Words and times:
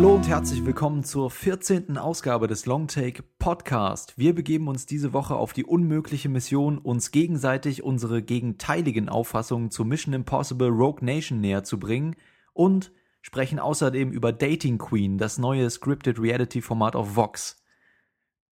Hallo 0.00 0.14
und 0.14 0.26
herzlich 0.28 0.64
willkommen 0.64 1.04
zur 1.04 1.30
14. 1.30 1.98
Ausgabe 1.98 2.48
des 2.48 2.64
Longtake 2.64 3.22
Podcast. 3.38 4.14
Wir 4.16 4.34
begeben 4.34 4.66
uns 4.66 4.86
diese 4.86 5.12
Woche 5.12 5.36
auf 5.36 5.52
die 5.52 5.66
unmögliche 5.66 6.30
Mission, 6.30 6.78
uns 6.78 7.10
gegenseitig 7.10 7.82
unsere 7.82 8.22
gegenteiligen 8.22 9.10
Auffassungen 9.10 9.70
zu 9.70 9.84
Mission 9.84 10.14
Impossible 10.14 10.68
Rogue 10.68 11.04
Nation 11.04 11.42
näher 11.42 11.64
zu 11.64 11.78
bringen 11.78 12.16
und 12.54 12.92
sprechen 13.20 13.58
außerdem 13.58 14.10
über 14.10 14.32
Dating 14.32 14.78
Queen, 14.78 15.18
das 15.18 15.36
neue 15.36 15.68
Scripted 15.68 16.18
Reality 16.18 16.62
Format 16.62 16.96
auf 16.96 17.14
Vox. 17.14 17.62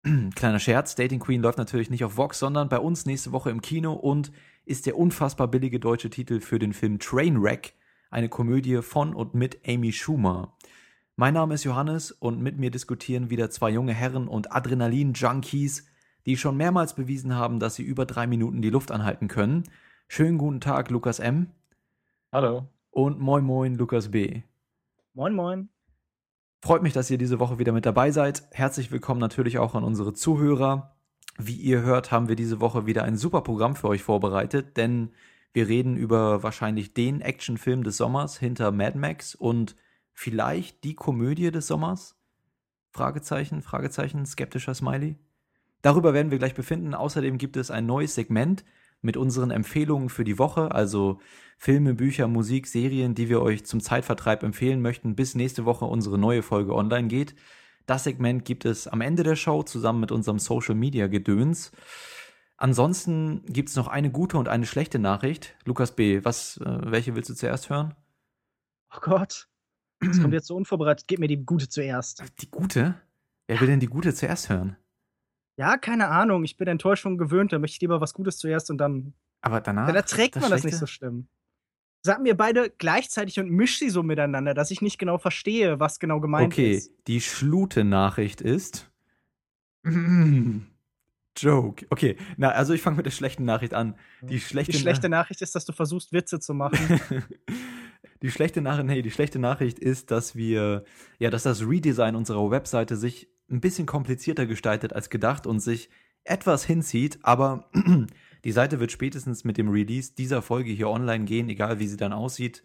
Kleiner 0.35 0.59
Scherz, 0.59 0.97
Dating 0.97 1.21
Queen 1.21 1.41
läuft 1.41 1.57
natürlich 1.57 1.89
nicht 1.89 2.05
auf 2.05 2.19
Vox, 2.19 2.41
sondern 2.41 2.69
bei 2.69 2.79
uns 2.79 3.07
nächste 3.07 3.33
Woche 3.33 3.49
im 3.49 3.63
Kino 3.63 3.95
und 3.95 4.33
ist 4.67 4.85
der 4.85 4.99
unfassbar 4.99 5.49
billige 5.49 5.81
deutsche 5.81 6.11
Titel 6.11 6.41
für 6.41 6.59
den 6.59 6.75
Film 6.75 6.99
Trainwreck, 6.99 7.73
eine 8.11 8.29
Komödie 8.29 8.83
von 8.83 9.15
und 9.15 9.33
mit 9.33 9.67
Amy 9.67 9.93
Schumer. 9.93 10.58
Mein 11.21 11.35
Name 11.35 11.55
ist 11.55 11.65
Johannes 11.65 12.13
und 12.13 12.41
mit 12.41 12.59
mir 12.59 12.71
diskutieren 12.71 13.29
wieder 13.29 13.51
zwei 13.51 13.71
junge 13.71 13.93
Herren 13.93 14.29
und 14.29 14.53
Adrenalin-Junkies, 14.53 15.85
die 16.27 16.37
schon 16.37 16.57
mehrmals 16.57 16.95
bewiesen 16.95 17.35
haben, 17.35 17.59
dass 17.59 17.75
sie 17.75 17.83
über 17.83 18.07
drei 18.07 18.29
Minuten 18.29 18.63
die 18.63 18.71
Luft 18.71 18.93
anhalten 18.93 19.27
können. 19.27 19.65
Schönen 20.07 20.39
guten 20.39 20.61
Tag, 20.61 20.91
Lukas 20.91 21.19
M. 21.19 21.51
Hallo. 22.31 22.69
Und 22.93 23.19
moin 23.19 23.43
moin, 23.43 23.75
Lukas 23.75 24.13
B. 24.13 24.43
Moin 25.13 25.35
moin. 25.35 25.71
Freut 26.63 26.85
mich, 26.85 26.93
dass 26.93 27.11
ihr 27.11 27.19
diese 27.19 27.41
Woche 27.41 27.59
wieder 27.59 27.73
mit 27.73 27.85
dabei 27.85 28.13
seid. 28.13 28.45
Herzlich 28.53 28.93
willkommen 28.93 29.19
natürlich 29.19 29.59
auch 29.59 29.75
an 29.75 29.83
unsere 29.83 30.13
Zuhörer. 30.13 30.95
Wie 31.37 31.57
ihr 31.57 31.83
hört, 31.83 32.13
haben 32.13 32.29
wir 32.29 32.37
diese 32.37 32.61
Woche 32.61 32.87
wieder 32.87 33.03
ein 33.03 33.17
super 33.17 33.41
Programm 33.41 33.75
für 33.75 33.89
euch 33.89 34.05
vorbereitet, 34.05 34.77
denn 34.77 35.11
wir 35.53 35.67
reden 35.67 35.97
über 35.97 36.45
wahrscheinlich 36.45 36.95
den 36.95 37.23
Actionfilm 37.23 37.83
des 37.83 37.97
Sommers 37.97 38.39
hinter 38.39 38.71
Mad 38.71 38.97
Max 38.97 39.35
und 39.35 39.75
vielleicht 40.19 40.83
die 40.83 40.97
Komödie 40.97 41.53
des 41.53 41.69
Sommers? 41.69 42.17
Fragezeichen, 42.91 43.63
Fragezeichen, 43.63 44.27
skeptischer 44.27 44.75
Smiley. 44.75 45.17
Darüber 45.81 46.13
werden 46.13 46.33
wir 46.33 46.39
gleich 46.39 46.57
befinden. 46.57 46.93
Außerdem 46.93 47.39
gibt 47.39 47.57
es 47.57 47.71
ein 47.71 47.87
neues 47.87 48.17
Segment 48.17 48.65
mit 49.01 49.17
unseren 49.17 49.53
Empfehlungen 49.53 50.09
für 50.09 50.25
die 50.25 50.37
Woche, 50.37 50.73
also 50.73 51.21
Filme, 51.57 51.95
Bücher, 51.95 52.27
Musik, 52.27 52.67
Serien, 52.67 53.15
die 53.15 53.29
wir 53.29 53.41
euch 53.41 53.65
zum 53.65 53.79
Zeitvertreib 53.79 54.43
empfehlen 54.43 54.83
möchten, 54.83 55.15
bis 55.15 55.37
nächste 55.37 55.65
Woche 55.65 55.85
unsere 55.85 56.19
neue 56.19 56.43
Folge 56.43 56.75
online 56.75 57.07
geht. 57.07 57.37
Das 57.87 58.03
Segment 58.03 58.45
gibt 58.45 58.65
es 58.65 58.89
am 58.89 59.01
Ende 59.01 59.23
der 59.23 59.37
Show 59.37 59.63
zusammen 59.63 60.01
mit 60.01 60.11
unserem 60.11 60.41
Social 60.41 60.75
Media 60.75 61.07
Gedöns. 61.07 61.71
Ansonsten 62.57 63.45
gibt 63.47 63.69
es 63.69 63.77
noch 63.77 63.87
eine 63.87 64.11
gute 64.11 64.37
und 64.37 64.49
eine 64.49 64.67
schlechte 64.67 64.99
Nachricht. 64.99 65.55
Lukas 65.65 65.95
B., 65.95 66.25
was, 66.25 66.57
äh, 66.57 66.91
welche 66.91 67.15
willst 67.15 67.31
du 67.31 67.35
zuerst 67.35 67.71
hören? 67.71 67.95
Oh 68.93 68.99
Gott. 69.01 69.49
Das 70.01 70.21
kommt 70.21 70.33
jetzt 70.35 70.47
so 70.47 70.57
unvorbereitet. 70.57 71.07
Gib 71.09 71.19
mir 71.19 71.29
die 71.29 71.45
gute 71.45 71.69
zuerst. 71.69 72.23
Die 72.41 72.51
gute? 72.51 72.95
Wer 73.47 73.61
will 73.61 73.69
denn 73.69 73.81
die 73.81 73.87
gute 73.87 74.15
zuerst 74.15 74.49
hören? 74.49 74.77
Ja, 75.57 75.77
keine 75.77 76.09
Ahnung. 76.09 76.45
Ich 76.45 76.57
bin 76.57 76.69
enttäuscht 76.69 77.03
schon 77.03 77.19
gewöhnt. 77.19 77.53
Da 77.53 77.59
möchte 77.59 77.77
ich 77.77 77.81
lieber 77.81 78.01
was 78.01 78.15
Gutes 78.15 78.39
zuerst 78.39 78.71
und 78.71 78.79
dann. 78.79 79.15
Aber 79.41 79.61
danach. 79.61 79.87
Dann 79.87 79.97
erträgt 79.97 80.37
das 80.37 80.43
man 80.43 80.51
das 80.51 80.65
nicht 80.65 80.77
so 80.77 80.87
schlimm. 80.87 81.29
Sag 82.03 82.23
mir 82.23 82.37
beide 82.37 82.71
gleichzeitig 82.71 83.41
und 83.41 83.51
misch 83.51 83.79
sie 83.79 83.91
so 83.91 84.05
miteinander, 84.05 84.55
dass 84.55 84.71
ich 84.71 84.83
nicht 84.83 84.99
genau 84.99 85.19
verstehe, 85.19 85.81
was 85.81 85.99
genau 85.99 86.21
gemeint 86.21 86.53
okay, 86.53 86.75
ist. 86.75 86.91
Okay, 86.91 87.03
die 87.09 87.21
Schlute-Nachricht 87.21 88.41
ist. 88.41 88.91
Joke. 91.43 91.87
Okay, 91.91 92.17
na, 92.37 92.51
also 92.51 92.73
ich 92.73 92.83
fange 92.83 92.97
mit 92.97 93.07
der 93.07 93.11
schlechten 93.11 93.45
Nachricht 93.45 93.75
an. 93.75 93.95
Die 94.23 94.41
schlechte, 94.41 94.73
die 94.73 94.79
schlechte 94.79 95.09
Na 95.09 95.19
Nachricht 95.19 95.43
ist, 95.43 95.55
dass 95.55 95.65
du 95.65 95.73
versuchst, 95.73 96.13
Witze 96.13 96.41
zu 96.41 96.55
machen. 96.55 97.01
die 98.23 98.31
schlechte 98.31 98.61
Nachricht, 98.61 98.87
nee, 98.87 99.03
die 99.03 99.11
schlechte 99.11 99.39
Nachricht 99.39 99.79
ist, 99.79 100.11
dass 100.11 100.37
wir, 100.37 100.85
ja, 101.19 101.31
dass 101.31 101.45
das 101.45 101.63
Redesign 101.63 102.17
unserer 102.17 102.51
Webseite 102.51 102.97
sich 102.97 103.29
ein 103.51 103.61
bisschen 103.61 103.87
komplizierter 103.87 104.47
gestaltet 104.47 104.93
als 104.93 105.11
gedacht 105.11 105.47
und 105.47 105.61
sich 105.61 105.89
etwas 106.25 106.65
hinzieht, 106.65 107.19
aber 107.23 107.71
die 108.45 108.53
Seite 108.53 108.81
wird 108.81 108.93
spätestens 108.93 109.45
mit 109.45 109.57
dem 109.57 109.69
Release 109.69 110.13
dieser 110.15 110.43
Folge 110.43 110.71
hier 110.71 110.89
online 110.89 111.25
gehen, 111.25 111.49
egal 111.49 111.79
wie 111.79 111.89
sie 111.89 111.97
dann 111.97 112.13
aussieht. 112.13 112.63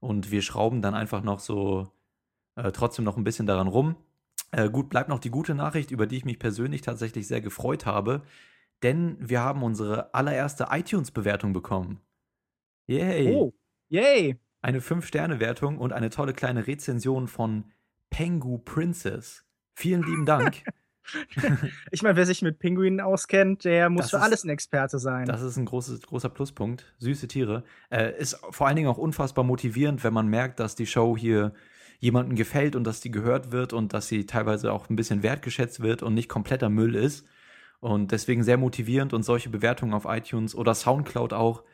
Und 0.00 0.30
wir 0.30 0.42
schrauben 0.42 0.82
dann 0.82 0.94
einfach 0.94 1.22
noch 1.22 1.38
so 1.38 1.88
äh, 2.56 2.72
trotzdem 2.72 3.04
noch 3.04 3.16
ein 3.16 3.24
bisschen 3.24 3.46
daran 3.46 3.68
rum. 3.68 3.96
Äh, 4.56 4.70
gut, 4.70 4.88
bleibt 4.88 5.08
noch 5.08 5.18
die 5.18 5.30
gute 5.30 5.54
Nachricht, 5.54 5.90
über 5.90 6.06
die 6.06 6.16
ich 6.16 6.24
mich 6.24 6.38
persönlich 6.38 6.80
tatsächlich 6.80 7.26
sehr 7.26 7.40
gefreut 7.40 7.86
habe, 7.86 8.22
denn 8.84 9.16
wir 9.18 9.40
haben 9.40 9.64
unsere 9.64 10.14
allererste 10.14 10.68
iTunes-Bewertung 10.70 11.52
bekommen. 11.52 12.00
Yay! 12.86 13.34
Oh, 13.34 13.52
yay! 13.88 14.38
Eine 14.62 14.78
5-Sterne-Wertung 14.78 15.78
und 15.78 15.92
eine 15.92 16.08
tolle 16.08 16.34
kleine 16.34 16.68
Rezension 16.68 17.26
von 17.26 17.64
Pengu 18.10 18.58
Princess. 18.58 19.44
Vielen 19.74 20.04
lieben 20.04 20.24
Dank. 20.24 20.62
ich 21.90 22.02
meine, 22.02 22.16
wer 22.16 22.24
sich 22.24 22.40
mit 22.40 22.60
Pinguinen 22.60 23.00
auskennt, 23.00 23.64
der 23.64 23.90
muss 23.90 24.04
das 24.04 24.10
für 24.10 24.16
ist, 24.18 24.22
alles 24.22 24.44
ein 24.44 24.50
Experte 24.50 25.00
sein. 25.00 25.26
Das 25.26 25.42
ist 25.42 25.56
ein 25.56 25.64
großes, 25.64 26.02
großer 26.02 26.28
Pluspunkt. 26.28 26.94
Süße 26.98 27.26
Tiere. 27.26 27.64
Äh, 27.90 28.16
ist 28.18 28.38
vor 28.50 28.68
allen 28.68 28.76
Dingen 28.76 28.88
auch 28.88 28.98
unfassbar 28.98 29.44
motivierend, 29.44 30.04
wenn 30.04 30.14
man 30.14 30.28
merkt, 30.28 30.60
dass 30.60 30.76
die 30.76 30.86
Show 30.86 31.16
hier 31.16 31.52
jemandem 31.98 32.36
gefällt 32.36 32.76
und 32.76 32.84
dass 32.84 33.00
die 33.00 33.10
gehört 33.10 33.52
wird 33.52 33.72
und 33.72 33.92
dass 33.92 34.08
sie 34.08 34.26
teilweise 34.26 34.72
auch 34.72 34.88
ein 34.88 34.96
bisschen 34.96 35.22
wertgeschätzt 35.22 35.80
wird 35.80 36.02
und 36.02 36.14
nicht 36.14 36.28
kompletter 36.28 36.68
Müll 36.68 36.94
ist. 36.94 37.26
Und 37.80 38.12
deswegen 38.12 38.42
sehr 38.42 38.56
motivierend 38.56 39.12
und 39.12 39.24
solche 39.24 39.50
Bewertungen 39.50 39.94
auf 39.94 40.06
iTunes 40.06 40.54
oder 40.54 40.74
Soundcloud 40.74 41.32
auch 41.32 41.64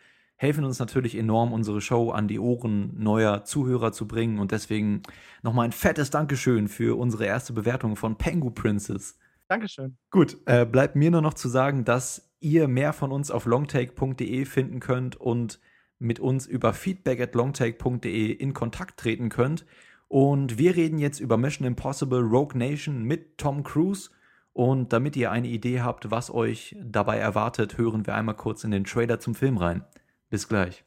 helfen 0.41 0.65
uns 0.65 0.79
natürlich 0.79 1.17
enorm, 1.17 1.53
unsere 1.53 1.83
Show 1.83 2.13
an 2.13 2.27
die 2.27 2.39
Ohren 2.39 2.95
neuer 2.97 3.45
Zuhörer 3.45 3.93
zu 3.93 4.09
bringen. 4.09 4.39
Und 4.39 4.53
deswegen 4.53 5.03
nochmal 5.43 5.67
ein 5.67 5.73
fettes 5.73 6.09
Dankeschön 6.09 6.67
für 6.67 6.99
unsere 6.99 7.27
erste 7.27 7.53
Bewertung 7.53 7.95
von 7.95 8.17
Pengu 8.17 8.51
Princess. 8.51 9.19
Dankeschön. 9.49 9.99
Gut, 10.11 10.39
äh, 10.47 10.65
bleibt 10.65 10.97
mir 10.97 11.11
nur 11.11 11.21
noch 11.21 11.35
zu 11.35 11.49
sagen, 11.49 11.85
dass 11.85 12.33
ihr 12.41 12.69
mehr 12.69 12.93
von 12.93 13.13
uns 13.13 13.31
auf 13.31 13.45
longtake.de 13.45 14.47
finden 14.47 14.81
könnt 14.81 15.17
und 15.17 15.61
mit 15.99 16.19
uns 16.19 16.47
über 16.47 16.73
feedback 16.73 17.21
at 17.21 17.35
longtake.de 17.35 18.33
in 18.33 18.55
Kontakt 18.55 18.99
treten 18.99 19.29
könnt. 19.29 19.67
Und 20.11 20.59
wir 20.59 20.75
reden 20.75 20.99
jetzt 20.99 21.21
über 21.21 21.37
Mission 21.37 21.65
Impossible 21.65 22.19
Rogue 22.19 22.59
Nation 22.59 23.05
mit 23.05 23.39
Tom 23.39 23.63
Cruise. 23.63 24.11
Und 24.53 24.93
damit 24.93 25.15
ihr 25.15 25.31
eine 25.31 25.47
Idee 25.47 25.83
habt, 25.83 26.11
was 26.11 26.35
euch 26.35 26.75
dabei 26.83 27.19
erwartet, 27.19 27.79
hören 27.79 28.05
wir 28.09 28.17
einmal 28.17 28.35
kurz 28.35 28.65
in 28.65 28.73
den 28.73 28.83
Trailer 28.83 29.21
zum 29.21 29.37
Film 29.37 29.57
rein. 29.57 29.85
Bis 30.29 30.49
gleich. 30.49 30.83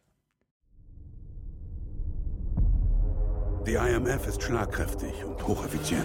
Die 3.65 3.75
IMF 3.75 4.27
ist 4.27 4.43
schlagkräftig 4.43 5.13
und 5.23 5.47
hocheffizient. 5.47 6.03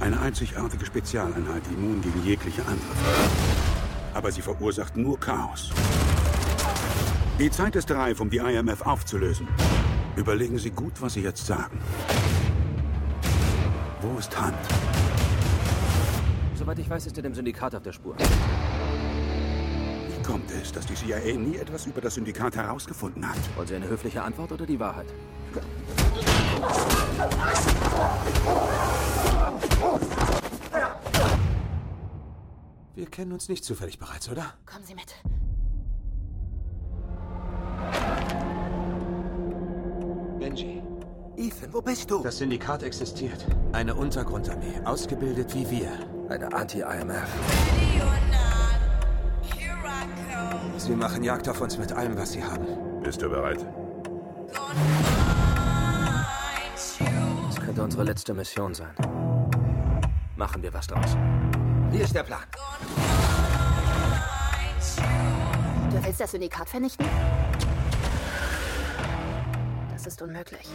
Eine 0.00 0.18
einzigartige 0.20 0.86
Spezialeinheit 0.86 1.62
immun 1.70 2.00
gegen 2.00 2.24
jegliche 2.24 2.62
Angriffe. 2.62 3.30
Aber 4.14 4.32
sie 4.32 4.40
verursacht 4.40 4.96
nur 4.96 5.20
Chaos. 5.20 5.70
Die 7.38 7.50
Zeit 7.50 7.76
ist 7.76 7.90
reif, 7.90 8.20
um 8.20 8.30
die 8.30 8.38
IMF 8.38 8.80
aufzulösen. 8.80 9.46
Überlegen 10.16 10.56
Sie 10.58 10.70
gut, 10.70 11.02
was 11.02 11.12
Sie 11.12 11.20
jetzt 11.20 11.44
sagen. 11.44 11.78
Wo 14.00 14.18
ist 14.18 14.40
Hunt? 14.40 14.54
Soweit 16.54 16.78
ich 16.78 16.88
weiß, 16.88 17.06
ist 17.06 17.16
er 17.18 17.22
dem 17.22 17.34
Syndikat 17.34 17.74
auf 17.74 17.82
der 17.82 17.92
Spur. 17.92 18.16
Wie 20.08 20.22
kommt 20.22 20.50
es, 20.50 20.72
dass 20.72 20.86
die 20.86 20.94
CIA 20.94 21.36
nie 21.36 21.56
etwas 21.56 21.84
über 21.84 22.00
das 22.00 22.14
Syndikat 22.14 22.56
herausgefunden 22.56 23.28
hat? 23.28 23.36
Wollen 23.54 23.68
Sie 23.68 23.74
eine 23.74 23.86
höfliche 23.86 24.22
Antwort 24.22 24.52
oder 24.52 24.64
die 24.64 24.80
Wahrheit? 24.80 25.06
Wir 32.94 33.06
kennen 33.10 33.32
uns 33.32 33.50
nicht 33.50 33.62
zufällig 33.62 33.98
bereits, 33.98 34.30
oder? 34.30 34.54
Kommen 34.64 34.86
Sie 34.86 34.94
mit. 34.94 35.14
Benji. 40.38 40.82
Ethan, 41.36 41.72
wo 41.72 41.82
bist 41.82 42.10
du? 42.10 42.22
Das 42.22 42.38
Syndikat 42.38 42.82
existiert. 42.82 43.46
Eine 43.72 43.94
Untergrundarmee, 43.94 44.80
ausgebildet 44.84 45.54
wie 45.54 45.70
wir. 45.70 45.90
Eine 46.28 46.52
Anti-IMF. 46.52 47.28
Sie 50.78 50.94
machen 50.94 51.22
Jagd 51.24 51.48
auf 51.48 51.60
uns 51.60 51.78
mit 51.78 51.92
allem, 51.92 52.16
was 52.16 52.32
sie 52.32 52.42
haben. 52.42 52.66
Bist 53.02 53.20
du 53.22 53.28
bereit? 53.28 53.64
Das 57.46 57.60
könnte 57.60 57.82
unsere 57.82 58.04
letzte 58.04 58.34
Mission 58.34 58.74
sein. 58.74 58.94
Machen 60.36 60.62
wir 60.62 60.72
was 60.72 60.86
draus. 60.86 61.16
Wie 61.90 61.98
ist 61.98 62.14
der 62.14 62.22
Plan? 62.22 62.42
Du 65.90 66.04
willst 66.04 66.20
das 66.20 66.30
Syndikat 66.30 66.68
vernichten? 66.68 67.06
Ist 70.06 70.22
unmöglich. 70.22 70.66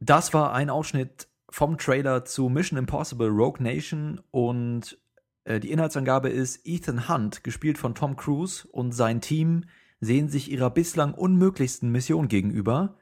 Das 0.00 0.34
war 0.34 0.52
ein 0.52 0.70
Ausschnitt 0.70 1.28
vom 1.50 1.78
Trailer 1.78 2.24
zu 2.24 2.48
Mission 2.48 2.78
Impossible 2.78 3.28
Rogue 3.28 3.62
Nation 3.62 4.20
und 4.30 4.98
äh, 5.44 5.60
die 5.60 5.70
Inhaltsangabe 5.70 6.28
ist 6.28 6.60
Ethan 6.64 7.08
Hunt, 7.08 7.44
gespielt 7.44 7.78
von 7.78 7.94
Tom 7.94 8.16
Cruise 8.16 8.66
und 8.68 8.92
sein 8.92 9.20
Team 9.20 9.64
sehen 10.00 10.28
sich 10.28 10.50
ihrer 10.50 10.70
bislang 10.70 11.12
unmöglichsten 11.12 11.90
Mission 11.90 12.28
gegenüber, 12.28 12.96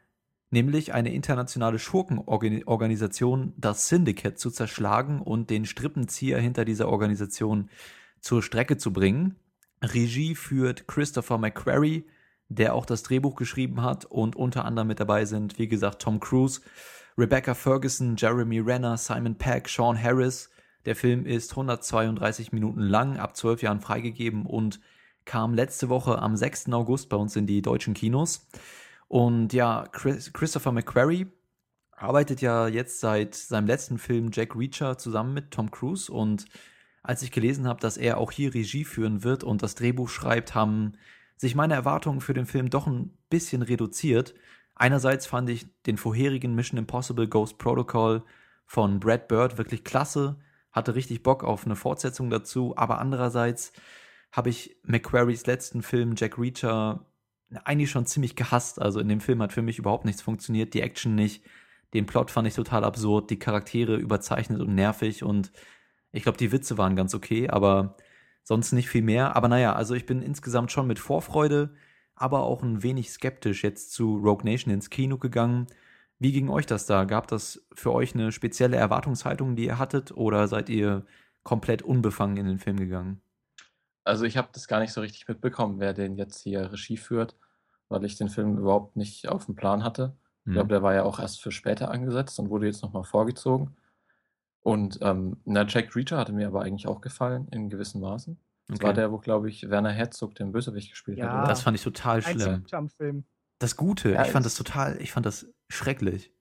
nämlich 0.50 0.92
eine 0.94 1.12
internationale 1.12 1.78
Schurkenorganisation, 1.78 3.52
das 3.56 3.88
Syndicate, 3.88 4.38
zu 4.38 4.50
zerschlagen 4.50 5.20
und 5.20 5.50
den 5.50 5.64
Strippenzieher 5.64 6.40
hinter 6.40 6.64
dieser 6.64 6.88
Organisation 6.88 7.70
zur 8.20 8.42
Strecke 8.42 8.76
zu 8.78 8.92
bringen. 8.92 9.36
Regie 9.82 10.34
führt 10.34 10.88
Christopher 10.88 11.38
McQuarrie, 11.38 12.04
der 12.48 12.74
auch 12.74 12.86
das 12.86 13.02
Drehbuch 13.02 13.36
geschrieben 13.36 13.82
hat 13.82 14.04
und 14.04 14.36
unter 14.36 14.64
anderem 14.64 14.88
mit 14.88 15.00
dabei 15.00 15.24
sind, 15.24 15.58
wie 15.58 15.68
gesagt, 15.68 16.02
Tom 16.02 16.20
Cruise, 16.20 16.60
Rebecca 17.16 17.54
Ferguson, 17.54 18.16
Jeremy 18.16 18.60
Renner, 18.60 18.96
Simon 18.96 19.36
Peck, 19.36 19.68
Sean 19.68 20.00
Harris. 20.00 20.50
Der 20.86 20.96
Film 20.96 21.26
ist 21.26 21.50
132 21.50 22.52
Minuten 22.52 22.80
lang, 22.80 23.18
ab 23.18 23.36
12 23.36 23.62
Jahren 23.62 23.80
freigegeben 23.80 24.46
und 24.46 24.80
kam 25.24 25.52
letzte 25.52 25.88
Woche 25.88 26.18
am 26.20 26.36
6. 26.36 26.72
August 26.72 27.08
bei 27.08 27.16
uns 27.16 27.36
in 27.36 27.46
die 27.46 27.60
deutschen 27.60 27.92
Kinos. 27.92 28.48
Und 29.08 29.52
ja, 29.52 29.86
Chris, 29.92 30.32
Christopher 30.32 30.72
McQuarrie 30.72 31.26
arbeitet 31.92 32.40
ja 32.40 32.68
jetzt 32.68 33.00
seit 33.00 33.34
seinem 33.34 33.66
letzten 33.66 33.98
Film 33.98 34.30
Jack 34.32 34.54
Reacher 34.56 34.96
zusammen 34.96 35.34
mit 35.34 35.50
Tom 35.50 35.70
Cruise 35.70 36.10
und 36.10 36.46
als 37.02 37.22
ich 37.22 37.32
gelesen 37.32 37.66
habe, 37.66 37.80
dass 37.80 37.96
er 37.96 38.18
auch 38.18 38.30
hier 38.30 38.54
Regie 38.54 38.84
führen 38.84 39.24
wird 39.24 39.42
und 39.42 39.62
das 39.62 39.74
Drehbuch 39.74 40.08
schreibt, 40.08 40.54
haben 40.54 40.92
sich 41.38 41.54
meine 41.54 41.74
Erwartungen 41.74 42.20
für 42.20 42.34
den 42.34 42.46
Film 42.46 42.68
doch 42.68 42.86
ein 42.86 43.16
bisschen 43.30 43.62
reduziert. 43.62 44.34
Einerseits 44.74 45.26
fand 45.26 45.48
ich 45.48 45.66
den 45.84 45.96
vorherigen 45.96 46.54
Mission 46.54 46.78
Impossible 46.78 47.28
Ghost 47.28 47.58
Protocol 47.58 48.22
von 48.66 49.00
Brad 49.00 49.28
Bird 49.28 49.56
wirklich 49.56 49.84
klasse, 49.84 50.36
hatte 50.72 50.94
richtig 50.94 51.22
Bock 51.22 51.42
auf 51.42 51.64
eine 51.64 51.76
Fortsetzung 51.76 52.28
dazu, 52.28 52.74
aber 52.76 52.98
andererseits 52.98 53.72
habe 54.30 54.50
ich 54.50 54.76
McQuarries 54.82 55.46
letzten 55.46 55.82
Film 55.82 56.14
Jack 56.16 56.38
Reacher 56.38 57.06
eigentlich 57.64 57.90
schon 57.90 58.04
ziemlich 58.04 58.36
gehasst. 58.36 58.80
Also 58.80 59.00
in 59.00 59.08
dem 59.08 59.22
Film 59.22 59.40
hat 59.40 59.54
für 59.54 59.62
mich 59.62 59.78
überhaupt 59.78 60.04
nichts 60.04 60.20
funktioniert, 60.20 60.74
die 60.74 60.82
Action 60.82 61.14
nicht, 61.14 61.44
den 61.94 62.04
Plot 62.04 62.30
fand 62.30 62.46
ich 62.46 62.54
total 62.54 62.84
absurd, 62.84 63.30
die 63.30 63.38
Charaktere 63.38 63.96
überzeichnet 63.96 64.60
und 64.60 64.74
nervig 64.74 65.22
und 65.22 65.52
ich 66.12 66.22
glaube, 66.22 66.38
die 66.38 66.52
Witze 66.52 66.78
waren 66.78 66.96
ganz 66.96 67.14
okay, 67.14 67.48
aber 67.48 67.96
sonst 68.48 68.72
nicht 68.72 68.88
viel 68.88 69.02
mehr. 69.02 69.36
Aber 69.36 69.48
naja, 69.48 69.74
also 69.74 69.94
ich 69.94 70.06
bin 70.06 70.22
insgesamt 70.22 70.72
schon 70.72 70.86
mit 70.86 70.98
Vorfreude, 70.98 71.74
aber 72.14 72.44
auch 72.44 72.62
ein 72.62 72.82
wenig 72.82 73.10
skeptisch 73.10 73.62
jetzt 73.62 73.92
zu 73.92 74.16
Rogue 74.16 74.42
Nation 74.50 74.72
ins 74.72 74.88
Kino 74.88 75.18
gegangen. 75.18 75.66
Wie 76.18 76.32
ging 76.32 76.48
euch 76.48 76.64
das 76.64 76.86
da? 76.86 77.04
Gab 77.04 77.28
das 77.28 77.62
für 77.74 77.92
euch 77.92 78.14
eine 78.14 78.32
spezielle 78.32 78.78
Erwartungshaltung, 78.78 79.54
die 79.54 79.66
ihr 79.66 79.78
hattet, 79.78 80.12
oder 80.12 80.48
seid 80.48 80.70
ihr 80.70 81.04
komplett 81.42 81.82
unbefangen 81.82 82.38
in 82.38 82.46
den 82.46 82.58
Film 82.58 82.78
gegangen? 82.78 83.20
Also 84.04 84.24
ich 84.24 84.38
habe 84.38 84.48
das 84.52 84.66
gar 84.66 84.80
nicht 84.80 84.94
so 84.94 85.02
richtig 85.02 85.28
mitbekommen, 85.28 85.78
wer 85.78 85.92
den 85.92 86.16
jetzt 86.16 86.40
hier 86.40 86.72
Regie 86.72 86.96
führt, 86.96 87.36
weil 87.90 88.02
ich 88.06 88.16
den 88.16 88.30
Film 88.30 88.56
überhaupt 88.56 88.96
nicht 88.96 89.28
auf 89.28 89.44
dem 89.44 89.56
Plan 89.56 89.84
hatte. 89.84 90.16
Ich 90.46 90.52
glaube, 90.52 90.64
mhm. 90.64 90.70
der 90.70 90.82
war 90.82 90.94
ja 90.94 91.02
auch 91.02 91.18
erst 91.18 91.42
für 91.42 91.52
später 91.52 91.90
angesetzt 91.90 92.38
und 92.38 92.48
wurde 92.48 92.64
jetzt 92.64 92.82
nochmal 92.82 93.04
vorgezogen. 93.04 93.76
Und 94.68 94.98
ähm, 95.00 95.38
na, 95.46 95.64
Jack 95.66 95.96
Reacher 95.96 96.18
hatte 96.18 96.34
mir 96.34 96.46
aber 96.46 96.60
eigentlich 96.60 96.86
auch 96.86 97.00
gefallen, 97.00 97.48
in 97.52 97.70
gewissen 97.70 98.02
Maßen. 98.02 98.38
Das 98.66 98.82
war 98.82 98.92
der, 98.92 99.10
wo, 99.10 99.16
glaube 99.16 99.48
ich, 99.48 99.70
Werner 99.70 99.92
Herzog 99.92 100.34
den 100.34 100.52
Bösewicht 100.52 100.90
gespielt 100.90 101.22
hat, 101.22 101.32
Ja, 101.32 101.46
Das 101.46 101.62
fand 101.62 101.74
ich 101.74 101.82
total 101.82 102.20
schlimm. 102.20 102.66
am 102.72 102.90
Film. 102.90 103.24
Das 103.60 103.76
Gute, 103.76 104.12
Ja, 104.12 104.26
ich 104.26 104.30
fand 104.30 104.44
das 104.44 104.54
total, 104.56 105.00
ich 105.00 105.10
fand 105.10 105.24
das 105.24 105.46
schrecklich. 105.70 106.34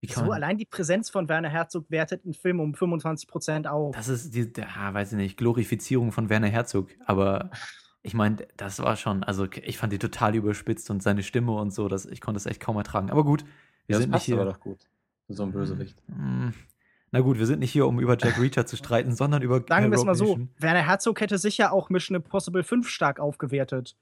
Wie 0.00 0.06
kann 0.06 0.24
So, 0.24 0.30
man, 0.30 0.42
allein 0.42 0.56
die 0.56 0.64
Präsenz 0.64 1.10
von 1.10 1.28
Werner 1.28 1.50
Herzog 1.50 1.90
wertet 1.90 2.24
einen 2.24 2.32
Film 2.32 2.60
um 2.60 2.72
25% 2.72 3.66
auf. 3.66 3.94
das 3.94 4.08
ist 4.08 4.34
die, 4.34 4.50
ja, 4.56 4.94
weiß 4.94 5.12
ich 5.12 5.18
nicht, 5.18 5.36
Glorifizierung 5.36 6.12
von 6.12 6.30
Werner 6.30 6.48
Herzog. 6.48 6.92
Aber 7.04 7.50
ich 8.00 8.14
meine, 8.14 8.36
das 8.56 8.78
war 8.78 8.96
schon, 8.96 9.22
also 9.22 9.46
ich 9.52 9.76
fand 9.76 9.92
die 9.92 9.98
total 9.98 10.34
überspitzt 10.34 10.88
und 10.88 11.02
seine 11.02 11.22
Stimme 11.22 11.52
und 11.52 11.74
so, 11.74 11.88
das, 11.88 12.06
ich 12.06 12.22
konnte 12.22 12.38
es 12.38 12.46
echt 12.46 12.60
kaum 12.60 12.78
ertragen. 12.78 13.10
Aber 13.10 13.22
gut, 13.22 13.44
wir 13.44 13.48
Ja, 13.48 13.98
das 13.98 13.98
sind 13.98 14.10
nicht 14.12 14.28
passt 14.28 14.32
aber 14.32 14.44
doch 14.46 14.60
gut. 14.60 14.88
So 15.28 15.42
einen 15.42 15.52
Bösewicht. 15.52 16.02
Mm, 16.06 16.48
na 17.14 17.20
gut, 17.20 17.38
wir 17.38 17.46
sind 17.46 17.60
nicht 17.60 17.70
hier, 17.70 17.86
um 17.86 18.00
über 18.00 18.18
Jack 18.18 18.36
Reacher 18.40 18.66
zu 18.66 18.76
streiten, 18.76 19.14
sondern 19.14 19.40
über 19.40 19.62
Sagen 19.68 19.92
wir 19.92 19.98
es 19.98 20.04
mal 20.04 20.16
so, 20.16 20.36
Werner 20.58 20.84
Herzog 20.84 21.20
hätte 21.20 21.38
sicher 21.38 21.72
auch 21.72 21.88
Mission 21.88 22.16
Impossible 22.16 22.64
5 22.64 22.88
stark 22.88 23.20
aufgewertet. 23.20 23.96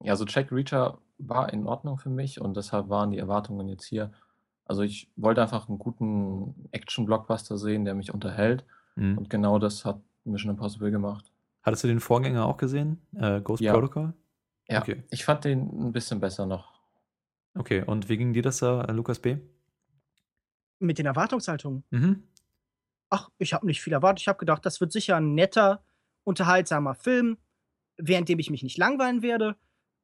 Ja, 0.00 0.12
also 0.12 0.24
Jack 0.24 0.52
Reacher 0.52 0.98
war 1.18 1.52
in 1.52 1.66
Ordnung 1.66 1.98
für 1.98 2.10
mich 2.10 2.40
und 2.40 2.56
deshalb 2.56 2.88
waren 2.88 3.10
die 3.10 3.18
Erwartungen 3.18 3.66
jetzt 3.66 3.86
hier. 3.86 4.12
Also 4.66 4.82
ich 4.82 5.10
wollte 5.16 5.42
einfach 5.42 5.68
einen 5.68 5.80
guten 5.80 6.68
Action-Blockbuster 6.70 7.58
sehen, 7.58 7.84
der 7.84 7.96
mich 7.96 8.14
unterhält. 8.14 8.64
Mhm. 8.94 9.18
Und 9.18 9.30
genau 9.30 9.58
das 9.58 9.84
hat 9.84 10.00
Mission 10.22 10.52
Impossible 10.52 10.92
gemacht. 10.92 11.32
Hattest 11.64 11.82
du 11.82 11.88
den 11.88 11.98
Vorgänger 11.98 12.46
auch 12.46 12.56
gesehen? 12.56 13.02
Äh, 13.16 13.40
Ghost 13.40 13.62
ja. 13.62 13.72
Protocol? 13.72 14.14
Ja, 14.68 14.80
okay. 14.80 15.02
ich 15.10 15.24
fand 15.24 15.44
den 15.44 15.88
ein 15.88 15.90
bisschen 15.90 16.20
besser 16.20 16.46
noch. 16.46 16.72
Okay, 17.56 17.82
und 17.84 18.08
wie 18.08 18.16
ging 18.16 18.32
dir 18.32 18.42
das 18.42 18.58
da, 18.58 18.84
Lukas 18.92 19.18
B? 19.18 19.38
Mit 20.78 20.98
den 20.98 21.06
Erwartungshaltungen? 21.06 21.82
Mhm 21.90 22.22
ach, 23.10 23.30
ich 23.38 23.52
habe 23.52 23.66
nicht 23.66 23.82
viel 23.82 23.92
erwartet. 23.92 24.22
Ich 24.22 24.28
habe 24.28 24.38
gedacht, 24.38 24.64
das 24.66 24.80
wird 24.80 24.92
sicher 24.92 25.16
ein 25.16 25.34
netter, 25.34 25.84
unterhaltsamer 26.24 26.94
Film, 26.94 27.38
während 27.96 28.28
dem 28.28 28.38
ich 28.38 28.50
mich 28.50 28.62
nicht 28.62 28.78
langweilen 28.78 29.22
werde. 29.22 29.56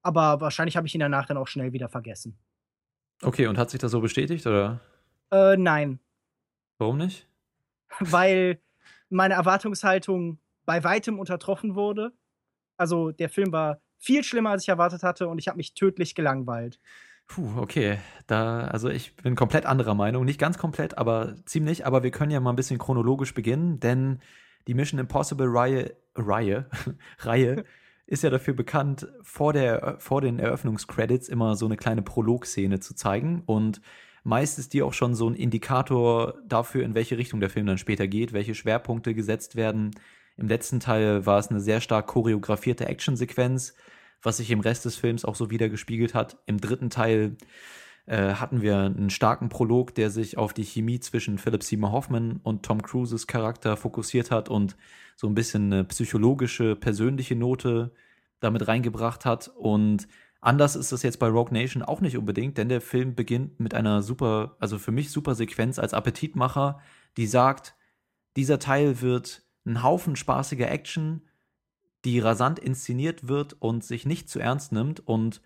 Aber 0.02 0.41
wahrscheinlich 0.41 0.76
habe 0.76 0.87
ich 0.87 0.94
ihn 0.94 1.00
danach 1.00 1.26
dann 1.26 1.37
auch 1.37 1.49
schnell 1.49 1.73
wieder 1.73 1.88
vergessen. 1.88 2.38
Okay, 3.23 3.47
und 3.47 3.58
hat 3.58 3.70
sich 3.70 3.81
das 3.81 3.91
so 3.91 4.00
bestätigt, 4.00 4.47
oder? 4.47 4.81
Äh, 5.31 5.56
nein. 5.56 6.00
Warum 6.79 6.97
nicht? 6.97 7.29
Weil 8.00 8.61
meine 9.11 9.35
Erwartungshaltung 9.35 10.38
bei 10.64 10.82
weitem 10.85 11.19
untertroffen 11.19 11.75
wurde. 11.75 12.12
Also 12.76 13.11
der 13.11 13.29
Film 13.29 13.52
war 13.52 13.81
viel 13.99 14.25
schlimmer, 14.25 14.50
als 14.50 14.62
ich 14.62 14.69
erwartet 14.70 15.02
hatte, 15.02 15.29
und 15.29 15.38
ich 15.38 15.49
habe 15.49 15.58
mich 15.58 15.75
tödlich 15.75 16.14
gelangweilt. 16.14 16.81
Puh, 17.31 17.61
okay. 17.61 17.99
Da, 18.27 18.62
also 18.67 18.88
ich 18.88 19.15
bin 19.15 19.37
komplett 19.37 19.65
anderer 19.65 19.94
Meinung. 19.94 20.25
Nicht 20.25 20.41
ganz 20.41 20.59
komplett, 20.59 20.99
aber 20.99 21.37
ziemlich. 21.47 21.87
Aber 21.87 22.03
wir 22.03 22.11
können 22.11 22.32
ja 22.32 22.41
mal 22.41 22.50
ein 22.50 22.56
bisschen 22.56 22.79
chronologisch 22.79 23.35
beginnen, 23.35 23.79
denn 23.79 24.19
die 24.67 24.75
Mission 24.75 24.99
Impossible 24.99 25.47
Reihe, 25.49 25.94
Reihe, 26.17 26.67
Reihe 27.21 27.65
ist 28.06 28.25
ja 28.25 28.31
dafür 28.31 28.55
bekannt, 28.55 29.06
vor, 29.23 29.53
der, 29.53 29.97
vor 30.00 30.21
den 30.21 30.41
Eröffnungscredits 30.41 31.29
immer 31.29 31.55
so 31.55 31.67
eine 31.67 31.77
kleine 31.77 32.03
Prolog-Szene 32.03 32.81
zu 32.81 32.94
zeigen. 32.94 33.44
Und 33.47 33.81
meist 34.25 34.59
ist 34.59 34.73
die 34.73 34.83
auch 34.83 34.93
schon 34.93 35.15
so 35.15 35.29
ein 35.29 35.37
Indikator 35.37 36.35
dafür, 36.49 36.83
in 36.85 36.97
welche 36.97 37.17
Richtung 37.17 37.38
der 37.38 37.50
Film 37.50 37.67
dann 37.67 37.79
später 37.79 38.09
geht, 38.09 38.33
welche 38.33 38.56
Schwerpunkte 38.56 39.15
gesetzt 39.15 39.55
werden. 39.55 39.93
Im 40.37 40.49
letzten 40.49 40.81
Teil 40.81 41.26
war 41.26 41.38
es 41.38 41.49
eine 41.49 41.61
sehr 41.61 41.81
stark 41.81 42.09
choreografierte 42.09 42.87
Actionsequenz 42.87 43.75
was 44.23 44.39
sich 44.39 44.50
im 44.50 44.61
Rest 44.61 44.85
des 44.85 44.97
Films 44.97 45.25
auch 45.25 45.35
so 45.35 45.50
wieder 45.50 45.69
gespiegelt 45.69 46.15
hat. 46.15 46.39
Im 46.47 46.61
dritten 46.61 46.91
Teil 46.91 47.37
äh, 48.07 48.35
hatten 48.35 48.62
wir 48.62 48.79
einen 48.79 49.11
starken 49.11 49.49
Prolog, 49.49 49.95
der 49.95 50.11
sich 50.11 50.37
auf 50.37 50.53
die 50.53 50.65
Chemie 50.65 51.00
zwischen 51.00 51.39
Philip 51.39 51.62
Seymour 51.62 51.93
Hoffman 51.93 52.41
und 52.43 52.65
Tom 52.65 52.83
Cruises 52.83 53.27
Charakter 53.27 53.77
fokussiert 53.77 54.31
hat 54.31 54.49
und 54.49 54.77
so 55.17 55.27
ein 55.27 55.35
bisschen 55.35 55.73
eine 55.73 55.85
psychologische, 55.85 56.77
persönliche 56.77 57.37
Note 57.37 57.93
damit 58.41 58.67
reingebracht 58.67 59.25
hat. 59.25 59.49
Und 59.49 60.09
anders 60.41 60.77
ist 60.77 60.93
das 60.93 61.03
jetzt 61.03 61.19
bei 61.19 61.29
Rogue 61.29 61.53
Nation 61.53 61.83
auch 61.83 62.00
nicht 62.00 62.17
unbedingt, 62.17 62.59
denn 62.59 62.69
der 62.69 62.81
Film 62.81 63.15
beginnt 63.15 63.61
mit 63.61 63.75
einer 63.75 64.03
super, 64.03 64.57
also 64.59 64.79
für 64.79 64.93
mich 64.93 65.11
super 65.11 65.35
Sequenz 65.35 65.79
als 65.79 65.95
Appetitmacher, 65.95 66.81
die 67.17 67.27
sagt, 67.27 67.75
dieser 68.37 68.59
Teil 68.59 69.00
wird 69.03 69.43
ein 69.67 69.83
Haufen 69.83 70.17
spaßiger 70.17 70.71
Action, 70.71 71.23
die 72.04 72.19
rasant 72.19 72.59
inszeniert 72.59 73.28
wird 73.28 73.54
und 73.61 73.85
sich 73.85 74.07
nicht 74.07 74.28
zu 74.28 74.38
ernst 74.38 74.73
nimmt. 74.73 75.00
Und 75.07 75.42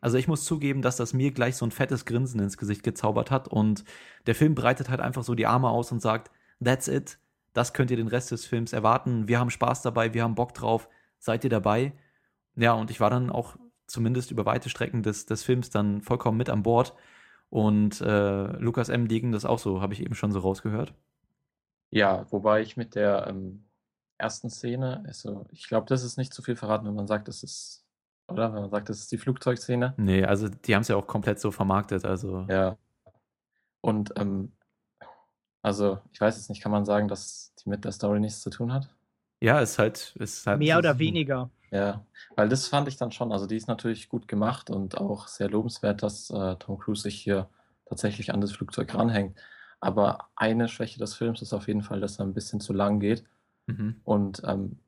also 0.00 0.16
ich 0.16 0.28
muss 0.28 0.44
zugeben, 0.44 0.82
dass 0.82 0.96
das 0.96 1.12
mir 1.12 1.32
gleich 1.32 1.56
so 1.56 1.66
ein 1.66 1.70
fettes 1.70 2.04
Grinsen 2.04 2.40
ins 2.40 2.56
Gesicht 2.56 2.82
gezaubert 2.82 3.30
hat. 3.30 3.48
Und 3.48 3.84
der 4.26 4.34
Film 4.34 4.54
breitet 4.54 4.88
halt 4.88 5.00
einfach 5.00 5.22
so 5.22 5.34
die 5.34 5.46
Arme 5.46 5.68
aus 5.68 5.92
und 5.92 6.00
sagt, 6.00 6.30
that's 6.62 6.88
it. 6.88 7.18
Das 7.52 7.72
könnt 7.72 7.90
ihr 7.90 7.96
den 7.96 8.08
Rest 8.08 8.30
des 8.30 8.46
Films 8.46 8.72
erwarten. 8.72 9.28
Wir 9.28 9.40
haben 9.40 9.50
Spaß 9.50 9.82
dabei, 9.82 10.14
wir 10.14 10.22
haben 10.22 10.34
Bock 10.34 10.54
drauf. 10.54 10.88
Seid 11.18 11.44
ihr 11.44 11.50
dabei? 11.50 11.92
Ja, 12.56 12.72
und 12.74 12.90
ich 12.90 13.00
war 13.00 13.10
dann 13.10 13.30
auch 13.30 13.56
zumindest 13.86 14.30
über 14.30 14.46
weite 14.46 14.68
Strecken 14.68 15.02
des, 15.02 15.26
des 15.26 15.42
Films 15.42 15.70
dann 15.70 16.02
vollkommen 16.02 16.38
mit 16.38 16.50
an 16.50 16.62
Bord. 16.62 16.94
Und 17.50 18.00
äh, 18.00 18.52
Lukas 18.58 18.90
M. 18.90 19.08
Degen 19.08 19.32
das 19.32 19.44
auch 19.44 19.58
so, 19.58 19.80
habe 19.80 19.94
ich 19.94 20.02
eben 20.02 20.14
schon 20.14 20.32
so 20.32 20.40
rausgehört. 20.40 20.94
Ja, 21.90 22.26
wobei 22.30 22.60
ich 22.60 22.76
mit 22.76 22.94
der 22.94 23.26
ähm, 23.28 23.64
ersten 24.18 24.50
Szene. 24.50 25.02
Also, 25.06 25.46
ich 25.50 25.68
glaube, 25.68 25.86
das 25.86 26.02
ist 26.02 26.18
nicht 26.18 26.34
zu 26.34 26.42
viel 26.42 26.56
verraten, 26.56 26.86
wenn 26.86 26.94
man 26.94 27.06
sagt, 27.06 27.28
das 27.28 27.42
ist, 27.42 27.84
oder? 28.28 28.52
Wenn 28.52 28.62
man 28.62 28.70
sagt, 28.70 28.88
das 28.88 28.98
ist 28.98 29.12
die 29.12 29.18
Flugzeugszene. 29.18 29.94
Nee, 29.96 30.24
also 30.24 30.48
die 30.48 30.74
haben 30.74 30.82
es 30.82 30.88
ja 30.88 30.96
auch 30.96 31.06
komplett 31.06 31.40
so 31.40 31.50
vermarktet, 31.50 32.04
also. 32.04 32.46
Ja. 32.48 32.76
Und, 33.80 34.12
ähm, 34.16 34.52
also, 35.62 36.00
ich 36.12 36.20
weiß 36.20 36.36
jetzt 36.36 36.50
nicht, 36.50 36.62
kann 36.62 36.72
man 36.72 36.84
sagen, 36.84 37.08
dass 37.08 37.54
die 37.62 37.68
mit 37.68 37.84
der 37.84 37.92
Story 37.92 38.20
nichts 38.20 38.42
zu 38.42 38.50
tun 38.50 38.72
hat? 38.72 38.88
Ja, 39.40 39.60
ist 39.60 39.78
halt, 39.78 40.16
ist 40.18 40.46
halt. 40.46 40.58
Mehr 40.58 40.78
oder 40.78 40.98
weniger. 40.98 41.50
Ja, 41.70 42.04
weil 42.34 42.48
das 42.48 42.66
fand 42.66 42.88
ich 42.88 42.96
dann 42.96 43.12
schon, 43.12 43.30
also 43.30 43.46
die 43.46 43.56
ist 43.56 43.68
natürlich 43.68 44.08
gut 44.08 44.26
gemacht 44.26 44.70
und 44.70 44.96
auch 44.96 45.28
sehr 45.28 45.50
lobenswert, 45.50 46.02
dass 46.02 46.30
äh, 46.30 46.56
Tom 46.56 46.78
Cruise 46.78 47.02
sich 47.02 47.20
hier 47.20 47.48
tatsächlich 47.86 48.32
an 48.32 48.40
das 48.40 48.52
Flugzeug 48.52 48.94
ranhängt. 48.94 49.38
Aber 49.80 50.28
eine 50.34 50.68
Schwäche 50.68 50.98
des 50.98 51.14
Films 51.14 51.42
ist 51.42 51.52
auf 51.52 51.68
jeden 51.68 51.82
Fall, 51.82 52.00
dass 52.00 52.18
er 52.18 52.24
ein 52.24 52.34
bisschen 52.34 52.60
zu 52.60 52.72
lang 52.72 53.00
geht. 53.00 53.24
Mhm. 53.68 54.00
Und 54.02 54.42
ähm, 54.44 54.78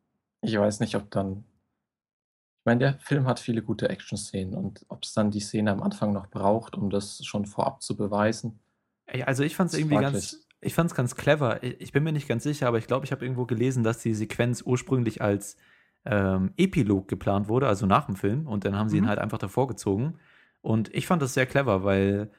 ich 0.42 0.58
weiß 0.58 0.80
nicht, 0.80 0.96
ob 0.96 1.10
dann 1.10 1.44
Ich 2.60 2.66
meine, 2.66 2.80
der 2.80 2.98
Film 2.98 3.26
hat 3.26 3.38
viele 3.38 3.62
gute 3.62 3.88
Action-Szenen 3.88 4.54
und 4.54 4.84
ob 4.88 5.04
es 5.04 5.12
dann 5.12 5.30
die 5.30 5.40
Szene 5.40 5.70
am 5.70 5.82
Anfang 5.82 6.12
noch 6.12 6.26
braucht, 6.26 6.76
um 6.76 6.90
das 6.90 7.24
schon 7.24 7.46
vorab 7.46 7.82
zu 7.82 7.96
beweisen. 7.96 8.58
Also 9.26 9.42
ich 9.42 9.56
fand 9.56 9.72
es 9.72 9.78
irgendwie 9.78 9.96
ganz, 9.96 10.46
ich 10.60 10.74
fand 10.74 10.90
es 10.90 10.96
ganz 10.96 11.14
clever. 11.14 11.62
Ich 11.62 11.92
bin 11.92 12.02
mir 12.02 12.12
nicht 12.12 12.28
ganz 12.28 12.42
sicher, 12.42 12.68
aber 12.68 12.78
ich 12.78 12.86
glaube, 12.86 13.04
ich 13.04 13.12
habe 13.12 13.24
irgendwo 13.24 13.46
gelesen, 13.46 13.82
dass 13.82 13.98
die 13.98 14.14
Sequenz 14.14 14.62
ursprünglich 14.62 15.20
als 15.20 15.56
ähm, 16.04 16.52
Epilog 16.56 17.08
geplant 17.08 17.48
wurde, 17.48 17.68
also 17.68 17.86
nach 17.86 18.06
dem 18.06 18.16
Film, 18.16 18.46
und 18.46 18.64
dann 18.64 18.76
haben 18.76 18.88
sie 18.88 18.96
mhm. 18.98 19.04
ihn 19.04 19.08
halt 19.08 19.18
einfach 19.18 19.38
davor 19.38 19.68
gezogen. 19.68 20.18
Und 20.62 20.94
ich 20.94 21.06
fand 21.06 21.22
das 21.22 21.34
sehr 21.34 21.46
clever, 21.46 21.84
weil 21.84 22.30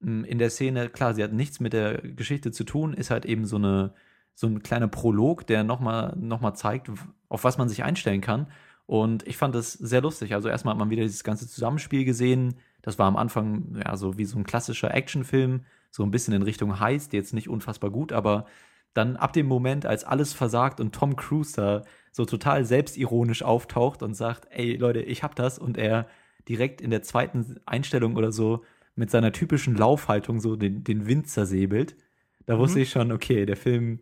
hm, 0.00 0.24
in 0.24 0.38
der 0.38 0.50
Szene, 0.50 0.88
klar, 0.88 1.14
sie 1.14 1.22
hat 1.22 1.32
nichts 1.32 1.60
mit 1.60 1.72
der 1.72 1.98
Geschichte 1.98 2.52
zu 2.52 2.64
tun, 2.64 2.94
ist 2.94 3.10
halt 3.10 3.24
eben 3.24 3.44
so 3.44 3.56
eine 3.56 3.94
so 4.34 4.46
ein 4.46 4.62
kleiner 4.62 4.88
Prolog, 4.88 5.46
der 5.46 5.64
nochmal 5.64 6.16
noch 6.18 6.40
mal 6.40 6.54
zeigt, 6.54 6.90
auf 7.28 7.44
was 7.44 7.58
man 7.58 7.68
sich 7.68 7.84
einstellen 7.84 8.20
kann. 8.20 8.46
Und 8.86 9.26
ich 9.26 9.36
fand 9.36 9.54
das 9.54 9.72
sehr 9.72 10.00
lustig. 10.00 10.34
Also 10.34 10.48
erstmal 10.48 10.72
hat 10.72 10.78
man 10.78 10.90
wieder 10.90 11.02
dieses 11.02 11.22
ganze 11.22 11.48
Zusammenspiel 11.48 12.04
gesehen. 12.04 12.56
Das 12.82 12.98
war 12.98 13.06
am 13.06 13.16
Anfang 13.16 13.80
ja 13.84 13.96
so 13.96 14.18
wie 14.18 14.24
so 14.24 14.38
ein 14.38 14.44
klassischer 14.44 14.92
Actionfilm, 14.92 15.64
so 15.90 16.02
ein 16.02 16.10
bisschen 16.10 16.34
in 16.34 16.42
Richtung 16.42 16.80
Heist, 16.80 17.12
jetzt 17.12 17.34
nicht 17.34 17.48
unfassbar 17.48 17.90
gut, 17.90 18.12
aber 18.12 18.46
dann 18.94 19.16
ab 19.16 19.32
dem 19.32 19.46
Moment, 19.46 19.86
als 19.86 20.02
alles 20.02 20.32
versagt 20.32 20.80
und 20.80 20.94
Tom 20.94 21.14
Cruise 21.14 21.54
da 21.54 21.84
so 22.10 22.24
total 22.24 22.64
selbstironisch 22.64 23.42
auftaucht 23.42 24.02
und 24.02 24.14
sagt, 24.14 24.48
ey 24.50 24.76
Leute, 24.76 25.00
ich 25.02 25.22
hab 25.22 25.36
das 25.36 25.58
und 25.58 25.78
er 25.78 26.08
direkt 26.48 26.80
in 26.80 26.90
der 26.90 27.02
zweiten 27.02 27.60
Einstellung 27.66 28.16
oder 28.16 28.32
so 28.32 28.64
mit 28.96 29.10
seiner 29.10 29.32
typischen 29.32 29.76
Laufhaltung 29.76 30.40
so 30.40 30.56
den, 30.56 30.82
den 30.82 31.06
Wind 31.06 31.28
zersäbelt, 31.28 31.96
da 32.46 32.56
mhm. 32.56 32.60
wusste 32.60 32.80
ich 32.80 32.90
schon, 32.90 33.12
okay, 33.12 33.46
der 33.46 33.56
Film, 33.56 34.00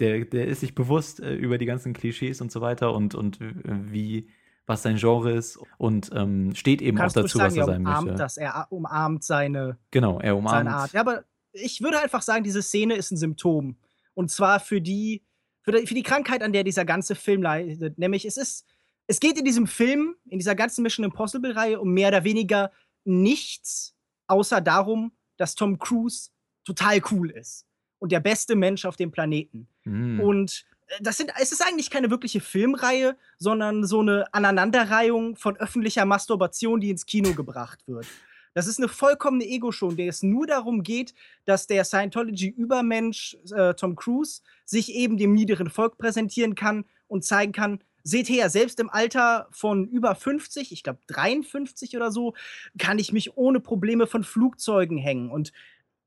der, 0.00 0.24
der 0.24 0.46
ist 0.46 0.60
sich 0.60 0.74
bewusst 0.74 1.20
äh, 1.20 1.34
über 1.34 1.58
die 1.58 1.66
ganzen 1.66 1.92
Klischees 1.92 2.40
und 2.40 2.52
so 2.52 2.60
weiter 2.60 2.92
und, 2.94 3.14
und 3.14 3.40
äh, 3.40 3.52
wie, 3.64 4.28
was 4.66 4.82
sein 4.82 4.96
Genre 4.96 5.32
ist 5.32 5.58
und 5.78 6.10
ähm, 6.14 6.54
steht 6.54 6.82
eben 6.82 6.98
Kannst 6.98 7.16
auch 7.16 7.22
dazu, 7.22 7.38
sagen, 7.38 7.52
was 7.52 7.56
er 7.56 7.66
sein 7.66 7.80
umarmt 7.80 8.06
möchte. 8.06 8.22
Das, 8.22 8.36
er 8.36 8.66
umarmt 8.70 9.24
seine, 9.24 9.78
genau, 9.90 10.20
er 10.20 10.36
umarmt. 10.36 10.58
seine 10.58 10.74
Art. 10.74 10.92
Ja, 10.92 11.00
aber 11.00 11.24
ich 11.52 11.80
würde 11.80 12.00
einfach 12.00 12.22
sagen, 12.22 12.44
diese 12.44 12.62
Szene 12.62 12.94
ist 12.94 13.10
ein 13.10 13.16
Symptom. 13.16 13.76
Und 14.14 14.30
zwar 14.30 14.60
für 14.60 14.80
die, 14.80 15.22
für 15.62 15.72
die, 15.72 15.86
für 15.86 15.94
die 15.94 16.02
Krankheit, 16.02 16.42
an 16.42 16.52
der 16.52 16.64
dieser 16.64 16.84
ganze 16.84 17.14
Film 17.14 17.42
leidet. 17.42 17.98
Nämlich, 17.98 18.24
es 18.24 18.36
ist, 18.36 18.66
es 19.06 19.20
geht 19.20 19.38
in 19.38 19.44
diesem 19.44 19.66
Film, 19.66 20.16
in 20.26 20.38
dieser 20.38 20.54
ganzen 20.54 20.82
Mission 20.82 21.04
Impossible-Reihe, 21.04 21.80
um 21.80 21.92
mehr 21.92 22.08
oder 22.08 22.24
weniger 22.24 22.70
nichts, 23.04 23.94
außer 24.26 24.60
darum, 24.60 25.12
dass 25.36 25.54
Tom 25.54 25.78
Cruise 25.78 26.30
total 26.64 27.00
cool 27.10 27.30
ist 27.30 27.66
und 27.98 28.12
der 28.12 28.20
beste 28.20 28.56
Mensch 28.56 28.84
auf 28.84 28.96
dem 28.96 29.10
Planeten. 29.10 29.68
Mm. 29.84 30.20
Und 30.20 30.64
äh, 30.88 30.94
das 31.00 31.16
sind, 31.16 31.32
es 31.40 31.52
ist 31.52 31.66
eigentlich 31.66 31.90
keine 31.90 32.10
wirkliche 32.10 32.40
Filmreihe, 32.40 33.16
sondern 33.38 33.84
so 33.84 34.00
eine 34.00 34.32
Aneinanderreihung 34.32 35.36
von 35.36 35.56
öffentlicher 35.56 36.04
Masturbation, 36.04 36.80
die 36.80 36.90
ins 36.90 37.06
Kino 37.06 37.32
gebracht 37.34 37.80
wird. 37.86 38.06
Das 38.54 38.66
ist 38.66 38.78
eine 38.78 38.88
vollkommene 38.88 39.44
Ego-Show, 39.44 39.90
in 39.90 39.96
der 39.96 40.08
es 40.08 40.22
nur 40.22 40.46
darum 40.46 40.82
geht, 40.82 41.12
dass 41.44 41.66
der 41.66 41.84
Scientology-Übermensch 41.84 43.36
äh, 43.54 43.74
Tom 43.74 43.96
Cruise 43.96 44.40
sich 44.64 44.94
eben 44.94 45.18
dem 45.18 45.34
niederen 45.34 45.68
Volk 45.68 45.98
präsentieren 45.98 46.54
kann 46.54 46.86
und 47.06 47.22
zeigen 47.22 47.52
kann, 47.52 47.80
seht 48.02 48.30
her, 48.30 48.48
selbst 48.48 48.80
im 48.80 48.88
Alter 48.88 49.48
von 49.50 49.86
über 49.88 50.14
50, 50.14 50.72
ich 50.72 50.82
glaube 50.82 51.00
53 51.08 51.96
oder 51.96 52.10
so, 52.10 52.32
kann 52.78 52.98
ich 52.98 53.12
mich 53.12 53.36
ohne 53.36 53.60
Probleme 53.60 54.06
von 54.06 54.24
Flugzeugen 54.24 54.96
hängen. 54.96 55.30
Und 55.30 55.52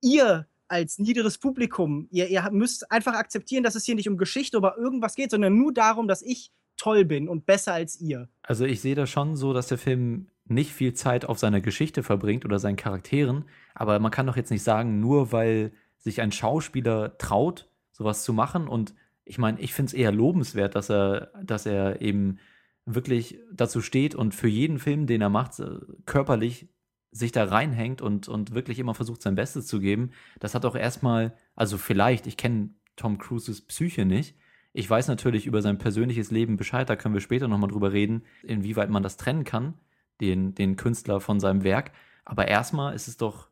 ihr 0.02 0.48
als 0.70 1.00
niederes 1.00 1.38
Publikum, 1.38 2.08
ihr, 2.12 2.28
ihr 2.28 2.50
müsst 2.52 2.92
einfach 2.92 3.14
akzeptieren, 3.14 3.64
dass 3.64 3.76
es 3.76 3.86
hier 3.86 3.96
nicht 3.96 4.10
um 4.10 4.18
Geschichte 4.18 4.58
oder 4.58 4.78
irgendwas 4.78 5.16
geht, 5.16 5.32
sondern 5.32 5.58
nur 5.58 5.74
darum, 5.74 6.08
dass 6.08 6.22
ich 6.22 6.52
toll 6.78 7.06
bin 7.06 7.28
und 7.28 7.46
besser 7.46 7.74
als 7.74 8.00
ihr. 8.00 8.30
Also 8.42 8.66
ich 8.66 8.82
sehe 8.82 8.96
das 8.96 9.10
schon 9.10 9.36
so, 9.36 9.54
dass 9.54 9.68
der 9.68 9.78
Film 9.78 10.30
nicht 10.46 10.72
viel 10.72 10.94
Zeit 10.94 11.26
auf 11.26 11.38
seiner 11.38 11.62
Geschichte 11.62 12.04
verbringt 12.04 12.46
oder 12.46 12.58
seinen 12.60 12.78
Charakteren, 12.78 13.46
aber 13.76 14.00
man 14.00 14.12
kann 14.12 14.28
doch 14.28 14.38
jetzt 14.38 14.50
nicht 14.50 14.64
sagen, 14.64 15.00
nur 15.00 15.32
weil 15.32 15.74
sich 15.98 16.22
ein 16.22 16.32
Schauspieler 16.32 17.18
traut, 17.18 17.70
sowas 17.92 18.24
zu 18.24 18.34
machen 18.34 18.68
und 18.68 18.94
ich 19.26 19.38
meine, 19.38 19.60
ich 19.60 19.76
finde 19.76 19.90
es 19.90 19.94
eher 19.94 20.12
lobenswert, 20.12 20.74
dass 20.74 20.90
er, 20.90 21.32
dass 21.44 21.68
er 21.68 22.02
eben 22.02 22.40
wirklich 22.86 23.38
dazu 23.54 23.82
steht 23.82 24.16
und 24.16 24.34
für 24.34 24.48
jeden 24.48 24.80
Film, 24.80 25.06
den 25.06 25.22
er 25.22 25.30
macht, 25.30 25.62
körperlich 26.06 26.68
sich 27.12 27.32
da 27.32 27.46
reinhängt 27.46 28.02
und, 28.02 28.28
und 28.28 28.54
wirklich 28.54 28.80
immer 28.80 28.94
versucht, 28.94 29.22
sein 29.22 29.36
Bestes 29.36 29.68
zu 29.68 29.80
geben, 29.80 30.12
das 30.40 30.54
hat 30.54 30.66
auch 30.66 30.76
erstmal, 30.76 31.36
also 31.56 31.78
vielleicht, 31.78 32.28
ich 32.28 32.38
kenne 32.38 32.72
Tom 32.96 33.18
Cruises 33.18 33.62
Psyche 33.62 34.06
nicht. 34.06 34.36
Ich 34.74 34.88
weiß 34.88 35.08
natürlich 35.08 35.48
über 35.48 35.62
sein 35.62 35.80
persönliches 35.80 36.30
Leben 36.30 36.58
Bescheid, 36.58 36.90
da 36.90 36.96
können 36.96 37.16
wir 37.16 37.22
später 37.22 37.48
nochmal 37.48 37.72
drüber 37.72 37.92
reden, 37.92 38.24
inwieweit 38.44 38.90
man 38.90 39.02
das 39.02 39.18
trennen 39.18 39.44
kann, 39.44 39.74
den, 40.22 40.54
den 40.54 40.76
Künstler 40.76 41.20
von 41.20 41.40
seinem 41.40 41.64
Werk. 41.64 41.92
Aber 42.26 42.48
erstmal 42.48 42.94
ist 42.94 43.08
es 43.08 43.18
doch, 43.18 43.50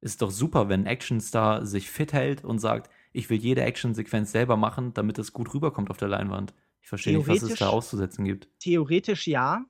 ist 0.00 0.22
doch 0.22 0.30
super, 0.30 0.68
wenn 0.70 0.82
ein 0.82 0.86
Actionstar 0.86 1.66
sich 1.66 1.90
fit 1.90 2.14
hält 2.14 2.44
und 2.44 2.58
sagt, 2.58 2.90
ich 3.12 3.28
will 3.28 3.38
jede 3.38 3.62
Actionsequenz 3.62 4.32
selber 4.32 4.56
machen, 4.56 4.94
damit 4.94 5.18
es 5.18 5.32
gut 5.32 5.52
rüberkommt 5.52 5.90
auf 5.90 5.98
der 5.98 6.08
Leinwand. 6.08 6.54
Ich 6.80 6.88
verstehe 6.88 7.16
nicht, 7.16 7.28
was 7.28 7.42
es 7.42 7.58
da 7.58 7.68
auszusetzen 7.68 8.24
gibt. 8.24 8.48
Theoretisch 8.58 9.26
ja, 9.26 9.64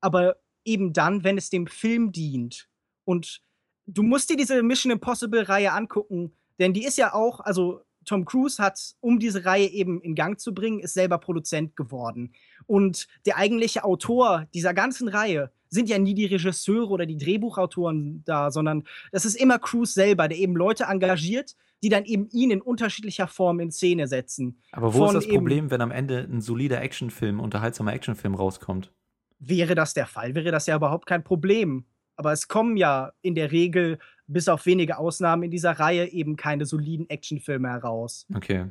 aber 0.00 0.36
eben 0.64 0.92
dann, 0.92 1.24
wenn 1.24 1.38
es 1.38 1.50
dem 1.50 1.66
Film 1.66 2.12
dient 2.12 2.68
und 3.06 3.40
du 3.86 4.02
musst 4.02 4.28
dir 4.28 4.36
diese 4.36 4.62
Mission 4.62 4.92
Impossible-Reihe 4.92 5.72
angucken, 5.72 6.32
denn 6.58 6.74
die 6.74 6.84
ist 6.84 6.98
ja 6.98 7.14
auch, 7.14 7.40
also 7.40 7.80
Tom 8.04 8.24
Cruise 8.24 8.62
hat, 8.62 8.94
um 9.00 9.18
diese 9.18 9.44
Reihe 9.44 9.68
eben 9.68 10.00
in 10.00 10.14
Gang 10.14 10.38
zu 10.38 10.54
bringen, 10.54 10.80
ist 10.80 10.94
selber 10.94 11.18
Produzent 11.18 11.76
geworden. 11.76 12.32
Und 12.66 13.08
der 13.24 13.36
eigentliche 13.36 13.84
Autor 13.84 14.46
dieser 14.54 14.74
ganzen 14.74 15.08
Reihe 15.08 15.50
sind 15.68 15.88
ja 15.88 15.98
nie 15.98 16.14
die 16.14 16.26
Regisseure 16.26 16.88
oder 16.88 17.06
die 17.06 17.16
Drehbuchautoren 17.16 18.22
da, 18.24 18.50
sondern 18.50 18.84
das 19.10 19.24
ist 19.24 19.34
immer 19.34 19.58
Cruise 19.58 19.92
selber, 19.92 20.28
der 20.28 20.38
eben 20.38 20.54
Leute 20.56 20.84
engagiert, 20.84 21.56
die 21.82 21.88
dann 21.88 22.04
eben 22.04 22.28
ihn 22.30 22.50
in 22.50 22.62
unterschiedlicher 22.62 23.26
Form 23.26 23.60
in 23.60 23.70
Szene 23.70 24.06
setzen. 24.06 24.62
Aber 24.72 24.94
wo 24.94 24.98
Von 24.98 25.08
ist 25.08 25.26
das 25.26 25.28
Problem, 25.28 25.70
wenn 25.70 25.80
am 25.80 25.90
Ende 25.90 26.20
ein 26.30 26.40
solider 26.40 26.80
Actionfilm, 26.80 27.40
unterhaltsamer 27.40 27.92
Actionfilm 27.92 28.34
rauskommt? 28.34 28.92
Wäre 29.38 29.74
das 29.74 29.92
der 29.92 30.06
Fall, 30.06 30.34
wäre 30.34 30.50
das 30.52 30.66
ja 30.66 30.76
überhaupt 30.76 31.06
kein 31.06 31.22
Problem. 31.24 31.84
Aber 32.16 32.32
es 32.32 32.48
kommen 32.48 32.76
ja 32.76 33.12
in 33.22 33.34
der 33.34 33.52
Regel, 33.52 33.98
bis 34.26 34.48
auf 34.48 34.66
wenige 34.66 34.98
Ausnahmen 34.98 35.44
in 35.44 35.50
dieser 35.50 35.72
Reihe, 35.72 36.06
eben 36.06 36.36
keine 36.36 36.66
soliden 36.66 37.08
Actionfilme 37.08 37.68
heraus. 37.68 38.26
Okay. 38.34 38.66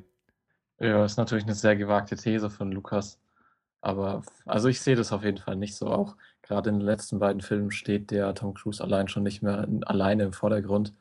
Ja, 0.80 1.06
ist 1.06 1.18
natürlich 1.18 1.46
eine 1.46 1.54
sehr 1.54 1.76
gewagte 1.76 2.16
These 2.16 2.50
von 2.50 2.72
Lukas. 2.72 3.20
Aber 3.82 4.24
also 4.46 4.68
ich 4.68 4.82
sehe 4.82 4.96
das 4.96 5.12
auf 5.14 5.24
jeden 5.24 5.38
Fall 5.38 5.56
nicht 5.56 5.76
so. 5.76 5.88
Auch 5.88 6.18
gerade 6.42 6.70
in 6.70 6.80
den 6.80 6.86
letzten 6.86 7.20
beiden 7.20 7.42
Filmen 7.42 7.72
steht 7.72 8.10
der 8.10 8.34
Tom 8.34 8.56
Cruise 8.56 8.84
allein 8.84 9.08
schon 9.08 9.24
nicht 9.24 9.44
mehr 9.44 9.68
alleine 9.86 10.24
im 10.24 10.34
Vordergrund. 10.34 10.94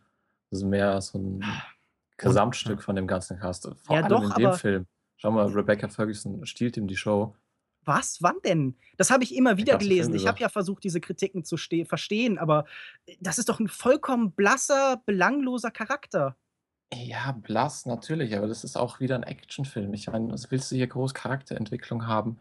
Das 0.51 0.61
ist 0.61 0.67
mehr 0.67 1.01
so 1.01 1.19
ein 1.19 1.45
Gesamtstück 2.19 2.83
von 2.83 2.95
dem 2.95 3.07
ganzen 3.07 3.39
Cast. 3.39 3.65
Vor 3.65 3.97
ja, 3.97 4.03
allem 4.03 4.09
doch, 4.09 4.37
in 4.37 4.43
dem 4.43 4.53
Film. 4.53 4.87
Schau 5.17 5.31
mal, 5.31 5.47
Rebecca 5.47 5.89
Ferguson 5.89 6.45
stiehlt 6.45 6.77
ihm 6.77 6.87
die 6.87 6.97
Show. 6.97 7.35
Was? 7.85 8.23
Wann 8.23 8.37
denn? 8.45 8.76
Das 8.97 9.11
habe 9.11 9.25
ich 9.25 9.35
immer 9.35 9.57
wieder 9.57 9.79
gelesen. 9.79 10.14
Ich 10.14 10.26
habe 10.26 10.41
ja 10.41 10.49
versucht, 10.49 10.85
diese 10.85 11.00
Kritiken 11.00 11.45
zu 11.45 11.57
verstehen, 11.57 12.38
aber 12.38 12.64
äh, 13.07 13.17
das 13.21 13.38
ist 13.38 13.49
doch 13.49 13.61
ein 13.61 13.69
vollkommen 13.69 14.33
blasser, 14.33 15.03
belangloser 15.07 15.71
Charakter. 15.71 16.37
Ja, 16.93 17.33
blass, 17.33 17.87
natürlich, 17.87 18.37
aber 18.37 18.47
das 18.47 18.62
ist 18.62 18.76
auch 18.76 19.00
wieder 19.00 19.17
ein 19.17 19.23
Actionfilm. 19.23 19.93
Ich 19.95 20.07
meine, 20.07 20.33
was 20.33 20.50
willst 20.50 20.71
du 20.71 20.76
hier 20.76 20.87
groß 20.87 21.14
Charakterentwicklung 21.14 22.07
haben? 22.07 22.38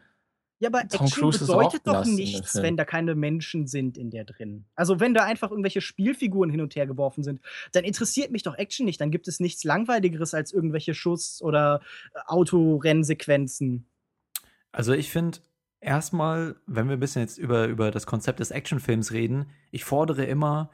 Ja, 0.59 0.69
aber 0.69 0.87
Tom 0.87 1.07
Action 1.07 1.21
Cruise 1.21 1.39
bedeutet 1.39 1.81
doch 1.85 2.05
nichts, 2.05 2.61
wenn 2.61 2.77
da 2.77 2.85
keine 2.85 3.15
Menschen 3.15 3.67
sind 3.67 3.97
in 3.97 4.11
der 4.11 4.23
drin. 4.23 4.65
Also 4.75 5.01
wenn 5.01 5.13
da 5.13 5.25
einfach 5.25 5.51
irgendwelche 5.51 5.81
Spielfiguren 5.81 6.49
hin 6.49 6.61
und 6.61 6.75
her 6.75 6.87
geworfen 6.87 7.21
sind, 7.23 7.41
dann 7.73 7.83
interessiert 7.83 8.31
mich 8.31 8.43
doch 8.43 8.57
Action 8.57 8.85
nicht. 8.85 9.01
Dann 9.01 9.11
gibt 9.11 9.27
es 9.27 9.41
nichts 9.41 9.65
Langweiligeres 9.65 10.33
als 10.33 10.53
irgendwelche 10.53 10.93
Schuss- 10.93 11.41
oder 11.41 11.81
äh, 12.13 12.19
Autorennsequenzen. 12.27 13.87
Also 14.73 14.91
ich 14.91 15.09
finde 15.11 15.39
erstmal, 15.79 16.57
wenn 16.65 16.87
wir 16.89 16.97
ein 16.97 16.99
bisschen 16.99 17.21
jetzt 17.21 17.37
über, 17.37 17.67
über 17.67 17.91
das 17.91 18.05
Konzept 18.05 18.41
des 18.41 18.51
Actionfilms 18.51 19.13
reden, 19.13 19.45
ich 19.71 19.85
fordere 19.85 20.25
immer, 20.25 20.71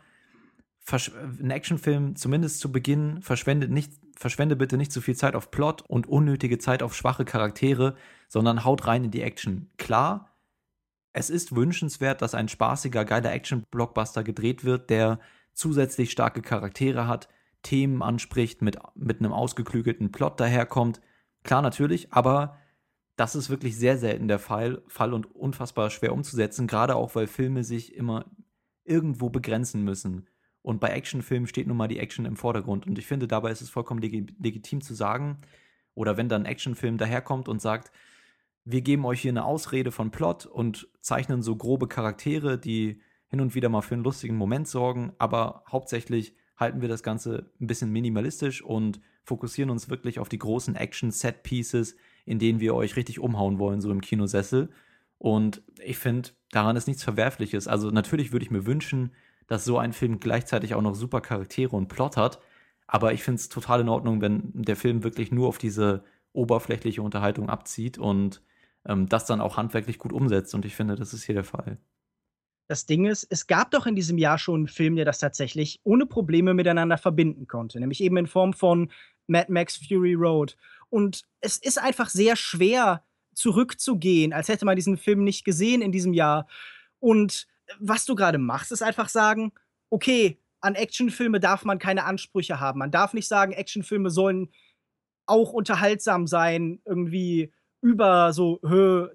ein 0.91 1.51
Actionfilm 1.51 2.15
zumindest 2.15 2.61
zu 2.61 2.71
Beginn 2.71 3.21
verschwendet 3.21 3.69
nicht, 3.69 3.93
verschwende 4.15 4.55
bitte 4.55 4.75
nicht 4.75 4.91
zu 4.91 5.01
viel 5.01 5.15
Zeit 5.15 5.35
auf 5.35 5.51
Plot 5.51 5.83
und 5.83 6.07
unnötige 6.07 6.57
Zeit 6.57 6.81
auf 6.81 6.95
schwache 6.95 7.25
Charaktere, 7.25 7.95
sondern 8.27 8.63
haut 8.63 8.87
rein 8.87 9.03
in 9.03 9.11
die 9.11 9.21
Action. 9.21 9.69
Klar, 9.77 10.35
es 11.13 11.29
ist 11.29 11.55
wünschenswert, 11.55 12.23
dass 12.23 12.33
ein 12.33 12.47
spaßiger, 12.47 13.05
geiler 13.05 13.31
Action-Blockbuster 13.31 14.23
gedreht 14.23 14.63
wird, 14.63 14.89
der 14.89 15.19
zusätzlich 15.53 16.11
starke 16.11 16.41
Charaktere 16.41 17.07
hat, 17.07 17.27
Themen 17.61 18.01
anspricht, 18.01 18.61
mit, 18.61 18.77
mit 18.95 19.19
einem 19.19 19.33
ausgeklügelten 19.33 20.11
Plot 20.11 20.39
daherkommt. 20.39 21.01
Klar, 21.43 21.61
natürlich, 21.61 22.13
aber 22.13 22.57
das 23.19 23.35
ist 23.35 23.49
wirklich 23.49 23.75
sehr 23.75 23.97
selten 23.97 24.29
der 24.29 24.39
Fall, 24.39 24.81
Fall 24.87 25.13
und 25.13 25.35
unfassbar 25.35 25.89
schwer 25.89 26.13
umzusetzen, 26.13 26.67
gerade 26.67 26.95
auch, 26.95 27.15
weil 27.15 27.27
Filme 27.27 27.65
sich 27.65 27.93
immer 27.93 28.23
irgendwo 28.85 29.29
begrenzen 29.29 29.83
müssen. 29.83 30.27
Und 30.61 30.79
bei 30.79 30.87
Actionfilmen 30.89 31.45
steht 31.45 31.67
nun 31.67 31.75
mal 31.75 31.89
die 31.89 31.99
Action 31.99 32.23
im 32.23 32.37
Vordergrund. 32.37 32.87
Und 32.87 32.97
ich 32.97 33.05
finde, 33.05 33.27
dabei 33.27 33.51
ist 33.51 33.59
es 33.59 33.69
vollkommen 33.69 33.99
leg 33.99 34.33
legitim 34.39 34.79
zu 34.79 34.93
sagen, 34.93 35.39
oder 35.95 36.15
wenn 36.15 36.29
dann 36.29 36.43
ein 36.43 36.51
Actionfilm 36.51 36.97
daherkommt 36.97 37.49
und 37.49 37.61
sagt, 37.61 37.91
wir 38.63 38.81
geben 38.81 39.03
euch 39.05 39.21
hier 39.21 39.31
eine 39.31 39.43
Ausrede 39.43 39.91
von 39.91 40.11
Plot 40.11 40.45
und 40.45 40.87
zeichnen 41.01 41.41
so 41.41 41.57
grobe 41.57 41.89
Charaktere, 41.89 42.57
die 42.57 43.01
hin 43.27 43.41
und 43.41 43.53
wieder 43.53 43.67
mal 43.67 43.81
für 43.81 43.95
einen 43.95 44.03
lustigen 44.05 44.37
Moment 44.37 44.69
sorgen, 44.69 45.11
aber 45.17 45.63
hauptsächlich 45.69 46.35
halten 46.55 46.79
wir 46.79 46.87
das 46.87 47.03
Ganze 47.03 47.51
ein 47.59 47.67
bisschen 47.67 47.91
minimalistisch 47.91 48.61
und 48.61 49.01
fokussieren 49.23 49.71
uns 49.71 49.89
wirklich 49.89 50.19
auf 50.19 50.29
die 50.29 50.39
großen 50.39 50.75
Action-Set-Pieces, 50.75 51.97
in 52.25 52.39
denen 52.39 52.59
wir 52.59 52.75
euch 52.75 52.95
richtig 52.95 53.19
umhauen 53.19 53.59
wollen, 53.59 53.81
so 53.81 53.91
im 53.91 54.01
Kinosessel. 54.01 54.69
Und 55.17 55.61
ich 55.83 55.97
finde, 55.97 56.29
daran 56.51 56.75
ist 56.75 56.87
nichts 56.87 57.03
Verwerfliches. 57.03 57.67
Also 57.67 57.89
natürlich 57.91 58.31
würde 58.31 58.45
ich 58.45 58.51
mir 58.51 58.65
wünschen, 58.65 59.11
dass 59.47 59.65
so 59.65 59.77
ein 59.77 59.93
Film 59.93 60.19
gleichzeitig 60.19 60.75
auch 60.75 60.81
noch 60.81 60.95
super 60.95 61.21
Charaktere 61.21 61.75
und 61.75 61.87
Plot 61.87 62.17
hat. 62.17 62.39
Aber 62.87 63.13
ich 63.13 63.23
finde 63.23 63.39
es 63.39 63.49
total 63.49 63.81
in 63.81 63.89
Ordnung, 63.89 64.21
wenn 64.21 64.51
der 64.53 64.75
Film 64.75 65.03
wirklich 65.03 65.31
nur 65.31 65.47
auf 65.47 65.57
diese 65.57 66.03
oberflächliche 66.33 67.01
Unterhaltung 67.01 67.49
abzieht 67.49 67.97
und 67.97 68.41
ähm, 68.85 69.07
das 69.07 69.25
dann 69.25 69.41
auch 69.41 69.57
handwerklich 69.57 69.97
gut 69.97 70.13
umsetzt. 70.13 70.55
Und 70.55 70.65
ich 70.65 70.75
finde, 70.75 70.95
das 70.95 71.13
ist 71.13 71.23
hier 71.23 71.35
der 71.35 71.43
Fall. 71.43 71.77
Das 72.67 72.85
Ding 72.85 73.05
ist, 73.05 73.25
es 73.31 73.47
gab 73.47 73.71
doch 73.71 73.87
in 73.87 73.95
diesem 73.95 74.19
Jahr 74.19 74.37
schon 74.37 74.61
einen 74.61 74.67
Film, 74.67 74.95
der 74.95 75.05
das 75.05 75.17
tatsächlich 75.17 75.79
ohne 75.83 76.05
Probleme 76.05 76.53
miteinander 76.53 76.99
verbinden 76.99 77.47
konnte, 77.47 77.79
nämlich 77.79 78.01
eben 78.01 78.17
in 78.17 78.27
Form 78.27 78.53
von 78.53 78.91
Mad 79.25 79.51
Max 79.51 79.77
Fury 79.77 80.13
Road. 80.13 80.55
Und 80.89 81.23
es 81.41 81.57
ist 81.57 81.77
einfach 81.77 82.09
sehr 82.09 82.35
schwer 82.35 83.03
zurückzugehen, 83.33 84.33
als 84.33 84.47
hätte 84.47 84.65
man 84.65 84.75
diesen 84.75 84.97
Film 84.97 85.23
nicht 85.23 85.45
gesehen 85.45 85.81
in 85.81 85.91
diesem 85.91 86.13
Jahr. 86.13 86.47
Und 86.99 87.47
was 87.79 88.05
du 88.05 88.15
gerade 88.15 88.37
machst, 88.37 88.71
ist 88.71 88.81
einfach 88.81 89.09
sagen, 89.09 89.53
okay, 89.89 90.39
an 90.61 90.75
Actionfilme 90.75 91.39
darf 91.39 91.63
man 91.63 91.79
keine 91.79 92.03
Ansprüche 92.05 92.59
haben. 92.59 92.79
Man 92.79 92.91
darf 92.91 93.13
nicht 93.13 93.27
sagen, 93.27 93.53
Actionfilme 93.53 94.09
sollen 94.09 94.49
auch 95.25 95.53
unterhaltsam 95.53 96.27
sein, 96.27 96.81
irgendwie 96.85 97.53
über 97.81 98.33
so, 98.33 98.59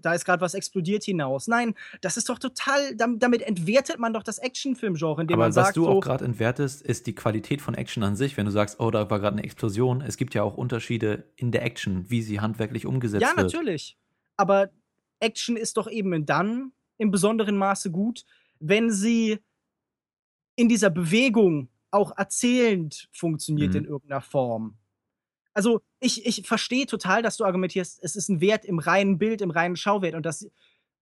da 0.00 0.14
ist 0.14 0.24
gerade 0.24 0.40
was 0.40 0.54
explodiert 0.54 1.04
hinaus. 1.04 1.48
Nein, 1.48 1.74
das 2.00 2.16
ist 2.16 2.28
doch 2.28 2.38
total, 2.38 2.96
damit 2.96 3.42
entwertet 3.42 3.98
man 3.98 4.12
doch 4.12 4.22
das 4.22 4.38
Actionfilmgenre, 4.38 5.22
indem 5.22 5.34
Aber 5.34 5.44
man 5.44 5.52
sagt, 5.52 5.68
was 5.68 5.74
du 5.74 5.84
so, 5.84 5.90
auch 5.90 6.00
gerade 6.00 6.24
entwertest, 6.24 6.82
ist 6.82 7.06
die 7.06 7.14
Qualität 7.14 7.60
von 7.60 7.74
Action 7.74 8.02
an 8.02 8.16
sich. 8.16 8.36
Wenn 8.36 8.46
du 8.46 8.52
sagst, 8.52 8.80
oh, 8.80 8.90
da 8.90 9.10
war 9.10 9.20
gerade 9.20 9.36
eine 9.36 9.44
Explosion, 9.44 10.00
es 10.00 10.16
gibt 10.16 10.34
ja 10.34 10.42
auch 10.42 10.56
Unterschiede 10.56 11.24
in 11.36 11.52
der 11.52 11.62
Action, 11.62 12.08
wie 12.08 12.22
sie 12.22 12.40
handwerklich 12.40 12.86
umgesetzt 12.86 13.22
ja, 13.22 13.36
wird. 13.36 13.52
Ja, 13.52 13.58
natürlich. 13.58 13.98
Aber 14.36 14.70
Action 15.20 15.56
ist 15.56 15.76
doch 15.76 15.88
eben 15.88 16.24
dann 16.24 16.72
im 16.96 17.10
besonderen 17.10 17.56
Maße 17.56 17.90
gut, 17.90 18.24
wenn 18.60 18.90
sie 18.90 19.40
in 20.56 20.68
dieser 20.68 20.90
Bewegung 20.90 21.68
auch 21.90 22.16
erzählend 22.16 23.08
funktioniert 23.12 23.72
mhm. 23.72 23.78
in 23.80 23.84
irgendeiner 23.84 24.20
Form 24.20 24.78
also 25.54 25.82
ich, 26.04 26.26
ich 26.26 26.46
verstehe 26.46 26.84
total, 26.84 27.22
dass 27.22 27.38
du 27.38 27.44
argumentierst, 27.44 27.98
es 28.02 28.14
ist 28.14 28.28
ein 28.28 28.42
Wert 28.42 28.66
im 28.66 28.78
reinen 28.78 29.16
Bild, 29.16 29.40
im 29.40 29.50
reinen 29.50 29.76
Schauwert 29.76 30.14
und 30.14 30.26
das 30.26 30.50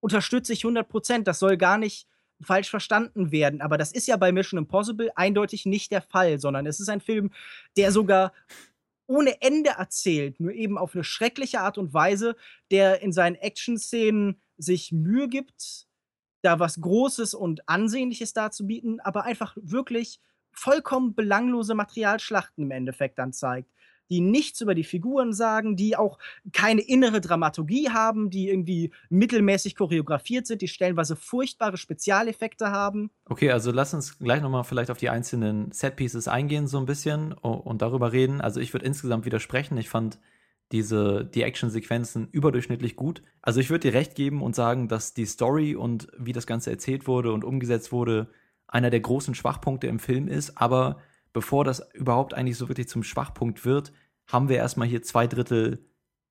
unterstütze 0.00 0.52
ich 0.52 0.64
100 0.64 0.88
Prozent. 0.88 1.26
Das 1.26 1.40
soll 1.40 1.56
gar 1.56 1.76
nicht 1.76 2.06
falsch 2.40 2.70
verstanden 2.70 3.32
werden. 3.32 3.60
Aber 3.60 3.78
das 3.78 3.92
ist 3.92 4.06
ja 4.06 4.16
bei 4.16 4.30
Mission 4.30 4.58
Impossible 4.58 5.10
eindeutig 5.16 5.66
nicht 5.66 5.90
der 5.90 6.02
Fall, 6.02 6.38
sondern 6.38 6.66
es 6.66 6.78
ist 6.78 6.88
ein 6.88 7.00
Film, 7.00 7.32
der 7.76 7.90
sogar 7.90 8.32
ohne 9.06 9.42
Ende 9.42 9.70
erzählt, 9.70 10.38
nur 10.38 10.52
eben 10.52 10.78
auf 10.78 10.94
eine 10.94 11.04
schreckliche 11.04 11.60
Art 11.60 11.78
und 11.78 11.92
Weise, 11.92 12.36
der 12.70 13.02
in 13.02 13.12
seinen 13.12 13.36
Action-Szenen 13.36 14.40
sich 14.56 14.92
Mühe 14.92 15.28
gibt, 15.28 15.88
da 16.42 16.60
was 16.60 16.80
Großes 16.80 17.34
und 17.34 17.68
Ansehnliches 17.68 18.32
darzubieten, 18.32 19.00
aber 19.00 19.24
einfach 19.24 19.56
wirklich 19.60 20.20
vollkommen 20.52 21.14
belanglose 21.14 21.74
Materialschlachten 21.74 22.64
im 22.64 22.70
Endeffekt 22.70 23.18
dann 23.18 23.32
zeigt 23.32 23.68
die 24.12 24.20
nichts 24.20 24.60
über 24.60 24.74
die 24.74 24.84
Figuren 24.84 25.32
sagen, 25.32 25.74
die 25.74 25.96
auch 25.96 26.18
keine 26.52 26.82
innere 26.82 27.22
Dramaturgie 27.22 27.88
haben, 27.88 28.28
die 28.28 28.50
irgendwie 28.50 28.92
mittelmäßig 29.08 29.74
choreografiert 29.74 30.46
sind, 30.46 30.60
die 30.60 30.68
stellenweise 30.68 31.16
furchtbare 31.16 31.78
Spezialeffekte 31.78 32.70
haben. 32.70 33.10
Okay, 33.24 33.50
also 33.50 33.72
lass 33.72 33.94
uns 33.94 34.18
gleich 34.18 34.42
nochmal 34.42 34.64
vielleicht 34.64 34.90
auf 34.90 34.98
die 34.98 35.08
einzelnen 35.08 35.72
Setpieces 35.72 36.28
eingehen, 36.28 36.66
so 36.66 36.78
ein 36.78 36.84
bisschen 36.84 37.32
und 37.32 37.80
darüber 37.80 38.12
reden. 38.12 38.42
Also 38.42 38.60
ich 38.60 38.74
würde 38.74 38.84
insgesamt 38.84 39.24
widersprechen. 39.24 39.78
Ich 39.78 39.88
fand 39.88 40.18
diese, 40.72 41.24
die 41.24 41.42
Actionsequenzen 41.42 42.28
überdurchschnittlich 42.32 42.96
gut. 42.96 43.22
Also 43.40 43.60
ich 43.60 43.70
würde 43.70 43.90
dir 43.90 43.94
recht 43.94 44.14
geben 44.14 44.42
und 44.42 44.54
sagen, 44.54 44.88
dass 44.88 45.14
die 45.14 45.26
Story 45.26 45.74
und 45.74 46.08
wie 46.18 46.32
das 46.32 46.46
Ganze 46.46 46.70
erzählt 46.70 47.06
wurde 47.06 47.32
und 47.32 47.44
umgesetzt 47.44 47.92
wurde, 47.92 48.28
einer 48.68 48.90
der 48.90 49.00
großen 49.00 49.34
Schwachpunkte 49.34 49.86
im 49.86 49.98
Film 49.98 50.28
ist, 50.28 50.58
aber 50.58 50.98
bevor 51.32 51.64
das 51.64 51.82
überhaupt 51.94 52.34
eigentlich 52.34 52.56
so 52.56 52.68
wirklich 52.68 52.88
zum 52.88 53.02
Schwachpunkt 53.02 53.64
wird, 53.64 53.92
haben 54.26 54.48
wir 54.48 54.56
erstmal 54.56 54.88
hier 54.88 55.02
zwei 55.02 55.26
Drittel 55.26 55.86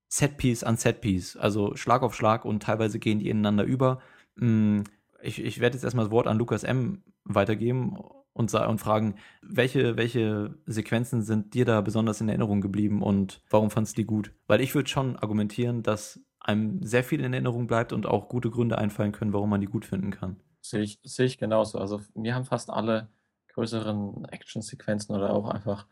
Setpiece 0.08 0.64
an 0.64 0.76
Setpiece, 0.76 1.38
also 1.38 1.76
Schlag 1.76 2.04
auf 2.04 2.16
Schlag 2.16 2.44
und 2.44 2.64
teilweise 2.64 3.00
gehen 3.00 3.20
die 3.20 3.30
ineinander 3.30 3.64
über. 3.64 4.02
Mm, 4.36 4.82
ich, 5.22 5.42
ich 5.42 5.60
werde 5.60 5.76
jetzt 5.76 5.84
erstmal 5.84 6.06
das 6.06 6.12
Wort 6.12 6.28
an 6.28 6.38
Lukas 6.38 6.64
M. 6.64 7.04
weitergeben 7.24 7.96
und, 8.34 8.54
und 8.54 8.78
fragen, 8.80 9.16
welche, 9.42 9.96
welche 9.96 10.56
Sequenzen 10.66 11.22
sind 11.22 11.54
dir 11.54 11.64
da 11.64 11.80
besonders 11.82 12.20
in 12.20 12.28
Erinnerung 12.28 12.60
geblieben 12.60 13.02
und 13.02 13.42
warum 13.50 13.72
fandst 13.72 13.98
du 13.98 14.02
die 14.02 14.08
gut? 14.08 14.34
Weil 14.48 14.62
ich 14.62 14.76
würde 14.76 14.90
schon 14.90 15.16
argumentieren, 15.16 15.82
dass 15.84 16.20
einem 16.40 16.84
sehr 16.84 17.04
viel 17.04 17.24
in 17.24 17.34
Erinnerung 17.34 17.68
bleibt 17.68 17.94
und 17.94 18.06
auch 18.06 18.28
gute 18.28 18.50
Gründe 18.50 18.78
einfallen 18.78 19.12
können, 19.12 19.34
warum 19.34 19.50
man 19.50 19.62
die 19.62 19.68
gut 19.68 19.86
finden 19.86 20.12
kann. 20.12 20.38
Sehe 20.62 20.82
ich, 20.82 21.00
sehe 21.04 21.26
ich 21.26 21.38
genauso. 21.38 21.78
Also 21.78 22.02
mir 22.16 22.36
haben 22.36 22.46
fast 22.46 22.70
alle 22.70 23.10
größeren 23.50 24.26
Actionsequenzen 24.26 25.16
oder 25.16 25.32
auch 25.34 25.50
einfach 25.50 25.88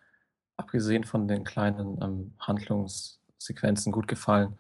abgesehen 0.59 1.05
von 1.05 1.27
den 1.27 1.43
kleinen 1.45 1.99
ähm, 2.01 2.33
Handlungssequenzen 2.37 3.91
gut 3.91 4.07
gefallen. 4.07 4.57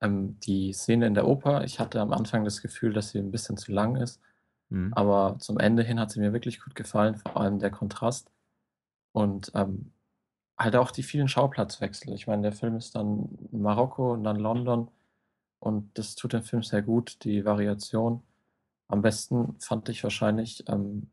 Ähm, 0.00 0.38
die 0.40 0.72
Szene 0.72 1.06
in 1.06 1.14
der 1.14 1.26
Oper, 1.26 1.64
ich 1.64 1.80
hatte 1.80 2.00
am 2.00 2.12
Anfang 2.12 2.44
das 2.44 2.62
Gefühl, 2.62 2.92
dass 2.92 3.10
sie 3.10 3.18
ein 3.18 3.32
bisschen 3.32 3.56
zu 3.56 3.72
lang 3.72 3.96
ist, 3.96 4.20
mhm. 4.68 4.94
aber 4.94 5.36
zum 5.40 5.58
Ende 5.58 5.82
hin 5.82 5.98
hat 5.98 6.12
sie 6.12 6.20
mir 6.20 6.32
wirklich 6.32 6.60
gut 6.62 6.76
gefallen, 6.76 7.16
vor 7.16 7.36
allem 7.38 7.58
der 7.58 7.70
Kontrast 7.70 8.30
und 9.12 9.50
ähm, 9.54 9.92
halt 10.58 10.76
auch 10.76 10.92
die 10.92 11.02
vielen 11.02 11.28
Schauplatzwechsel. 11.28 12.14
Ich 12.14 12.28
meine, 12.28 12.42
der 12.42 12.52
Film 12.52 12.76
ist 12.76 12.94
dann 12.94 13.28
Marokko 13.50 14.12
und 14.12 14.22
dann 14.22 14.36
London 14.36 14.88
und 15.58 15.98
das 15.98 16.14
tut 16.14 16.34
dem 16.34 16.42
Film 16.42 16.62
sehr 16.62 16.82
gut, 16.82 17.24
die 17.24 17.44
Variation. 17.44 18.22
Am 18.88 19.02
besten 19.02 19.56
fand 19.58 19.88
ich 19.88 20.04
wahrscheinlich 20.04 20.64
ähm, 20.68 21.08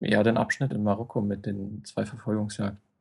ja 0.00 0.22
den 0.22 0.36
Abschnitt 0.36 0.72
in 0.72 0.82
Marokko 0.82 1.22
mit 1.22 1.46
den 1.46 1.82
zwei 1.86 2.04
Verfolgungsjagden. 2.04 2.91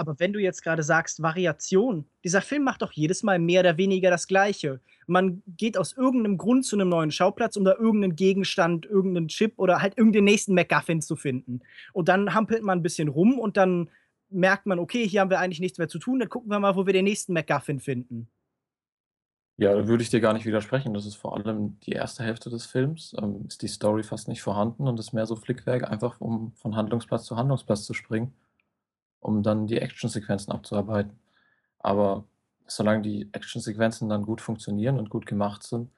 Aber 0.00 0.18
wenn 0.18 0.32
du 0.32 0.40
jetzt 0.40 0.62
gerade 0.62 0.82
sagst, 0.82 1.20
Variation, 1.20 2.06
dieser 2.24 2.40
Film 2.40 2.64
macht 2.64 2.80
doch 2.80 2.90
jedes 2.92 3.22
Mal 3.22 3.38
mehr 3.38 3.60
oder 3.60 3.76
weniger 3.76 4.08
das 4.08 4.28
Gleiche. 4.28 4.80
Man 5.06 5.42
geht 5.46 5.76
aus 5.76 5.92
irgendeinem 5.92 6.38
Grund 6.38 6.64
zu 6.64 6.74
einem 6.74 6.88
neuen 6.88 7.10
Schauplatz, 7.10 7.58
um 7.58 7.66
da 7.66 7.74
irgendeinen 7.74 8.16
Gegenstand, 8.16 8.86
irgendeinen 8.86 9.28
Chip 9.28 9.58
oder 9.58 9.82
halt 9.82 9.98
irgendeinen 9.98 10.24
nächsten 10.24 10.54
MacGuffin 10.54 11.02
zu 11.02 11.16
finden. 11.16 11.60
Und 11.92 12.08
dann 12.08 12.32
hampelt 12.32 12.62
man 12.62 12.78
ein 12.78 12.82
bisschen 12.82 13.08
rum 13.08 13.38
und 13.38 13.58
dann 13.58 13.90
merkt 14.30 14.64
man, 14.64 14.78
okay, 14.78 15.06
hier 15.06 15.20
haben 15.20 15.28
wir 15.28 15.38
eigentlich 15.38 15.60
nichts 15.60 15.76
mehr 15.76 15.88
zu 15.88 15.98
tun, 15.98 16.18
dann 16.18 16.30
gucken 16.30 16.50
wir 16.50 16.58
mal, 16.60 16.76
wo 16.76 16.86
wir 16.86 16.94
den 16.94 17.04
nächsten 17.04 17.34
MacGuffin 17.34 17.78
finden. 17.78 18.30
Ja, 19.58 19.74
da 19.74 19.86
würde 19.86 20.02
ich 20.02 20.08
dir 20.08 20.20
gar 20.20 20.32
nicht 20.32 20.46
widersprechen. 20.46 20.94
Das 20.94 21.04
ist 21.04 21.16
vor 21.16 21.36
allem 21.36 21.78
die 21.80 21.92
erste 21.92 22.24
Hälfte 22.24 22.48
des 22.48 22.64
Films. 22.64 23.14
Ähm, 23.20 23.44
ist 23.46 23.60
die 23.60 23.68
Story 23.68 24.02
fast 24.02 24.28
nicht 24.28 24.40
vorhanden 24.40 24.88
und 24.88 24.98
ist 24.98 25.12
mehr 25.12 25.26
so 25.26 25.36
Flickwerk, 25.36 25.90
einfach 25.90 26.22
um 26.22 26.52
von 26.54 26.74
Handlungsplatz 26.74 27.26
zu 27.26 27.36
Handlungsplatz 27.36 27.84
zu 27.84 27.92
springen 27.92 28.32
um 29.20 29.42
dann 29.42 29.66
die 29.66 29.78
Actionsequenzen 29.78 30.52
abzuarbeiten. 30.52 31.18
Aber 31.78 32.24
solange 32.66 33.02
die 33.02 33.28
Actionsequenzen 33.32 34.08
dann 34.08 34.22
gut 34.22 34.40
funktionieren 34.40 34.98
und 34.98 35.10
gut 35.10 35.26
gemacht 35.26 35.62
sind, 35.62 35.90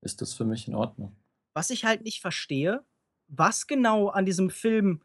ist 0.00 0.20
das 0.20 0.34
für 0.34 0.44
mich 0.44 0.68
in 0.68 0.74
Ordnung. 0.74 1.16
Was 1.54 1.70
ich 1.70 1.84
halt 1.84 2.02
nicht 2.02 2.20
verstehe, 2.20 2.84
was 3.26 3.66
genau 3.66 4.08
an 4.08 4.24
diesem 4.24 4.50
Film 4.50 5.02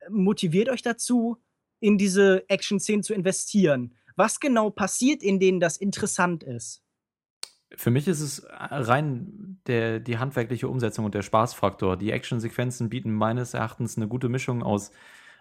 äh, 0.00 0.10
motiviert 0.10 0.68
euch 0.68 0.82
dazu, 0.82 1.38
in 1.80 1.98
diese 1.98 2.48
Action-Szenen 2.48 3.02
zu 3.02 3.14
investieren? 3.14 3.94
Was 4.16 4.38
genau 4.38 4.70
passiert, 4.70 5.22
in 5.22 5.40
denen 5.40 5.60
das 5.60 5.76
interessant 5.76 6.44
ist? 6.44 6.82
Für 7.76 7.90
mich 7.90 8.06
ist 8.06 8.20
es 8.20 8.46
rein 8.48 9.60
der, 9.66 9.98
die 9.98 10.18
handwerkliche 10.18 10.68
Umsetzung 10.68 11.04
und 11.04 11.14
der 11.14 11.22
Spaßfaktor. 11.22 11.96
Die 11.96 12.12
Actionsequenzen 12.12 12.88
bieten 12.88 13.12
meines 13.12 13.54
Erachtens 13.54 13.96
eine 13.96 14.06
gute 14.06 14.28
Mischung 14.28 14.62
aus 14.62 14.92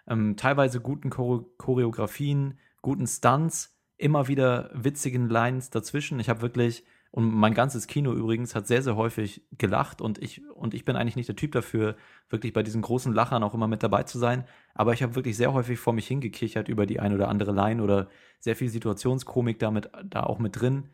ähm, 0.08 0.36
teilweise 0.38 0.80
guten 0.82 1.10
Chore 1.10 1.46
Choreografien, 1.58 2.60
guten 2.82 3.08
Stunts, 3.08 3.78
immer 3.98 4.28
wieder 4.28 4.70
witzigen 4.74 5.30
Lines 5.30 5.70
dazwischen. 5.70 6.20
Ich 6.20 6.30
habe 6.30 6.42
wirklich, 6.42 6.84
und 7.12 7.34
mein 7.34 7.54
ganzes 7.54 7.88
Kino 7.88 8.12
übrigens 8.14 8.56
hat 8.56 8.68
sehr, 8.68 8.82
sehr 8.82 8.96
häufig 8.96 9.46
gelacht 9.58 10.02
und 10.02 10.18
ich, 10.18 10.42
und 10.54 10.74
ich 10.74 10.84
bin 10.84 10.96
eigentlich 10.96 11.16
nicht 11.16 11.30
der 11.30 11.36
Typ 11.36 11.52
dafür, 11.52 11.96
wirklich 12.30 12.54
bei 12.54 12.64
diesen 12.64 12.82
großen 12.82 13.14
Lachern 13.14 13.44
auch 13.44 13.54
immer 13.54 13.68
mit 13.68 13.84
dabei 13.84 14.04
zu 14.04 14.18
sein. 14.18 14.46
Aber 14.74 14.94
ich 14.94 15.04
habe 15.04 15.16
wirklich 15.16 15.38
sehr 15.38 15.54
häufig 15.54 15.80
vor 15.80 15.94
mich 15.94 16.08
hingekichert 16.08 16.68
über 16.68 16.86
die 16.86 17.00
ein 17.00 17.14
oder 17.14 17.30
andere 17.30 17.54
Line 17.54 17.82
oder 17.82 18.10
sehr 18.40 18.56
viel 18.56 18.70
Situationskomik 18.70 19.60
damit 19.60 19.90
da 20.04 20.24
auch 20.24 20.40
mit 20.40 20.60
drin. 20.60 20.90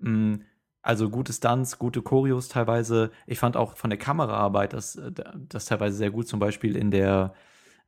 Mm, 0.00 0.36
also 0.82 1.10
gute 1.10 1.32
Stunts, 1.32 1.78
gute 1.78 2.02
Choreos 2.02 2.48
teilweise. 2.48 3.10
Ich 3.26 3.38
fand 3.38 3.56
auch 3.56 3.76
von 3.76 3.90
der 3.90 3.98
Kameraarbeit 3.98 4.72
das, 4.72 4.96
äh, 4.96 5.12
das 5.48 5.66
teilweise 5.66 5.96
sehr 5.96 6.10
gut, 6.10 6.26
zum 6.28 6.40
Beispiel 6.40 6.76
in 6.76 6.90
der 6.90 7.34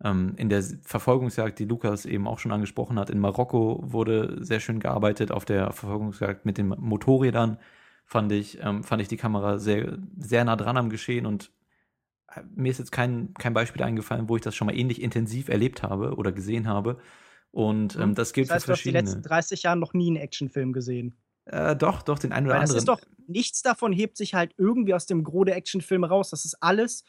ähm, 0.02 0.34
in 0.36 0.48
der 0.48 0.62
Verfolgungsjagd, 0.82 1.58
die 1.58 1.64
Lukas 1.64 2.06
eben 2.06 2.26
auch 2.26 2.38
schon 2.38 2.52
angesprochen 2.52 2.98
hat, 2.98 3.10
in 3.10 3.18
Marokko 3.18 3.80
wurde 3.82 4.44
sehr 4.44 4.60
schön 4.60 4.80
gearbeitet 4.80 5.30
auf 5.30 5.44
der 5.44 5.72
Verfolgungsjagd 5.72 6.44
mit 6.44 6.58
den 6.58 6.68
Motorrädern. 6.68 7.58
fand 8.04 8.32
ich, 8.32 8.58
ähm, 8.62 8.82
fand 8.82 9.02
ich 9.02 9.08
die 9.08 9.16
Kamera 9.16 9.58
sehr, 9.58 9.98
sehr 10.18 10.44
nah 10.44 10.56
dran 10.56 10.76
am 10.76 10.90
Geschehen 10.90 11.26
und 11.26 11.52
äh, 12.34 12.40
mir 12.54 12.70
ist 12.70 12.78
jetzt 12.78 12.92
kein, 12.92 13.32
kein 13.34 13.54
Beispiel 13.54 13.82
eingefallen, 13.82 14.28
wo 14.28 14.36
ich 14.36 14.42
das 14.42 14.54
schon 14.54 14.66
mal 14.66 14.76
ähnlich 14.76 15.00
intensiv 15.00 15.48
erlebt 15.48 15.82
habe 15.82 16.14
oder 16.16 16.32
gesehen 16.32 16.68
habe. 16.68 16.98
Und 17.52 17.96
ähm, 17.96 18.14
das 18.14 18.32
gilt 18.32 18.48
das 18.48 18.56
heißt, 18.56 18.64
für 18.64 18.72
verschiedene. 18.72 19.02
Du 19.02 19.06
hast 19.06 19.12
die 19.12 19.18
letzten 19.18 19.28
30 19.28 19.62
Jahre 19.62 19.78
noch 19.78 19.94
nie 19.94 20.08
einen 20.08 20.16
Actionfilm 20.16 20.72
gesehen. 20.72 21.16
Äh, 21.44 21.76
doch, 21.76 22.02
doch, 22.02 22.18
den 22.18 22.32
einen 22.32 22.46
oder 22.46 22.54
Weil 22.54 22.62
anderen. 22.62 22.76
Das 22.76 22.82
ist 22.82 22.88
doch, 22.88 23.00
nichts 23.26 23.62
davon 23.62 23.92
hebt 23.92 24.16
sich 24.16 24.34
halt 24.34 24.54
irgendwie 24.56 24.94
aus 24.94 25.06
dem 25.06 25.22
Gros 25.22 25.44
der 25.44 25.56
Actionfilme 25.56 26.08
raus. 26.08 26.30
Das 26.30 26.44
ist 26.44 26.56
alles 26.62 27.04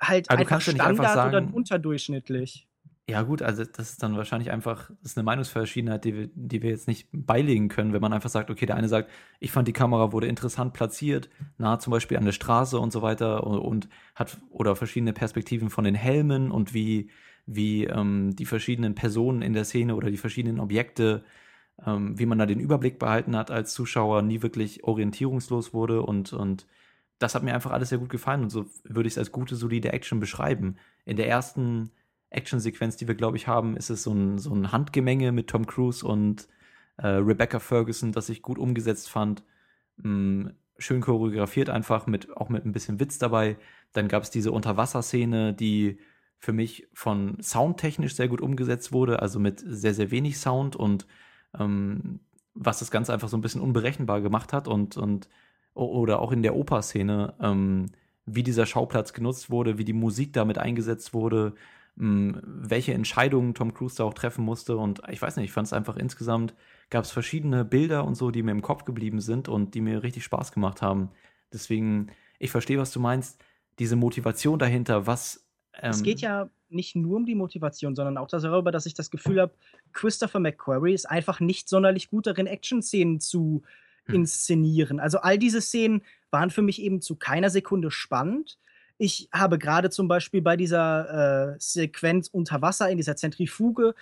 halt 0.00 0.30
Aber 0.30 0.36
du 0.38 0.42
einfach 0.42 0.56
nicht 0.56 0.76
Standard 0.76 0.88
einfach 0.88 1.04
oder 1.04 1.32
sagen- 1.32 1.52
unterdurchschnittlich. 1.52 2.66
Ja, 3.10 3.22
gut, 3.22 3.40
also 3.40 3.64
das 3.64 3.92
ist 3.92 4.02
dann 4.02 4.18
wahrscheinlich 4.18 4.50
einfach, 4.50 4.90
das 5.00 5.12
ist 5.12 5.16
eine 5.16 5.24
Meinungsverschiedenheit, 5.24 6.04
die 6.04 6.14
wir, 6.14 6.28
die 6.34 6.60
wir 6.60 6.68
jetzt 6.68 6.86
nicht 6.88 7.08
beilegen 7.10 7.68
können, 7.68 7.94
wenn 7.94 8.02
man 8.02 8.12
einfach 8.12 8.28
sagt, 8.28 8.50
okay, 8.50 8.66
der 8.66 8.76
eine 8.76 8.88
sagt, 8.88 9.08
ich 9.40 9.50
fand 9.50 9.66
die 9.66 9.72
Kamera 9.72 10.12
wurde 10.12 10.26
interessant 10.26 10.74
platziert, 10.74 11.30
nah 11.56 11.78
zum 11.78 11.90
Beispiel 11.90 12.18
an 12.18 12.26
der 12.26 12.32
Straße 12.32 12.78
und 12.78 12.92
so 12.92 13.00
weiter 13.00 13.46
und, 13.46 13.60
und 13.60 13.88
hat 14.14 14.36
oder 14.50 14.76
verschiedene 14.76 15.14
Perspektiven 15.14 15.70
von 15.70 15.84
den 15.84 15.94
Helmen 15.94 16.50
und 16.50 16.74
wie, 16.74 17.08
wie 17.46 17.84
ähm, 17.84 18.36
die 18.36 18.44
verschiedenen 18.44 18.94
Personen 18.94 19.40
in 19.40 19.54
der 19.54 19.64
Szene 19.64 19.94
oder 19.96 20.10
die 20.10 20.18
verschiedenen 20.18 20.60
Objekte, 20.60 21.24
ähm, 21.86 22.18
wie 22.18 22.26
man 22.26 22.38
da 22.38 22.44
den 22.44 22.60
Überblick 22.60 22.98
behalten 22.98 23.36
hat 23.36 23.50
als 23.50 23.72
Zuschauer, 23.72 24.20
nie 24.20 24.42
wirklich 24.42 24.84
orientierungslos 24.84 25.72
wurde 25.72 26.02
und, 26.02 26.34
und 26.34 26.66
das 27.18 27.34
hat 27.34 27.42
mir 27.42 27.54
einfach 27.54 27.72
alles 27.72 27.88
sehr 27.88 27.98
gut 27.98 28.10
gefallen 28.10 28.42
und 28.42 28.50
so 28.50 28.66
würde 28.84 29.06
ich 29.06 29.14
es 29.14 29.18
als 29.18 29.32
gute, 29.32 29.56
solide 29.56 29.92
Action 29.92 30.20
beschreiben. 30.20 30.76
In 31.04 31.16
der 31.16 31.28
ersten 31.28 31.90
Actionsequenz, 32.30 32.96
die 32.96 33.08
wir, 33.08 33.14
glaube 33.14 33.36
ich, 33.36 33.46
haben, 33.46 33.76
ist 33.76 33.90
es 33.90 34.02
so 34.02 34.12
ein, 34.12 34.38
so 34.38 34.54
ein 34.54 34.72
Handgemenge 34.72 35.32
mit 35.32 35.48
Tom 35.48 35.66
Cruise 35.66 36.06
und 36.06 36.48
äh, 36.98 37.06
Rebecca 37.06 37.58
Ferguson, 37.58 38.12
das 38.12 38.28
ich 38.28 38.42
gut 38.42 38.58
umgesetzt 38.58 39.08
fand. 39.08 39.42
Mm, 39.96 40.48
schön 40.78 41.00
choreografiert 41.00 41.70
einfach, 41.70 42.06
mit, 42.06 42.36
auch 42.36 42.48
mit 42.48 42.64
ein 42.64 42.72
bisschen 42.72 43.00
Witz 43.00 43.18
dabei. 43.18 43.56
Dann 43.92 44.08
gab 44.08 44.22
es 44.22 44.30
diese 44.30 44.52
Unterwasserszene, 44.52 45.54
die 45.54 45.98
für 46.38 46.52
mich 46.52 46.86
von 46.92 47.36
soundtechnisch 47.42 48.14
sehr 48.14 48.28
gut 48.28 48.40
umgesetzt 48.40 48.92
wurde, 48.92 49.20
also 49.20 49.40
mit 49.40 49.60
sehr, 49.66 49.94
sehr 49.94 50.10
wenig 50.10 50.38
Sound 50.38 50.76
und 50.76 51.06
ähm, 51.58 52.20
was 52.54 52.78
das 52.78 52.90
Ganze 52.90 53.12
einfach 53.12 53.28
so 53.28 53.36
ein 53.36 53.40
bisschen 53.40 53.60
unberechenbar 53.60 54.20
gemacht 54.20 54.52
hat 54.52 54.68
und, 54.68 54.96
und 54.96 55.28
oder 55.86 56.20
auch 56.20 56.32
in 56.32 56.42
der 56.42 56.56
Oper-Szene, 56.56 57.34
ähm, 57.40 57.86
wie 58.26 58.42
dieser 58.42 58.66
Schauplatz 58.66 59.12
genutzt 59.12 59.50
wurde, 59.50 59.78
wie 59.78 59.84
die 59.84 59.92
Musik 59.92 60.32
damit 60.32 60.58
eingesetzt 60.58 61.14
wurde, 61.14 61.54
mh, 61.96 62.40
welche 62.44 62.94
Entscheidungen 62.94 63.54
Tom 63.54 63.72
Cruise 63.72 63.96
da 63.96 64.04
auch 64.04 64.14
treffen 64.14 64.44
musste. 64.44 64.76
Und 64.76 65.02
ich 65.10 65.22
weiß 65.22 65.36
nicht, 65.36 65.46
ich 65.46 65.52
fand 65.52 65.66
es 65.66 65.72
einfach 65.72 65.96
insgesamt, 65.96 66.54
gab 66.90 67.04
es 67.04 67.10
verschiedene 67.10 67.64
Bilder 67.64 68.04
und 68.04 68.16
so, 68.16 68.30
die 68.30 68.42
mir 68.42 68.50
im 68.50 68.62
Kopf 68.62 68.84
geblieben 68.84 69.20
sind 69.20 69.48
und 69.48 69.74
die 69.74 69.80
mir 69.80 70.02
richtig 70.02 70.24
Spaß 70.24 70.52
gemacht 70.52 70.82
haben. 70.82 71.10
Deswegen, 71.52 72.08
ich 72.38 72.50
verstehe, 72.50 72.78
was 72.78 72.92
du 72.92 73.00
meinst. 73.00 73.42
Diese 73.78 73.96
Motivation 73.96 74.58
dahinter, 74.58 75.06
was. 75.06 75.46
Ähm, 75.80 75.90
es 75.90 76.02
geht 76.02 76.20
ja 76.20 76.50
nicht 76.68 76.96
nur 76.96 77.16
um 77.16 77.24
die 77.24 77.36
Motivation, 77.36 77.94
sondern 77.94 78.18
auch 78.18 78.28
darüber, 78.28 78.72
dass 78.72 78.84
ich 78.84 78.94
das 78.94 79.10
Gefühl 79.10 79.40
habe, 79.40 79.54
Christopher 79.92 80.40
McQuarrie 80.40 80.92
ist 80.92 81.08
einfach 81.08 81.40
nicht 81.40 81.68
sonderlich 81.68 82.10
gut 82.10 82.26
darin, 82.26 82.46
Action-Szenen 82.46 83.20
zu 83.20 83.62
Hm. 83.62 83.68
Inszenieren. 84.12 85.00
Also 85.00 85.18
all 85.18 85.38
diese 85.38 85.60
Szenen 85.60 86.02
waren 86.30 86.50
für 86.50 86.62
mich 86.62 86.80
eben 86.82 87.00
zu 87.00 87.16
keiner 87.16 87.50
Sekunde 87.50 87.90
spannend. 87.90 88.58
Ich 88.98 89.28
habe 89.32 89.58
gerade 89.58 89.90
zum 89.90 90.08
Beispiel 90.08 90.42
bei 90.42 90.56
dieser 90.56 91.54
äh, 91.54 91.56
Sequenz 91.58 92.28
unter 92.28 92.60
Wasser 92.62 92.90
in 92.90 92.96
dieser 92.96 93.16
Zentrifuge 93.16 93.94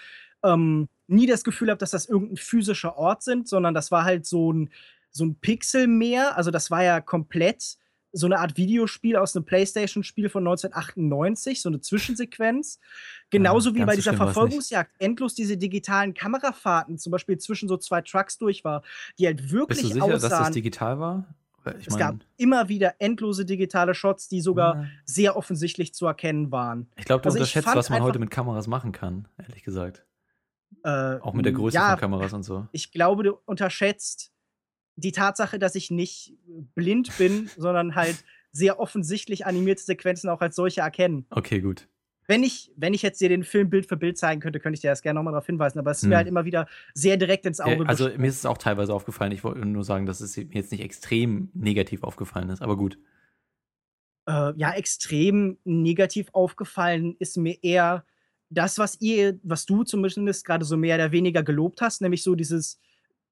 ähm, 0.42 0.88
nie 1.07 1.27
das 1.27 1.45
Gefühl 1.45 1.66
gehabt, 1.66 1.83
dass 1.83 1.90
das 1.90 2.07
irgendein 2.07 2.38
physischer 2.38 2.97
Ort 2.97 3.23
sind, 3.23 3.49
sondern 3.49 3.75
das 3.75 3.90
war 3.90 4.05
halt 4.05 4.27
so 4.27 4.53
ein, 4.53 4.71
so 5.11 5.25
ein 5.25 5.37
Pixelmeer. 5.37 6.37
Also 6.37 6.51
das 6.51 6.71
war 6.71 6.83
ja 6.83 7.01
komplett 7.01 7.77
so 8.16 8.26
eine 8.26 8.38
Art 8.38 8.57
Videospiel 8.57 9.16
aus 9.16 9.37
einem 9.37 9.44
PlayStation-Spiel 9.44 10.29
von 10.31 10.42
1998, 10.46 11.61
so 11.61 11.68
eine 11.68 11.81
Zwischensequenz. 11.81 12.81
Genauso 13.31 13.74
wie 13.74 13.79
ganz 13.81 13.88
bei 13.88 13.96
so 13.96 14.00
dieser. 14.11 14.14
Verfolgungsjagd 14.14 14.90
endlos 14.98 15.35
diese 15.35 15.57
digitalen 15.57 16.14
Kamerafahrten, 16.14 16.98
zum 16.98 17.11
Beispiel 17.12 17.38
zwischen 17.38 17.68
so 17.68 17.76
zwei 17.76 18.00
Trucks 18.00 18.38
durch 18.38 18.64
war, 18.64 18.83
die 19.18 19.26
halt 19.26 19.50
wirklich 19.50 19.83
bist 19.83 19.90
du 19.90 19.94
sicher, 19.94 20.09
dass 20.09 20.22
das 20.22 20.33
aussahen. 20.33 20.52
digital 20.52 20.98
war? 20.98 21.35
Ich 21.81 21.88
es 21.88 21.94
mein, 21.94 21.98
gab 21.98 22.14
immer 22.37 22.68
wieder 22.68 22.94
endlose 23.00 23.44
digitale 23.44 23.92
Shots, 23.94 24.29
die 24.29 24.40
sogar 24.40 24.76
Ja. 24.76 24.87
sehr 25.05 25.37
offensichtlich 25.37 25.92
zu 25.94 26.07
erkennen 26.07 26.52
waren. 26.52 26.88
ich 26.96 27.05
glaube, 27.05 27.22
du 27.22 27.26
Also 27.29 27.38
unterschätzt, 27.38 27.66
was 27.74 27.90
man 27.90 28.02
heute 28.02 28.20
mit 28.20 28.31
Kameras 28.31 28.68
machen 28.68 28.92
kann, 28.92 29.26
ehrlich 29.37 29.64
gesagt. 29.64 30.05
Äh, 30.85 31.16
Auch 31.18 31.35
mit 31.35 31.44
der 31.44 31.52
Größe 31.52 31.74
ja, 31.74 31.90
von 31.90 31.98
Kameras 31.98 32.33
und 32.33 32.44
so. 32.44 32.68
ich 32.70 32.92
glaube, 32.92 33.24
du 33.24 33.33
unterschätzt 33.46 34.33
die 34.96 35.12
Tatsache, 35.12 35.59
dass 35.59 35.74
ich 35.74 35.90
nicht 35.90 36.35
blind 36.74 37.16
bin, 37.18 37.50
sondern 37.56 37.94
halt 37.94 38.16
sehr 38.52 38.80
offensichtlich 38.80 39.46
animierte 39.46 39.82
Sequenzen 39.82 40.30
auch 40.30 40.40
als 40.40 40.56
solche 40.56 40.80
erkennen. 40.80 41.26
Okay, 41.30 41.61
gut. 41.61 41.88
Wenn 42.28 42.42
ich, 42.42 42.72
wenn 42.76 42.92
ich 42.92 43.02
jetzt 43.02 43.20
dir 43.20 43.28
den 43.28 43.44
Film 43.44 43.70
Bild 43.70 43.87
für 43.87 43.96
Bild 43.96 44.18
zeigen 44.18 44.40
könnte, 44.40 44.59
könnte 44.59 44.74
ich 44.74 44.80
dir 44.80 44.90
das 44.90 45.02
gerne 45.02 45.18
nochmal 45.18 45.32
darauf 45.32 45.46
hinweisen, 45.46 45.78
aber 45.78 45.92
es 45.92 45.98
ist 45.98 46.04
Hm. 46.04 46.11
mir 46.11 46.16
halt 46.16 46.26
immer 46.26 46.44
wieder 46.44 46.66
sehr 46.92 47.16
direkt 47.16 47.46
ins 47.46 47.61
Auge 47.61 47.87
also 47.87 48.09
mir 48.16 48.26
ist 48.26 48.38
es 48.38 48.46
auch 48.46 48.59
teilweise 48.59 48.92
aufgefallen. 48.92 49.30
Ich 49.30 49.44
wollte 49.44 49.61
nur 49.64 49.85
sagen, 49.85 50.06
dass 50.06 50.20
es 50.20 50.37
mir 50.37 50.46
jetzt 50.50 50.72
nicht 50.72 50.82
extrem 50.82 51.50
negativ 51.54 52.02
aufgefallen 52.02 52.48
ist, 52.48 52.62
aber 52.62 52.76
gut. 52.76 52.98
äh, 54.28 54.52
ja, 54.56 54.72
extrem 54.72 55.59
negativ 55.64 56.28
aufgefallen 56.32 57.14
ist 57.20 57.37
mir 57.37 57.62
eher 57.62 58.04
das, 58.48 58.78
was 58.78 59.00
ihr, 59.00 59.38
was 59.44 59.66
du 59.66 59.85
zumindest 59.85 60.44
gerade 60.44 60.64
so 60.64 60.76
mehr 60.76 60.96
oder 60.96 61.12
weniger 61.12 61.44
gelobt 61.44 61.80
hast, 61.80 62.00
nämlich 62.00 62.24
so 62.24 62.35
dieses, 62.35 62.80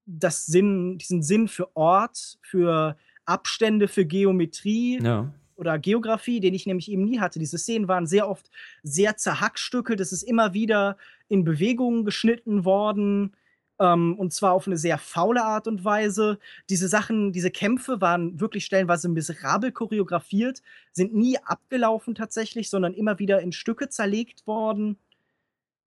das 0.05 0.45
Sinn, 0.45 0.97
diesen 0.97 1.21
Sinn 1.23 1.47
für 1.47 1.75
Ort, 1.75 2.37
für 2.41 2.95
Abstände, 3.25 3.87
für 3.87 4.05
Geometrie 4.05 4.99
Ja. 5.01 5.33
oder 5.55 5.79
Geografie, 5.79 6.39
den 6.39 6.53
ich 6.53 6.65
nämlich 6.65 6.91
eben 6.91 7.03
nie 7.05 7.19
hatte. 7.19 7.39
Diese 7.39 7.57
Szenen 7.57 7.87
waren 7.87 8.05
sehr 8.07 8.29
oft 8.29 8.49
sehr 8.83 9.17
zerhackstückelt. 9.17 9.99
Es 9.99 10.11
ist 10.11 10.23
immer 10.23 10.53
wieder 10.53 10.97
in 11.27 11.43
Bewegungen 11.43 12.05
geschnitten 12.05 12.65
worden. 12.65 13.35
Ähm, 13.77 14.15
und 14.17 14.31
zwar 14.31 14.53
auf 14.53 14.67
eine 14.67 14.77
sehr 14.77 14.97
faule 14.97 15.43
Art 15.43 15.67
und 15.67 15.83
Weise. 15.83 16.39
Diese 16.69 16.87
Sachen, 16.87 17.33
diese 17.33 17.51
Kämpfe 17.51 17.99
waren 17.99 18.39
wirklich 18.39 18.63
stellenweise 18.63 19.09
miserabel 19.09 19.71
choreografiert, 19.73 20.61
sind 20.93 21.13
nie 21.13 21.37
abgelaufen 21.39 22.15
tatsächlich, 22.15 22.69
sondern 22.69 22.93
immer 22.93 23.19
wieder 23.19 23.41
in 23.41 23.51
Stücke 23.51 23.89
zerlegt 23.89 24.47
worden. 24.47 24.97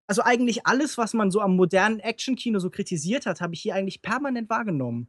Also 0.09 0.23
eigentlich 0.23 0.67
alles, 0.67 0.97
was 0.97 1.13
man 1.13 1.31
so 1.31 1.41
am 1.41 1.55
modernen 1.55 2.01
Actionkino 2.01 2.59
so 2.59 2.71
kritisiert 2.71 3.27
hat, 3.27 3.41
habe 3.43 3.55
ich 3.55 3.61
hier 3.61 3.75
eigentlich 3.75 4.01
permanent 4.03 4.49
wahrgenommen. 4.49 5.07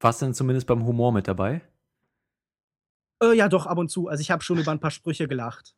Warst 0.00 0.20
du 0.20 0.26
denn 0.26 0.34
zumindest 0.34 0.66
beim 0.66 0.84
Humor 0.84 1.12
mit 1.12 1.26
dabei? 1.26 1.62
Äh, 3.22 3.32
ja, 3.34 3.48
doch, 3.48 3.66
ab 3.66 3.78
und 3.78 3.88
zu. 3.88 4.08
Also 4.08 4.20
ich 4.20 4.30
habe 4.30 4.42
schon 4.42 4.58
über 4.58 4.70
ein 4.70 4.80
paar 4.80 4.90
Sprüche 4.90 5.28
gelacht. 5.28 5.74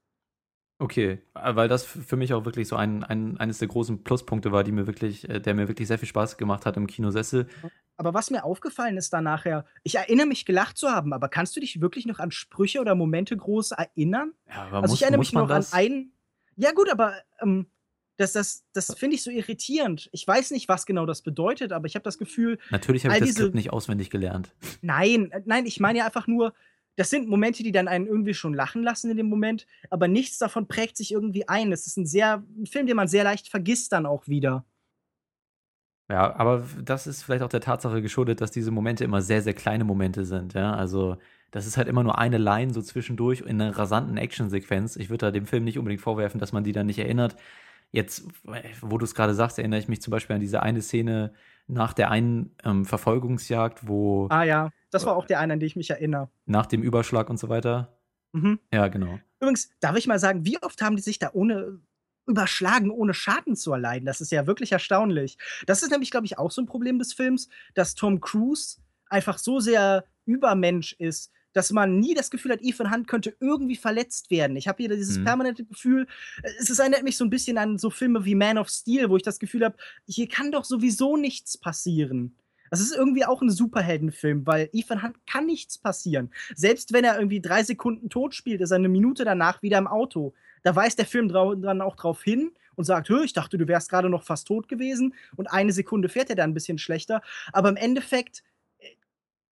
Okay, 0.80 1.22
äh, 1.34 1.54
weil 1.54 1.68
das 1.68 1.84
für 1.84 2.16
mich 2.16 2.34
auch 2.34 2.44
wirklich 2.44 2.66
so 2.66 2.74
ein, 2.74 3.04
ein, 3.04 3.38
eines 3.38 3.58
der 3.58 3.68
großen 3.68 4.02
Pluspunkte 4.02 4.50
war, 4.50 4.64
die 4.64 4.72
mir 4.72 4.88
wirklich, 4.88 5.28
äh, 5.28 5.40
der 5.40 5.54
mir 5.54 5.68
wirklich 5.68 5.86
sehr 5.86 5.98
viel 5.98 6.08
Spaß 6.08 6.36
gemacht 6.36 6.66
hat 6.66 6.76
im 6.76 6.88
Kinosessel. 6.88 7.46
Aber 7.96 8.14
was 8.14 8.30
mir 8.30 8.42
aufgefallen 8.42 8.96
ist 8.96 9.12
dann 9.12 9.24
nachher, 9.24 9.64
ich 9.84 9.94
erinnere 9.94 10.26
mich 10.26 10.44
gelacht 10.44 10.76
zu 10.76 10.88
haben, 10.88 11.12
aber 11.12 11.28
kannst 11.28 11.54
du 11.54 11.60
dich 11.60 11.80
wirklich 11.80 12.06
noch 12.06 12.18
an 12.18 12.32
Sprüche 12.32 12.80
oder 12.80 12.96
Momente 12.96 13.36
groß 13.36 13.70
erinnern? 13.72 14.32
Ja, 14.48 14.64
aber 14.64 14.76
also 14.78 14.92
muss, 14.92 14.98
ich 14.98 15.02
erinnere 15.02 15.20
mich 15.20 15.32
noch 15.32 15.46
das? 15.46 15.72
an 15.72 15.78
einen. 15.78 16.12
Ja, 16.56 16.72
gut, 16.72 16.90
aber 16.90 17.14
ähm, 17.40 17.66
das, 18.16 18.32
das, 18.32 18.64
das 18.72 18.94
finde 18.94 19.16
ich 19.16 19.22
so 19.22 19.30
irritierend. 19.30 20.08
Ich 20.12 20.26
weiß 20.26 20.50
nicht, 20.52 20.68
was 20.68 20.86
genau 20.86 21.06
das 21.06 21.22
bedeutet, 21.22 21.72
aber 21.72 21.86
ich 21.86 21.94
habe 21.96 22.04
das 22.04 22.18
Gefühl, 22.18 22.58
Natürlich 22.70 23.04
habe 23.04 23.14
ich 23.14 23.20
das 23.20 23.28
diese- 23.28 23.40
Skript 23.40 23.54
nicht 23.54 23.72
auswendig 23.72 24.10
gelernt. 24.10 24.54
nein, 24.82 25.30
äh, 25.32 25.42
nein, 25.44 25.66
ich 25.66 25.80
meine 25.80 25.98
ja 26.00 26.06
einfach 26.06 26.26
nur, 26.26 26.54
das 26.96 27.10
sind 27.10 27.28
Momente, 27.28 27.64
die 27.64 27.72
dann 27.72 27.88
einen 27.88 28.06
irgendwie 28.06 28.34
schon 28.34 28.54
lachen 28.54 28.82
lassen 28.84 29.10
in 29.10 29.16
dem 29.16 29.28
Moment, 29.28 29.66
aber 29.90 30.06
nichts 30.06 30.38
davon 30.38 30.68
prägt 30.68 30.96
sich 30.96 31.10
irgendwie 31.10 31.48
ein. 31.48 31.72
Es 31.72 31.88
ist 31.88 31.96
ein 31.96 32.06
sehr, 32.06 32.44
ein 32.56 32.66
Film, 32.66 32.86
den 32.86 32.94
man 32.96 33.08
sehr 33.08 33.24
leicht 33.24 33.48
vergisst 33.48 33.90
dann 33.92 34.06
auch 34.06 34.28
wieder. 34.28 34.64
Ja, 36.10 36.36
aber 36.36 36.66
das 36.84 37.06
ist 37.06 37.22
vielleicht 37.22 37.42
auch 37.42 37.48
der 37.48 37.62
Tatsache 37.62 38.02
geschuldet, 38.02 38.40
dass 38.40 38.50
diese 38.50 38.70
Momente 38.70 39.04
immer 39.04 39.22
sehr, 39.22 39.40
sehr 39.42 39.54
kleine 39.54 39.84
Momente 39.84 40.24
sind. 40.26 40.52
Ja, 40.52 40.74
also 40.74 41.16
das 41.50 41.66
ist 41.66 41.76
halt 41.78 41.88
immer 41.88 42.02
nur 42.02 42.18
eine 42.18 42.36
Line 42.38 42.74
so 42.74 42.82
zwischendurch 42.82 43.40
in 43.40 43.60
einer 43.60 43.76
rasanten 43.76 44.16
Actionsequenz. 44.18 44.96
Ich 44.96 45.08
würde 45.08 45.26
da 45.26 45.30
dem 45.30 45.46
Film 45.46 45.64
nicht 45.64 45.78
unbedingt 45.78 46.02
vorwerfen, 46.02 46.38
dass 46.40 46.52
man 46.52 46.62
die 46.62 46.72
dann 46.72 46.86
nicht 46.86 46.98
erinnert. 46.98 47.36
Jetzt, 47.94 48.24
wo 48.80 48.98
du 48.98 49.04
es 49.04 49.14
gerade 49.14 49.34
sagst, 49.34 49.58
erinnere 49.58 49.78
ich 49.78 49.88
mich 49.88 50.02
zum 50.02 50.10
Beispiel 50.10 50.34
an 50.34 50.40
diese 50.40 50.62
eine 50.62 50.82
Szene 50.82 51.32
nach 51.66 51.92
der 51.92 52.10
einen 52.10 52.54
ähm, 52.64 52.84
Verfolgungsjagd, 52.84 53.86
wo 53.86 54.26
Ah 54.30 54.42
ja, 54.42 54.70
das 54.90 55.06
war 55.06 55.16
auch 55.16 55.26
der 55.26 55.38
eine, 55.38 55.52
an 55.52 55.60
den 55.60 55.66
ich 55.66 55.76
mich 55.76 55.90
erinnere. 55.90 56.28
nach 56.44 56.66
dem 56.66 56.82
Überschlag 56.82 57.30
und 57.30 57.38
so 57.38 57.48
weiter. 57.48 57.96
Mhm. 58.32 58.58
Ja, 58.72 58.88
genau. 58.88 59.20
Übrigens, 59.40 59.70
darf 59.80 59.96
ich 59.96 60.06
mal 60.08 60.18
sagen, 60.18 60.44
wie 60.44 60.60
oft 60.60 60.82
haben 60.82 60.96
die 60.96 61.02
sich 61.02 61.18
da 61.20 61.30
ohne 61.32 61.78
überschlagen, 62.26 62.90
ohne 62.90 63.14
Schaden 63.14 63.54
zu 63.54 63.72
erleiden? 63.72 64.06
Das 64.06 64.20
ist 64.20 64.32
ja 64.32 64.46
wirklich 64.46 64.72
erstaunlich. 64.72 65.38
Das 65.66 65.82
ist 65.82 65.90
nämlich, 65.90 66.10
glaube 66.10 66.26
ich, 66.26 66.36
auch 66.36 66.50
so 66.50 66.60
ein 66.60 66.66
Problem 66.66 66.98
des 66.98 67.12
Films, 67.12 67.48
dass 67.74 67.94
Tom 67.94 68.20
Cruise 68.20 68.78
einfach 69.08 69.38
so 69.38 69.60
sehr 69.60 70.04
Übermensch 70.26 70.94
ist, 70.98 71.30
dass 71.54 71.70
man 71.72 71.98
nie 71.98 72.12
das 72.14 72.30
Gefühl 72.30 72.52
hat, 72.52 72.60
Ethan 72.62 72.92
Hunt 72.92 73.08
könnte 73.08 73.34
irgendwie 73.40 73.76
verletzt 73.76 74.30
werden. 74.30 74.56
Ich 74.56 74.68
habe 74.68 74.82
hier 74.82 74.94
dieses 74.94 75.18
Mhm. 75.18 75.24
permanente 75.24 75.64
Gefühl, 75.64 76.06
es 76.58 76.68
ist, 76.68 76.78
erinnert 76.78 77.02
mich 77.02 77.16
so 77.16 77.24
ein 77.24 77.30
bisschen 77.30 77.56
an 77.56 77.78
so 77.78 77.88
Filme 77.88 78.24
wie 78.26 78.34
Man 78.34 78.58
of 78.58 78.68
Steel, 78.68 79.08
wo 79.08 79.16
ich 79.16 79.22
das 79.22 79.38
Gefühl 79.38 79.64
habe, 79.64 79.76
hier 80.06 80.28
kann 80.28 80.52
doch 80.52 80.64
sowieso 80.64 81.16
nichts 81.16 81.56
passieren. 81.56 82.36
Das 82.70 82.80
ist 82.80 82.94
irgendwie 82.96 83.24
auch 83.24 83.40
ein 83.40 83.50
Superheldenfilm, 83.50 84.46
weil 84.46 84.68
Ethan 84.72 85.02
Hunt 85.02 85.26
kann 85.26 85.46
nichts 85.46 85.78
passieren. 85.78 86.32
Selbst 86.54 86.92
wenn 86.92 87.04
er 87.04 87.16
irgendwie 87.16 87.40
drei 87.40 87.62
Sekunden 87.62 88.10
tot 88.10 88.34
spielt, 88.34 88.60
ist 88.60 88.72
er 88.72 88.76
eine 88.76 88.88
Minute 88.88 89.24
danach 89.24 89.62
wieder 89.62 89.78
im 89.78 89.86
Auto. 89.86 90.34
Da 90.64 90.74
weist 90.74 90.98
der 90.98 91.06
Film 91.06 91.28
dann 91.28 91.80
auch 91.80 91.94
drauf 91.94 92.22
hin 92.22 92.50
und 92.74 92.84
sagt, 92.84 93.08
ich 93.10 93.32
dachte, 93.32 93.58
du 93.58 93.68
wärst 93.68 93.90
gerade 93.90 94.08
noch 94.08 94.24
fast 94.24 94.48
tot 94.48 94.66
gewesen. 94.66 95.14
Und 95.36 95.46
eine 95.52 95.72
Sekunde 95.72 96.08
fährt 96.08 96.30
er 96.30 96.36
dann 96.36 96.50
ein 96.50 96.54
bisschen 96.54 96.78
schlechter. 96.78 97.22
Aber 97.52 97.68
im 97.68 97.76
Endeffekt 97.76 98.42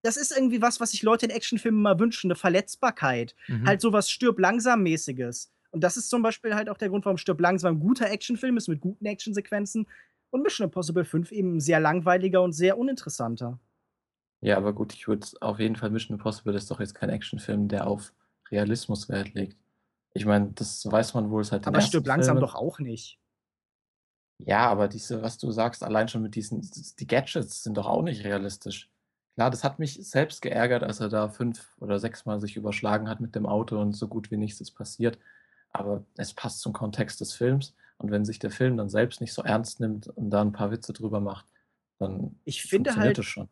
das 0.02 0.16
ist 0.16 0.36
irgendwie 0.36 0.60
was, 0.60 0.80
was 0.80 0.90
sich 0.90 1.02
Leute 1.02 1.26
in 1.26 1.32
Actionfilmen 1.32 1.80
mal 1.80 1.98
wünschen, 1.98 2.28
eine 2.28 2.34
Verletzbarkeit. 2.36 3.34
Mhm. 3.48 3.66
Halt 3.66 3.80
sowas 3.80 4.10
stirb 4.10 4.38
langsam 4.38 4.82
mäßiges. 4.82 5.52
Und 5.70 5.82
das 5.82 5.96
ist 5.96 6.10
zum 6.10 6.22
Beispiel 6.22 6.54
halt 6.54 6.68
auch 6.68 6.76
der 6.76 6.90
Grund, 6.90 7.04
warum 7.06 7.16
Stirb 7.16 7.40
langsam 7.40 7.76
ein 7.76 7.80
guter 7.80 8.10
Actionfilm 8.10 8.56
ist 8.58 8.68
mit 8.68 8.80
guten 8.80 9.06
Actionsequenzen 9.06 9.86
und 10.30 10.42
Mission 10.42 10.66
Impossible 10.66 11.04
5 11.04 11.32
eben 11.32 11.60
sehr 11.60 11.80
langweiliger 11.80 12.42
und 12.42 12.52
sehr 12.52 12.76
uninteressanter. 12.76 13.58
Ja, 14.40 14.56
aber 14.58 14.74
gut, 14.74 14.92
ich 14.92 15.08
würde 15.08 15.26
auf 15.40 15.60
jeden 15.60 15.76
Fall 15.76 15.90
Mission 15.90 16.18
Impossible 16.18 16.54
ist 16.54 16.70
doch 16.70 16.80
jetzt 16.80 16.94
kein 16.94 17.08
Actionfilm, 17.10 17.68
der 17.68 17.86
auf 17.86 18.12
Realismus 18.50 19.08
Wert 19.08 19.32
legt. 19.34 19.56
Ich 20.14 20.26
meine, 20.26 20.52
das 20.52 20.84
weiß 20.84 21.14
man 21.14 21.30
wohl, 21.30 21.44
halt 21.44 21.66
Aber 21.66 21.80
Stirb 21.80 22.06
langsam 22.06 22.36
Filmen. 22.36 22.40
doch 22.40 22.54
auch 22.54 22.78
nicht. 22.78 23.18
Ja, 24.38 24.68
aber 24.68 24.88
diese, 24.88 25.22
was 25.22 25.38
du 25.38 25.50
sagst, 25.52 25.82
allein 25.82 26.08
schon 26.08 26.22
mit 26.22 26.34
diesen, 26.34 26.68
die 26.98 27.06
Gadgets 27.06 27.62
sind 27.62 27.76
doch 27.76 27.86
auch 27.86 28.02
nicht 28.02 28.24
realistisch. 28.24 28.91
Klar, 29.34 29.50
das 29.50 29.64
hat 29.64 29.78
mich 29.78 29.94
selbst 29.94 30.42
geärgert, 30.42 30.82
als 30.82 31.00
er 31.00 31.08
da 31.08 31.28
fünf 31.28 31.74
oder 31.80 31.98
sechs 31.98 32.26
Mal 32.26 32.38
sich 32.40 32.56
überschlagen 32.56 33.08
hat 33.08 33.20
mit 33.20 33.34
dem 33.34 33.46
Auto 33.46 33.80
und 33.80 33.94
so 33.94 34.06
gut 34.06 34.30
wie 34.30 34.36
nichts 34.36 34.60
ist 34.60 34.72
passiert. 34.72 35.18
Aber 35.70 36.04
es 36.16 36.34
passt 36.34 36.60
zum 36.60 36.74
Kontext 36.74 37.20
des 37.20 37.32
Films. 37.32 37.74
Und 37.96 38.10
wenn 38.10 38.24
sich 38.24 38.38
der 38.38 38.50
Film 38.50 38.76
dann 38.76 38.90
selbst 38.90 39.20
nicht 39.20 39.32
so 39.32 39.42
ernst 39.42 39.80
nimmt 39.80 40.08
und 40.08 40.30
da 40.30 40.42
ein 40.42 40.52
paar 40.52 40.70
Witze 40.70 40.92
drüber 40.92 41.20
macht, 41.20 41.46
dann 41.98 42.38
ich 42.44 42.62
finde 42.62 42.94
halt, 42.96 43.16
das 43.16 43.24
schon. 43.24 43.48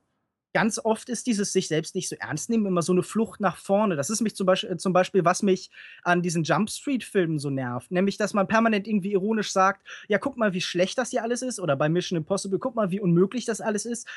Ganz 0.53 0.81
oft 0.83 1.09
ist 1.09 1.29
dieses 1.29 1.53
sich 1.53 1.69
selbst 1.69 1.95
nicht 1.95 2.09
so 2.09 2.17
ernst 2.17 2.51
nehmen 2.51 2.67
immer 2.67 2.83
so 2.83 2.93
eine 2.93 3.05
Flucht 3.05 3.41
nach 3.41 3.57
vorne. 3.57 3.95
Das 3.95 4.11
ist 4.11 4.21
mich 4.21 4.35
zum 4.35 4.47
Beispiel, 4.47 4.77
zum 4.79 4.93
Beispiel 4.93 5.25
was 5.25 5.43
mich 5.43 5.71
an 6.03 6.23
diesen 6.23 6.43
Jump 6.43 6.69
Street-Filmen 6.69 7.39
so 7.39 7.51
nervt. 7.51 7.93
Nämlich, 7.93 8.17
dass 8.17 8.35
man 8.35 8.49
permanent 8.49 8.89
irgendwie 8.89 9.13
ironisch 9.13 9.53
sagt: 9.53 9.87
Ja, 10.09 10.19
guck 10.19 10.37
mal, 10.37 10.53
wie 10.53 10.61
schlecht 10.61 10.99
das 10.99 11.11
hier 11.11 11.23
alles 11.23 11.43
ist. 11.43 11.61
Oder 11.61 11.77
bei 11.77 11.89
Mission 11.89 12.17
Impossible, 12.17 12.59
guck 12.59 12.75
mal, 12.75 12.91
wie 12.91 13.01
unmöglich 13.01 13.45
das 13.45 13.61
alles 13.61 13.87
ist 13.87 14.09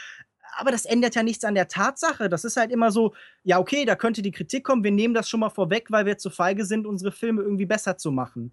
aber 0.58 0.72
das 0.72 0.86
ändert 0.86 1.16
ja 1.16 1.24
nichts 1.24 1.44
an 1.44 1.56
der 1.56 1.68
Tatsache. 1.68 2.30
Das 2.30 2.44
ist 2.44 2.58
halt 2.58 2.72
immer 2.72 2.92
so, 2.92 3.14
ja, 3.44 3.60
okay, 3.60 3.86
da 3.86 3.96
könnte 3.96 4.22
die 4.22 4.32
Kritik 4.32 4.64
kommen, 4.64 4.84
wir 4.84 4.92
nehmen 4.92 5.14
das 5.14 5.30
schon 5.30 5.40
mal 5.40 5.50
vorweg, 5.50 5.92
weil 5.92 6.06
wir 6.06 6.18
zu 6.18 6.30
feige 6.30 6.66
sind, 6.66 6.86
unsere 6.86 7.12
Filme 7.12 7.42
irgendwie 7.42 7.66
besser 7.66 7.98
zu 7.98 8.12
machen. 8.12 8.52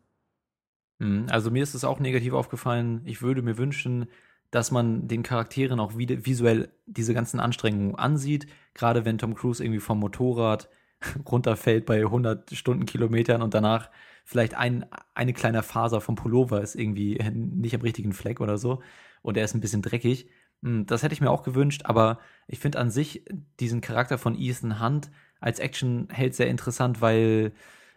Mhm, 0.99 1.27
also 1.31 1.51
mir 1.51 1.63
ist 1.63 1.75
es 1.75 1.85
auch 1.85 2.01
negativ 2.01 2.33
aufgefallen. 2.33 3.03
Ich 3.05 3.23
würde 3.23 3.43
mir 3.43 3.59
wünschen, 3.59 4.07
dass 4.51 4.71
man 4.71 5.07
den 5.09 5.23
Charakteren 5.23 5.81
auch 5.81 5.93
visuell 5.97 6.73
diese 6.87 7.15
ganzen 7.15 7.41
Anstrengungen 7.41 7.95
ansieht. 7.95 8.47
Gerade 8.75 9.05
wenn 9.05 9.19
Tom 9.19 9.35
Cruise 9.35 9.63
irgendwie 9.63 9.81
vom 9.81 10.01
Motorrad 10.01 10.69
runterfällt 11.31 11.87
bei 11.87 12.01
100 12.01 12.51
Stundenkilometern 12.53 13.43
und 13.43 13.55
danach 13.55 13.91
vielleicht 14.25 14.55
ein, 14.55 14.87
eine 15.15 15.33
kleine 15.33 15.63
Faser 15.63 16.01
vom 16.01 16.15
Pullover 16.15 16.61
ist 16.61 16.75
irgendwie 16.75 17.15
nicht 17.33 17.75
am 17.75 17.81
richtigen 17.81 18.13
Fleck 18.13 18.41
oder 18.41 18.59
so 18.59 18.83
und 19.23 19.37
er 19.37 19.45
ist 19.45 19.55
ein 19.55 19.61
bisschen 19.61 19.83
dreckig 19.83 20.25
hm, 20.25 20.31
das 20.63 21.03
hätte 21.03 21.15
ich 21.15 21.21
mir 21.21 21.31
auch 21.31 21.43
gewünscht, 21.43 21.83
aber 21.85 22.19
ich 22.47 22.59
finde 22.59 22.79
an 22.79 22.91
sich 22.91 23.25
diesen 23.61 23.81
Charakter 23.81 24.19
von 24.19 24.39
Ethan 24.39 24.81
Hunt 24.81 25.11
als 25.41 25.59
Actionheld 25.59 26.35
sehr 26.35 26.49
interessant, 26.49 27.01
weil 27.01 27.53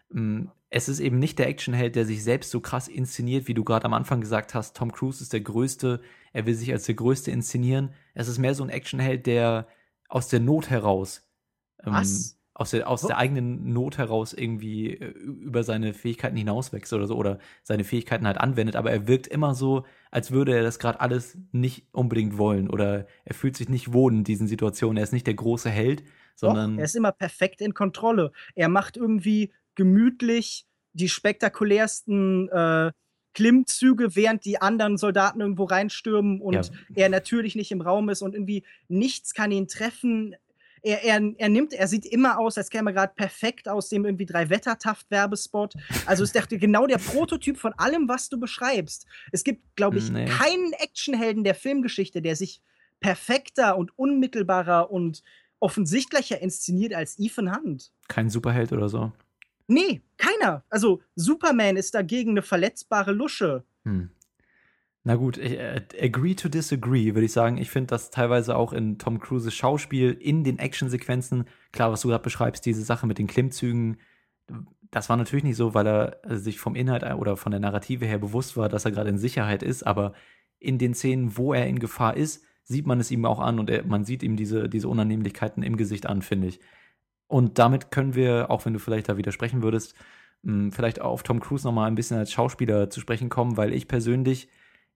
mh, 0.09 0.19
hm, 0.19 0.51
es 0.69 0.89
ist 0.89 0.99
eben 0.99 1.19
nicht 1.19 1.37
der 1.37 1.47
Actionheld, 1.47 1.95
der 1.95 2.05
sich 2.05 2.23
selbst 2.23 2.49
so 2.49 2.59
krass 2.59 2.87
inszeniert, 2.87 3.47
wie 3.47 3.53
du 3.53 3.63
gerade 3.63 3.85
am 3.85 3.93
Anfang 3.93 4.21
gesagt 4.21 4.55
hast. 4.55 4.75
Tom 4.75 4.91
Cruise 4.91 5.21
ist 5.21 5.31
der 5.31 5.41
Größte, 5.41 6.01
er 6.31 6.47
will 6.47 6.55
sich 6.55 6.71
als 6.71 6.85
der 6.85 6.95
Größte 6.95 7.29
inszenieren. 7.29 7.93
Es 8.15 8.27
ist 8.27 8.39
mehr 8.39 8.55
so 8.55 8.63
ein 8.63 8.71
Actionheld, 8.71 9.27
der 9.27 9.67
aus 10.09 10.29
der 10.29 10.39
Not 10.39 10.71
heraus 10.71 11.29
ähm, 11.85 11.93
Was? 11.93 12.39
Aus 12.55 12.71
der, 12.71 12.87
aus 12.87 13.03
oh. 13.03 13.07
der 13.07 13.17
eigenen 13.17 13.73
Not 13.73 13.97
heraus 13.97 14.33
irgendwie 14.33 14.91
äh, 14.91 15.07
über 15.07 15.63
seine 15.63 15.93
Fähigkeiten 15.93 16.37
hinauswächst 16.37 16.93
oder 16.93 17.07
so 17.07 17.15
oder 17.15 17.39
seine 17.63 17.83
Fähigkeiten 17.83 18.27
halt 18.27 18.37
anwendet, 18.37 18.75
aber 18.75 18.91
er 18.91 19.07
wirkt 19.07 19.27
immer 19.27 19.55
so, 19.55 19.85
als 20.11 20.31
würde 20.31 20.55
er 20.55 20.63
das 20.63 20.79
gerade 20.79 21.01
alles 21.01 21.37
nicht 21.51 21.87
unbedingt 21.91 22.37
wollen 22.37 22.69
oder 22.69 23.07
er 23.25 23.33
fühlt 23.33 23.57
sich 23.57 23.69
nicht 23.69 23.93
wohl 23.93 24.13
in 24.13 24.23
diesen 24.23 24.47
Situationen. 24.47 24.97
Er 24.97 25.03
ist 25.03 25.13
nicht 25.13 25.27
der 25.27 25.33
große 25.33 25.69
Held, 25.69 26.03
sondern. 26.35 26.73
Doch, 26.73 26.79
er 26.79 26.85
ist 26.85 26.95
immer 26.95 27.11
perfekt 27.11 27.61
in 27.61 27.73
Kontrolle. 27.73 28.31
Er 28.55 28.69
macht 28.69 28.97
irgendwie 28.97 29.51
gemütlich 29.75 30.67
die 30.93 31.09
spektakulärsten 31.09 32.49
äh, 32.49 32.91
Klimmzüge, 33.33 34.15
während 34.15 34.45
die 34.45 34.61
anderen 34.61 34.97
Soldaten 34.97 35.41
irgendwo 35.41 35.63
reinstürmen 35.63 36.39
und 36.39 36.53
ja. 36.53 36.61
er 36.93 37.09
natürlich 37.09 37.55
nicht 37.55 37.71
im 37.71 37.81
Raum 37.81 38.09
ist 38.09 38.21
und 38.21 38.35
irgendwie 38.35 38.63
nichts 38.87 39.33
kann 39.33 39.51
ihn 39.51 39.67
treffen 39.67 40.35
er, 40.83 41.03
er, 41.03 41.33
er 41.37 41.49
nimmt, 41.49 41.73
er 41.73 41.87
sieht 41.87 42.05
immer 42.05 42.37
aus, 42.37 42.57
als 42.57 42.69
käme 42.69 42.91
er 42.91 42.93
gerade 42.93 43.13
perfekt 43.15 43.69
aus 43.69 43.89
dem 43.89 44.05
irgendwie 44.05 44.25
drei 44.25 44.49
Wettertaft 44.49 45.09
Werbespot. 45.09 45.73
Also 46.05 46.23
ist 46.23 46.35
der, 46.35 46.45
genau 46.45 46.85
der 46.85 46.97
Prototyp 46.97 47.57
von 47.57 47.73
allem, 47.77 48.09
was 48.09 48.29
du 48.29 48.39
beschreibst. 48.39 49.07
Es 49.31 49.43
gibt, 49.43 49.75
glaube 49.75 49.97
ich, 49.97 50.11
nee. 50.11 50.25
keinen 50.25 50.73
Actionhelden 50.73 51.43
der 51.43 51.55
Filmgeschichte, 51.55 52.21
der 52.21 52.35
sich 52.35 52.61
perfekter 52.99 53.77
und 53.77 53.97
unmittelbarer 53.97 54.91
und 54.91 55.23
offensichtlicher 55.59 56.41
inszeniert 56.41 56.93
als 56.93 57.17
Ethan 57.17 57.55
Hunt. 57.55 57.91
Kein 58.09 58.29
Superheld 58.29 58.73
oder 58.73 58.89
so. 58.89 59.13
Nee, 59.67 60.01
keiner. 60.17 60.63
Also 60.69 61.01
Superman 61.15 61.77
ist 61.77 61.95
dagegen 61.95 62.31
eine 62.31 62.41
verletzbare 62.41 63.13
Lusche. 63.13 63.63
Hm. 63.85 64.09
Na 65.05 65.15
gut, 65.15 65.37
ich, 65.37 65.59
äh, 65.59 65.81
agree 66.01 66.33
to 66.33 66.47
disagree, 66.47 67.13
würde 67.13 67.25
ich 67.25 67.33
sagen. 67.33 67.57
Ich 67.57 67.69
finde 67.69 67.87
das 67.87 68.09
teilweise 68.09 68.55
auch 68.55 68.71
in 68.71 68.97
Tom 68.97 69.19
Cruises 69.19 69.53
Schauspiel, 69.53 70.11
in 70.11 70.43
den 70.45 70.59
Actionsequenzen, 70.59 71.45
klar, 71.73 71.91
was 71.91 72.01
du 72.01 72.07
gerade 72.07 72.23
beschreibst, 72.23 72.65
diese 72.65 72.83
Sache 72.83 73.05
mit 73.05 73.17
den 73.17 73.27
Klimmzügen, 73.27 73.97
das 74.91 75.09
war 75.09 75.17
natürlich 75.17 75.43
nicht 75.43 75.57
so, 75.57 75.73
weil 75.73 75.87
er 75.87 76.19
sich 76.37 76.59
vom 76.59 76.75
Inhalt 76.75 77.03
oder 77.03 77.35
von 77.35 77.51
der 77.51 77.59
Narrative 77.59 78.05
her 78.05 78.19
bewusst 78.19 78.55
war, 78.55 78.69
dass 78.69 78.85
er 78.85 78.91
gerade 78.91 79.09
in 79.09 79.17
Sicherheit 79.17 79.63
ist, 79.63 79.83
aber 79.83 80.13
in 80.59 80.77
den 80.77 80.93
Szenen, 80.93 81.35
wo 81.35 81.53
er 81.53 81.67
in 81.67 81.79
Gefahr 81.79 82.15
ist, 82.15 82.45
sieht 82.63 82.87
man 82.87 82.99
es 82.99 83.11
ihm 83.11 83.25
auch 83.25 83.39
an 83.39 83.59
und 83.59 83.69
er, 83.69 83.83
man 83.83 84.05
sieht 84.05 84.23
ihm 84.23 84.37
diese, 84.37 84.69
diese 84.69 84.87
Unannehmlichkeiten 84.87 85.63
im 85.63 85.75
Gesicht 85.75 86.05
an, 86.05 86.21
finde 86.21 86.47
ich. 86.47 86.61
Und 87.27 87.59
damit 87.59 87.91
können 87.91 88.15
wir, 88.15 88.49
auch 88.49 88.65
wenn 88.65 88.73
du 88.73 88.79
vielleicht 88.79 89.09
da 89.09 89.17
widersprechen 89.17 89.63
würdest, 89.63 89.95
vielleicht 90.71 91.01
auf 91.01 91.23
Tom 91.23 91.39
Cruise 91.39 91.65
nochmal 91.65 91.87
ein 91.87 91.95
bisschen 91.95 92.17
als 92.17 92.31
Schauspieler 92.31 92.89
zu 92.89 93.01
sprechen 93.01 93.29
kommen, 93.29 93.57
weil 93.57 93.73
ich 93.73 93.87
persönlich 93.87 94.47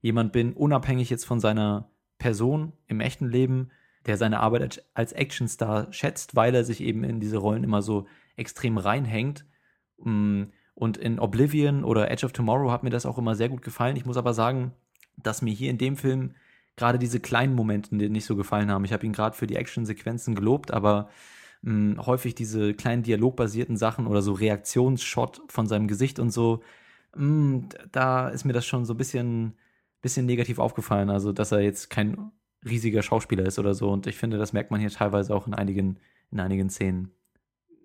jemand 0.02 0.32
bin, 0.32 0.54
unabhängig 0.54 1.10
jetzt 1.10 1.26
von 1.26 1.40
seiner 1.40 1.90
Person 2.18 2.74
im 2.88 3.00
echten 3.00 3.30
Leben, 3.30 3.70
der 4.06 4.18
seine 4.18 4.40
Arbeit 4.40 4.84
als 4.94 5.14
Actionstar 5.14 5.92
schätzt, 5.92 6.36
weil 6.36 6.56
er 6.56 6.64
sich 6.64 6.82
eben 6.82 7.04
in 7.04 7.20
diese 7.20 7.38
Rollen 7.38 7.64
immer 7.64 7.82
so 7.82 8.08
extrem 8.36 8.78
reinhängt. 8.78 9.46
Mm, 9.98 10.44
und 10.74 10.98
in 10.98 11.20
Oblivion 11.20 11.84
oder 11.84 12.12
Edge 12.12 12.26
of 12.26 12.32
Tomorrow 12.32 12.72
hat 12.72 12.84
mir 12.84 12.90
das 12.90 13.06
auch 13.06 13.18
immer 13.18 13.36
sehr 13.36 13.50
gut 13.50 13.64
gefallen. 13.64 13.96
Ich 13.96 14.06
muss 14.06 14.18
aber 14.18 14.34
sagen, 14.34 14.74
dass 15.18 15.42
mir 15.42 15.54
hier 15.54 15.72
in 15.72 15.80
dem 15.80 15.98
Film 15.98 16.36
gerade 16.76 17.00
diese 17.00 17.20
kleinen 17.20 17.56
Momente 17.56 17.96
nicht 17.96 18.26
so 18.26 18.36
gefallen 18.36 18.72
haben. 18.72 18.86
Ich 18.86 18.94
habe 18.94 19.06
ihn 19.06 19.14
gerade 19.14 19.36
für 19.36 19.48
die 19.48 19.56
Actionsequenzen 19.56 20.36
gelobt, 20.36 20.72
aber 20.72 21.10
mh, 21.64 21.96
mm, 21.96 22.06
häufig 22.06 22.36
diese 22.36 22.74
kleinen 22.74 23.04
dialogbasierten 23.04 23.78
Sachen 23.78 24.08
oder 24.08 24.22
so 24.22 24.34
Reaktionsshot 24.34 25.42
von 25.50 25.68
seinem 25.68 25.88
Gesicht 25.88 26.20
und 26.20 26.30
so, 26.30 26.62
mh, 27.16 27.26
mm, 27.26 27.70
da 27.92 28.30
ist 28.30 28.46
mir 28.46 28.54
das 28.54 28.66
schon 28.66 28.86
so 28.86 28.94
ein 28.94 28.98
bisschen 28.98 29.56
bisschen 30.08 30.26
negativ 30.26 30.58
aufgefallen, 30.58 31.10
also 31.10 31.34
dass 31.34 31.52
er 31.52 31.60
jetzt 31.60 31.90
kein 31.90 32.32
riesiger 32.66 33.04
Schauspieler 33.04 33.46
ist 33.46 33.60
oder 33.60 33.74
so. 33.74 33.92
Und 33.92 34.08
ich 34.08 34.16
finde, 34.16 34.38
das 34.38 34.54
merkt 34.54 34.72
man 34.72 34.80
hier 34.80 34.90
teilweise 34.90 35.36
auch 35.36 35.48
in 35.48 35.54
einigen, 35.54 36.00
in 36.32 36.40
einigen 36.40 36.70
Szenen. 36.70 37.12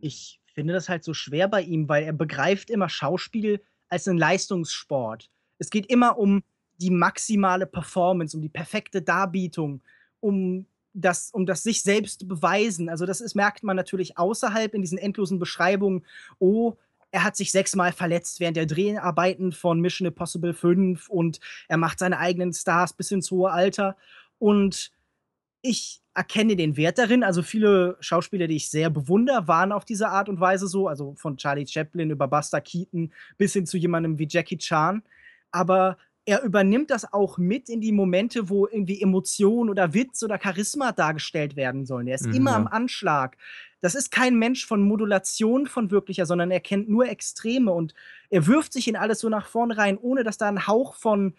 Ich 0.01 0.41
finde 0.55 0.73
das 0.73 0.89
halt 0.89 1.03
so 1.03 1.15
schwer 1.15 1.49
bei 1.49 1.63
ihm, 1.63 1.89
weil 1.89 2.05
er 2.05 2.13
begreift 2.13 2.71
immer 2.71 2.89
Schauspiel 2.89 3.61
als 3.89 4.07
einen 4.07 4.19
Leistungssport. 4.19 5.31
Es 5.59 5.71
geht 5.71 5.87
immer 5.87 6.17
um 6.17 6.45
die 6.81 6.91
maximale 6.91 7.67
Performance, 7.67 8.37
um 8.37 8.43
die 8.43 8.49
perfekte 8.49 9.03
Darbietung, 9.03 9.83
um 10.21 10.67
das, 10.95 11.31
um 11.33 11.45
das 11.45 11.65
sich 11.65 11.83
selbst 11.83 12.29
beweisen. 12.29 12.89
Also 12.89 13.05
das 13.05 13.21
ist, 13.21 13.35
merkt 13.35 13.65
man 13.65 13.77
natürlich 13.77 14.17
außerhalb 14.17 14.75
in 14.75 14.83
diesen 14.83 14.99
endlosen 14.99 15.41
Beschreibungen, 15.41 16.05
oh, 16.39 16.77
er 17.13 17.25
hat 17.25 17.37
sich 17.37 17.53
sechsmal 17.53 17.93
verletzt 17.93 18.41
während 18.41 18.57
der 18.57 18.67
Dreharbeiten 18.67 19.53
von 19.53 19.81
Mission 19.81 20.09
Impossible 20.09 20.55
5 20.55 21.09
und 21.09 21.41
er 21.69 21.77
macht 21.77 21.99
seine 21.99 22.19
eigenen 22.19 22.53
Stars 22.53 22.95
bis 22.95 23.11
ins 23.11 23.31
hohe 23.31 23.51
Alter. 23.51 23.97
Und 24.39 24.91
ich 25.61 26.01
erkenne 26.15 26.57
den 26.57 26.77
Wert 26.77 26.99
darin. 26.99 27.23
Also 27.23 27.43
viele 27.43 27.99
Schauspieler, 28.01 28.47
die 28.47 28.57
ich 28.57 28.71
sehr 28.71 28.89
bewundere, 28.89 29.47
waren 29.47 29.73
auf 29.73 29.85
diese 29.85 30.09
Art 30.09 30.31
und 30.31 30.41
Weise 30.41 30.67
so. 30.67 30.89
Also 30.89 31.15
von 31.17 31.37
Charlie 31.37 31.67
Chaplin 31.67 32.11
über 32.11 32.27
Buster 32.29 32.63
Keaton 32.63 33.13
bis 33.37 33.53
hin 33.53 33.67
zu 33.67 33.77
jemandem 33.77 34.19
wie 34.19 34.29
Jackie 34.29 34.59
Chan. 34.59 35.03
Aber 35.51 35.99
er 36.25 36.43
übernimmt 36.43 36.91
das 36.91 37.13
auch 37.13 37.37
mit 37.37 37.69
in 37.69 37.81
die 37.81 37.93
Momente, 37.93 38.49
wo 38.49 38.67
irgendwie 38.67 39.03
Emotion 39.03 39.69
oder 39.69 39.93
Witz 39.93 40.23
oder 40.23 40.39
Charisma 40.41 40.93
dargestellt 40.93 41.57
werden 41.57 41.85
sollen. 41.85 42.07
Er 42.07 42.15
ist 42.15 42.27
mhm, 42.27 42.35
immer 42.35 42.51
ja. 42.53 42.57
am 42.59 42.67
Anschlag 42.69 43.37
das 43.83 43.97
ist 43.97 44.13
kein 44.13 44.39
Mensch 44.39 44.65
von 44.65 44.81
Modulation 44.81 45.67
von 45.67 45.91
wirklicher, 45.91 46.25
sondern 46.25 46.53
er 46.53 46.61
kennt 46.61 46.89
nur 46.89 47.09
Extreme 47.09 47.73
und 47.73 47.95
er 48.31 48.47
wirft 48.47 48.73
sich 48.73 48.87
in 48.87 48.97
alles 48.97 49.19
so 49.19 49.29
nach 49.29 49.47
vorne 49.47 49.77
rein, 49.77 49.99
ohne 49.99 50.23
dass 50.23 50.39
da 50.39 50.49
ein 50.49 50.67
Hauch 50.67 50.95
von 50.95 51.35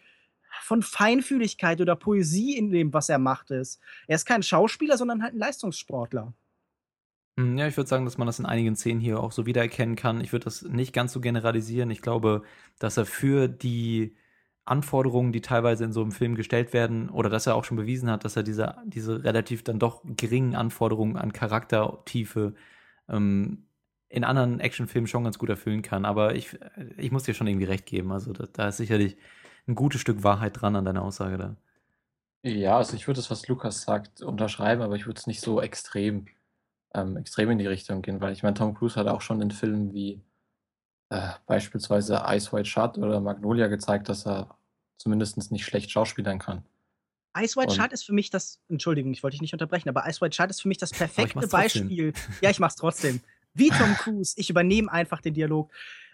von 0.62 0.84
Feinfühligkeit 0.84 1.82
oder 1.82 1.96
Poesie 1.96 2.56
in 2.56 2.70
dem, 2.70 2.94
was 2.94 3.10
er 3.10 3.18
macht, 3.18 3.50
ist. 3.50 3.80
Er 4.06 4.18
ist 4.18 4.26
kein 4.26 4.44
Schauspieler, 4.44 4.98
sondern 4.98 5.24
halt 5.24 5.34
ein 5.34 5.40
Leistungssportler. 5.40 6.32
Hm, 7.40 7.58
ja, 7.58 7.68
ich 7.68 7.76
würde 7.76 7.90
sagen, 7.90 8.06
dass 8.06 8.20
man 8.20 8.28
das 8.28 8.38
in 8.38 8.46
einigen 8.46 8.76
Szenen 8.76 9.02
hier 9.02 9.20
auch 9.20 9.32
so 9.32 9.48
wiedererkennen 9.48 9.96
kann. 9.96 10.22
Ich 10.22 10.32
würde 10.32 10.44
das 10.44 10.62
nicht 10.62 10.94
ganz 10.94 11.12
so 11.12 11.22
generalisieren. 11.22 11.90
Ich 11.90 12.04
glaube, 12.04 12.44
dass 12.78 12.98
er 12.98 13.08
für 13.08 13.48
die 13.48 14.16
Anforderungen, 14.66 15.34
die 15.34 15.42
teilweise 15.42 15.84
in 15.84 15.92
so 15.92 16.02
einem 16.02 16.12
Film 16.12 16.36
gestellt 16.36 16.74
werden, 16.74 17.10
oder 17.10 17.30
dass 17.30 17.48
er 17.48 17.56
auch 17.56 17.66
schon 17.66 17.78
bewiesen 17.78 18.10
hat, 18.10 18.24
dass 18.24 18.36
er 18.36 18.44
diese, 18.44 18.76
diese 18.86 19.24
relativ 19.24 19.64
dann 19.64 19.80
doch 19.80 20.02
geringen 20.06 20.56
Anforderungen 20.56 21.18
an 21.18 21.34
Charaktertiefe 21.34 22.54
ähm, 23.10 23.66
in 24.10 24.24
anderen 24.24 24.60
Actionfilmen 24.60 25.08
schon 25.08 25.24
ganz 25.24 25.38
gut 25.38 25.50
erfüllen 25.50 25.82
kann. 25.82 26.06
Aber 26.06 26.36
ich, 26.36 26.58
ich 26.98 27.12
muss 27.12 27.24
dir 27.24 27.34
schon 27.34 27.48
irgendwie 27.48 27.66
recht 27.66 27.86
geben. 27.86 28.12
Also 28.12 28.32
da, 28.32 28.46
da 28.52 28.68
ist 28.70 28.78
sicherlich 28.78 29.18
ein 29.68 29.76
gutes 29.76 30.02
Stück 30.02 30.24
Wahrheit 30.24 30.62
dran 30.62 30.76
an 30.76 30.86
deiner 30.86 31.04
Aussage 31.04 31.38
da. 31.38 31.56
Ja, 32.44 32.78
also 32.78 32.96
ich 32.96 33.08
würde 33.08 33.20
das, 33.20 33.32
was 33.32 33.48
Lukas 33.48 33.84
sagt, 33.84 34.22
unterschreiben, 34.22 34.82
aber 34.82 34.96
ich 34.96 35.06
würde 35.08 35.18
es 35.18 35.28
nicht 35.28 35.42
so 35.42 35.62
extrem, 35.62 36.26
ähm, 36.94 37.18
extrem 37.18 37.50
in 37.52 37.58
die 37.58 37.68
Richtung 37.68 38.02
gehen, 38.02 38.22
weil 38.22 38.34
ich 38.34 38.44
meine, 38.44 38.54
Tom 38.54 38.74
Cruise 38.76 39.00
hat 39.00 39.08
auch 39.08 39.22
schon 39.22 39.42
in 39.42 39.52
Filmen 39.52 39.94
wie 39.94 40.22
äh, 41.14 41.30
beispielsweise 41.46 42.24
Ice 42.28 42.52
White 42.52 42.68
Shut 42.68 42.98
oder 42.98 43.20
Magnolia 43.20 43.68
gezeigt, 43.68 44.10
dass 44.10 44.26
er 44.26 44.50
zumindest 44.98 45.52
nicht 45.52 45.64
schlecht 45.64 45.92
schauspielern 45.92 46.40
kann. 46.40 46.64
Ice 47.38 47.56
White 47.56 47.74
Shut 47.74 47.94
ist 47.94 48.04
für 48.04 48.14
mich 48.14 48.30
das, 48.30 48.60
Entschuldigung, 48.68 49.12
ich 49.12 49.22
wollte 49.22 49.36
dich 49.36 49.42
nicht 49.42 49.54
unterbrechen, 49.54 49.90
aber 49.90 50.08
Ice 50.08 50.22
White 50.22 50.36
Shut 50.36 50.50
ist 50.50 50.62
für 50.62 50.68
mich 50.68 50.78
das 50.78 50.92
perfekte 50.98 51.48
Beispiel. 51.48 52.14
Ja, 52.42 52.50
ich 52.50 52.60
mach's 52.60 52.76
trotzdem. 52.76 53.22
Wie 53.54 53.70
Tom 53.70 53.94
Cruise, 53.98 54.34
ich 54.38 54.50
übernehme 54.50 54.92
einfach 54.92 55.22
den 55.22 55.36
Dialog. 55.36 55.72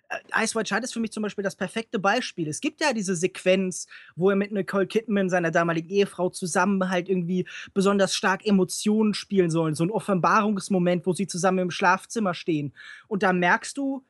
Äh, 0.09 0.43
Ice 0.43 0.55
White 0.55 0.67
Shut 0.73 0.83
ist 0.83 0.93
für 0.93 0.99
mich 0.99 1.11
zum 1.11 1.23
Beispiel 1.23 1.43
das 1.43 1.55
perfekte 1.55 1.97
Beispiel. 1.97 2.49
Es 2.49 2.59
gibt 2.59 2.81
ja 2.81 2.91
diese 2.91 3.15
Sequenz, 3.15 3.87
wo 4.17 4.29
er 4.29 4.35
mit 4.35 4.51
Nicole 4.51 4.87
Kidman, 4.87 5.29
seiner 5.29 5.51
damaligen 5.51 5.89
Ehefrau, 5.89 6.29
zusammen 6.29 6.89
halt 6.89 7.07
irgendwie 7.07 7.47
besonders 7.73 8.15
stark 8.15 8.45
Emotionen 8.45 9.13
spielen 9.13 9.49
sollen. 9.49 9.75
So 9.75 9.83
ein 9.83 9.91
Offenbarungsmoment, 9.91 11.05
wo 11.05 11.13
sie 11.13 11.27
zusammen 11.27 11.59
im 11.59 11.71
Schlafzimmer 11.71 12.33
stehen. 12.33 12.73
Und 13.07 13.23
da 13.23 13.31
merkst 13.31 13.77
du, 13.77 14.03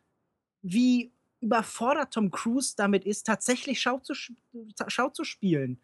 wie 0.61 1.11
überfordert 1.41 2.13
Tom 2.13 2.31
Cruise 2.31 2.73
damit 2.75 3.05
ist, 3.05 3.25
tatsächlich 3.25 3.81
Schau 3.81 3.99
zu, 3.99 4.13
Schau 4.87 5.09
zu 5.09 5.23
spielen. 5.23 5.79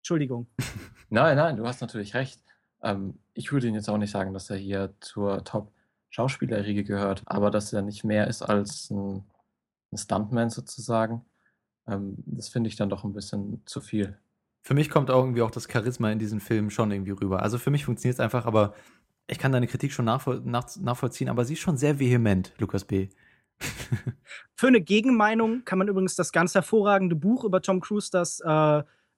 Entschuldigung. 0.00 0.46
Nein, 1.10 1.36
nein, 1.36 1.56
du 1.58 1.66
hast 1.66 1.82
natürlich 1.82 2.14
recht. 2.14 2.42
Ähm, 2.82 3.18
ich 3.34 3.52
würde 3.52 3.66
ihn 3.66 3.74
jetzt 3.74 3.90
auch 3.90 3.98
nicht 3.98 4.10
sagen, 4.10 4.32
dass 4.32 4.48
er 4.48 4.56
hier 4.56 4.94
zur 5.00 5.44
Top- 5.44 5.72
Schauspielerriege 6.12 6.84
gehört, 6.84 7.22
aber 7.24 7.50
dass 7.50 7.72
er 7.72 7.80
nicht 7.80 8.04
mehr 8.04 8.28
ist 8.28 8.42
als 8.42 8.90
ein, 8.90 9.24
ein 9.90 9.96
Stuntman 9.96 10.50
sozusagen, 10.50 11.24
ähm, 11.88 12.16
das 12.26 12.50
finde 12.50 12.68
ich 12.68 12.76
dann 12.76 12.90
doch 12.90 13.02
ein 13.02 13.14
bisschen 13.14 13.62
zu 13.64 13.80
viel. 13.80 14.18
Für 14.60 14.74
mich 14.74 14.90
kommt 14.90 15.10
auch 15.10 15.24
irgendwie 15.24 15.40
auch 15.40 15.50
das 15.50 15.68
Charisma 15.72 16.12
in 16.12 16.18
diesen 16.18 16.40
Filmen 16.40 16.70
schon 16.70 16.90
irgendwie 16.92 17.12
rüber. 17.12 17.42
Also 17.42 17.56
für 17.56 17.70
mich 17.70 17.86
funktioniert 17.86 18.16
es 18.16 18.20
einfach, 18.20 18.44
aber 18.44 18.74
ich 19.26 19.38
kann 19.38 19.52
deine 19.52 19.66
Kritik 19.66 19.92
schon 19.92 20.04
nachvoll 20.04 20.42
nach 20.44 20.76
nachvollziehen, 20.76 21.30
aber 21.30 21.46
sie 21.46 21.54
ist 21.54 21.60
schon 21.60 21.78
sehr 21.78 21.98
vehement, 21.98 22.52
Lukas 22.58 22.84
B. 22.84 23.08
Für 24.54 24.68
eine 24.68 24.80
Gegenmeinung 24.80 25.64
kann 25.64 25.78
man 25.78 25.88
übrigens 25.88 26.14
das 26.14 26.32
ganz 26.32 26.54
hervorragende 26.54 27.16
Buch 27.16 27.44
über 27.44 27.60
Tom 27.62 27.80
Cruise, 27.80 28.10
das 28.12 28.40
äh, 28.40 28.46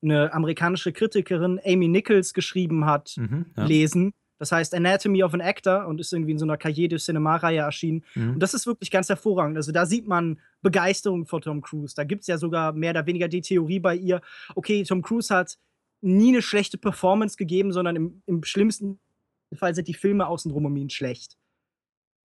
eine 0.05 0.33
amerikanische 0.33 0.93
Kritikerin 0.93 1.61
Amy 1.65 1.89
Nichols 1.89 2.35
geschrieben 2.35 2.85
hat, 2.87 3.15
mhm, 3.17 3.47
ja. 3.57 3.65
lesen. 3.65 4.15
Das 4.39 4.53
heißt 4.53 4.75
Anatomy 4.75 5.23
of 5.23 5.33
an 5.33 5.41
Actor 5.41 5.87
und 5.87 6.01
ist 6.01 6.13
irgendwie 6.13 6.33
in 6.33 6.39
so 6.39 6.45
einer 6.45 6.57
Cahiers 6.57 6.89
de 6.89 6.99
Cinema-Reihe 6.99 7.61
erschienen. 7.61 8.05
Mhm. 8.15 8.35
Und 8.35 8.41
das 8.41 8.53
ist 8.53 8.67
wirklich 8.67 8.91
ganz 8.91 9.09
hervorragend. 9.09 9.57
Also 9.57 9.73
da 9.73 9.87
sieht 9.87 10.07
man 10.07 10.41
Begeisterung 10.61 11.25
vor 11.27 11.41
Tom 11.41 11.63
Cruise. 11.63 11.95
Da 11.95 12.05
gibt 12.05 12.23
es 12.23 12.27
ja 12.27 12.37
sogar 12.37 12.73
mehr 12.73 12.91
oder 12.91 13.07
weniger 13.07 13.29
die 13.29 13.41
Theorie 13.41 13.81
bei 13.81 13.97
ihr, 13.97 14.21
okay, 14.55 14.83
Tom 14.83 15.03
Cruise 15.03 15.35
hat 15.35 15.57
nie 16.01 16.29
eine 16.29 16.43
schlechte 16.43 16.77
Performance 16.79 17.37
gegeben, 17.37 17.73
sondern 17.73 17.97
im, 17.97 18.23
im 18.27 18.43
schlimmsten 18.45 18.99
Fall 19.55 19.75
sind 19.75 19.89
die 19.89 19.95
Filme 19.95 20.27
außenrum 20.27 20.67
um 20.67 20.77
ihn 20.77 20.91
schlecht. 20.91 21.39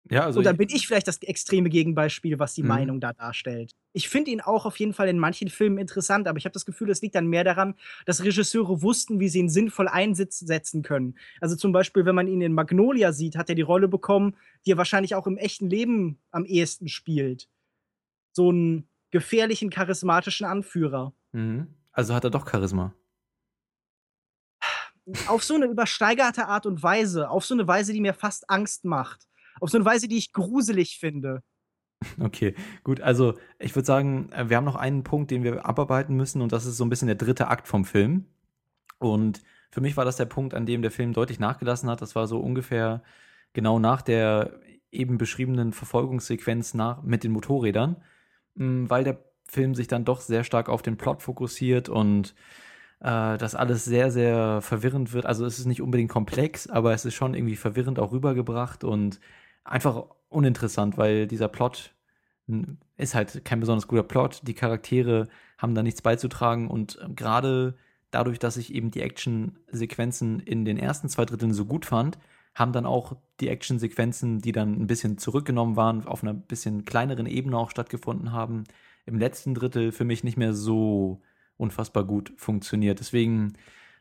Ja, 0.09 0.25
also 0.25 0.39
und 0.39 0.45
dann 0.45 0.57
bin 0.57 0.69
ich 0.69 0.87
vielleicht 0.87 1.07
das 1.07 1.21
extreme 1.21 1.69
Gegenbeispiel, 1.69 2.39
was 2.39 2.53
die 2.53 2.61
mhm. 2.61 2.69
Meinung 2.69 2.99
da 2.99 3.13
darstellt. 3.13 3.73
Ich 3.93 4.09
finde 4.09 4.31
ihn 4.31 4.41
auch 4.41 4.65
auf 4.65 4.77
jeden 4.77 4.93
Fall 4.93 5.07
in 5.07 5.19
manchen 5.19 5.49
Filmen 5.49 5.77
interessant, 5.77 6.27
aber 6.27 6.37
ich 6.37 6.45
habe 6.45 6.53
das 6.53 6.65
Gefühl, 6.65 6.89
es 6.89 7.01
liegt 7.01 7.15
dann 7.15 7.27
mehr 7.27 7.43
daran, 7.43 7.75
dass 8.05 8.23
Regisseure 8.23 8.81
wussten, 8.81 9.19
wie 9.19 9.29
sie 9.29 9.39
ihn 9.39 9.49
sinnvoll 9.49 9.87
einsetzen 9.87 10.83
können. 10.83 11.17
Also 11.41 11.55
zum 11.55 11.71
Beispiel, 11.71 12.05
wenn 12.05 12.15
man 12.15 12.27
ihn 12.27 12.41
in 12.41 12.53
Magnolia 12.53 13.11
sieht, 13.11 13.35
hat 13.35 13.49
er 13.49 13.55
die 13.55 13.61
Rolle 13.61 13.87
bekommen, 13.87 14.35
die 14.65 14.71
er 14.71 14.77
wahrscheinlich 14.77 15.15
auch 15.15 15.27
im 15.27 15.37
echten 15.37 15.69
Leben 15.69 16.19
am 16.31 16.45
ehesten 16.45 16.87
spielt. 16.87 17.49
So 18.31 18.49
einen 18.49 18.87
gefährlichen, 19.11 19.69
charismatischen 19.69 20.45
Anführer. 20.45 21.13
Mhm. 21.31 21.67
Also 21.91 22.13
hat 22.13 22.23
er 22.23 22.29
doch 22.29 22.49
Charisma 22.49 22.93
auf 25.27 25.43
so 25.43 25.55
eine 25.55 25.65
übersteigerte 25.65 26.47
Art 26.47 26.65
und 26.65 26.83
Weise, 26.83 27.29
auf 27.29 27.45
so 27.45 27.53
eine 27.53 27.67
Weise, 27.67 27.93
die 27.93 28.01
mir 28.01 28.13
fast 28.13 28.49
Angst 28.49 28.85
macht. 28.85 29.27
Auf 29.59 29.69
so 29.69 29.77
eine 29.77 29.85
Weise, 29.85 30.07
die 30.07 30.17
ich 30.17 30.33
gruselig 30.33 30.97
finde. 30.99 31.41
Okay, 32.19 32.53
gut. 32.83 33.01
Also 33.01 33.33
ich 33.59 33.75
würde 33.75 33.85
sagen, 33.85 34.29
äh, 34.31 34.49
wir 34.49 34.57
haben 34.57 34.65
noch 34.65 34.75
einen 34.75 35.03
Punkt, 35.03 35.31
den 35.31 35.43
wir 35.43 35.65
abarbeiten 35.65 36.15
müssen 36.15 36.41
und 36.41 36.51
das 36.51 36.65
ist 36.65 36.77
so 36.77 36.85
ein 36.85 36.89
bisschen 36.89 37.07
der 37.07 37.15
dritte 37.15 37.47
Akt 37.47 37.67
vom 37.67 37.85
Film. 37.85 38.25
Und 38.99 39.41
für 39.71 39.81
mich 39.81 39.97
war 39.97 40.05
das 40.05 40.17
der 40.17 40.25
Punkt, 40.25 40.53
an 40.53 40.65
dem 40.65 40.81
der 40.81 40.91
Film 40.91 41.13
deutlich 41.13 41.39
nachgelassen 41.39 41.89
hat. 41.89 42.01
Das 42.01 42.15
war 42.15 42.27
so 42.27 42.39
ungefähr 42.39 43.03
genau 43.53 43.79
nach 43.79 44.01
der 44.01 44.59
eben 44.91 45.17
beschriebenen 45.17 45.73
Verfolgungssequenz 45.73 46.73
nach, 46.73 47.03
mit 47.03 47.23
den 47.23 47.31
Motorrädern, 47.31 47.97
mm, 48.55 48.89
weil 48.89 49.03
der 49.03 49.19
Film 49.47 49.75
sich 49.75 49.87
dann 49.87 50.05
doch 50.05 50.21
sehr 50.21 50.43
stark 50.43 50.69
auf 50.69 50.81
den 50.81 50.97
Plot 50.97 51.21
fokussiert 51.21 51.89
und 51.89 52.35
äh, 52.99 53.37
das 53.37 53.55
alles 53.55 53.85
sehr, 53.85 54.11
sehr 54.11 54.61
verwirrend 54.61 55.13
wird. 55.13 55.25
Also 55.25 55.45
es 55.45 55.59
ist 55.59 55.65
nicht 55.65 55.81
unbedingt 55.81 56.09
komplex, 56.09 56.67
aber 56.67 56.93
es 56.93 57.05
ist 57.05 57.15
schon 57.15 57.33
irgendwie 57.33 57.55
verwirrend 57.55 57.99
auch 57.99 58.11
rübergebracht 58.11 58.83
und 58.83 59.19
einfach 59.67 60.05
uninteressant, 60.29 60.97
weil 60.97 61.27
dieser 61.27 61.47
Plot 61.47 61.93
ist 62.95 63.15
halt 63.15 63.43
kein 63.45 63.59
besonders 63.59 63.87
guter 63.87 64.03
Plot. 64.03 64.41
Die 64.43 64.53
Charaktere 64.53 65.27
haben 65.57 65.75
da 65.75 65.83
nichts 65.83 66.01
beizutragen 66.01 66.69
und 66.69 66.99
gerade 67.15 67.75
dadurch, 68.11 68.39
dass 68.39 68.57
ich 68.57 68.73
eben 68.73 68.91
die 68.91 69.01
Action-Sequenzen 69.01 70.39
in 70.39 70.65
den 70.65 70.77
ersten 70.77 71.09
zwei 71.09 71.25
Dritteln 71.25 71.53
so 71.53 71.65
gut 71.65 71.85
fand, 71.85 72.17
haben 72.55 72.71
dann 72.71 72.85
auch 72.85 73.15
die 73.39 73.49
Action-Sequenzen, 73.49 74.39
die 74.39 74.51
dann 74.51 74.73
ein 74.81 74.87
bisschen 74.87 75.17
zurückgenommen 75.17 75.75
waren, 75.75 76.07
auf 76.07 76.23
einer 76.23 76.33
bisschen 76.33 76.85
kleineren 76.85 77.27
Ebene 77.27 77.57
auch 77.57 77.69
stattgefunden 77.69 78.31
haben, 78.31 78.63
im 79.05 79.19
letzten 79.19 79.53
Drittel 79.53 79.91
für 79.91 80.05
mich 80.05 80.23
nicht 80.23 80.37
mehr 80.37 80.53
so 80.53 81.21
unfassbar 81.57 82.03
gut 82.03 82.33
funktioniert. 82.37 82.99
Deswegen, 82.99 83.53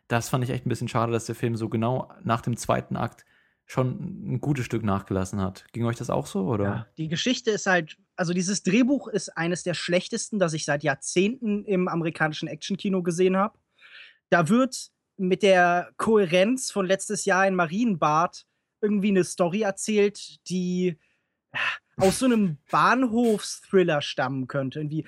das 0.08 0.28
fand 0.28 0.44
ich 0.44 0.50
echt 0.50 0.66
ein 0.66 0.68
bisschen 0.68 0.88
schade, 0.88 1.12
dass 1.12 1.26
der 1.26 1.34
Film 1.34 1.56
so 1.56 1.68
genau 1.68 2.10
nach 2.22 2.40
dem 2.40 2.56
zweiten 2.56 2.96
Akt 2.96 3.24
schon 3.66 4.34
ein 4.34 4.40
gutes 4.40 4.64
Stück 4.64 4.84
nachgelassen 4.84 5.40
hat. 5.40 5.66
Ging 5.72 5.84
euch 5.84 5.96
das 5.96 6.08
auch 6.08 6.26
so, 6.26 6.46
oder? 6.46 6.64
Ja, 6.64 6.86
die 6.96 7.08
Geschichte 7.08 7.50
ist 7.50 7.66
halt, 7.66 7.98
also 8.14 8.32
dieses 8.32 8.62
Drehbuch 8.62 9.08
ist 9.08 9.36
eines 9.36 9.64
der 9.64 9.74
schlechtesten, 9.74 10.38
das 10.38 10.52
ich 10.52 10.64
seit 10.64 10.84
Jahrzehnten 10.84 11.64
im 11.64 11.88
amerikanischen 11.88 12.48
Actionkino 12.48 13.02
gesehen 13.02 13.36
habe. 13.36 13.58
Da 14.30 14.48
wird 14.48 14.90
mit 15.16 15.42
der 15.42 15.90
Kohärenz 15.96 16.70
von 16.70 16.86
letztes 16.86 17.24
Jahr 17.24 17.46
in 17.46 17.56
Marienbad 17.56 18.44
irgendwie 18.80 19.08
eine 19.08 19.24
Story 19.24 19.62
erzählt, 19.62 20.38
die 20.48 20.96
aus 21.98 22.18
so 22.18 22.26
einem 22.26 22.58
Bahnhofsthriller 22.70 24.02
stammen 24.02 24.48
könnte. 24.48 24.80
Irgendwie, 24.80 25.06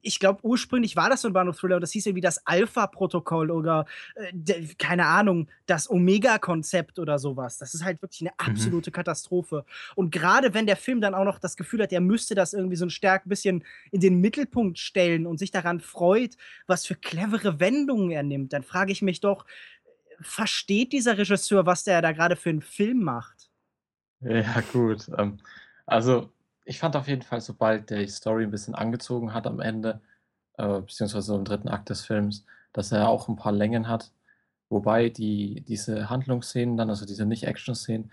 ich 0.00 0.18
glaube, 0.18 0.40
ursprünglich 0.42 0.96
war 0.96 1.10
das 1.10 1.20
so 1.20 1.28
ein 1.28 1.34
Bahnhofsthriller, 1.34 1.80
das 1.80 1.92
hieß 1.92 2.06
irgendwie 2.06 2.22
das 2.22 2.46
Alpha-Protokoll 2.46 3.50
oder 3.50 3.84
äh, 4.14 4.64
keine 4.78 5.06
Ahnung, 5.06 5.48
das 5.66 5.90
Omega-Konzept 5.90 6.98
oder 6.98 7.18
sowas. 7.18 7.58
Das 7.58 7.74
ist 7.74 7.84
halt 7.84 8.00
wirklich 8.00 8.22
eine 8.22 8.30
mhm. 8.30 8.52
absolute 8.52 8.90
mhm. 8.90 8.94
Katastrophe. 8.94 9.66
Und 9.96 10.12
gerade 10.12 10.54
wenn 10.54 10.66
der 10.66 10.76
Film 10.76 11.02
dann 11.02 11.14
auch 11.14 11.24
noch 11.24 11.38
das 11.38 11.56
Gefühl 11.56 11.82
hat, 11.82 11.92
er 11.92 12.00
müsste 12.00 12.34
das 12.34 12.54
irgendwie 12.54 12.76
so 12.76 12.86
ein 12.86 12.90
stark 12.90 13.28
bisschen 13.28 13.62
in 13.90 14.00
den 14.00 14.20
Mittelpunkt 14.20 14.78
stellen 14.78 15.26
und 15.26 15.38
sich 15.38 15.50
daran 15.50 15.80
freut, 15.80 16.36
was 16.66 16.86
für 16.86 16.94
clevere 16.94 17.60
Wendungen 17.60 18.10
er 18.10 18.22
nimmt, 18.22 18.54
dann 18.54 18.62
frage 18.62 18.92
ich 18.92 19.02
mich 19.02 19.20
doch, 19.20 19.44
versteht 20.20 20.92
dieser 20.92 21.18
Regisseur, 21.18 21.66
was 21.66 21.84
der 21.84 22.00
da 22.00 22.12
gerade 22.12 22.36
für 22.36 22.50
einen 22.50 22.62
Film 22.62 23.02
macht? 23.02 23.50
Ja, 24.20 24.60
gut. 24.72 25.10
Ähm, 25.16 25.38
also, 25.90 26.30
ich 26.64 26.78
fand 26.78 26.96
auf 26.96 27.08
jeden 27.08 27.22
Fall, 27.22 27.40
sobald 27.40 27.90
der 27.90 27.98
die 27.98 28.08
Story 28.08 28.44
ein 28.44 28.50
bisschen 28.50 28.74
angezogen 28.74 29.34
hat 29.34 29.46
am 29.46 29.60
Ende, 29.60 30.00
äh, 30.56 30.80
beziehungsweise 30.80 31.34
im 31.34 31.44
dritten 31.44 31.68
Akt 31.68 31.90
des 31.90 32.02
Films, 32.02 32.46
dass 32.72 32.92
er 32.92 33.08
auch 33.08 33.28
ein 33.28 33.36
paar 33.36 33.52
Längen 33.52 33.88
hat. 33.88 34.12
Wobei 34.68 35.08
die, 35.08 35.62
diese 35.66 36.08
Handlungsszenen 36.10 36.76
dann, 36.76 36.90
also 36.90 37.06
diese 37.06 37.26
Nicht-Action-Szenen, 37.26 38.12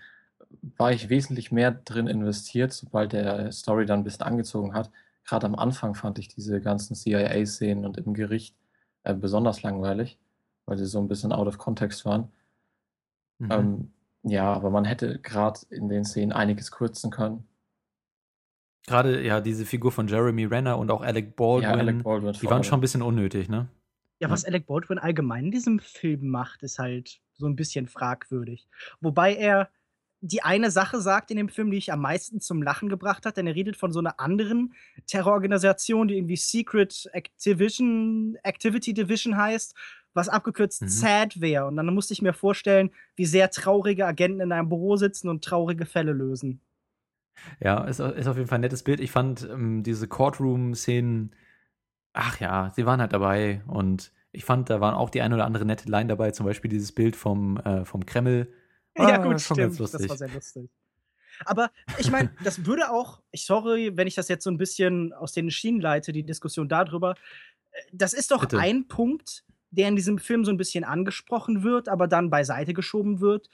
war 0.76 0.92
ich 0.92 1.08
wesentlich 1.08 1.52
mehr 1.52 1.70
drin 1.70 2.06
investiert, 2.06 2.72
sobald 2.72 3.12
der 3.12 3.52
Story 3.52 3.86
dann 3.86 4.00
ein 4.00 4.04
bisschen 4.04 4.26
angezogen 4.26 4.74
hat. 4.74 4.90
Gerade 5.24 5.46
am 5.46 5.54
Anfang 5.54 5.94
fand 5.94 6.18
ich 6.18 6.28
diese 6.28 6.60
ganzen 6.60 6.94
CIA-Szenen 6.94 7.84
und 7.84 7.98
im 7.98 8.14
Gericht 8.14 8.56
äh, 9.04 9.14
besonders 9.14 9.62
langweilig, 9.62 10.18
weil 10.66 10.78
sie 10.78 10.86
so 10.86 10.98
ein 10.98 11.08
bisschen 11.08 11.32
out 11.32 11.46
of 11.46 11.58
context 11.58 12.04
waren. 12.04 12.32
Mhm. 13.38 13.50
Ähm, 13.52 13.92
ja, 14.22 14.52
aber 14.52 14.70
man 14.70 14.84
hätte 14.84 15.18
gerade 15.18 15.60
in 15.70 15.88
den 15.88 16.04
Szenen 16.04 16.32
einiges 16.32 16.70
kürzen 16.70 17.10
können. 17.10 17.47
Gerade 18.88 19.22
ja 19.22 19.40
diese 19.40 19.64
Figur 19.64 19.92
von 19.92 20.08
Jeremy 20.08 20.44
Renner 20.44 20.78
und 20.78 20.90
auch 20.90 21.02
Alec 21.02 21.36
Baldwin, 21.36 21.70
ja, 21.70 21.76
Alec 21.76 22.02
Baldwin 22.02 22.32
die 22.32 22.46
waren 22.46 22.64
schon 22.64 22.78
ein 22.78 22.80
bisschen 22.80 23.02
unnötig, 23.02 23.48
ne? 23.48 23.68
Ja, 24.20 24.30
was 24.30 24.44
Alec 24.44 24.66
Baldwin 24.66 24.98
allgemein 24.98 25.46
in 25.46 25.50
diesem 25.52 25.78
Film 25.78 26.28
macht, 26.28 26.62
ist 26.62 26.78
halt 26.78 27.20
so 27.34 27.46
ein 27.46 27.54
bisschen 27.54 27.86
fragwürdig. 27.86 28.66
Wobei 29.00 29.34
er 29.34 29.68
die 30.20 30.42
eine 30.42 30.70
Sache 30.70 31.00
sagt 31.00 31.30
in 31.30 31.36
dem 31.36 31.48
Film, 31.48 31.70
die 31.70 31.76
ich 31.76 31.92
am 31.92 32.00
meisten 32.00 32.40
zum 32.40 32.62
Lachen 32.62 32.88
gebracht 32.88 33.24
hat, 33.24 33.36
denn 33.36 33.46
er 33.46 33.54
redet 33.54 33.76
von 33.76 33.92
so 33.92 34.00
einer 34.00 34.18
anderen 34.18 34.74
Terrororganisation, 35.06 36.08
die 36.08 36.16
irgendwie 36.16 36.36
Secret 36.36 37.08
Activision, 37.12 38.36
Activity 38.42 38.92
Division 38.92 39.36
heißt, 39.36 39.76
was 40.14 40.28
abgekürzt 40.28 40.82
mhm. 40.82 40.88
SAD 40.88 41.40
wäre. 41.40 41.66
Und 41.66 41.76
dann 41.76 41.94
musste 41.94 42.12
ich 42.12 42.22
mir 42.22 42.32
vorstellen, 42.32 42.90
wie 43.14 43.26
sehr 43.26 43.50
traurige 43.50 44.06
Agenten 44.06 44.40
in 44.40 44.52
einem 44.52 44.68
Büro 44.68 44.96
sitzen 44.96 45.28
und 45.28 45.44
traurige 45.44 45.86
Fälle 45.86 46.12
lösen. 46.12 46.60
Ja, 47.60 47.84
ist, 47.84 48.00
ist 48.00 48.26
auf 48.26 48.36
jeden 48.36 48.48
Fall 48.48 48.58
ein 48.58 48.62
nettes 48.62 48.82
Bild. 48.82 49.00
Ich 49.00 49.10
fand 49.10 49.48
ähm, 49.50 49.82
diese 49.82 50.08
Courtroom-Szenen, 50.08 51.34
ach 52.12 52.40
ja, 52.40 52.72
sie 52.74 52.86
waren 52.86 53.00
halt 53.00 53.12
dabei 53.12 53.62
und 53.66 54.12
ich 54.32 54.44
fand, 54.44 54.70
da 54.70 54.80
waren 54.80 54.94
auch 54.94 55.10
die 55.10 55.22
ein 55.22 55.32
oder 55.32 55.46
andere 55.46 55.64
nette 55.64 55.88
Line 55.90 56.08
dabei, 56.08 56.30
zum 56.30 56.46
Beispiel 56.46 56.70
dieses 56.70 56.92
Bild 56.92 57.16
vom, 57.16 57.58
äh, 57.58 57.84
vom 57.84 58.06
Kreml. 58.06 58.52
Ah, 59.00 59.10
ja, 59.10 59.16
gut, 59.18 59.40
stimmt. 59.40 59.78
Das 59.78 60.08
war 60.08 60.16
sehr 60.16 60.28
lustig. 60.28 60.68
Aber 61.44 61.70
ich 61.98 62.10
meine, 62.10 62.30
das 62.42 62.66
würde 62.66 62.90
auch, 62.90 63.20
ich 63.30 63.46
sorry, 63.46 63.96
wenn 63.96 64.08
ich 64.08 64.16
das 64.16 64.26
jetzt 64.26 64.42
so 64.42 64.50
ein 64.50 64.58
bisschen 64.58 65.12
aus 65.12 65.32
den 65.32 65.52
Schienen 65.52 65.80
leite, 65.80 66.12
die 66.12 66.24
Diskussion 66.24 66.68
darüber. 66.68 67.14
Äh, 67.70 67.80
das 67.92 68.12
ist 68.12 68.32
doch 68.32 68.40
Bitte. 68.40 68.58
ein 68.58 68.88
Punkt, 68.88 69.44
der 69.70 69.88
in 69.88 69.94
diesem 69.94 70.18
Film 70.18 70.44
so 70.44 70.50
ein 70.50 70.56
bisschen 70.56 70.82
angesprochen 70.82 71.62
wird, 71.62 71.88
aber 71.88 72.08
dann 72.08 72.30
beiseite 72.30 72.74
geschoben 72.74 73.20
wird. 73.20 73.50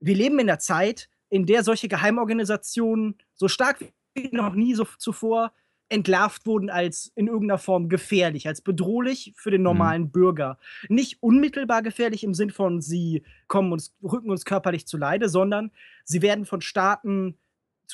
Wir 0.00 0.14
leben 0.14 0.38
in 0.38 0.46
der 0.46 0.58
Zeit, 0.58 1.08
in 1.28 1.46
der 1.46 1.64
solche 1.64 1.88
Geheimorganisationen 1.88 3.16
so 3.34 3.48
stark 3.48 3.84
wie 4.14 4.30
noch 4.32 4.54
nie 4.54 4.74
so 4.74 4.86
zuvor 4.98 5.52
entlarvt 5.88 6.46
wurden 6.46 6.70
als 6.70 7.12
in 7.14 7.26
irgendeiner 7.26 7.58
Form 7.58 7.88
gefährlich, 7.88 8.48
als 8.48 8.62
bedrohlich 8.62 9.34
für 9.36 9.50
den 9.50 9.60
mhm. 9.60 9.64
normalen 9.64 10.02
mhm. 10.02 10.10
Bürger. 10.10 10.58
Nicht 10.88 11.22
unmittelbar 11.22 11.82
gefährlich 11.82 12.24
im 12.24 12.34
Sinn 12.34 12.50
von, 12.50 12.80
sie 12.80 13.22
kommen 13.48 13.72
uns, 13.72 13.94
rücken 14.02 14.30
uns 14.30 14.44
körperlich 14.44 14.86
zu 14.86 14.96
Leide, 14.96 15.28
sondern 15.28 15.70
sie 16.04 16.22
werden 16.22 16.46
von 16.46 16.60
Staaten 16.60 17.38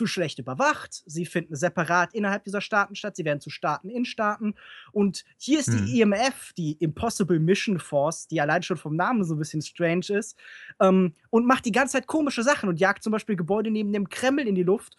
zu 0.00 0.06
schlecht 0.06 0.38
überwacht, 0.38 1.02
sie 1.04 1.26
finden 1.26 1.54
separat 1.56 2.14
innerhalb 2.14 2.42
dieser 2.44 2.62
Staaten 2.62 2.94
statt, 2.94 3.16
sie 3.16 3.26
werden 3.26 3.42
zu 3.42 3.50
Staaten 3.50 3.90
in 3.90 4.06
Staaten. 4.06 4.54
Und 4.92 5.26
hier 5.36 5.60
ist 5.60 5.68
hm. 5.68 5.84
die 5.84 6.00
IMF, 6.00 6.54
die 6.56 6.72
Impossible 6.72 7.38
Mission 7.38 7.78
Force, 7.78 8.26
die 8.26 8.40
allein 8.40 8.62
schon 8.62 8.78
vom 8.78 8.96
Namen 8.96 9.24
so 9.24 9.34
ein 9.34 9.38
bisschen 9.38 9.60
strange 9.60 10.06
ist, 10.08 10.38
ähm, 10.80 11.12
und 11.28 11.44
macht 11.44 11.66
die 11.66 11.72
ganze 11.72 11.98
Zeit 11.98 12.06
komische 12.06 12.42
Sachen 12.42 12.70
und 12.70 12.80
jagt 12.80 13.02
zum 13.02 13.10
Beispiel 13.10 13.36
Gebäude 13.36 13.70
neben 13.70 13.92
dem 13.92 14.08
Kreml 14.08 14.48
in 14.48 14.54
die 14.54 14.62
Luft. 14.62 14.96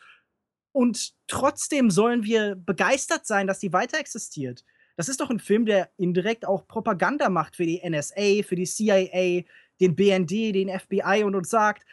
Und 0.72 1.14
trotzdem 1.26 1.89
sollen 1.89 2.24
wir 2.24 2.54
begeistert 2.56 3.26
sein, 3.26 3.47
dass 3.47 3.58
die 3.58 3.74
weiter 3.74 3.97
existiert. 3.97 4.64
Das 4.97 5.10
ist 5.10 5.20
doch 5.20 5.32
ein 5.32 5.39
Film, 5.39 5.66
der 5.66 5.89
indirekt 5.97 6.45
auch 6.45 6.68
Propaganda 6.68 7.30
macht 7.30 7.56
für 7.56 7.66
die 7.66 7.82
NSA, 7.84 8.43
für 8.43 8.56
die 8.56 8.68
CIA, 8.68 9.49
den 9.80 9.95
BND, 9.95 10.54
den 10.54 10.70
FBI 10.70 11.24
und 11.24 11.34
uns 11.34 11.49
sagt, 11.49 11.88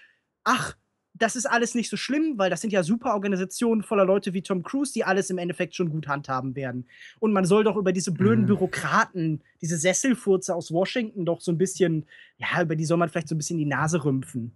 ach, 0.45 0.77
das 1.19 1.37
ist 1.37 1.47
alles 1.47 1.75
nicht 1.75 1.91
so 1.91 1.97
schlimm, 1.97 2.39
weil 2.39 2.51
das 2.51 2.61
sind 2.61 2.73
ja 2.73 2.83
super 2.83 3.15
Organisationen 3.15 3.83
voller 3.83 4.05
Leute 4.05 4.35
wie 4.35 4.43
Tom 4.43 4.63
Cruise, 4.63 4.93
die 4.93 5.05
alles 5.05 5.31
im 5.31 5.39
Endeffekt 5.39 5.75
schon 5.75 5.91
gut 5.91 6.09
handhaben 6.09 6.55
werden. 6.55 6.87
Und 7.19 7.33
man 7.33 7.45
soll 7.45 7.65
doch 7.65 7.77
über 7.77 7.93
diese 7.93 8.13
blöden 8.13 8.43
mhm. 8.43 8.49
Bürokraten, 8.49 9.43
diese 9.61 9.77
Sesselfurze 9.77 10.55
aus 10.55 10.73
Washington 10.73 11.25
doch 11.25 11.41
so 11.41 11.53
ein 11.53 11.59
bisschen, 11.59 12.07
ja, 12.37 12.63
über 12.63 12.77
die 12.77 12.85
soll 12.85 12.99
man 12.99 13.09
vielleicht 13.09 13.29
so 13.29 13.35
ein 13.35 13.39
bisschen 13.39 13.59
die 13.59 13.67
Nase 13.67 14.05
rümpfen. 14.05 14.55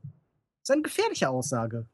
Das 0.61 0.71
ist 0.71 0.73
eine 0.73 0.83
gefährliche 0.83 1.29
Aussage. 1.29 1.87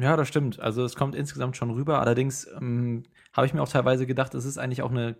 Ja, 0.00 0.16
das 0.16 0.28
stimmt. 0.28 0.60
Also 0.60 0.84
es 0.84 0.96
kommt 0.96 1.14
insgesamt 1.14 1.56
schon 1.56 1.70
rüber. 1.70 2.00
Allerdings 2.00 2.48
ähm, 2.60 3.02
habe 3.32 3.46
ich 3.46 3.54
mir 3.54 3.62
auch 3.62 3.68
teilweise 3.68 4.06
gedacht, 4.06 4.34
es 4.34 4.44
ist 4.44 4.58
eigentlich 4.58 4.82
auch 4.82 4.90
eine 4.90 5.16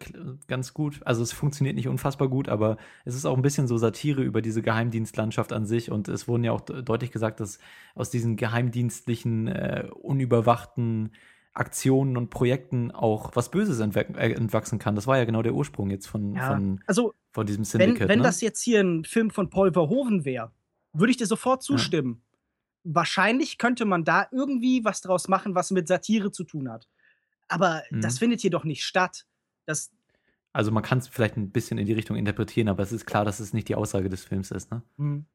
ganz 0.47 0.75
gut, 0.75 1.01
also 1.05 1.23
es 1.23 1.33
funktioniert 1.33 1.77
nicht 1.77 1.89
unfassbar 1.89 2.29
gut, 2.29 2.49
aber 2.49 2.77
es 3.05 3.15
ist 3.15 3.25
auch 3.25 3.37
ein 3.37 3.43
bisschen 3.43 3.67
so 3.67 3.77
Satire 3.77 4.23
über 4.23 4.43
diese 4.43 4.63
Geheimdienstlandschaft 4.63 5.53
an 5.53 5.67
sich. 5.67 5.91
Und 5.91 6.09
es 6.09 6.29
wurden 6.29 6.45
ja 6.45 6.53
auch 6.53 6.61
deutlich 6.61 7.11
gesagt, 7.11 7.41
dass 7.41 7.59
aus 7.95 8.11
diesen 8.11 8.37
geheimdienstlichen, 8.37 9.49
äh, 9.49 9.89
unüberwachten 9.95 11.13
Aktionen 11.55 12.17
und 12.17 12.31
Projekten 12.31 12.93
auch 12.93 13.35
was 13.35 13.51
Böses 13.51 13.81
äh, 13.81 14.33
entwachsen 14.33 14.79
kann. 14.79 14.95
Das 14.95 15.07
war 15.07 15.19
ja 15.19 15.25
genau 15.25 15.43
der 15.43 15.55
Ursprung 15.55 15.91
jetzt 15.91 16.07
von, 16.07 16.35
ja, 16.35 16.53
von, 16.53 16.81
also, 16.87 17.15
von 17.33 17.47
diesem 17.47 17.65
Syndicate. 17.65 18.01
Wenn, 18.01 18.09
wenn 18.09 18.19
ne? 18.19 18.25
das 18.25 18.41
jetzt 18.41 18.63
hier 18.63 18.81
ein 18.81 19.05
Film 19.05 19.31
von 19.31 19.51
Paul 19.51 19.73
Verhoeven 19.73 20.25
wäre, 20.25 20.53
würde 20.93 21.11
ich 21.11 21.17
dir 21.17 21.27
sofort 21.27 21.63
zustimmen. 21.63 22.21
Ja 22.21 22.28
wahrscheinlich 22.95 23.59
könnte 23.59 23.85
man 23.85 24.05
da 24.05 24.27
irgendwie 24.31 24.85
was 24.85 25.01
draus 25.01 25.29
machen, 25.29 25.55
was 25.55 25.71
mit 25.71 25.89
Satire 25.89 26.33
zu 26.33 26.45
tun 26.45 26.71
hat. 26.71 26.89
Aber 27.49 27.83
mhm. 27.91 28.01
das 28.01 28.19
findet 28.19 28.41
hier 28.41 28.51
doch 28.51 28.65
nicht 28.65 28.85
statt. 28.85 29.27
Das 29.67 29.93
also 30.53 30.73
man 30.73 30.83
kann 30.83 30.99
es 30.99 31.09
vielleicht 31.09 31.37
ein 31.37 31.51
bisschen 31.51 31.79
in 31.79 31.87
die 31.87 31.93
Richtung 31.93 32.17
interpretieren, 32.17 32.69
aber 32.69 32.83
es 32.83 32.91
ist 32.91 33.07
klar, 33.07 33.25
dass 33.25 33.39
es 33.39 33.53
nicht 33.53 33.69
die 33.69 33.75
Aussage 33.75 34.09
des 34.09 34.25
Films 34.25 34.51
ist, 34.51 34.71
ne? 34.71 34.83
Mhm. 34.97 35.27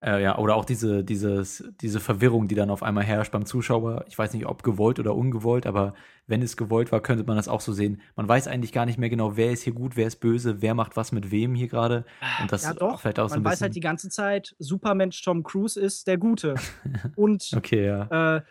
Äh, 0.00 0.22
ja, 0.22 0.38
oder 0.38 0.54
auch 0.54 0.64
diese, 0.64 1.02
dieses, 1.02 1.64
diese 1.80 1.98
Verwirrung, 1.98 2.46
die 2.46 2.54
dann 2.54 2.70
auf 2.70 2.84
einmal 2.84 3.02
herrscht 3.02 3.32
beim 3.32 3.44
Zuschauer. 3.44 4.04
Ich 4.06 4.16
weiß 4.16 4.32
nicht, 4.32 4.46
ob 4.46 4.62
gewollt 4.62 5.00
oder 5.00 5.16
ungewollt, 5.16 5.66
aber 5.66 5.94
wenn 6.28 6.40
es 6.40 6.56
gewollt 6.56 6.92
war, 6.92 7.00
könnte 7.00 7.24
man 7.24 7.36
das 7.36 7.48
auch 7.48 7.60
so 7.60 7.72
sehen. 7.72 8.00
Man 8.14 8.28
weiß 8.28 8.46
eigentlich 8.46 8.70
gar 8.72 8.86
nicht 8.86 8.98
mehr 8.98 9.08
genau, 9.08 9.36
wer 9.36 9.50
ist 9.50 9.62
hier 9.62 9.72
gut, 9.72 9.96
wer 9.96 10.06
ist 10.06 10.16
böse, 10.16 10.62
wer 10.62 10.74
macht 10.74 10.96
was 10.96 11.10
mit 11.10 11.32
wem 11.32 11.56
hier 11.56 11.66
gerade. 11.66 12.04
Und 12.40 12.52
das 12.52 12.62
ja, 12.62 12.74
doch. 12.74 13.00
vielleicht 13.00 13.18
auch 13.18 13.24
man 13.24 13.30
so 13.30 13.36
ein 13.40 13.44
weiß 13.44 13.60
halt 13.60 13.74
die 13.74 13.80
ganze 13.80 14.08
Zeit, 14.08 14.54
Supermensch 14.60 15.20
Tom 15.22 15.42
Cruise 15.42 15.80
ist 15.80 16.06
der 16.06 16.16
Gute. 16.16 16.54
Und 17.16 17.50
okay, 17.56 17.86
ja. 17.86 18.36
äh, 18.36 18.42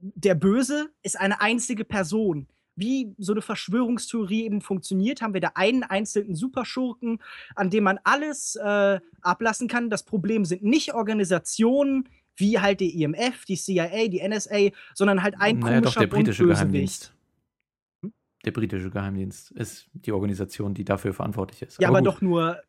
der 0.00 0.34
Böse 0.34 0.90
ist 1.02 1.18
eine 1.18 1.40
einzige 1.40 1.86
Person 1.86 2.46
wie 2.76 3.14
so 3.18 3.32
eine 3.32 3.42
Verschwörungstheorie 3.42 4.44
eben 4.44 4.60
funktioniert, 4.60 5.22
haben 5.22 5.34
wir 5.34 5.40
da 5.40 5.52
einen 5.54 5.82
einzelnen 5.82 6.34
Superschurken, 6.34 7.20
an 7.54 7.70
dem 7.70 7.84
man 7.84 7.98
alles 8.04 8.56
äh, 8.56 9.00
ablassen 9.20 9.68
kann. 9.68 9.90
Das 9.90 10.04
Problem 10.04 10.44
sind 10.44 10.62
nicht 10.62 10.94
Organisationen 10.94 12.08
wie 12.36 12.58
halt 12.58 12.80
die 12.80 13.02
IMF, 13.02 13.44
die 13.44 13.56
CIA, 13.56 14.08
die 14.08 14.26
NSA, 14.26 14.70
sondern 14.94 15.22
halt 15.22 15.34
ein 15.38 15.58
naja, 15.58 15.80
komischer 15.80 16.00
doch, 16.00 16.00
der 16.00 16.06
britische 16.06 16.46
Geheimdienst. 16.46 17.14
Hm? 18.02 18.12
Der 18.44 18.50
britische 18.52 18.90
Geheimdienst 18.90 19.50
ist 19.52 19.90
die 19.92 20.12
Organisation, 20.12 20.72
die 20.72 20.84
dafür 20.84 21.12
verantwortlich 21.12 21.62
ist. 21.62 21.80
Ja, 21.80 21.88
aber, 21.88 21.98
aber 21.98 22.04
doch 22.04 22.22
nur 22.22 22.62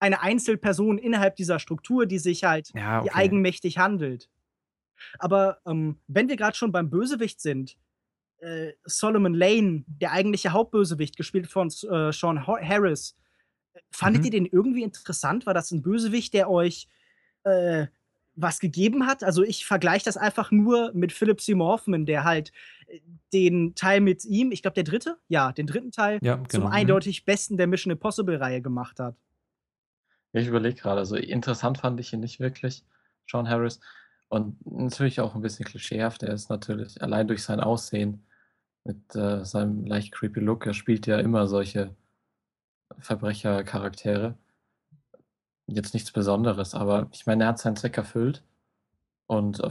eine 0.00 0.22
Einzelperson 0.22 0.98
innerhalb 0.98 1.36
dieser 1.36 1.58
Struktur, 1.58 2.06
die 2.06 2.18
sich 2.18 2.44
halt 2.44 2.72
ja, 2.74 3.00
okay. 3.00 3.08
die 3.08 3.14
eigenmächtig 3.14 3.78
handelt. 3.78 4.28
Aber 5.18 5.58
ähm, 5.66 5.98
wenn 6.06 6.28
wir 6.28 6.36
gerade 6.36 6.56
schon 6.56 6.72
beim 6.72 6.90
Bösewicht 6.90 7.40
sind, 7.40 7.76
äh, 8.40 8.72
Solomon 8.84 9.34
Lane, 9.34 9.84
der 9.86 10.12
eigentliche 10.12 10.52
Hauptbösewicht, 10.52 11.16
gespielt 11.16 11.46
von 11.46 11.68
äh, 11.68 12.12
Sean 12.12 12.46
Harris. 12.46 13.16
Fandet 13.90 14.22
mhm. 14.22 14.24
ihr 14.26 14.30
den 14.30 14.46
irgendwie 14.46 14.82
interessant? 14.82 15.46
War 15.46 15.54
das 15.54 15.70
ein 15.70 15.82
Bösewicht, 15.82 16.34
der 16.34 16.50
euch 16.50 16.88
äh, 17.44 17.86
was 18.34 18.60
gegeben 18.60 19.06
hat? 19.06 19.24
Also 19.24 19.42
ich 19.42 19.64
vergleiche 19.64 20.04
das 20.04 20.16
einfach 20.16 20.50
nur 20.50 20.92
mit 20.92 21.12
Philip 21.12 21.40
Seymour 21.40 21.68
Hoffman, 21.68 22.06
der 22.06 22.24
halt 22.24 22.52
äh, 22.86 23.00
den 23.32 23.74
Teil 23.74 24.00
mit 24.00 24.24
ihm, 24.24 24.52
ich 24.52 24.62
glaube 24.62 24.74
der 24.74 24.84
dritte, 24.84 25.16
ja, 25.28 25.52
den 25.52 25.66
dritten 25.66 25.92
Teil 25.92 26.18
ja, 26.22 26.36
genau. 26.36 26.48
zum 26.48 26.60
mhm. 26.64 26.68
eindeutig 26.68 27.24
besten 27.24 27.56
der 27.56 27.66
Mission 27.66 27.90
Impossible 27.90 28.36
Reihe 28.36 28.60
gemacht 28.60 29.00
hat. 29.00 29.16
Ich 30.32 30.48
überlege 30.48 30.76
gerade, 30.76 30.98
also 30.98 31.16
interessant 31.16 31.78
fand 31.78 31.98
ich 31.98 32.12
ihn 32.12 32.20
nicht 32.20 32.40
wirklich, 32.40 32.84
Sean 33.30 33.48
Harris. 33.48 33.80
Und 34.28 34.58
natürlich 34.66 35.20
auch 35.20 35.34
ein 35.34 35.40
bisschen 35.40 35.64
klischeehaft. 35.64 36.22
Er 36.24 36.34
ist 36.34 36.50
natürlich 36.50 37.00
allein 37.00 37.28
durch 37.28 37.44
sein 37.44 37.60
Aussehen 37.60 38.25
mit 38.86 39.14
äh, 39.14 39.44
seinem 39.44 39.86
leicht 39.86 40.12
creepy 40.12 40.40
Look. 40.40 40.66
Er 40.66 40.74
spielt 40.74 41.06
ja 41.06 41.18
immer 41.18 41.46
solche 41.46 41.94
Verbrechercharaktere. 42.98 44.36
Jetzt 45.66 45.94
nichts 45.94 46.12
Besonderes, 46.12 46.74
aber 46.74 47.08
ich 47.12 47.26
meine, 47.26 47.44
er 47.44 47.48
hat 47.48 47.58
seinen 47.58 47.76
Zweck 47.76 47.96
erfüllt. 47.96 48.44
Und 49.26 49.60
äh, 49.60 49.70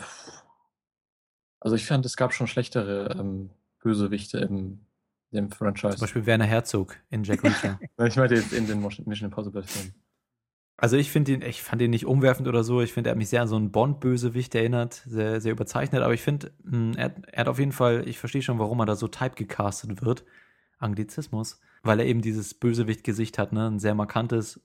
also 1.59 1.75
ich 1.75 1.85
fand, 1.85 2.05
es 2.05 2.17
gab 2.17 2.33
schon 2.33 2.47
schlechtere 2.47 3.15
ähm, 3.17 3.49
Bösewichte 3.79 4.39
im 4.39 4.85
dem 5.35 5.51
Franchise. 5.51 5.97
Zum 5.97 6.01
Beispiel 6.01 6.25
Werner 6.25 6.45
Herzog 6.45 6.97
in 7.09 7.23
Jack 7.23 7.43
Reacher. 7.43 7.79
ich 8.03 8.15
meine 8.15 8.35
jetzt 8.35 8.53
in 8.53 8.67
den 8.67 8.81
Mission 8.81 9.25
Impossible 9.25 9.63
Filmen. 9.63 9.93
Also 10.77 10.97
ich 10.97 11.09
finde 11.09 11.33
ihn, 11.33 11.41
ich 11.41 11.61
fand 11.61 11.81
ihn 11.81 11.89
nicht 11.89 12.05
umwerfend 12.05 12.47
oder 12.47 12.63
so. 12.63 12.81
Ich 12.81 12.91
finde, 12.91 13.09
er 13.09 13.11
hat 13.11 13.17
mich 13.17 13.29
sehr 13.29 13.41
an 13.41 13.47
so 13.47 13.55
einen 13.55 13.71
Bond-Bösewicht 13.71 14.53
erinnert, 14.55 15.03
sehr, 15.05 15.39
sehr 15.39 15.53
überzeichnet. 15.53 16.01
Aber 16.01 16.13
ich 16.13 16.21
finde, 16.21 16.51
hm, 16.69 16.93
er, 16.97 17.15
er, 17.31 17.41
hat 17.41 17.47
auf 17.47 17.59
jeden 17.59 17.71
Fall, 17.71 18.07
ich 18.07 18.19
verstehe 18.19 18.41
schon, 18.41 18.59
warum 18.59 18.79
er 18.81 18.85
da 18.85 18.95
so 18.95 19.07
typegecastet 19.07 20.01
wird. 20.03 20.25
Anglizismus. 20.77 21.61
Weil 21.83 21.99
er 22.01 22.05
eben 22.05 22.21
dieses 22.21 22.53
Bösewicht-Gesicht 22.53 23.37
hat, 23.37 23.53
ne? 23.53 23.67
Ein 23.67 23.79
sehr 23.79 23.95
markantes 23.95 24.59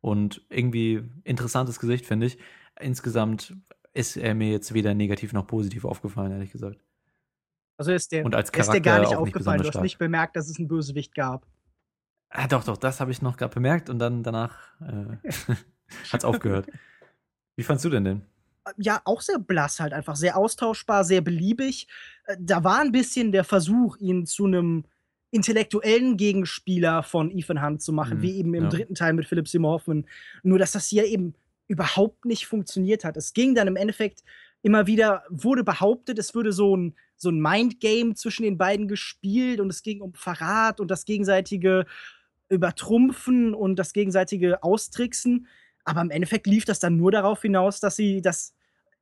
und 0.00 0.44
irgendwie 0.50 1.02
interessantes 1.24 1.80
Gesicht, 1.80 2.04
finde 2.04 2.26
ich. 2.26 2.38
Insgesamt 2.78 3.56
ist 3.94 4.16
er 4.16 4.34
mir 4.34 4.50
jetzt 4.50 4.74
weder 4.74 4.92
negativ 4.92 5.32
noch 5.32 5.46
positiv 5.46 5.86
aufgefallen, 5.86 6.32
ehrlich 6.32 6.52
gesagt. 6.52 6.84
Also 7.76 7.92
ist 7.92 8.12
der, 8.12 8.24
und 8.24 8.34
als 8.34 8.52
Charakter 8.52 8.74
ist 8.74 8.84
der 8.84 8.92
gar 8.92 9.00
nicht 9.00 9.16
aufgefallen. 9.16 9.60
Nicht 9.60 9.72
du 9.72 9.78
hast 9.78 9.82
nicht 9.82 9.98
bemerkt, 9.98 10.36
dass 10.36 10.48
es 10.48 10.58
einen 10.58 10.68
Bösewicht 10.68 11.14
gab. 11.14 11.46
Ah, 12.36 12.48
doch, 12.48 12.64
doch, 12.64 12.76
das 12.76 12.98
habe 12.98 13.12
ich 13.12 13.22
noch 13.22 13.36
gerade 13.36 13.54
bemerkt 13.54 13.88
und 13.88 14.00
dann 14.00 14.24
danach 14.24 14.56
äh, 14.80 15.30
hat 16.12 16.20
es 16.20 16.24
aufgehört. 16.24 16.66
Wie 17.54 17.62
fandst 17.62 17.84
du 17.84 17.90
denn 17.90 18.04
den? 18.04 18.22
Ja, 18.76 19.00
auch 19.04 19.20
sehr 19.20 19.38
blass 19.38 19.78
halt 19.78 19.92
einfach, 19.92 20.16
sehr 20.16 20.36
austauschbar, 20.36 21.04
sehr 21.04 21.20
beliebig. 21.20 21.86
Äh, 22.24 22.36
da 22.40 22.64
war 22.64 22.80
ein 22.80 22.90
bisschen 22.90 23.30
der 23.30 23.44
Versuch, 23.44 23.98
ihn 23.98 24.26
zu 24.26 24.46
einem 24.46 24.84
intellektuellen 25.30 26.16
Gegenspieler 26.16 27.04
von 27.04 27.30
Ethan 27.30 27.64
Hunt 27.64 27.82
zu 27.82 27.92
machen, 27.92 28.18
mhm, 28.18 28.22
wie 28.22 28.36
eben 28.36 28.54
im 28.54 28.64
ja. 28.64 28.68
dritten 28.68 28.96
Teil 28.96 29.12
mit 29.12 29.26
Philip 29.26 29.46
Seymour 29.46 29.74
Hoffman. 29.74 30.04
Nur, 30.42 30.58
dass 30.58 30.72
das 30.72 30.88
hier 30.88 31.04
eben 31.06 31.34
überhaupt 31.68 32.24
nicht 32.24 32.46
funktioniert 32.46 33.04
hat. 33.04 33.16
Es 33.16 33.32
ging 33.32 33.54
dann 33.54 33.68
im 33.68 33.76
Endeffekt 33.76 34.24
immer 34.62 34.88
wieder, 34.88 35.22
wurde 35.28 35.62
behauptet, 35.62 36.18
es 36.18 36.34
würde 36.34 36.52
so 36.52 36.76
ein, 36.76 36.94
so 37.16 37.28
ein 37.28 37.38
Mindgame 37.38 38.14
zwischen 38.14 38.42
den 38.42 38.58
beiden 38.58 38.88
gespielt 38.88 39.60
und 39.60 39.70
es 39.70 39.82
ging 39.82 40.00
um 40.00 40.14
Verrat 40.14 40.80
und 40.80 40.90
das 40.90 41.04
gegenseitige 41.04 41.86
Übertrumpfen 42.48 43.54
und 43.54 43.76
das 43.76 43.92
gegenseitige 43.92 44.62
Austricksen. 44.62 45.46
Aber 45.84 46.00
im 46.00 46.10
Endeffekt 46.10 46.46
lief 46.46 46.64
das 46.64 46.80
dann 46.80 46.96
nur 46.96 47.10
darauf 47.10 47.42
hinaus, 47.42 47.80
dass 47.80 47.96
sie, 47.96 48.22
dass 48.22 48.54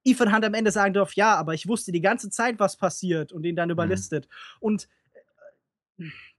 Ethan 0.05 0.35
Hunt 0.35 0.45
am 0.45 0.55
Ende 0.55 0.71
sagen 0.71 0.95
darf, 0.95 1.15
ja, 1.15 1.37
aber 1.37 1.55
ich 1.55 1.69
wusste 1.69 1.93
die 1.93 2.01
ganze 2.01 2.31
Zeit, 2.31 2.59
was 2.59 2.77
passiert 2.77 3.33
und 3.33 3.45
ihn 3.45 3.57
dann 3.57 3.69
mhm. 3.69 3.75
überlistet. 3.75 4.27
Mhm. 4.27 4.57
Und 4.61 4.89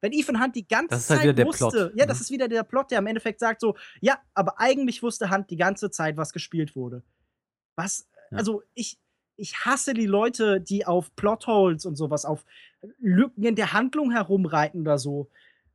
wenn 0.01 0.11
Ethan 0.11 0.41
Hunt 0.41 0.55
die 0.55 0.67
ganze 0.67 0.89
das 0.89 1.01
ist 1.01 1.09
halt 1.09 1.21
Zeit 1.21 1.37
wieder 1.37 1.45
wusste, 1.45 1.69
Plot, 1.69 1.91
ja, 1.95 2.05
das 2.05 2.19
ist 2.19 2.31
wieder 2.31 2.47
der 2.47 2.63
Plot, 2.63 2.91
der 2.91 2.99
im 2.99 3.07
Endeffekt 3.07 3.39
sagt 3.39 3.61
so, 3.61 3.75
ja, 4.01 4.19
aber 4.33 4.59
eigentlich 4.59 5.01
wusste 5.01 5.31
Hunt 5.31 5.49
die 5.49 5.57
ganze 5.57 5.91
Zeit, 5.91 6.17
was 6.17 6.33
gespielt 6.33 6.75
wurde. 6.75 7.03
Was, 7.75 8.07
ja. 8.31 8.37
also 8.37 8.63
ich, 8.73 8.99
ich 9.37 9.65
hasse 9.65 9.93
die 9.93 10.05
Leute, 10.05 10.59
die 10.59 10.85
auf 10.85 11.15
Plotholes 11.15 11.85
und 11.85 11.95
sowas, 11.95 12.25
auf 12.25 12.45
Lücken 12.99 13.43
in 13.43 13.55
der 13.55 13.73
Handlung 13.73 14.11
herumreiten 14.11 14.81
oder 14.81 14.97
so. 14.97 15.29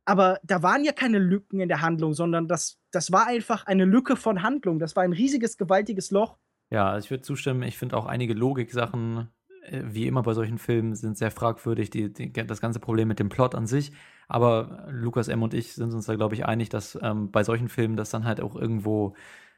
Aber 0.09 0.39
da 0.43 0.63
waren 0.63 0.83
ja 0.83 0.91
keine 0.91 1.19
Lücken 1.19 1.59
in 1.59 1.69
der 1.69 1.81
Handlung, 1.81 2.13
sondern 2.13 2.47
das, 2.47 2.79
das 2.91 3.11
war 3.11 3.27
einfach 3.27 3.65
eine 3.65 3.85
Lücke 3.85 4.15
von 4.15 4.41
Handlung. 4.41 4.79
Das 4.79 4.95
war 4.95 5.03
ein 5.03 5.13
riesiges, 5.13 5.57
gewaltiges 5.57 6.11
Loch. 6.11 6.37
Ja, 6.71 6.97
ich 6.97 7.09
würde 7.11 7.21
zustimmen. 7.21 7.63
Ich 7.63 7.77
finde 7.77 7.95
auch 7.97 8.05
einige 8.05 8.33
Logik-Sachen 8.33 9.29
äh, 9.63 9.83
wie 9.85 10.07
immer 10.07 10.23
bei 10.23 10.33
solchen 10.33 10.57
Filmen, 10.57 10.95
sind 10.95 11.17
sehr 11.17 11.31
fragwürdig, 11.31 11.89
die, 11.89 12.11
die, 12.11 12.31
das 12.31 12.61
ganze 12.61 12.79
Problem 12.79 13.07
mit 13.07 13.19
dem 13.19 13.29
Plot 13.29 13.55
an 13.55 13.67
sich. 13.67 13.91
Aber 14.27 14.87
Lukas 14.89 15.27
M. 15.27 15.43
und 15.43 15.53
ich 15.53 15.73
sind 15.73 15.93
uns 15.93 16.05
da, 16.05 16.15
glaube 16.15 16.35
ich, 16.35 16.45
einig, 16.45 16.69
dass 16.69 16.97
ähm, 17.01 17.31
bei 17.31 17.43
solchen 17.43 17.69
Filmen 17.69 17.95
das 17.95 18.09
dann 18.09 18.25
halt 18.25 18.41
auch 18.41 18.55
irgendwo 18.55 19.15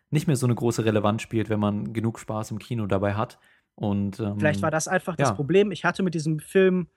nicht 0.09 0.27
mehr 0.27 0.35
so 0.35 0.45
eine 0.45 0.55
große 0.55 0.83
Relevanz 0.83 1.21
spielt, 1.21 1.49
wenn 1.49 1.59
man 1.59 1.93
genug 1.93 2.19
Spaß 2.19 2.51
im 2.51 2.59
Kino 2.59 2.85
dabei 2.87 3.13
hat. 3.13 3.39
Und, 3.75 4.19
ähm, 4.19 4.37
Vielleicht 4.37 4.61
war 4.61 4.71
das 4.71 4.87
einfach 4.87 5.17
ja. 5.17 5.25
das 5.25 5.35
Problem. 5.35 5.71
Ich 5.71 5.85
hatte 5.85 6.03
mit 6.03 6.13
diesem 6.13 6.39
Film 6.39 6.87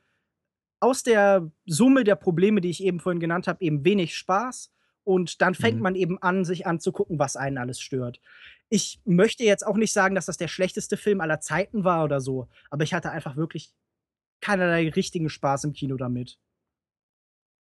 aus 0.84 1.02
der 1.02 1.50
Summe 1.66 2.04
der 2.04 2.16
Probleme, 2.16 2.60
die 2.60 2.70
ich 2.70 2.82
eben 2.82 3.00
vorhin 3.00 3.20
genannt 3.20 3.48
habe, 3.48 3.64
eben 3.64 3.84
wenig 3.84 4.16
Spaß. 4.16 4.70
Und 5.02 5.42
dann 5.42 5.54
fängt 5.54 5.76
mhm. 5.76 5.82
man 5.82 5.94
eben 5.96 6.22
an, 6.22 6.44
sich 6.44 6.66
anzugucken, 6.66 7.18
was 7.18 7.36
einen 7.36 7.58
alles 7.58 7.80
stört 7.80 8.20
ich 8.74 9.00
möchte 9.04 9.44
jetzt 9.44 9.66
auch 9.66 9.76
nicht 9.76 9.92
sagen, 9.92 10.14
dass 10.14 10.26
das 10.26 10.36
der 10.36 10.48
schlechteste 10.48 10.96
Film 10.96 11.20
aller 11.20 11.40
Zeiten 11.40 11.84
war 11.84 12.04
oder 12.04 12.20
so, 12.20 12.48
aber 12.70 12.84
ich 12.84 12.94
hatte 12.94 13.10
einfach 13.10 13.36
wirklich 13.36 13.72
keinerlei 14.40 14.88
richtigen 14.88 15.28
Spaß 15.28 15.64
im 15.64 15.72
Kino 15.72 15.96
damit. 15.96 16.38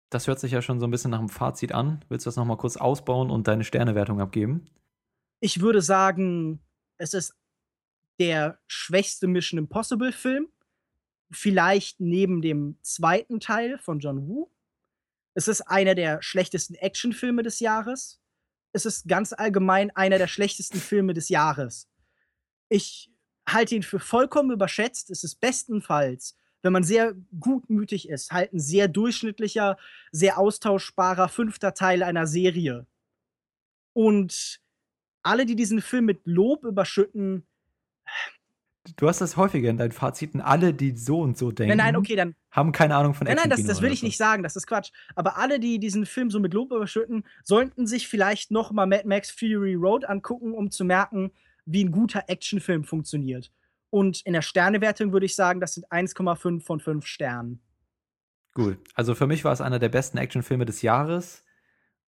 Das 0.10 0.28
hört 0.28 0.40
sich 0.40 0.52
ja 0.52 0.62
schon 0.62 0.80
so 0.80 0.88
ein 0.88 0.92
bisschen 0.92 1.12
nach 1.12 1.20
einem 1.20 1.30
Fazit 1.30 1.72
an. 1.72 2.04
Willst 2.10 2.26
du 2.26 2.28
das 2.28 2.36
nochmal 2.36 2.58
kurz 2.58 2.78
ausbauen 2.78 3.30
und 3.30 3.48
deine 3.48 3.64
Sternewertung 3.64 4.22
abgeben? 4.22 4.66
Ich 5.40 5.60
würde 5.62 5.82
sagen, 5.82 6.62
es 6.98 7.14
ist 7.14 7.36
der 8.20 8.60
schwächste 8.68 9.28
Mission 9.28 9.58
Impossible 9.58 10.12
Film. 10.12 10.48
Vielleicht 11.34 12.00
neben 12.00 12.42
dem 12.42 12.78
zweiten 12.82 13.40
Teil 13.40 13.78
von 13.80 14.00
John 14.00 14.28
Woo. 14.28 14.52
Es 15.34 15.48
ist 15.48 15.62
einer 15.62 15.96
der 15.96 16.22
schlechtesten 16.22 16.76
Actionfilme 16.76 17.44
des 17.44 17.60
Jahres 17.60 18.24
es 18.74 18.86
ist 18.86 19.08
ganz 19.08 19.32
allgemein 19.34 19.92
einer 19.92 20.18
der 20.18 20.28
schlechtesten 20.28 20.80
Filme 20.80 21.14
des 21.14 21.30
Jahres. 21.30 21.88
Ich 22.70 23.12
halte 23.48 23.76
ihn 23.76 23.84
für 23.84 24.00
vollkommen 24.00 24.52
überschätzt. 24.52 25.12
Es 25.12 25.24
ist 25.24 25.40
bestenfalls, 25.40 26.36
wenn 26.64 26.74
man 26.74 26.84
sehr 26.84 27.14
gutmütig 27.40 28.10
ist, 28.10 28.32
halt 28.32 28.52
ein 28.52 28.60
sehr 28.60 28.88
durchschnittlicher, 28.88 29.78
sehr 30.12 30.40
austauschbarer 30.40 31.30
fünfter 31.30 31.74
Teil 31.74 32.02
einer 32.02 32.26
Serie. 32.26 32.88
Und 33.94 34.60
alle, 35.22 35.46
die 35.46 35.56
diesen 35.56 35.82
Film 35.82 36.06
mit 36.06 36.22
Lob 36.26 36.64
überschütten, 36.64 37.46
Du 38.98 39.08
hast 39.08 39.22
das 39.22 39.38
häufiger 39.38 39.70
in 39.70 39.78
deinen 39.78 39.94
Faziten. 39.94 40.42
Alle, 40.42 40.74
die 40.74 40.96
so 40.98 41.22
und 41.22 41.38
so 41.38 41.52
denken, 41.52 41.78
nein, 41.78 41.94
nein, 41.94 41.96
okay, 41.96 42.18
dann, 42.18 42.36
haben 42.52 42.74
keine 42.74 42.96
Ahnung 42.98 43.14
von 43.14 43.28
Action. 43.28 43.38
Nein, 43.38 43.50
nein, 43.50 43.66
das, 43.66 43.76
das 43.76 43.82
will 43.82 43.92
ich 43.92 44.02
so. 44.02 44.06
nicht 44.06 44.18
sagen, 44.18 44.44
das 44.44 44.58
ist 44.58 44.68
Quatsch. 44.68 44.92
Aber 45.16 45.38
alle, 45.38 45.60
die 45.60 45.80
diesen 45.80 46.06
Film 46.06 46.30
so 46.30 46.40
mit 46.40 46.54
Lob 46.54 46.72
überschütten, 46.72 47.24
sollten 47.44 47.88
sich 47.88 48.10
vielleicht 48.10 48.52
noch 48.52 48.72
mal 48.72 48.86
Mad 48.86 49.08
Max 49.08 49.32
Fury 49.32 49.76
Road 49.76 50.06
angucken, 50.06 50.54
um 50.54 50.70
zu 50.70 50.84
merken, 50.84 51.32
wie 51.66 51.86
ein 51.86 51.92
guter 51.92 52.26
Actionfilm 52.28 52.84
funktioniert. 52.84 53.52
Und 53.90 54.22
in 54.26 54.34
der 54.34 54.42
Sternewertung 54.42 55.14
würde 55.14 55.28
ich 55.28 55.36
sagen, 55.36 55.62
das 55.62 55.76
sind 55.76 55.88
1,5 55.90 56.62
von 56.62 56.80
5 56.80 57.06
Sternen. 57.06 57.62
Gut, 58.54 58.78
also 58.96 59.16
für 59.16 59.28
mich 59.28 59.46
war 59.46 59.54
es 59.54 59.62
einer 59.62 59.80
der 59.80 59.90
besten 59.90 60.18
Actionfilme 60.18 60.66
des 60.66 60.82
Jahres. 60.82 61.44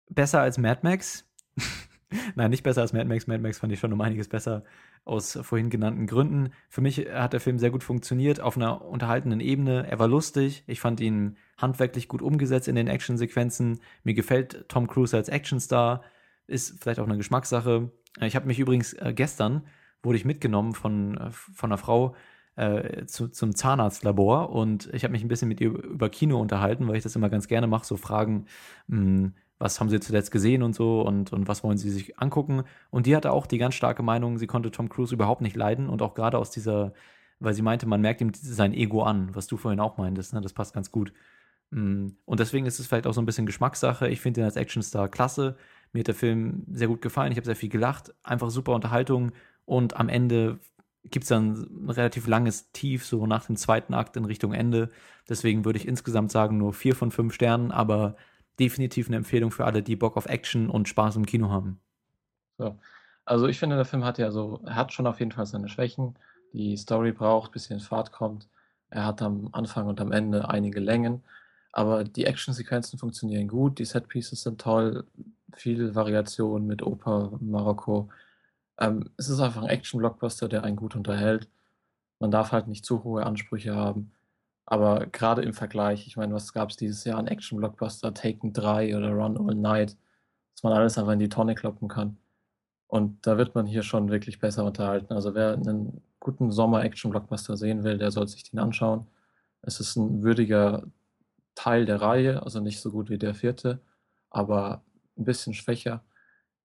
Besser 0.10 0.42
als 0.42 0.58
Mad 0.58 0.82
Max. 0.84 1.28
Nein, 2.36 2.52
nicht 2.52 2.64
besser 2.64 2.82
als 2.82 2.94
Mad 2.94 3.06
Max. 3.06 3.28
Mad 3.28 3.42
Max 3.42 3.60
fand 3.60 3.72
ich 3.74 3.80
schon 3.80 3.94
um 3.94 4.02
einiges 4.02 4.28
besser 4.28 4.64
aus 5.06 5.38
vorhin 5.42 5.70
genannten 5.70 6.08
Gründen. 6.08 6.52
Für 6.70 6.82
mich 6.82 6.98
hat 7.12 7.34
der 7.34 7.40
Film 7.40 7.58
sehr 7.58 7.72
gut 7.72 7.84
funktioniert 7.84 8.40
auf 8.40 8.58
einer 8.58 8.86
unterhaltenen 8.86 9.40
Ebene. 9.40 9.88
Er 9.90 10.00
war 10.00 10.08
lustig. 10.08 10.64
Ich 10.68 10.80
fand 10.80 11.00
ihn 11.00 11.38
handwerklich 11.58 12.08
gut 12.08 12.22
umgesetzt 12.22 12.68
in 12.68 12.76
den 12.76 12.88
Actionsequenzen. 12.88 13.80
Mir 14.04 14.14
gefällt 14.14 14.66
Tom 14.68 14.88
Cruise 14.88 15.16
als 15.16 15.30
Actionstar. 15.30 16.04
Ist 16.48 16.82
vielleicht 16.82 17.00
auch 17.00 17.08
eine 17.08 17.18
Geschmackssache. 17.18 17.92
Ich 18.20 18.36
habe 18.36 18.48
mich 18.48 18.60
übrigens 18.60 18.94
äh, 18.94 19.14
gestern 19.16 19.64
wurde 20.04 20.18
ich 20.18 20.26
mitgenommen 20.26 20.74
von, 20.74 21.18
äh, 21.18 21.32
von 21.32 21.72
einer 21.72 21.78
Frau 21.78 22.16
äh, 22.56 23.06
zu, 23.06 23.30
zum 23.30 23.56
Zahnarztlabor 23.56 24.50
und 24.50 24.90
ich 24.94 25.04
habe 25.04 25.14
mich 25.14 25.24
ein 25.24 25.28
bisschen 25.28 25.48
mit 25.48 25.62
ihr 25.62 25.70
über 25.70 26.10
Kino 26.10 26.40
unterhalten, 26.40 26.88
weil 26.88 26.98
ich 26.98 27.04
das 27.04 27.16
immer 27.16 27.30
ganz 27.30 27.48
gerne 27.48 27.68
mache, 27.68 27.86
so 27.86 27.98
Fragen, 27.98 28.46
mh, 28.88 28.98
hm, 28.98 29.34
was 29.62 29.80
haben 29.80 29.90
sie 29.90 30.00
zuletzt 30.00 30.32
gesehen 30.32 30.64
und 30.64 30.74
so 30.74 31.02
und, 31.02 31.32
und 31.32 31.48
was 31.48 31.64
wollen 31.64 31.78
sie 31.78 31.92
sich 31.92 32.20
angucken. 32.20 32.64
Und 32.90 33.06
die 33.06 33.16
hatte 33.16 33.32
auch 33.32 33.46
die 33.46 33.60
ganz 33.60 33.76
starke 33.76 34.04
Meinung, 34.04 34.38
sie 34.38 34.48
konnte 34.48 34.72
Tom 34.72 34.90
Cruise 34.90 35.14
überhaupt 35.14 35.42
nicht 35.42 35.56
leiden 35.56 35.88
und 35.88 36.02
auch 36.02 36.16
gerade 36.16 36.38
aus 36.40 36.50
dieser, 36.50 36.94
weil 37.40 37.54
sie 37.54 37.62
meinte, 37.62 37.86
man 37.86 38.02
merkt 38.02 38.22
ihm 38.22 38.34
sein 38.34 38.74
Ego 38.74 39.04
an, 39.04 39.36
was 39.36 39.48
du 39.48 39.58
vorhin 39.58 39.80
auch 39.80 39.98
meintest, 39.98 40.34
ne? 40.34 40.42
das 40.42 40.54
passt 40.54 40.74
ganz 40.74 40.92
gut. 40.92 41.14
Mm, 41.70 42.08
und 42.26 42.40
deswegen 42.40 42.66
ist 42.66 42.80
es 42.80 42.88
vielleicht 42.88 43.06
auch 43.06 43.14
so 43.14 43.22
ein 43.22 43.26
bisschen 43.26 43.46
Geschmackssache. 43.46 44.10
Ich 44.10 44.20
finde 44.20 44.42
ihn 44.42 44.46
als 44.46 44.56
Actionstar 44.58 45.10
klasse. 45.10 45.56
Mir 45.94 46.00
hat 46.02 46.08
der 46.08 46.16
Film 46.16 46.64
sehr 46.72 46.88
gut 46.88 47.02
gefallen. 47.02 47.32
Ich 47.32 47.38
habe 47.38 47.46
sehr 47.46 47.56
viel 47.56 47.70
gelacht. 47.70 48.14
Einfach 48.24 48.50
super 48.50 48.74
Unterhaltung. 48.74 49.32
Und 49.66 49.96
am 49.96 50.10
Ende 50.10 50.60
gibt 51.06 51.24
es 51.24 51.30
dann 51.30 51.86
ein 51.86 51.90
relativ 51.90 52.28
langes 52.28 52.72
Tief, 52.72 53.06
so 53.06 53.26
nach 53.26 53.46
dem 53.46 53.56
zweiten 53.56 53.94
Akt 53.94 54.18
in 54.18 54.26
Richtung 54.26 54.54
Ende. 54.54 54.90
Deswegen 55.30 55.66
würde 55.66 55.78
ich 55.78 55.88
insgesamt 55.88 56.32
sagen, 56.32 56.58
nur 56.58 56.74
vier 56.74 56.96
von 56.96 57.12
fünf 57.12 57.34
Sternen, 57.34 57.72
aber 57.72 58.16
definitiv 58.60 59.08
eine 59.08 59.18
Empfehlung 59.18 59.52
für 59.52 59.66
alle, 59.66 59.84
die 59.84 59.96
Bock 59.96 60.18
auf 60.18 60.26
Action 60.26 60.70
und 60.70 60.88
Spaß 60.88 61.16
im 61.16 61.26
Kino 61.26 61.50
haben. 61.50 61.80
So. 62.58 62.78
Also 63.26 63.48
ich 63.48 63.60
finde, 63.60 63.76
der 63.76 63.86
Film 63.86 64.04
hat 64.04 64.18
ja 64.18 64.32
so, 64.32 64.62
er 64.66 64.76
hat 64.76 64.94
schon 64.94 65.08
auf 65.08 65.20
jeden 65.20 65.32
Fall 65.32 65.46
seine 65.46 65.70
Schwächen. 65.70 66.16
Die 66.54 66.76
Story 66.76 67.12
braucht, 67.12 67.52
bis 67.52 67.66
sie 67.66 67.74
in 67.74 67.80
Fahrt 67.80 68.12
kommt. 68.12 68.48
Er 68.90 69.06
hat 69.06 69.22
am 69.22 69.50
Anfang 69.54 69.88
und 69.88 70.02
am 70.02 70.12
Ende 70.12 70.50
einige 70.50 70.80
Längen. 70.80 71.24
Aber 71.72 72.04
die 72.04 72.26
Actionsequenzen 72.26 73.00
funktionieren 73.00 73.48
gut, 73.48 73.80
die 73.80 73.86
Setpieces 73.86 74.44
sind 74.44 74.60
toll, 74.60 75.06
viel 75.54 75.96
Variation 75.96 76.68
mit 76.68 76.84
Oper, 76.84 77.32
Marokko. 77.40 78.10
Ähm, 78.78 79.10
es 79.18 79.30
ist 79.30 79.40
einfach 79.40 79.62
ein 79.62 79.70
Action-Blockbuster, 79.70 80.50
der 80.50 80.64
einen 80.64 80.76
gut 80.76 80.96
unterhält. 80.96 81.48
Man 82.20 82.32
darf 82.32 82.52
halt 82.52 82.68
nicht 82.68 82.86
zu 82.86 83.04
hohe 83.04 83.26
Ansprüche 83.26 83.76
haben. 83.76 84.12
Aber 84.66 85.08
gerade 85.08 85.42
im 85.42 85.54
Vergleich, 85.54 86.08
ich 86.08 86.18
meine, 86.18 86.34
was 86.34 86.54
gab 86.54 86.70
es 86.70 86.78
dieses 86.78 87.04
Jahr 87.04 87.18
an 87.20 87.28
Action-Blockbuster, 87.28 88.14
Taken 88.14 88.54
3 88.54 88.96
oder 88.96 89.12
Run 89.12 89.38
All 89.38 89.56
Night, 89.56 89.98
dass 90.54 90.64
man 90.64 90.74
alles 90.74 90.98
einfach 90.98 91.14
in 91.14 91.20
die 91.20 91.30
Tonne 91.30 91.56
kloppen 91.56 91.88
kann. 91.88 92.18
Und 92.88 93.26
da 93.26 93.38
wird 93.38 93.56
man 93.56 93.66
hier 93.66 93.84
schon 93.84 94.12
wirklich 94.12 94.40
besser 94.40 94.66
unterhalten. 94.66 95.14
Also 95.14 95.34
wer 95.34 95.54
einen 95.54 96.02
guten 96.20 96.52
Sommer-Action-Blockbuster 96.52 97.58
sehen 97.58 97.84
will, 97.84 97.98
der 97.98 98.12
soll 98.12 98.28
sich 98.28 98.50
den 98.50 98.60
anschauen. 98.60 99.08
Es 99.62 99.80
ist 99.80 99.96
ein 99.96 100.24
würdiger 100.24 100.84
Teil 101.56 101.86
der 101.86 102.02
Reihe, 102.02 102.44
also 102.44 102.60
nicht 102.60 102.80
so 102.80 102.92
gut 102.92 103.10
wie 103.10 103.18
der 103.18 103.34
vierte, 103.34 103.82
aber 104.30 104.84
ein 105.18 105.26
bisschen 105.26 105.54
schwächer. 105.54 106.04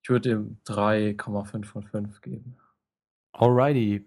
Ich 0.03 0.11
würde 0.11 0.31
ihm 0.31 0.59
3,5 0.67 1.65
von 1.65 1.83
5 1.83 2.21
geben. 2.21 2.57
Alrighty, 3.33 4.07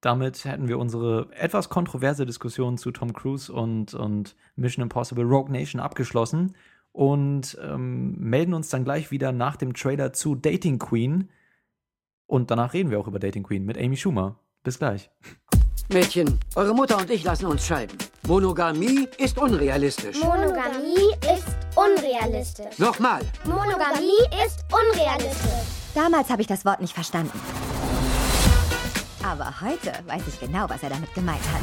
damit 0.00 0.44
hätten 0.44 0.68
wir 0.68 0.78
unsere 0.78 1.28
etwas 1.32 1.68
kontroverse 1.68 2.24
Diskussion 2.24 2.78
zu 2.78 2.90
Tom 2.90 3.12
Cruise 3.12 3.52
und, 3.52 3.94
und 3.94 4.36
Mission 4.56 4.82
Impossible 4.82 5.24
Rogue 5.24 5.50
Nation 5.50 5.80
abgeschlossen 5.80 6.54
und 6.92 7.58
ähm, 7.62 8.16
melden 8.18 8.54
uns 8.54 8.68
dann 8.68 8.84
gleich 8.84 9.10
wieder 9.10 9.32
nach 9.32 9.56
dem 9.56 9.74
Trailer 9.74 10.12
zu 10.12 10.34
Dating 10.34 10.78
Queen. 10.78 11.30
Und 12.26 12.50
danach 12.50 12.74
reden 12.74 12.90
wir 12.90 13.00
auch 13.00 13.08
über 13.08 13.18
Dating 13.18 13.42
Queen 13.42 13.64
mit 13.64 13.78
Amy 13.78 13.96
Schumer. 13.96 14.38
Bis 14.62 14.78
gleich. 14.78 15.10
Mädchen, 15.90 16.38
eure 16.54 16.74
Mutter 16.74 16.98
und 16.98 17.10
ich 17.10 17.24
lassen 17.24 17.46
uns 17.46 17.66
scheiden. 17.66 17.96
Monogamie 18.26 19.08
ist 19.16 19.38
unrealistisch. 19.38 20.20
Monogamie 20.22 21.14
ist 21.34 21.46
unrealistisch. 21.74 22.78
Nochmal. 22.78 23.22
Monogamie 23.44 24.44
ist 24.44 24.64
unrealistisch. 24.70 25.78
Damals 25.94 26.28
habe 26.28 26.42
ich 26.42 26.46
das 26.46 26.66
Wort 26.66 26.82
nicht 26.82 26.92
verstanden. 26.92 27.40
Aber 29.30 29.52
heute 29.60 29.92
weiß 30.06 30.22
ich 30.26 30.40
genau, 30.40 30.64
was 30.70 30.82
er 30.82 30.88
damit 30.88 31.12
gemeint 31.12 31.42
hat. 31.52 31.60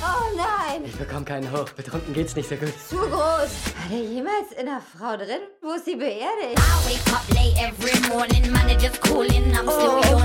Oh 0.00 0.34
nein! 0.34 0.82
Ich 0.86 0.96
bekomme 0.96 1.26
keinen 1.26 1.52
hoch. 1.52 1.68
Betrunken 1.76 2.14
geht's 2.14 2.34
nicht 2.34 2.48
so 2.48 2.56
gut. 2.56 2.72
Zu 2.88 2.96
groß. 2.96 3.10
War 3.10 3.88
der 3.90 4.00
jemals 4.00 4.52
in 4.58 4.66
einer 4.66 4.80
Frau 4.80 5.14
drin? 5.14 5.42
Wo 5.60 5.72
ist 5.72 5.84
sie 5.84 5.96
beerdigt? 5.96 6.56
I 6.56 6.88
wake 6.88 7.12
up 7.12 7.28
late 7.34 7.54
every 7.60 8.08
morning, 8.08 8.50
manager's 8.50 8.98
calling, 9.02 9.52
I'm 9.52 9.68
still 9.68 10.00
oh. 10.14 10.22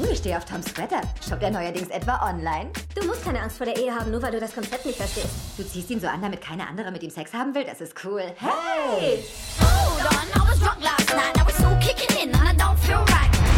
Oh, 0.00 0.10
ich 0.10 0.18
stehe 0.18 0.36
auf 0.36 0.44
Toms 0.44 0.66
Sweater. 0.66 1.00
Shoppt 1.28 1.44
er 1.44 1.50
neuerdings 1.50 1.90
etwa 1.90 2.28
online? 2.28 2.70
Du 2.96 3.06
musst 3.06 3.24
keine 3.24 3.40
Angst 3.40 3.58
vor 3.58 3.66
der 3.66 3.76
Ehe 3.76 3.94
haben, 3.94 4.10
nur 4.10 4.20
weil 4.20 4.32
du 4.32 4.40
das 4.40 4.54
Konzept 4.54 4.84
nicht 4.84 4.98
verstehst. 4.98 5.28
Du 5.56 5.62
ziehst 5.62 5.90
ihn 5.90 6.00
so 6.00 6.08
an, 6.08 6.20
damit 6.20 6.40
keine 6.40 6.66
andere 6.66 6.90
mit 6.90 7.04
ihm 7.04 7.10
Sex 7.10 7.32
haben 7.32 7.54
will? 7.54 7.64
Das 7.64 7.80
ist 7.80 7.94
cool. 8.04 8.22
Hey! 8.36 9.22
Hold 9.60 10.10
on, 10.10 10.26
I 10.34 10.50
was 10.50 10.58
drunk 10.58 10.82
last 10.82 11.08
night. 11.14 11.36
Now 11.36 11.46
it's 11.46 11.64
all 11.64 11.78
kicking 11.78 12.30
in 12.30 12.32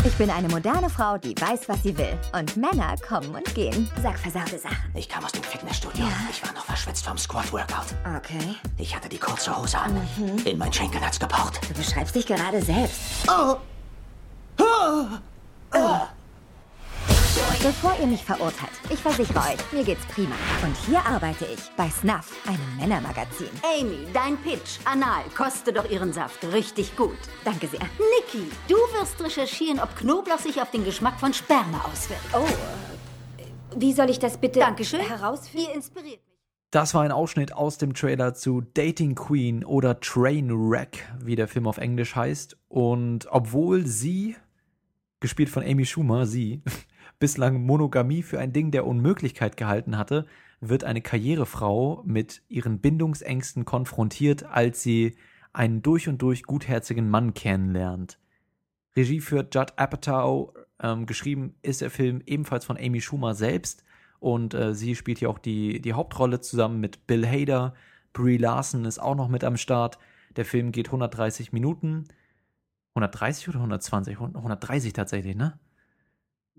Ich 0.03 0.17
bin 0.17 0.31
eine 0.31 0.49
moderne 0.49 0.89
Frau, 0.89 1.19
die 1.19 1.35
weiß, 1.39 1.69
was 1.69 1.83
sie 1.83 1.97
will. 1.99 2.19
Und 2.33 2.57
Männer 2.57 2.95
kommen 3.07 3.35
und 3.35 3.55
gehen. 3.55 3.91
Sag 4.03 4.19
versaute 4.19 4.59
Sachen. 4.59 4.91
Ich 4.95 5.07
kam 5.07 5.23
aus 5.23 5.33
dem 5.33 5.43
Fitnessstudio. 5.43 6.07
Ja. 6.07 6.13
Ich 6.31 6.43
war 6.43 6.55
noch 6.55 6.65
verschwitzt 6.65 7.05
vom 7.05 7.19
Squat-Workout. 7.19 7.95
Okay. 8.17 8.57
Ich 8.79 8.97
hatte 8.97 9.11
die 9.11 9.19
kurze 9.19 9.55
Hose 9.55 9.79
an. 9.79 9.95
Mhm. 10.17 10.39
In 10.47 10.57
mein 10.57 10.73
Schenkel 10.73 11.03
hat's 11.03 11.21
gepocht. 11.21 11.61
Du 11.69 11.75
beschreibst 11.75 12.15
dich 12.15 12.27
gerade 12.27 12.63
selbst. 12.63 12.99
Oh! 13.29 13.57
Oh! 14.59 15.07
oh. 15.75 16.01
Bevor 17.63 17.95
ihr 18.01 18.07
mich 18.07 18.25
verurteilt, 18.25 18.73
ich 18.91 18.99
versichere 18.99 19.39
euch, 19.39 19.73
mir 19.73 19.85
geht's 19.85 20.05
prima. 20.07 20.35
Und 20.65 20.77
hier 20.87 21.05
arbeite 21.07 21.45
ich 21.45 21.61
bei 21.77 21.89
Snuff, 21.89 22.35
einem 22.47 22.77
Männermagazin. 22.79 23.51
Amy, 23.63 24.07
dein 24.13 24.37
Pitch, 24.39 24.79
Anal, 24.85 25.23
koste 25.37 25.73
doch 25.73 25.89
ihren 25.89 26.13
Saft 26.13 26.43
richtig 26.53 26.97
gut. 26.97 27.19
Danke 27.45 27.69
sehr. 27.69 27.81
Niki, 27.81 28.51
du 28.67 28.75
wirst 28.99 29.23
recherchieren, 29.23 29.79
ob 29.79 29.95
Knoblauch 29.97 30.39
sich 30.39 30.61
auf 30.61 30.71
den 30.73 30.85
Geschmack 30.85 31.21
von 31.21 31.33
Sperma 31.33 31.85
auswirkt. 31.85 32.23
Oh, 32.33 32.49
wie 33.77 33.93
soll 33.93 34.11
ich 34.11 34.19
das 34.19 34.39
bitte 34.39 34.59
Dankeschön. 34.61 35.01
herausfinden? 35.01 35.69
Ihr 35.69 35.75
inspiriert 35.75 36.21
mich. 36.27 36.39
Das 36.73 36.95
war 36.95 37.03
ein 37.03 37.13
Ausschnitt 37.13 37.53
aus 37.53 37.79
dem 37.79 37.95
Trailer 37.95 38.35
zu 38.35 38.61
Dating 38.61 39.15
Queen 39.15 39.65
oder 39.65 40.01
Trainwreck, 40.01 41.07
wie 41.21 41.37
der 41.37 41.47
Film 41.47 41.67
auf 41.67 41.79
Englisch 41.79 42.17
heißt. 42.17 42.57
Und 42.69 43.29
obwohl 43.31 43.87
sie, 43.87 44.37
gespielt 45.21 45.51
von 45.51 45.63
Amy 45.63 45.85
Schumer, 45.85 46.27
sie, 46.27 46.63
bislang 47.21 47.63
Monogamie 47.63 48.23
für 48.25 48.41
ein 48.41 48.53
Ding 48.53 48.73
der 48.73 48.87
Unmöglichkeit 48.87 49.57
gehalten 49.57 49.97
hatte, 49.97 50.27
wird 50.61 50.83
eine 50.83 51.03
Karrierefrau 51.03 52.03
mit 52.05 52.43
ihren 52.49 52.81
Bindungsängsten 52.81 53.65
konfrontiert, 53.65 54.43
als 54.45 54.83
sie 54.83 55.15
einen 55.53 55.83
durch 55.83 56.09
und 56.09 56.21
durch 56.23 56.43
gutherzigen 56.43 57.09
Mann 57.09 57.35
kennenlernt. 57.35 58.19
Regie 58.97 59.21
führt 59.21 59.55
Judd 59.55 59.75
Apatow, 59.77 60.53
ähm, 60.83 61.07
geschrieben 61.07 61.55
ist 61.63 61.81
der 61.81 61.91
Film 61.91 62.23
ebenfalls 62.27 62.65
von 62.65 62.77
Amy 62.77 63.01
Schumer 63.01 63.35
selbst 63.35 63.85
und 64.19 64.55
äh, 64.55 64.75
sie 64.75 64.97
spielt 64.97 65.19
hier 65.19 65.31
auch 65.31 65.39
die, 65.39 65.81
die 65.81 65.93
Hauptrolle 65.93 66.41
zusammen 66.41 66.81
mit 66.81 67.07
Bill 67.07 67.27
Hader. 67.27 67.75
Brie 68.13 68.37
Larson 68.37 68.85
ist 68.85 68.99
auch 68.99 69.15
noch 69.15 69.29
mit 69.29 69.45
am 69.45 69.57
Start. 69.57 69.99
Der 70.37 70.45
Film 70.45 70.73
geht 70.73 70.89
130 70.89 71.53
Minuten. 71.53 72.05
130 72.95 73.49
oder 73.49 73.59
120? 73.59 74.19
130 74.19 74.93
tatsächlich, 74.93 75.37
ne? 75.37 75.59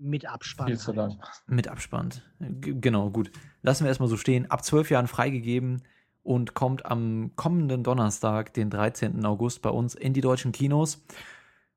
Mit 0.02 0.26
Abspann. 0.26 0.66
Viel 0.66 0.78
zu 0.78 0.92
lang. 0.92 1.20
Mit 1.46 1.68
Abspann. 1.68 2.10
G 2.40 2.74
genau, 2.80 3.10
gut. 3.10 3.30
Lassen 3.62 3.84
wir 3.84 3.88
erstmal 3.88 4.08
so 4.08 4.16
stehen. 4.16 4.50
Ab 4.50 4.64
zwölf 4.64 4.90
Jahren 4.90 5.06
freigegeben 5.06 5.82
und 6.24 6.54
kommt 6.54 6.86
am 6.86 7.30
kommenden 7.36 7.84
Donnerstag, 7.84 8.52
den 8.52 8.68
13. 8.68 9.24
August, 9.24 9.62
bei 9.62 9.70
uns 9.70 9.94
in 9.94 10.12
die 10.12 10.20
deutschen 10.20 10.50
Kinos. 10.50 11.04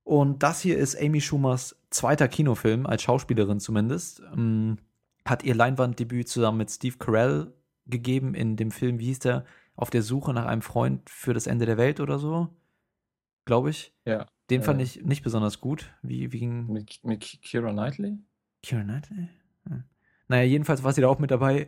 Und 0.03 0.41
das 0.41 0.59
hier 0.61 0.78
ist 0.78 0.99
Amy 0.99 1.21
Schumers 1.21 1.76
zweiter 1.91 2.28
Kinofilm, 2.28 2.88
als 2.88 3.03
Schauspielerin 3.03 3.59
zumindest. 3.59 4.23
Ähm, 4.36 4.78
hat 5.23 5.43
ihr 5.43 5.53
Leinwanddebüt 5.53 6.28
zusammen 6.28 6.57
mit 6.57 6.71
Steve 6.71 6.97
Carell 6.97 7.53
gegeben 7.86 8.34
in 8.34 8.55
dem 8.55 8.71
Film, 8.71 8.99
wie 8.99 9.05
hieß 9.05 9.19
der? 9.19 9.45
Auf 9.76 9.91
der 9.91 10.01
Suche 10.01 10.34
nach 10.34 10.45
einem 10.45 10.63
Freund 10.63 11.09
für 11.09 11.34
das 11.36 11.45
Ende 11.45 11.67
der 11.67 11.78
Welt 11.78 11.99
oder 11.99 12.17
so. 12.17 12.49
Glaube 13.45 13.69
ich. 13.69 13.93
Ja. 14.05 14.26
Den 14.50 14.62
fand 14.62 14.82
ich 14.82 15.04
nicht 15.04 15.24
besonders 15.24 15.60
gut. 15.60 15.93
Wie, 16.02 16.32
wie 16.32 16.39
ging. 16.39 16.68
Mit, 16.68 17.00
mit 17.04 17.39
Kira 17.41 17.72
Knightley? 17.72 18.20
Kira 18.62 18.84
Knightley? 18.84 19.30
Hm. 19.68 19.84
Naja, 20.28 20.43
jedenfalls 20.43 20.84
war 20.84 20.93
sie 20.93 21.02
da 21.02 21.08
auch 21.08 21.20
mit 21.20 21.32
dabei. 21.32 21.68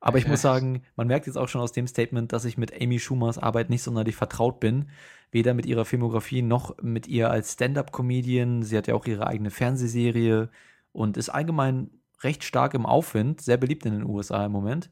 Aber 0.00 0.18
ich 0.18 0.28
muss 0.28 0.42
sagen, 0.42 0.82
man 0.96 1.08
merkt 1.08 1.26
jetzt 1.26 1.36
auch 1.36 1.48
schon 1.48 1.60
aus 1.60 1.72
dem 1.72 1.86
Statement, 1.86 2.32
dass 2.32 2.44
ich 2.44 2.56
mit 2.56 2.72
Amy 2.80 2.98
Schumers 2.98 3.38
Arbeit 3.38 3.68
nicht 3.68 3.82
sonderlich 3.82 4.16
vertraut 4.16 4.60
bin. 4.60 4.90
Weder 5.30 5.54
mit 5.54 5.66
ihrer 5.66 5.84
Filmografie 5.84 6.42
noch 6.42 6.76
mit 6.80 7.08
ihr 7.08 7.30
als 7.30 7.54
Stand-up-Comedian. 7.54 8.62
Sie 8.62 8.76
hat 8.76 8.86
ja 8.86 8.94
auch 8.94 9.06
ihre 9.06 9.26
eigene 9.26 9.50
Fernsehserie 9.50 10.50
und 10.92 11.16
ist 11.16 11.30
allgemein 11.30 11.90
recht 12.22 12.44
stark 12.44 12.74
im 12.74 12.86
Aufwind, 12.86 13.40
sehr 13.40 13.56
beliebt 13.56 13.86
in 13.86 13.92
den 13.92 14.04
USA 14.04 14.46
im 14.46 14.52
Moment. 14.52 14.90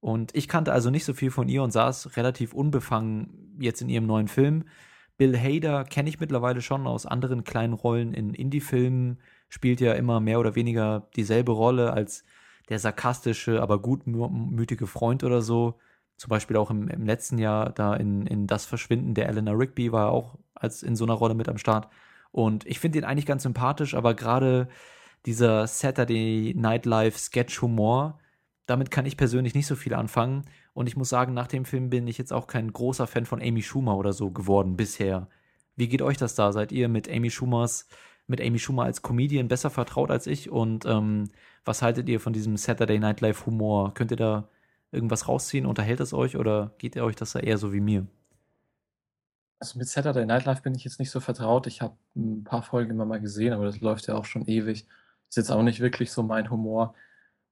Und 0.00 0.34
ich 0.34 0.48
kannte 0.48 0.72
also 0.72 0.90
nicht 0.90 1.04
so 1.04 1.14
viel 1.14 1.30
von 1.30 1.48
ihr 1.48 1.62
und 1.62 1.70
saß 1.70 2.16
relativ 2.16 2.54
unbefangen 2.54 3.56
jetzt 3.58 3.82
in 3.82 3.88
ihrem 3.88 4.06
neuen 4.06 4.28
Film. 4.28 4.64
Bill 5.16 5.38
Hader 5.38 5.84
kenne 5.84 6.08
ich 6.08 6.20
mittlerweile 6.20 6.60
schon 6.60 6.86
aus 6.86 7.06
anderen 7.06 7.44
kleinen 7.44 7.72
Rollen 7.72 8.12
in 8.12 8.34
Indie-Filmen, 8.34 9.18
spielt 9.48 9.80
ja 9.80 9.94
immer 9.94 10.20
mehr 10.20 10.38
oder 10.38 10.54
weniger 10.54 11.08
dieselbe 11.16 11.52
Rolle 11.52 11.92
als 11.92 12.24
der 12.68 12.78
sarkastische, 12.78 13.62
aber 13.62 13.80
gutmütige 13.80 14.86
Freund 14.86 15.24
oder 15.24 15.40
so. 15.40 15.78
Zum 16.16 16.30
Beispiel 16.30 16.56
auch 16.56 16.70
im, 16.70 16.88
im 16.88 17.06
letzten 17.06 17.38
Jahr 17.38 17.70
da 17.70 17.94
in, 17.94 18.26
in 18.26 18.46
Das 18.46 18.66
Verschwinden 18.66 19.14
der 19.14 19.28
Eleanor 19.28 19.58
Rigby 19.58 19.92
war 19.92 20.06
er 20.06 20.12
auch 20.12 20.38
als 20.54 20.82
in 20.82 20.96
so 20.96 21.04
einer 21.04 21.14
Rolle 21.14 21.34
mit 21.34 21.48
am 21.48 21.58
Start. 21.58 21.88
Und 22.32 22.66
ich 22.66 22.80
finde 22.80 22.98
ihn 22.98 23.04
eigentlich 23.04 23.26
ganz 23.26 23.44
sympathisch, 23.44 23.94
aber 23.94 24.14
gerade 24.14 24.68
dieser 25.24 25.66
Saturday 25.66 26.54
Nightlife 26.56 27.18
Sketch-Humor, 27.18 28.18
damit 28.66 28.90
kann 28.90 29.06
ich 29.06 29.16
persönlich 29.16 29.54
nicht 29.54 29.66
so 29.66 29.76
viel 29.76 29.94
anfangen. 29.94 30.44
Und 30.76 30.88
ich 30.88 30.96
muss 30.96 31.08
sagen, 31.08 31.32
nach 31.32 31.46
dem 31.46 31.64
Film 31.64 31.88
bin 31.88 32.06
ich 32.06 32.18
jetzt 32.18 32.34
auch 32.34 32.46
kein 32.46 32.70
großer 32.70 33.06
Fan 33.06 33.24
von 33.24 33.40
Amy 33.40 33.62
Schumer 33.62 33.96
oder 33.96 34.12
so 34.12 34.30
geworden 34.30 34.76
bisher. 34.76 35.26
Wie 35.74 35.88
geht 35.88 36.02
euch 36.02 36.18
das 36.18 36.34
da? 36.34 36.52
Seid 36.52 36.70
ihr 36.70 36.90
mit 36.90 37.08
Amy 37.10 37.30
Schumers, 37.30 37.88
mit 38.26 38.42
Amy 38.42 38.58
Schumer 38.58 38.82
als 38.84 39.00
Comedian 39.00 39.48
besser 39.48 39.70
vertraut 39.70 40.10
als 40.10 40.26
ich? 40.26 40.50
Und 40.50 40.84
ähm, 40.84 41.30
was 41.64 41.80
haltet 41.80 42.10
ihr 42.10 42.20
von 42.20 42.34
diesem 42.34 42.58
Saturday 42.58 42.98
Night 42.98 43.22
Live 43.22 43.46
Humor? 43.46 43.94
Könnt 43.94 44.10
ihr 44.10 44.18
da 44.18 44.50
irgendwas 44.92 45.28
rausziehen? 45.28 45.64
Unterhält 45.64 46.00
es 46.00 46.12
euch 46.12 46.36
oder 46.36 46.74
geht 46.76 46.94
ihr 46.94 47.04
euch 47.04 47.16
das 47.16 47.32
da 47.32 47.40
eher 47.40 47.56
so 47.56 47.72
wie 47.72 47.80
mir? 47.80 48.06
Also 49.58 49.78
mit 49.78 49.88
Saturday 49.88 50.26
Night 50.26 50.44
Live 50.44 50.60
bin 50.60 50.74
ich 50.74 50.84
jetzt 50.84 50.98
nicht 50.98 51.10
so 51.10 51.20
vertraut. 51.20 51.66
Ich 51.66 51.80
habe 51.80 51.96
ein 52.14 52.44
paar 52.44 52.62
Folgen 52.62 52.90
immer 52.90 53.06
mal 53.06 53.22
gesehen, 53.22 53.54
aber 53.54 53.64
das 53.64 53.80
läuft 53.80 54.08
ja 54.08 54.14
auch 54.14 54.26
schon 54.26 54.44
ewig. 54.46 54.86
Ist 55.30 55.36
jetzt 55.38 55.50
auch 55.50 55.62
nicht 55.62 55.80
wirklich 55.80 56.12
so 56.12 56.22
mein 56.22 56.50
Humor. 56.50 56.94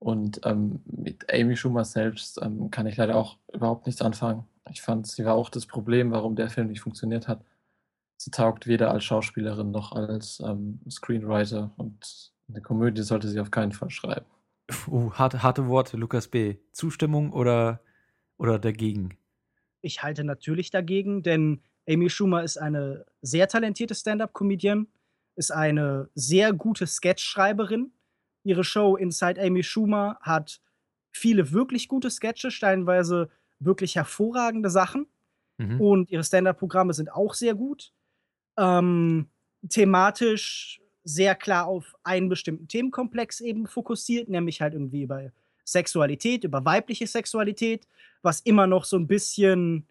Und 0.04 0.42
ähm, 0.44 0.82
mit 0.84 1.32
Amy 1.32 1.56
Schumer 1.56 1.86
selbst 1.86 2.38
ähm, 2.42 2.70
kann 2.70 2.86
ich 2.86 2.98
leider 2.98 3.16
auch 3.16 3.38
überhaupt 3.50 3.86
nichts 3.86 4.02
anfangen. 4.02 4.44
Ich 4.70 4.82
fand, 4.82 5.06
sie 5.06 5.24
war 5.24 5.32
auch 5.32 5.48
das 5.48 5.64
Problem, 5.64 6.10
warum 6.10 6.36
der 6.36 6.50
Film 6.50 6.66
nicht 6.66 6.82
funktioniert 6.82 7.26
hat. 7.26 7.42
Sie 8.18 8.30
taugt 8.30 8.66
weder 8.66 8.90
als 8.90 9.02
Schauspielerin 9.04 9.70
noch 9.70 9.92
als 9.92 10.42
ähm, 10.44 10.78
Screenwriter 10.90 11.72
und 11.78 12.32
eine 12.50 12.60
Komödie 12.60 13.00
sollte 13.00 13.28
sie 13.28 13.40
auf 13.40 13.50
keinen 13.50 13.72
Fall 13.72 13.88
schreiben. 13.88 14.26
Uh, 14.88 15.10
harte, 15.14 15.42
harte 15.42 15.68
Worte, 15.68 15.96
Lukas 15.96 16.28
B. 16.28 16.56
Zustimmung 16.72 17.32
oder, 17.32 17.80
oder 18.36 18.58
dagegen? 18.58 19.16
Ich 19.80 20.02
halte 20.02 20.22
natürlich 20.22 20.70
dagegen, 20.70 21.22
denn 21.22 21.62
Amy 21.88 22.10
Schumer 22.10 22.42
ist 22.42 22.58
eine 22.58 23.06
sehr 23.22 23.48
talentierte 23.48 23.94
Stand-up-Comedian, 23.94 24.86
ist 25.34 25.50
eine 25.50 26.10
sehr 26.14 26.52
gute 26.52 26.86
Sketchschreiberin 26.86 27.94
Ihre 28.44 28.64
Show 28.64 28.96
Inside 28.96 29.40
Amy 29.40 29.62
Schumer 29.62 30.18
hat 30.20 30.60
viele 31.10 31.52
wirklich 31.52 31.88
gute 31.88 32.10
Sketche, 32.10 32.50
steinweise 32.50 33.30
wirklich 33.58 33.96
hervorragende 33.96 34.70
Sachen. 34.70 35.06
Mhm. 35.58 35.80
Und 35.80 36.10
ihre 36.10 36.24
Stand-up-Programme 36.24 36.92
sind 36.92 37.12
auch 37.12 37.34
sehr 37.34 37.54
gut. 37.54 37.92
Ähm, 38.56 39.28
thematisch 39.68 40.80
sehr 41.04 41.34
klar 41.34 41.66
auf 41.66 41.94
einen 42.02 42.28
bestimmten 42.28 42.68
Themenkomplex 42.68 43.40
eben 43.40 43.66
fokussiert, 43.66 44.28
nämlich 44.28 44.60
halt 44.60 44.74
irgendwie 44.74 45.02
über 45.02 45.30
Sexualität, 45.64 46.44
über 46.44 46.64
weibliche 46.64 47.06
Sexualität, 47.06 47.86
was 48.22 48.40
immer 48.40 48.66
noch 48.66 48.84
so 48.84 48.96
ein 48.96 49.06
bisschen 49.06 49.86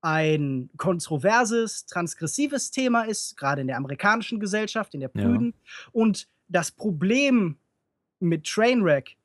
ein 0.00 0.70
kontroverses, 0.76 1.86
transgressives 1.86 2.70
Thema 2.70 3.02
ist, 3.02 3.36
gerade 3.36 3.60
in 3.62 3.66
der 3.66 3.76
amerikanischen 3.76 4.40
Gesellschaft, 4.40 4.94
in 4.94 5.00
der 5.00 5.08
Prüden. 5.08 5.46
Ja. 5.46 5.90
Und 5.92 6.28
das 6.48 6.70
Problem 6.70 7.56
mit 8.20 8.46
Trainwreck 8.46 9.16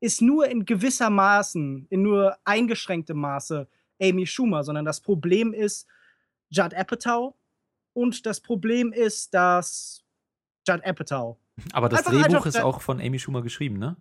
ist 0.00 0.22
nur 0.22 0.48
in 0.48 0.64
gewisser 0.64 1.10
Maßen, 1.10 1.86
in 1.90 2.02
nur 2.02 2.36
eingeschränktem 2.44 3.18
Maße 3.18 3.68
Amy 4.00 4.26
Schumer, 4.26 4.64
sondern 4.64 4.84
das 4.84 5.00
Problem 5.00 5.52
ist 5.52 5.86
Judd 6.48 6.74
Apatow 6.74 7.34
und 7.92 8.24
das 8.24 8.40
Problem 8.40 8.92
ist, 8.92 9.34
dass 9.34 10.02
Judd 10.66 10.84
Apatow. 10.84 11.36
Aber 11.72 11.88
das 11.88 12.04
Drehbuch 12.04 12.46
ist 12.46 12.60
auch 12.60 12.80
von 12.80 13.00
Amy 13.00 13.18
Schumer 13.18 13.42
geschrieben, 13.42 13.78
ne? 13.78 13.96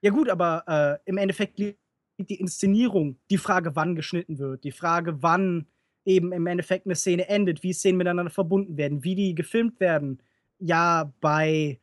Ja 0.00 0.10
gut, 0.10 0.28
aber 0.28 0.64
äh, 0.66 1.08
im 1.08 1.16
Endeffekt 1.16 1.58
liegt 1.58 1.78
die 2.18 2.40
Inszenierung, 2.40 3.18
die 3.30 3.38
Frage, 3.38 3.76
wann 3.76 3.94
geschnitten 3.94 4.38
wird, 4.38 4.64
die 4.64 4.72
Frage, 4.72 5.22
wann 5.22 5.66
eben 6.04 6.32
im 6.32 6.46
Endeffekt 6.46 6.86
eine 6.86 6.94
Szene 6.94 7.28
endet, 7.28 7.62
wie 7.62 7.72
Szenen 7.72 7.98
miteinander 7.98 8.30
verbunden 8.30 8.76
werden, 8.76 9.04
wie 9.04 9.14
die 9.14 9.34
gefilmt 9.34 9.80
werden. 9.80 10.22
Ja, 10.58 11.12
bei 11.20 11.80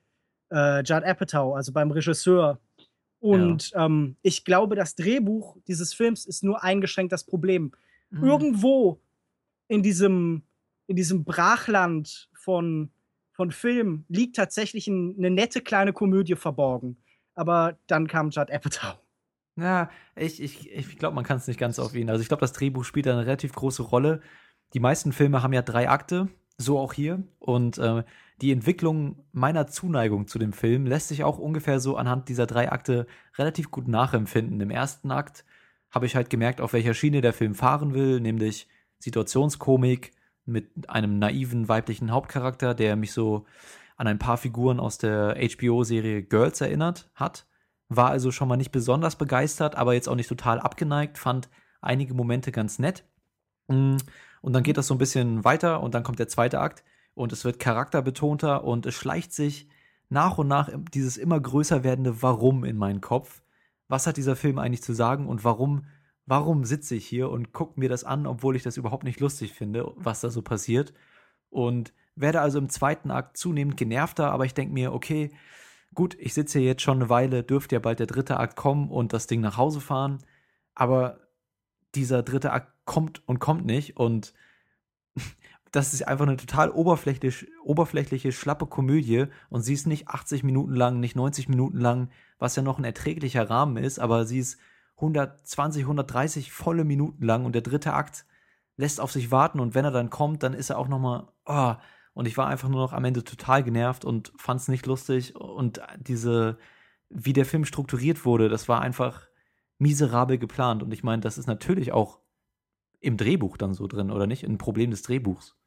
äh, 0.54 0.84
Judd 0.84 1.04
Apatow, 1.04 1.56
also 1.56 1.74
beim 1.74 1.91
Regisseur. 1.91 2.60
Und 3.20 3.72
ja. 3.72 3.86
ähm, 3.86 4.18
ich 4.22 4.45
glaube, 4.45 4.76
das 4.76 4.95
Drehbuch 4.95 5.58
dieses 5.68 5.93
Films 5.93 6.26
ist 6.26 6.43
nur 6.43 6.64
eingeschränkt 6.64 7.12
das 7.12 7.26
Problem. 7.26 7.72
Mhm. 8.10 8.24
Irgendwo 8.24 9.01
in 9.68 9.82
diesem, 9.82 10.43
in 10.88 10.95
diesem 10.95 11.24
Brachland 11.24 12.30
von, 12.34 12.91
von 13.32 13.51
Film 13.51 14.06
liegt 14.10 14.36
tatsächlich 14.36 14.88
ein, 14.88 15.16
eine 15.18 15.32
nette 15.32 15.62
kleine 15.62 15.93
Komödie 15.93 16.36
verborgen. 16.36 16.97
Aber 17.34 17.78
dann 17.88 18.08
kam 18.08 18.30
Judd 18.30 18.51
Apatow. 18.51 18.99
Ja, 19.56 19.89
ich, 20.16 20.41
ich, 20.41 20.72
ich 20.72 20.97
glaube, 20.97 21.16
man 21.16 21.24
kann 21.24 21.38
es 21.38 21.47
nicht 21.47 21.60
ganz 21.60 21.80
auf 21.80 21.95
ihn. 21.95 22.10
Also 22.10 22.22
ich 22.22 22.28
glaube, 22.28 22.41
das 22.41 22.54
Drehbuch 22.54 22.84
spielt 22.84 23.08
eine 23.08 23.26
relativ 23.26 23.54
große 23.54 23.84
Rolle. 23.84 24.22
Die 24.74 24.80
meisten 24.80 25.14
Filme 25.14 25.43
haben 25.43 25.54
ja 25.54 25.62
drei 25.62 25.89
Akte, 25.89 26.28
so 26.58 26.80
auch 26.80 26.93
hier. 26.93 27.24
Und 27.39 27.78
äh, 27.78 28.04
die 28.42 28.52
Entwicklung 28.52 29.24
meiner 29.32 29.68
Zuneigung 29.68 30.28
zu 30.28 30.40
dem 30.40 30.54
Film 30.54 30.86
lässt 30.86 31.08
sich 31.08 31.24
auch 31.24 31.38
ungefähr 31.38 31.80
so 31.80 31.96
anhand 31.98 32.30
dieser 32.30 32.46
drei 32.48 32.72
Akte 32.72 33.08
relativ 33.38 33.72
gut 33.72 33.88
nachempfinden. 33.88 34.60
Im 34.60 34.72
ersten 34.72 35.12
Akt 35.12 35.46
habe 35.92 36.06
ich 36.06 36.16
halt 36.16 36.30
gemerkt, 36.30 36.60
auf 36.60 36.74
welcher 36.74 36.94
Schiene 36.94 37.22
der 37.22 37.34
Film 37.34 37.56
fahren 37.56 37.94
will, 37.94 38.20
nämlich 38.20 38.68
Situationskomik 39.00 40.12
mit 40.46 40.90
einem 40.90 41.20
naiven 41.20 41.70
weiblichen 41.70 42.12
Hauptcharakter, 42.12 42.74
der 42.74 42.96
mich 42.96 43.14
so 43.14 43.46
an 43.96 44.08
ein 44.08 44.20
paar 44.20 44.38
Figuren 44.38 44.80
aus 44.80 44.98
der 44.98 45.38
HBO-Serie 45.38 46.24
Girls 46.24 46.60
erinnert 46.62 47.10
hat. 47.14 47.46
War 47.90 48.10
also 48.10 48.32
schon 48.32 48.48
mal 48.48 48.58
nicht 48.58 48.72
besonders 48.72 49.16
begeistert, 49.16 49.76
aber 49.76 49.94
jetzt 49.94 50.10
auch 50.10 50.16
nicht 50.16 50.30
total 50.30 50.60
abgeneigt, 50.60 51.18
fand 51.18 51.50
einige 51.80 52.14
Momente 52.14 52.52
ganz 52.52 52.80
nett. 52.80 53.06
Und 53.68 54.02
dann 54.42 54.64
geht 54.64 54.78
das 54.78 54.88
so 54.88 54.96
ein 54.96 55.00
bisschen 55.00 55.44
weiter 55.44 55.82
und 55.82 55.94
dann 55.94 56.04
kommt 56.04 56.20
der 56.20 56.28
zweite 56.28 56.60
Akt 56.60 56.84
und 57.16 57.32
es 57.32 57.45
wird 57.45 57.59
charakterbetonter 57.59 58.64
und 58.64 58.86
es 58.86 58.95
schleicht 58.95 59.34
sich 59.34 59.68
nach 60.09 60.38
und 60.38 60.47
nach 60.47 60.70
dieses 60.93 61.18
immer 61.18 61.39
größer 61.39 61.84
werdende 61.84 62.22
Warum 62.22 62.64
in 62.64 62.78
meinen 62.78 63.01
Kopf. 63.01 63.41
Was 63.88 64.07
hat 64.07 64.18
dieser 64.18 64.36
Film 64.36 64.59
eigentlich 64.59 64.84
zu 64.84 64.93
sagen 64.93 65.28
und 65.28 65.43
warum, 65.43 65.86
warum 66.26 66.66
sitze 66.66 66.95
ich 66.95 67.05
hier 67.05 67.30
und 67.30 67.51
gucke 67.53 67.80
mir 67.80 67.89
das 67.89 68.03
an, 68.03 68.28
obwohl 68.28 68.55
ich 68.55 68.64
das 68.64 68.78
überhaupt 68.78 69.03
nicht 69.03 69.20
lustig 69.20 69.53
finde, 69.53 69.91
was 69.95 70.22
da 70.22 70.30
so 70.30 70.41
passiert. 70.41 70.93
Und 71.49 71.93
werde 72.16 72.41
also 72.41 72.59
im 72.59 72.70
zweiten 72.70 73.11
Akt 73.11 73.38
zunehmend 73.38 73.78
genervter, 73.78 74.32
aber 74.32 74.45
ich 74.45 74.53
denke 74.53 74.74
mir, 74.74 74.93
okay, 74.93 75.32
gut, 75.93 76.16
ich 76.20 76.34
sitze 76.34 76.59
hier 76.59 76.68
jetzt 76.70 76.82
schon 76.82 76.97
eine 76.97 77.09
Weile, 77.09 77.43
dürfte 77.43 77.76
ja 77.76 77.80
bald 77.80 77.99
der 77.99 78.07
dritte 78.07 78.39
Akt 78.39 78.55
kommen 78.55 78.89
und 78.89 79.14
das 79.14 79.28
Ding 79.28 79.41
nach 79.41 79.57
Hause 79.57 79.82
fahren, 79.82 80.20
aber 80.76 81.20
dieser 81.95 82.24
dritte 82.24 82.51
Akt 82.51 82.72
kommt 82.86 83.28
und 83.28 83.39
kommt 83.39 83.66
nicht 83.66 83.97
und 83.97 84.34
das 85.74 85.91
ist 85.95 86.07
einfach 86.07 86.28
eine 86.28 86.38
total 86.38 86.69
oberflächlich, 86.69 87.47
oberflächliche, 87.63 88.32
schlappe 88.32 88.67
Komödie 88.67 89.26
und 89.49 89.63
sie 89.63 89.74
ist 89.74 89.88
nicht 89.88 90.07
80 90.07 90.43
Minuten 90.43 90.76
lang, 90.76 90.99
nicht 90.99 91.15
90 91.15 91.49
Minuten 91.49 91.80
lang, 91.80 92.09
was 92.38 92.55
ja 92.55 92.61
noch 92.61 92.78
ein 92.78 92.84
erträglicher 92.84 93.49
Rahmen 93.49 93.78
ist, 93.78 93.97
aber 93.97 94.28
sie 94.28 94.38
ist 94.38 94.59
120, 94.97 95.82
130 95.82 96.51
volle 96.51 96.84
Minuten 96.84 97.26
lang 97.26 97.43
und 97.43 97.55
der 97.55 97.63
dritte 97.63 97.93
Akt 97.93 98.28
lässt 98.78 99.01
auf 99.01 99.11
sich 99.11 99.32
warten 99.32 99.59
und 99.59 99.74
wenn 99.74 99.84
er 99.84 99.89
dann 99.89 100.11
kommt, 100.11 100.43
dann 100.43 100.53
ist 100.53 100.69
er 100.69 100.78
auch 100.78 100.88
nochmal, 100.88 101.28
oh, 101.45 101.74
und 102.13 102.28
ich 102.28 102.38
war 102.38 102.45
einfach 102.45 102.69
nur 102.69 102.82
noch 102.82 102.93
am 102.93 103.05
Ende 103.05 103.24
total 103.24 103.63
genervt 103.63 104.05
und 104.05 104.32
fand 104.38 104.61
es 104.61 104.67
nicht 104.67 104.86
lustig 104.86 105.36
und 105.36 105.82
diese, 105.97 106.59
wie 107.09 107.34
der 107.34 107.47
Film 107.47 107.65
strukturiert 107.65 108.26
wurde, 108.26 108.47
das 108.47 108.69
war 108.69 108.82
einfach 108.82 109.28
miserabel 109.80 110.38
geplant 110.38 110.84
und 110.84 110.93
ich 110.93 111.03
meine, 111.03 111.24
das 111.24 111.39
ist 111.39 111.47
natürlich 111.47 111.93
auch 111.93 112.19
im 112.99 113.17
Drehbuch 113.17 113.57
dann 113.57 113.74
so 113.74 113.88
drin, 113.88 114.11
oder 114.11 114.28
nicht? 114.28 114.43
Ein 114.43 114.59
Problem 114.59 114.91
des 114.91 115.01
Drehbuchs. 115.01 115.57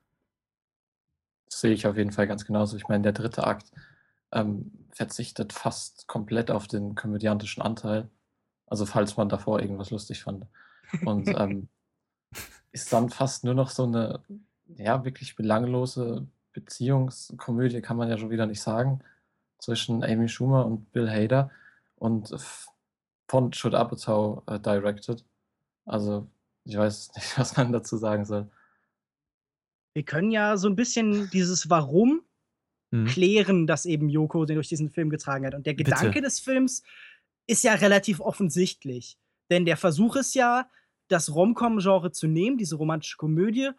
Das 1.47 1.61
sehe 1.61 1.73
ich 1.73 1.87
auf 1.87 1.97
jeden 1.97 2.13
Fall 2.13 2.27
ganz 2.27 2.45
genauso. 2.45 2.77
Ich 2.77 2.89
meine, 2.89 3.03
der 3.03 3.13
dritte 3.13 3.47
Akt 3.47 3.71
ähm, 4.33 4.73
verzichtet 4.91 5.53
fast 5.53 6.07
komplett 6.07 6.51
auf 6.51 6.67
den 6.67 6.95
komödiantischen 6.95 7.63
Anteil. 7.63 8.09
Also 8.67 8.87
falls 8.87 9.17
man 9.17 9.29
davor 9.29 9.61
irgendwas 9.61 9.91
lustig 9.91 10.23
fand. 10.23 10.47
Und 11.05 11.29
ähm, 11.39 11.69
ist 12.73 12.93
dann 12.93 13.11
fast 13.11 13.45
nur 13.45 13.55
noch 13.55 13.71
so 13.71 13.85
eine, 13.85 14.21
ja, 14.67 15.05
wirklich 15.05 15.37
belanglose 15.37 16.27
Beziehungskomödie, 16.53 17.81
kann 17.81 17.97
man 17.97 18.09
ja 18.09 18.19
schon 18.19 18.31
wieder 18.31 18.47
nicht 18.47 18.63
sagen, 18.63 19.01
zwischen 19.59 20.03
Amy 20.05 20.29
Schumer 20.29 20.67
und 20.67 20.93
Bill 20.93 21.11
Hader 21.11 21.51
und 21.97 22.35
von 23.29 23.51
Judd 23.51 23.75
Apatow 23.75 24.43
äh, 24.47 24.59
directed. 24.61 25.25
Also 25.85 26.27
ich 26.65 26.77
weiß 26.77 27.15
nicht, 27.15 27.39
was 27.39 27.57
man 27.57 27.73
dazu 27.73 27.97
sagen 27.97 28.25
soll. 28.25 28.49
Wir 29.97 30.03
können 30.03 30.31
ja 30.31 30.59
so 30.59 30.69
ein 30.69 30.77
bisschen 30.77 31.31
dieses 31.31 31.71
Warum 31.71 32.21
mhm. 32.91 33.07
klären, 33.07 33.67
dass 33.67 33.87
eben 33.87 34.11
Yoko 34.11 34.45
den 34.45 34.57
durch 34.57 34.69
diesen 34.69 34.91
Film 34.91 35.09
getragen 35.09 35.47
hat. 35.47 35.55
Und 35.55 35.65
der 35.65 35.73
Gedanke 35.73 36.09
Bitte. 36.09 36.21
des 36.21 36.39
Films 36.39 36.83
ist 37.47 37.65
ja 37.65 37.73
relativ 37.73 38.21
offensichtlich. 38.21 39.17
Denn 39.51 39.65
der 39.65 39.79
Versuch 39.79 40.17
ist 40.17 40.35
ja, 40.35 40.69
das 41.09 41.35
Rom-Com-Genre 41.35 42.13
zu 42.13 42.27
nehmen, 42.27 42.59
diese 42.59 42.77
romantische 42.77 43.17
Komödie, 43.17 43.71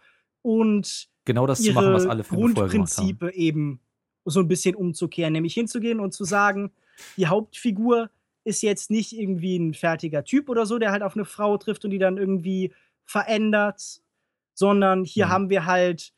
und 0.41 1.07
genau 1.25 1.45
das 1.45 1.61
zu 1.61 1.71
machen, 1.73 1.93
was 1.93 2.07
alle 2.07 2.23
Filme 2.23 2.51
Grundprinzipe 2.53 3.31
eben 3.35 3.79
so 4.25 4.39
ein 4.39 4.47
bisschen 4.47 4.73
umzukehren, 4.73 5.33
nämlich 5.33 5.53
hinzugehen 5.53 5.99
und 5.99 6.15
zu 6.15 6.23
sagen, 6.23 6.71
die 7.15 7.27
Hauptfigur 7.27 8.09
ist 8.43 8.63
jetzt 8.63 8.89
nicht 8.89 9.13
irgendwie 9.13 9.57
ein 9.57 9.75
fertiger 9.75 10.23
Typ 10.23 10.49
oder 10.49 10.65
so, 10.65 10.79
der 10.79 10.91
halt 10.91 11.03
auf 11.03 11.15
eine 11.15 11.25
Frau 11.25 11.57
trifft 11.57 11.85
und 11.85 11.91
die 11.91 11.99
dann 11.99 12.17
irgendwie 12.17 12.73
verändert, 13.05 14.01
sondern 14.57 15.03
hier 15.05 15.27
mhm. 15.27 15.29
haben 15.29 15.49
wir 15.49 15.65
halt 15.65 16.13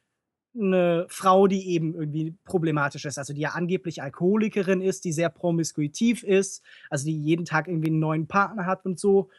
eine 0.55 1.05
Frau, 1.09 1.47
die 1.47 1.69
eben 1.69 1.93
irgendwie 1.93 2.35
problematisch 2.45 3.05
ist, 3.05 3.17
also 3.17 3.33
die 3.33 3.41
ja 3.41 3.49
angeblich 3.49 4.01
Alkoholikerin 4.01 4.81
ist, 4.81 5.03
die 5.03 5.11
sehr 5.11 5.29
promiskuitiv 5.29 6.23
ist, 6.23 6.63
also 6.89 7.05
die 7.05 7.21
jeden 7.21 7.45
Tag 7.45 7.67
irgendwie 7.67 7.89
einen 7.89 7.99
neuen 7.99 8.27
Partner 8.27 8.65
hat 8.65 8.85
und 8.85 8.99
so. 8.99 9.29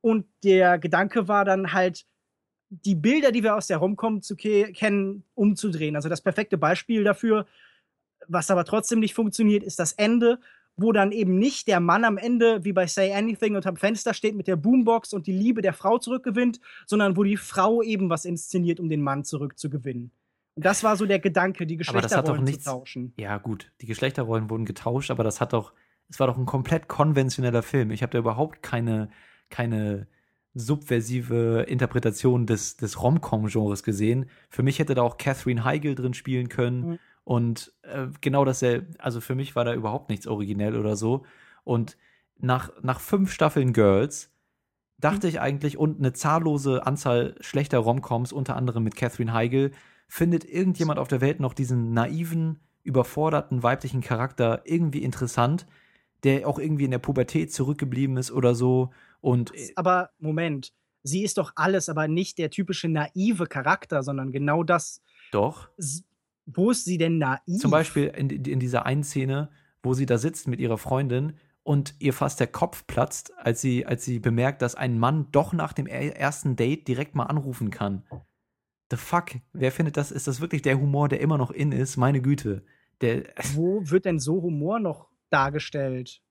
Und 0.00 0.26
der 0.44 0.78
Gedanke 0.78 1.28
war 1.28 1.44
dann 1.44 1.72
halt, 1.72 2.04
die 2.70 2.96
Bilder, 2.96 3.32
die 3.32 3.42
wir 3.42 3.56
aus 3.56 3.66
der 3.66 3.78
Romcom 3.78 4.20
zu 4.20 4.36
kennen, 4.36 5.24
umzudrehen. 5.34 5.96
Also 5.96 6.10
das 6.10 6.20
perfekte 6.20 6.58
Beispiel 6.58 7.02
dafür, 7.02 7.46
was 8.26 8.50
aber 8.50 8.66
trotzdem 8.66 9.00
nicht 9.00 9.14
funktioniert, 9.14 9.62
ist 9.62 9.78
das 9.78 9.92
Ende, 9.92 10.38
wo 10.78 10.92
dann 10.92 11.12
eben 11.12 11.38
nicht 11.38 11.68
der 11.68 11.80
Mann 11.80 12.04
am 12.04 12.16
Ende 12.16 12.64
wie 12.64 12.72
bei 12.72 12.86
Say 12.86 13.12
Anything 13.12 13.56
unterm 13.56 13.76
Fenster 13.76 14.14
steht 14.14 14.36
mit 14.36 14.46
der 14.46 14.56
Boombox 14.56 15.12
und 15.12 15.26
die 15.26 15.32
Liebe 15.32 15.60
der 15.60 15.72
Frau 15.74 15.98
zurückgewinnt, 15.98 16.60
sondern 16.86 17.16
wo 17.16 17.24
die 17.24 17.36
Frau 17.36 17.82
eben 17.82 18.08
was 18.08 18.24
inszeniert, 18.24 18.80
um 18.80 18.88
den 18.88 19.02
Mann 19.02 19.24
zurückzugewinnen. 19.24 20.12
Und 20.54 20.64
das 20.64 20.82
war 20.82 20.96
so 20.96 21.04
der 21.04 21.18
Gedanke, 21.18 21.66
die 21.66 21.76
Geschlechterrollen 21.76 22.44
nichts, 22.44 22.64
zu 22.64 22.70
tauschen. 22.70 23.12
Ja, 23.16 23.38
gut, 23.38 23.70
die 23.80 23.86
Geschlechterrollen 23.86 24.50
wurden 24.50 24.64
getauscht, 24.64 25.10
aber 25.10 25.24
das 25.24 25.40
hat 25.40 25.52
doch, 25.52 25.72
es 26.08 26.18
war 26.18 26.28
doch 26.28 26.38
ein 26.38 26.46
komplett 26.46 26.88
konventioneller 26.88 27.62
Film. 27.62 27.90
Ich 27.90 28.02
habe 28.02 28.10
da 28.12 28.18
überhaupt 28.18 28.62
keine, 28.62 29.10
keine 29.50 30.06
subversive 30.54 31.64
Interpretation 31.68 32.46
des, 32.46 32.76
des 32.76 33.02
Rom-Com-Genres 33.02 33.82
gesehen. 33.82 34.30
Für 34.48 34.62
mich 34.62 34.78
hätte 34.78 34.94
da 34.94 35.02
auch 35.02 35.16
Catherine 35.16 35.64
Heigl 35.64 35.94
drin 35.94 36.14
spielen 36.14 36.48
können. 36.48 36.80
Mhm. 36.80 36.98
Und 37.28 37.74
äh, 37.82 38.06
genau 38.22 38.46
dasselbe, 38.46 38.98
also 38.98 39.20
für 39.20 39.34
mich 39.34 39.54
war 39.54 39.66
da 39.66 39.74
überhaupt 39.74 40.08
nichts 40.08 40.26
originell 40.26 40.74
oder 40.74 40.96
so. 40.96 41.26
Und 41.62 41.98
nach, 42.38 42.70
nach 42.80 43.00
fünf 43.00 43.34
Staffeln 43.34 43.74
Girls 43.74 44.30
dachte 44.96 45.26
mhm. 45.26 45.32
ich 45.34 45.40
eigentlich, 45.42 45.76
und 45.76 45.98
eine 45.98 46.14
zahllose 46.14 46.86
Anzahl 46.86 47.34
schlechter 47.40 47.80
Romcoms, 47.80 48.32
unter 48.32 48.56
anderem 48.56 48.82
mit 48.82 48.96
Catherine 48.96 49.34
Heigl, 49.34 49.72
findet 50.06 50.46
irgendjemand 50.46 50.98
auf 50.98 51.08
der 51.08 51.20
Welt 51.20 51.38
noch 51.38 51.52
diesen 51.52 51.92
naiven, 51.92 52.60
überforderten 52.82 53.62
weiblichen 53.62 54.00
Charakter 54.00 54.62
irgendwie 54.64 55.02
interessant, 55.02 55.66
der 56.22 56.48
auch 56.48 56.58
irgendwie 56.58 56.86
in 56.86 56.92
der 56.92 56.98
Pubertät 56.98 57.52
zurückgeblieben 57.52 58.16
ist 58.16 58.32
oder 58.32 58.54
so. 58.54 58.88
Und 59.20 59.52
aber 59.74 60.12
Moment, 60.18 60.72
sie 61.02 61.24
ist 61.24 61.36
doch 61.36 61.52
alles, 61.56 61.90
aber 61.90 62.08
nicht 62.08 62.38
der 62.38 62.48
typische 62.48 62.88
naive 62.88 63.44
Charakter, 63.48 64.02
sondern 64.02 64.32
genau 64.32 64.62
das. 64.62 65.02
Doch. 65.30 65.68
Wo 66.54 66.70
ist 66.70 66.84
sie 66.84 66.98
denn 66.98 67.18
naiv? 67.18 67.60
Zum 67.60 67.70
Beispiel 67.70 68.06
in, 68.06 68.30
in 68.30 68.60
dieser 68.60 68.86
einen 68.86 69.04
Szene, 69.04 69.50
wo 69.82 69.94
sie 69.94 70.06
da 70.06 70.18
sitzt 70.18 70.48
mit 70.48 70.60
ihrer 70.60 70.78
Freundin 70.78 71.34
und 71.62 71.94
ihr 71.98 72.14
fast 72.14 72.40
der 72.40 72.46
Kopf 72.46 72.86
platzt, 72.86 73.36
als 73.36 73.60
sie, 73.60 73.84
als 73.84 74.04
sie 74.04 74.18
bemerkt, 74.18 74.62
dass 74.62 74.74
ein 74.74 74.98
Mann 74.98 75.30
doch 75.32 75.52
nach 75.52 75.74
dem 75.74 75.86
ersten 75.86 76.56
Date 76.56 76.88
direkt 76.88 77.14
mal 77.14 77.24
anrufen 77.24 77.70
kann. 77.70 78.04
The 78.90 78.96
fuck? 78.96 79.32
Wer 79.52 79.70
findet 79.70 79.98
das? 79.98 80.10
Ist 80.10 80.26
das 80.26 80.40
wirklich 80.40 80.62
der 80.62 80.80
Humor, 80.80 81.10
der 81.10 81.20
immer 81.20 81.36
noch 81.36 81.50
in 81.50 81.72
ist? 81.72 81.98
Meine 81.98 82.22
Güte. 82.22 82.64
Der, 83.02 83.24
wo 83.54 83.82
wird 83.84 84.06
denn 84.06 84.18
so 84.18 84.40
Humor 84.42 84.80
noch 84.80 85.10
dargestellt? 85.28 86.22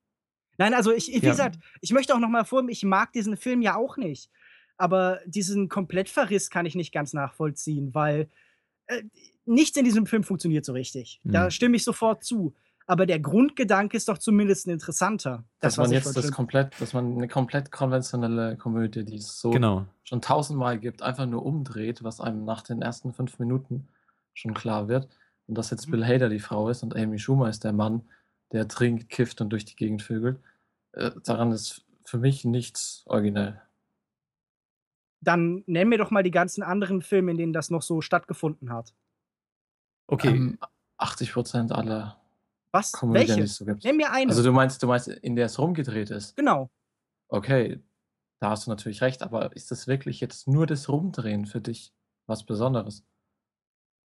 Nein, 0.57 0.74
also 0.74 0.91
ich, 0.91 1.09
wie 1.09 1.24
ja. 1.24 1.30
gesagt, 1.30 1.59
ich 1.82 1.91
möchte 1.91 2.15
auch 2.15 2.20
noch 2.20 2.30
mal 2.30 2.45
vor, 2.45 2.68
ich 2.68 2.84
mag 2.84 3.13
diesen 3.13 3.38
Film 3.38 3.61
ja 3.61 3.76
auch 3.76 3.97
nicht. 3.97 4.32
Aber 4.78 5.20
diesen 5.26 5.70
Komplettverriss 5.70 6.49
kann 6.49 6.65
ich 6.65 6.74
nicht 6.74 6.91
ganz 6.91 7.13
nachvollziehen, 7.13 7.93
weil 7.93 8.30
äh, 8.88 9.03
nichts 9.47 9.77
in 9.77 9.85
diesem 9.85 10.05
Film 10.05 10.23
funktioniert 10.23 10.65
so 10.65 10.73
richtig. 10.73 11.19
Mhm. 11.23 11.31
Da 11.31 11.51
stimme 11.51 11.75
ich 11.75 11.83
sofort 11.83 12.23
zu. 12.23 12.53
Aber 12.89 13.05
der 13.05 13.19
Grundgedanke 13.19 13.97
ist 13.97 14.07
doch 14.07 14.17
zumindest 14.17 14.65
ein 14.65 14.71
interessanter. 14.71 15.43
Das, 15.59 15.75
dass 15.75 15.85
man 15.85 15.91
jetzt 15.91 16.15
das 16.15 16.31
komplett, 16.31 16.79
dass 16.79 16.93
man 16.93 17.17
eine 17.17 17.27
komplett 17.27 17.69
konventionelle 17.69 18.55
Komödie, 18.55 19.03
die 19.03 19.17
es 19.17 19.41
so 19.41 19.49
genau. 19.49 19.85
schon 20.05 20.21
tausendmal 20.21 20.79
gibt, 20.79 21.01
einfach 21.01 21.25
nur 21.25 21.45
umdreht, 21.45 22.03
was 22.03 22.21
einem 22.21 22.45
nach 22.45 22.61
den 22.61 22.81
ersten 22.81 23.13
fünf 23.13 23.39
Minuten 23.39 23.89
schon 24.33 24.53
klar 24.53 24.87
wird. 24.87 25.09
Und 25.47 25.57
dass 25.57 25.69
jetzt 25.69 25.87
mhm. 25.87 25.91
Bill 25.91 26.05
Hader 26.05 26.29
die 26.29 26.39
Frau 26.39 26.69
ist 26.69 26.81
und 26.81 26.95
Amy 26.95 27.19
Schumer 27.19 27.49
ist 27.49 27.65
der 27.65 27.73
Mann, 27.73 28.03
der 28.53 28.69
trinkt, 28.69 29.09
kifft 29.09 29.41
und 29.41 29.49
durch 29.49 29.65
die 29.65 29.75
Gegend 29.75 30.01
vögelt. 30.01 30.39
äh, 30.93 31.11
daran 31.25 31.51
ist 31.51 31.85
für 32.05 32.17
mich 32.17 32.45
nichts 32.45 33.03
originell. 33.05 33.61
Dann 35.19 35.63
nenn 35.65 35.89
mir 35.89 35.97
doch 35.97 36.11
mal 36.11 36.23
die 36.23 36.31
ganzen 36.31 36.63
anderen 36.63 37.01
Filme, 37.01 37.31
in 37.31 37.37
denen 37.37 37.53
das 37.53 37.69
noch 37.69 37.81
so 37.81 37.99
stattgefunden 37.99 38.71
hat. 38.71 38.93
Okay. 40.08 40.30
Ähm, 40.30 40.60
80 40.97 41.34
Prozent 41.34 41.72
aller 41.72 42.20
Was? 42.72 42.91
Komödien, 42.91 43.38
Welche? 43.38 43.47
So 43.47 43.66
nenn 43.66 43.97
mir 43.97 44.12
eine. 44.12 44.30
Also 44.30 44.43
du 44.43 44.51
meinst, 44.51 44.82
du 44.82 44.88
meinst, 44.88 45.08
in 45.08 45.36
der 45.36 45.45
es 45.45 45.60
rumgedreht 45.60 46.10
ist? 46.10 46.36
Genau. 46.36 46.70
Okay, 47.30 47.84
da 48.39 48.51
hast 48.51 48.66
du 48.66 48.72
natürlich 48.72 49.01
recht, 49.01 49.22
aber 49.22 49.55
ist 49.55 49.72
das 49.72 49.88
wirklich 49.88 50.22
jetzt 50.22 50.47
nur 50.47 50.66
das 50.66 50.89
Rumdrehen 50.89 51.45
für 51.45 51.62
dich 51.62 51.93
was 52.26 52.45
Besonderes? 52.45 53.03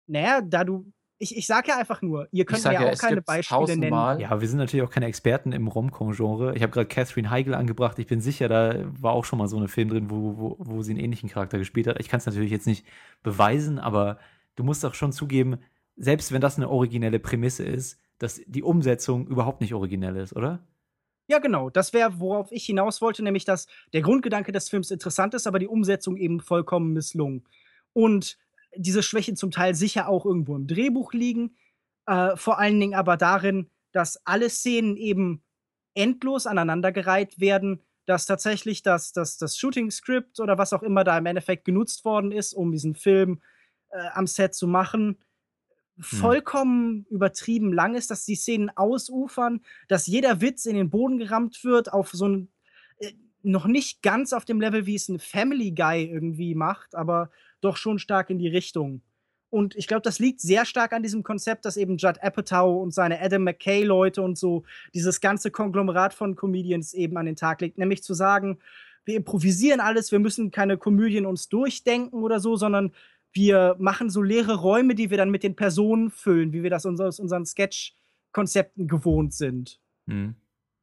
Naja, 0.08 0.42
da 0.42 0.64
du 0.64 0.92
ich, 1.22 1.36
ich 1.36 1.48
sage 1.48 1.68
ja 1.70 1.78
einfach 1.78 2.02
nur, 2.02 2.30
ihr 2.32 2.46
könnt 2.46 2.64
mir 2.64 2.74
ja 2.74 2.92
auch 2.92 2.98
keine 2.98 3.22
Beispiele 3.22 3.78
nennen. 3.78 4.20
Ja, 4.22 4.40
wir 4.40 4.48
sind 4.48 4.58
natürlich 4.58 4.86
auch 4.86 4.90
keine 4.90 5.06
Experten 5.08 5.52
im 5.52 5.68
Romcom-Genre. 5.68 6.56
Ich 6.56 6.64
habe 6.64 6.72
gerade 6.72 6.88
Catherine 6.88 7.30
Heigl 7.30 7.54
angebracht. 7.54 8.00
Ich 8.00 8.08
bin 8.08 8.22
sicher, 8.22 8.48
da 8.48 8.76
war 8.86 9.12
auch 9.12 9.26
schon 9.26 9.38
mal 9.38 9.50
so 9.50 9.58
eine 9.58 9.68
Film 9.68 9.90
drin, 9.90 10.10
wo, 10.10 10.38
wo, 10.38 10.56
wo 10.60 10.82
sie 10.82 10.94
einen 10.94 11.02
ähnlichen 11.02 11.30
Charakter 11.30 11.58
gespielt 11.58 11.88
hat. 11.88 12.00
Ich 12.00 12.08
kann 12.08 12.20
es 12.20 12.26
natürlich 12.26 12.52
jetzt 12.52 12.68
nicht 12.68 12.86
beweisen, 13.22 13.80
aber 13.80 14.18
du 14.56 14.64
musst 14.64 14.86
auch 14.86 14.94
schon 14.94 15.12
zugeben, 15.12 15.58
selbst 16.00 16.32
wenn 16.32 16.42
das 16.42 16.58
eine 16.58 16.70
originelle 16.70 17.20
Prämisse 17.20 17.64
ist, 17.64 18.00
dass 18.18 18.42
die 18.48 18.64
Umsetzung 18.64 19.28
überhaupt 19.28 19.62
nicht 19.62 19.74
originell 19.74 20.16
ist, 20.16 20.36
oder? 20.36 20.66
Ja, 21.28 21.40
genau. 21.40 21.70
Das 21.70 21.94
wäre, 21.94 22.20
worauf 22.20 22.52
ich 22.52 22.66
hinaus 22.66 23.02
wollte, 23.02 23.24
nämlich, 23.24 23.46
dass 23.46 23.68
der 23.94 24.02
Grundgedanke 24.02 24.52
des 24.52 24.68
Films 24.68 24.90
interessant 24.90 25.36
ist, 25.36 25.46
aber 25.46 25.60
die 25.60 25.68
Umsetzung 25.68 26.18
eben 26.18 26.40
vollkommen 26.40 26.94
misslungen. 26.94 27.46
Und 27.94 28.38
diese 28.76 29.04
Schwächen 29.04 29.36
zum 29.36 29.52
Teil 29.52 29.76
sicher 29.76 30.10
auch 30.10 30.26
irgendwo 30.26 30.56
im 30.56 30.68
Drehbuch 30.68 31.14
liegen. 31.14 31.56
Äh, 32.08 32.36
vor 32.36 32.58
allen 32.60 32.80
Dingen 32.80 32.96
aber 32.96 33.16
darin, 33.16 33.70
dass 33.92 34.26
alle 34.26 34.50
Szenen 34.50 34.98
eben 34.98 35.44
endlos 35.94 36.48
aneinandergereiht 36.48 37.40
werden, 37.40 37.82
dass 38.06 38.26
tatsächlich 38.26 38.82
das, 38.82 39.12
das, 39.12 39.38
das 39.38 39.58
Shooting-Script 39.58 40.40
oder 40.40 40.58
was 40.58 40.74
auch 40.74 40.82
immer 40.82 41.04
da 41.04 41.18
im 41.18 41.26
Endeffekt 41.26 41.66
genutzt 41.66 42.06
worden 42.06 42.32
ist, 42.32 42.54
um 42.54 42.72
diesen 42.72 42.96
Film 42.96 43.42
äh, 43.90 44.08
am 44.14 44.26
Set 44.26 44.56
zu 44.56 44.68
machen. 44.68 45.18
Vollkommen 46.00 47.06
übertrieben 47.10 47.74
lang 47.74 47.96
ist, 47.96 48.10
dass 48.12 48.26
die 48.26 48.36
Szenen 48.36 48.70
ausufern, 48.76 49.62
dass 49.88 50.08
jeder 50.08 50.42
Witz 50.42 50.66
in 50.66 50.76
den 50.76 50.90
Boden 50.90 51.18
gerammt 51.18 51.64
wird 51.64 51.92
auf 51.92 52.12
so 52.12 52.28
ein 52.28 52.50
äh, 53.00 53.12
noch 53.42 53.66
nicht 53.66 54.02
ganz 54.02 54.34
auf 54.34 54.46
dem 54.46 54.62
Level, 54.62 54.86
wie 54.86 54.96
es 54.96 55.10
ein 55.10 55.20
Family 55.20 55.72
Guy 55.72 56.06
irgendwie 56.06 56.56
macht, 56.56 56.96
aber 56.96 57.30
doch 57.62 57.78
schon 57.78 58.00
stark 58.00 58.30
in 58.30 58.40
die 58.40 58.48
Richtung. 58.48 59.02
Und 59.50 59.76
ich 59.76 59.88
glaube, 59.88 60.02
das 60.02 60.20
liegt 60.20 60.42
sehr 60.42 60.66
stark 60.66 60.94
an 60.94 61.02
diesem 61.02 61.24
Konzept, 61.24 61.66
dass 61.66 61.76
eben 61.76 61.98
Judd 61.98 62.22
Apatow 62.22 62.82
und 62.82 62.94
seine 62.94 63.20
Adam 63.20 63.44
McKay-Leute 63.44 64.22
und 64.22 64.38
so 64.38 64.64
dieses 64.94 65.22
ganze 65.22 65.50
Konglomerat 65.50 66.14
von 66.14 66.36
Comedians 66.36 66.94
eben 66.94 67.18
an 67.18 67.26
den 67.26 67.36
Tag 67.36 67.62
legt. 67.62 67.78
Nämlich 67.78 68.04
zu 68.04 68.14
sagen, 68.14 68.60
wir 69.06 69.16
improvisieren 69.16 69.80
alles, 69.80 70.12
wir 70.12 70.20
müssen 70.20 70.52
keine 70.52 70.78
Komödien 70.78 71.26
uns 71.26 71.50
durchdenken 71.50 72.22
oder 72.22 72.40
so, 72.40 72.58
sondern 72.58 72.92
wir 73.34 73.76
machen 73.80 74.10
so 74.10 74.22
leere 74.22 74.56
Räume, 74.56 74.96
die 74.96 75.10
wir 75.10 75.18
dann 75.18 75.30
mit 75.30 75.44
den 75.44 75.56
Personen 75.56 76.10
füllen, 76.10 76.54
wie 76.54 76.64
wir 76.64 76.70
das 76.70 76.86
aus 76.86 77.20
unseren 77.20 77.46
Sketch-Konzepten 77.46 78.88
gewohnt 78.88 79.34
sind. 79.34 79.80
Mhm. 80.06 80.36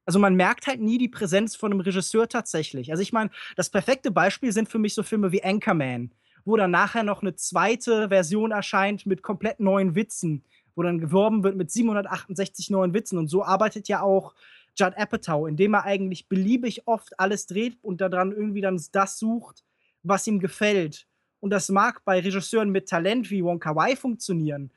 Also 0.04 0.20
man 0.20 0.36
merkt 0.36 0.68
halt 0.68 0.80
nie 0.80 0.98
die 0.98 1.08
Präsenz 1.08 1.56
von 1.56 1.72
einem 1.72 1.80
Regisseur 1.80 2.28
tatsächlich. 2.28 2.92
Also 2.92 3.02
ich 3.02 3.12
meine, 3.12 3.30
das 3.56 3.70
perfekte 3.70 4.12
Beispiel 4.12 4.52
sind 4.52 4.68
für 4.68 4.78
mich 4.78 4.94
so 4.94 5.02
Filme 5.02 5.32
wie 5.32 5.42
Anchorman, 5.42 6.12
wo 6.44 6.56
dann 6.56 6.70
nachher 6.70 7.02
noch 7.02 7.22
eine 7.22 7.34
zweite 7.34 8.08
Version 8.08 8.52
erscheint 8.52 9.04
mit 9.04 9.22
komplett 9.22 9.58
neuen 9.58 9.96
Witzen, 9.96 10.44
wo 10.76 10.82
dann 10.84 11.00
geworben 11.00 11.42
wird 11.42 11.56
mit 11.56 11.72
768 11.72 12.70
neuen 12.70 12.94
Witzen. 12.94 13.18
Und 13.18 13.26
so 13.26 13.42
arbeitet 13.42 13.88
ja 13.88 14.00
auch 14.02 14.34
Judd 14.76 14.96
Apatow, 14.96 15.48
indem 15.48 15.74
er 15.74 15.84
eigentlich 15.84 16.28
beliebig 16.28 16.86
oft 16.86 17.18
alles 17.18 17.46
dreht 17.46 17.76
und 17.82 18.00
daran 18.00 18.30
irgendwie 18.30 18.60
dann 18.60 18.80
das 18.92 19.18
sucht, 19.18 19.64
was 20.04 20.26
ihm 20.28 20.38
gefällt. 20.38 21.08
Und 21.46 21.50
das 21.50 21.68
mag 21.68 22.04
bei 22.04 22.18
Regisseuren 22.18 22.70
mit 22.70 22.88
Talent 22.88 23.30
wie 23.30 23.44
Wong 23.44 23.60
Kar 23.60 23.76
Wai 23.76 23.94
funktionieren. 23.94 24.72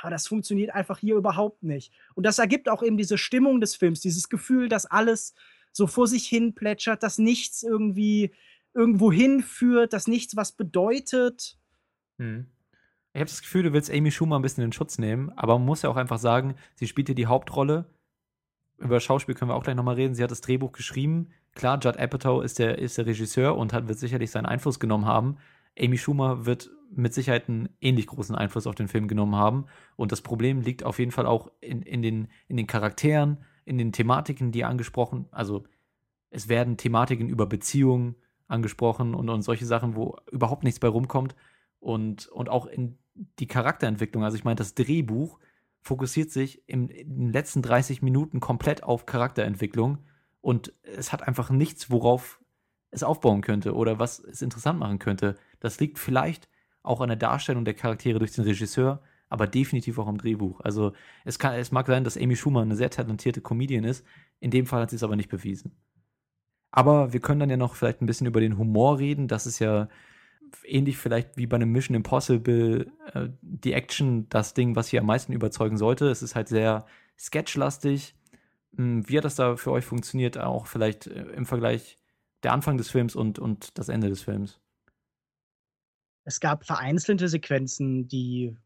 Aber 0.00 0.08
das 0.08 0.28
funktioniert 0.28 0.70
einfach 0.72 0.98
hier 0.98 1.16
überhaupt 1.16 1.64
nicht. 1.64 1.92
Und 2.14 2.24
das 2.24 2.38
ergibt 2.38 2.68
auch 2.68 2.84
eben 2.84 2.96
diese 2.96 3.18
Stimmung 3.18 3.60
des 3.60 3.74
Films, 3.74 3.98
dieses 3.98 4.28
Gefühl, 4.28 4.68
dass 4.68 4.86
alles 4.86 5.34
so 5.72 5.88
vor 5.88 6.06
sich 6.06 6.28
hin 6.28 6.54
plätschert, 6.54 7.02
dass 7.02 7.18
nichts 7.18 7.64
irgendwie 7.64 8.32
irgendwo 8.72 9.10
hinführt, 9.10 9.94
dass 9.94 10.06
nichts 10.06 10.36
was 10.36 10.52
bedeutet. 10.52 11.58
Hm. 12.18 12.46
Ich 13.14 13.20
habe 13.20 13.28
das 13.28 13.42
Gefühl, 13.42 13.64
du 13.64 13.72
willst 13.72 13.90
Amy 13.90 14.12
Schumer 14.12 14.38
ein 14.38 14.42
bisschen 14.42 14.62
in 14.62 14.70
Schutz 14.70 14.98
nehmen, 14.98 15.32
aber 15.36 15.58
man 15.58 15.66
muss 15.66 15.82
ja 15.82 15.90
auch 15.90 15.96
einfach 15.96 16.20
sagen, 16.20 16.54
sie 16.76 16.86
spielt 16.86 17.08
hier 17.08 17.16
die 17.16 17.26
Hauptrolle. 17.26 17.86
Über 18.78 19.00
Schauspiel 19.00 19.34
können 19.34 19.50
wir 19.50 19.56
auch 19.56 19.64
gleich 19.64 19.74
nochmal 19.74 19.96
reden. 19.96 20.14
Sie 20.14 20.22
hat 20.22 20.30
das 20.30 20.40
Drehbuch 20.40 20.70
geschrieben. 20.70 21.30
Klar, 21.56 21.80
Judd 21.82 21.98
Apatow 21.98 22.44
ist 22.44 22.60
der, 22.60 22.78
ist 22.78 22.96
der 22.96 23.06
Regisseur 23.06 23.56
und 23.56 23.72
hat, 23.72 23.88
wird 23.88 23.98
sicherlich 23.98 24.30
seinen 24.30 24.46
Einfluss 24.46 24.78
genommen 24.78 25.06
haben. 25.06 25.38
Amy 25.78 25.98
Schumer 25.98 26.46
wird 26.46 26.70
mit 26.94 27.14
Sicherheit 27.14 27.48
einen 27.48 27.70
ähnlich 27.80 28.06
großen 28.06 28.34
Einfluss 28.34 28.66
auf 28.66 28.74
den 28.74 28.88
Film 28.88 29.08
genommen 29.08 29.36
haben. 29.36 29.66
Und 29.96 30.12
das 30.12 30.20
Problem 30.20 30.60
liegt 30.60 30.84
auf 30.84 30.98
jeden 30.98 31.10
Fall 31.10 31.26
auch 31.26 31.50
in, 31.60 31.82
in, 31.82 32.02
den, 32.02 32.28
in 32.48 32.56
den 32.56 32.66
Charakteren, 32.66 33.38
in 33.64 33.78
den 33.78 33.92
Thematiken, 33.92 34.52
die 34.52 34.64
angesprochen, 34.64 35.26
also 35.30 35.64
es 36.30 36.48
werden 36.48 36.78
Thematiken 36.78 37.28
über 37.28 37.46
Beziehungen 37.46 38.16
angesprochen 38.48 39.14
und, 39.14 39.28
und 39.28 39.42
solche 39.42 39.66
Sachen, 39.66 39.94
wo 39.94 40.16
überhaupt 40.30 40.64
nichts 40.64 40.80
bei 40.80 40.88
rumkommt. 40.88 41.36
Und, 41.78 42.28
und 42.28 42.48
auch 42.48 42.66
in 42.66 42.98
die 43.38 43.46
Charakterentwicklung. 43.46 44.24
Also 44.24 44.36
ich 44.36 44.44
meine, 44.44 44.56
das 44.56 44.74
Drehbuch 44.74 45.38
fokussiert 45.82 46.30
sich 46.30 46.66
in, 46.68 46.88
in 46.88 47.16
den 47.16 47.32
letzten 47.32 47.60
30 47.60 48.02
Minuten 48.02 48.40
komplett 48.40 48.82
auf 48.82 49.04
Charakterentwicklung 49.04 49.98
und 50.40 50.72
es 50.82 51.12
hat 51.12 51.26
einfach 51.26 51.50
nichts, 51.50 51.90
worauf 51.90 52.40
es 52.90 53.02
aufbauen 53.02 53.40
könnte 53.40 53.74
oder 53.74 53.98
was 53.98 54.20
es 54.20 54.42
interessant 54.42 54.78
machen 54.78 54.98
könnte. 54.98 55.36
Das 55.62 55.78
liegt 55.78 56.00
vielleicht 56.00 56.48
auch 56.82 57.00
an 57.00 57.08
der 57.08 57.16
Darstellung 57.16 57.64
der 57.64 57.74
Charaktere 57.74 58.18
durch 58.18 58.32
den 58.32 58.42
Regisseur, 58.42 59.00
aber 59.28 59.46
definitiv 59.46 59.96
auch 60.00 60.08
am 60.08 60.18
Drehbuch. 60.18 60.60
Also 60.60 60.92
es, 61.24 61.38
kann, 61.38 61.54
es 61.54 61.70
mag 61.70 61.86
sein, 61.86 62.02
dass 62.02 62.16
Amy 62.16 62.34
Schumer 62.34 62.62
eine 62.62 62.74
sehr 62.74 62.90
talentierte 62.90 63.40
Comedian 63.40 63.84
ist. 63.84 64.04
In 64.40 64.50
dem 64.50 64.66
Fall 64.66 64.82
hat 64.82 64.90
sie 64.90 64.96
es 64.96 65.04
aber 65.04 65.14
nicht 65.14 65.28
bewiesen. 65.28 65.76
Aber 66.72 67.12
wir 67.12 67.20
können 67.20 67.38
dann 67.38 67.50
ja 67.50 67.56
noch 67.56 67.76
vielleicht 67.76 68.02
ein 68.02 68.06
bisschen 68.06 68.26
über 68.26 68.40
den 68.40 68.58
Humor 68.58 68.98
reden. 68.98 69.28
Das 69.28 69.46
ist 69.46 69.60
ja 69.60 69.88
ähnlich 70.64 70.98
vielleicht 70.98 71.36
wie 71.36 71.46
bei 71.46 71.54
einem 71.54 71.70
Mission 71.70 71.94
Impossible 71.94 72.90
äh, 73.14 73.28
die 73.40 73.72
Action 73.72 74.28
das 74.30 74.52
Ding, 74.52 74.74
was 74.74 74.88
hier 74.88 75.00
am 75.00 75.06
meisten 75.06 75.32
überzeugen 75.32 75.76
sollte. 75.76 76.08
Es 76.08 76.22
ist 76.22 76.34
halt 76.34 76.48
sehr 76.48 76.86
sketchlastig. 77.16 78.16
Hm, 78.74 79.08
wie 79.08 79.16
hat 79.16 79.24
das 79.24 79.36
da 79.36 79.56
für 79.56 79.70
euch 79.70 79.84
funktioniert, 79.84 80.38
auch 80.38 80.66
vielleicht 80.66 81.06
äh, 81.06 81.22
im 81.36 81.46
Vergleich 81.46 82.00
der 82.42 82.52
Anfang 82.52 82.78
des 82.78 82.90
Films 82.90 83.14
und, 83.14 83.38
und 83.38 83.78
das 83.78 83.88
Ende 83.88 84.08
des 84.08 84.22
Films? 84.22 84.61
Es 86.24 86.40
gab 86.40 86.64
vereinzelte 86.64 87.28
Sequenzen, 87.28 88.08
die 88.08 88.56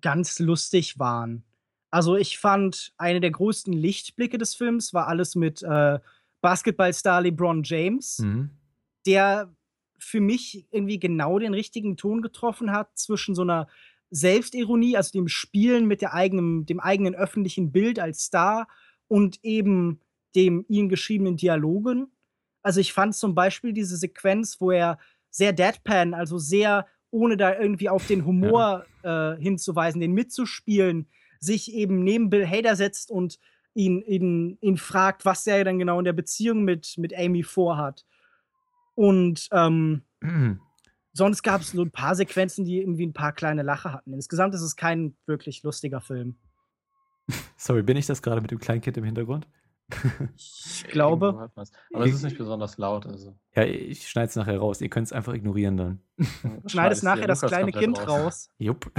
ganz 0.00 0.38
lustig 0.38 0.98
waren. 0.98 1.44
Also 1.90 2.16
ich 2.16 2.38
fand, 2.38 2.92
eine 2.96 3.20
der 3.20 3.30
größten 3.30 3.72
Lichtblicke 3.72 4.38
des 4.38 4.54
Films 4.54 4.94
war 4.94 5.08
alles 5.08 5.34
mit 5.34 5.62
äh, 5.62 5.98
Basketballstar 6.40 7.20
LeBron 7.20 7.62
James, 7.64 8.18
mhm. 8.18 8.50
der 9.06 9.54
für 9.98 10.20
mich 10.20 10.66
irgendwie 10.70 10.98
genau 10.98 11.38
den 11.38 11.54
richtigen 11.54 11.96
Ton 11.96 12.22
getroffen 12.22 12.72
hat 12.72 12.98
zwischen 12.98 13.34
so 13.34 13.42
einer 13.42 13.68
Selbstironie, 14.10 14.96
also 14.96 15.12
dem 15.12 15.28
Spielen 15.28 15.86
mit 15.86 16.02
der 16.02 16.12
eigenen, 16.14 16.66
dem 16.66 16.80
eigenen 16.80 17.14
öffentlichen 17.14 17.72
Bild 17.72 17.98
als 17.98 18.24
Star 18.24 18.68
und 19.06 19.38
eben 19.42 20.00
dem 20.34 20.64
ihm 20.68 20.88
geschriebenen 20.88 21.36
Dialogen. 21.36 22.08
Also 22.62 22.80
ich 22.80 22.92
fand 22.92 23.14
zum 23.14 23.34
Beispiel 23.34 23.72
diese 23.72 23.96
Sequenz, 23.96 24.60
wo 24.60 24.70
er 24.70 24.98
sehr 25.30 25.52
deadpan, 25.52 26.14
also 26.14 26.38
sehr 26.38 26.86
ohne 27.12 27.36
da 27.36 27.56
irgendwie 27.56 27.88
auf 27.88 28.06
den 28.06 28.24
Humor 28.24 28.84
ja. 29.04 29.34
äh, 29.34 29.40
hinzuweisen, 29.40 30.00
den 30.00 30.12
mitzuspielen, 30.12 31.06
sich 31.38 31.72
eben 31.72 32.02
neben 32.02 32.30
Bill 32.30 32.46
Hader 32.46 32.74
setzt 32.74 33.10
und 33.10 33.38
ihn, 33.74 34.02
ihn, 34.02 34.58
ihn 34.60 34.76
fragt, 34.76 35.24
was 35.24 35.46
er 35.46 35.62
dann 35.64 35.78
genau 35.78 35.98
in 35.98 36.04
der 36.04 36.12
Beziehung 36.12 36.64
mit, 36.64 36.94
mit 36.98 37.16
Amy 37.16 37.42
vorhat. 37.42 38.04
Und 38.94 39.48
ähm, 39.52 40.02
mhm. 40.20 40.60
sonst 41.12 41.42
gab 41.42 41.60
es 41.60 41.70
so 41.70 41.82
ein 41.82 41.90
paar 41.90 42.14
Sequenzen, 42.14 42.64
die 42.64 42.80
irgendwie 42.80 43.06
ein 43.06 43.12
paar 43.12 43.32
kleine 43.32 43.62
Lache 43.62 43.92
hatten. 43.92 44.12
Insgesamt 44.14 44.54
ist 44.54 44.62
es 44.62 44.76
kein 44.76 45.14
wirklich 45.26 45.62
lustiger 45.62 46.00
Film. 46.00 46.36
Sorry, 47.56 47.82
bin 47.82 47.96
ich 47.96 48.06
das 48.06 48.22
gerade 48.22 48.40
mit 48.40 48.50
dem 48.50 48.58
Kleinkind 48.58 48.96
im 48.96 49.04
Hintergrund? 49.04 49.46
Ich 50.36 50.84
glaube. 50.88 51.50
Aber 51.92 52.04
es 52.06 52.14
ist 52.14 52.22
nicht 52.22 52.38
besonders 52.38 52.78
laut. 52.78 53.06
Also. 53.06 53.36
Ja, 53.54 53.64
ich 53.64 54.08
schneide 54.08 54.28
es 54.28 54.36
nachher 54.36 54.58
raus. 54.58 54.80
Ihr 54.80 54.88
könnt 54.88 55.06
es 55.06 55.12
einfach 55.12 55.34
ignorieren 55.34 55.76
dann. 55.76 56.00
Schneidest 56.66 57.02
nachher 57.02 57.26
das 57.26 57.40
kleine 57.40 57.72
Kind 57.72 57.98
raus. 58.00 58.08
raus. 58.08 58.50
Jupp. 58.58 58.90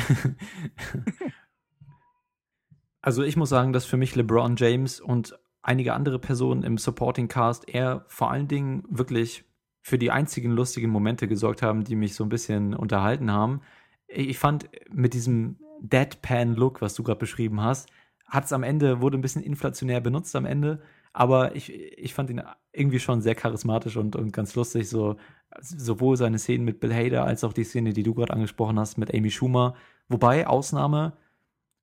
also 3.01 3.23
ich 3.23 3.35
muss 3.37 3.49
sagen, 3.49 3.73
dass 3.73 3.85
für 3.85 3.97
mich 3.97 4.15
LeBron 4.15 4.55
James 4.55 4.99
und 4.99 5.37
einige 5.61 5.93
andere 5.93 6.19
Personen 6.19 6.63
im 6.63 6.77
Supporting 6.77 7.27
Cast 7.27 7.67
eher 7.67 8.05
vor 8.07 8.31
allen 8.31 8.47
Dingen 8.47 8.83
wirklich 8.89 9.45
für 9.81 9.97
die 9.97 10.11
einzigen 10.11 10.51
lustigen 10.51 10.89
Momente 10.89 11.27
gesorgt 11.27 11.61
haben, 11.61 11.83
die 11.83 11.95
mich 11.95 12.15
so 12.15 12.23
ein 12.23 12.29
bisschen 12.29 12.73
unterhalten 12.73 13.31
haben. 13.31 13.61
Ich 14.07 14.39
fand 14.39 14.69
mit 14.89 15.13
diesem 15.13 15.57
Deadpan-Look, 15.81 16.81
was 16.81 16.93
du 16.93 17.03
gerade 17.03 17.19
beschrieben 17.19 17.61
hast, 17.61 17.89
hat 18.33 18.45
es 18.45 18.53
am 18.53 18.63
Ende, 18.63 18.99
wurde 18.99 19.17
ein 19.17 19.21
bisschen 19.21 19.43
inflationär 19.43 20.01
benutzt 20.01 20.35
am 20.35 20.45
Ende, 20.45 20.81
Aber 21.13 21.55
ich, 21.55 21.71
ich 21.71 22.13
fand 22.15 22.31
ihn 22.31 22.41
irgendwie 22.71 22.99
schon 22.99 23.21
sehr 23.21 23.35
charismatisch 23.35 23.97
und, 23.97 24.15
und 24.15 24.33
ganz 24.33 24.55
lustig. 24.55 24.89
So, 24.89 25.17
sowohl 25.61 26.17
seine 26.17 26.39
Szenen 26.39 26.65
mit 26.65 26.79
Bill 26.79 26.93
Hader 26.93 27.23
als 27.23 27.43
auch 27.43 27.53
die 27.53 27.63
Szene, 27.63 27.93
die 27.93 28.01
du 28.01 28.15
gerade 28.15 28.33
angesprochen 28.33 28.79
hast, 28.79 28.97
mit 28.97 29.13
Amy 29.13 29.29
Schumer. 29.29 29.75
Wobei, 30.09 30.47
Ausnahme, 30.47 31.13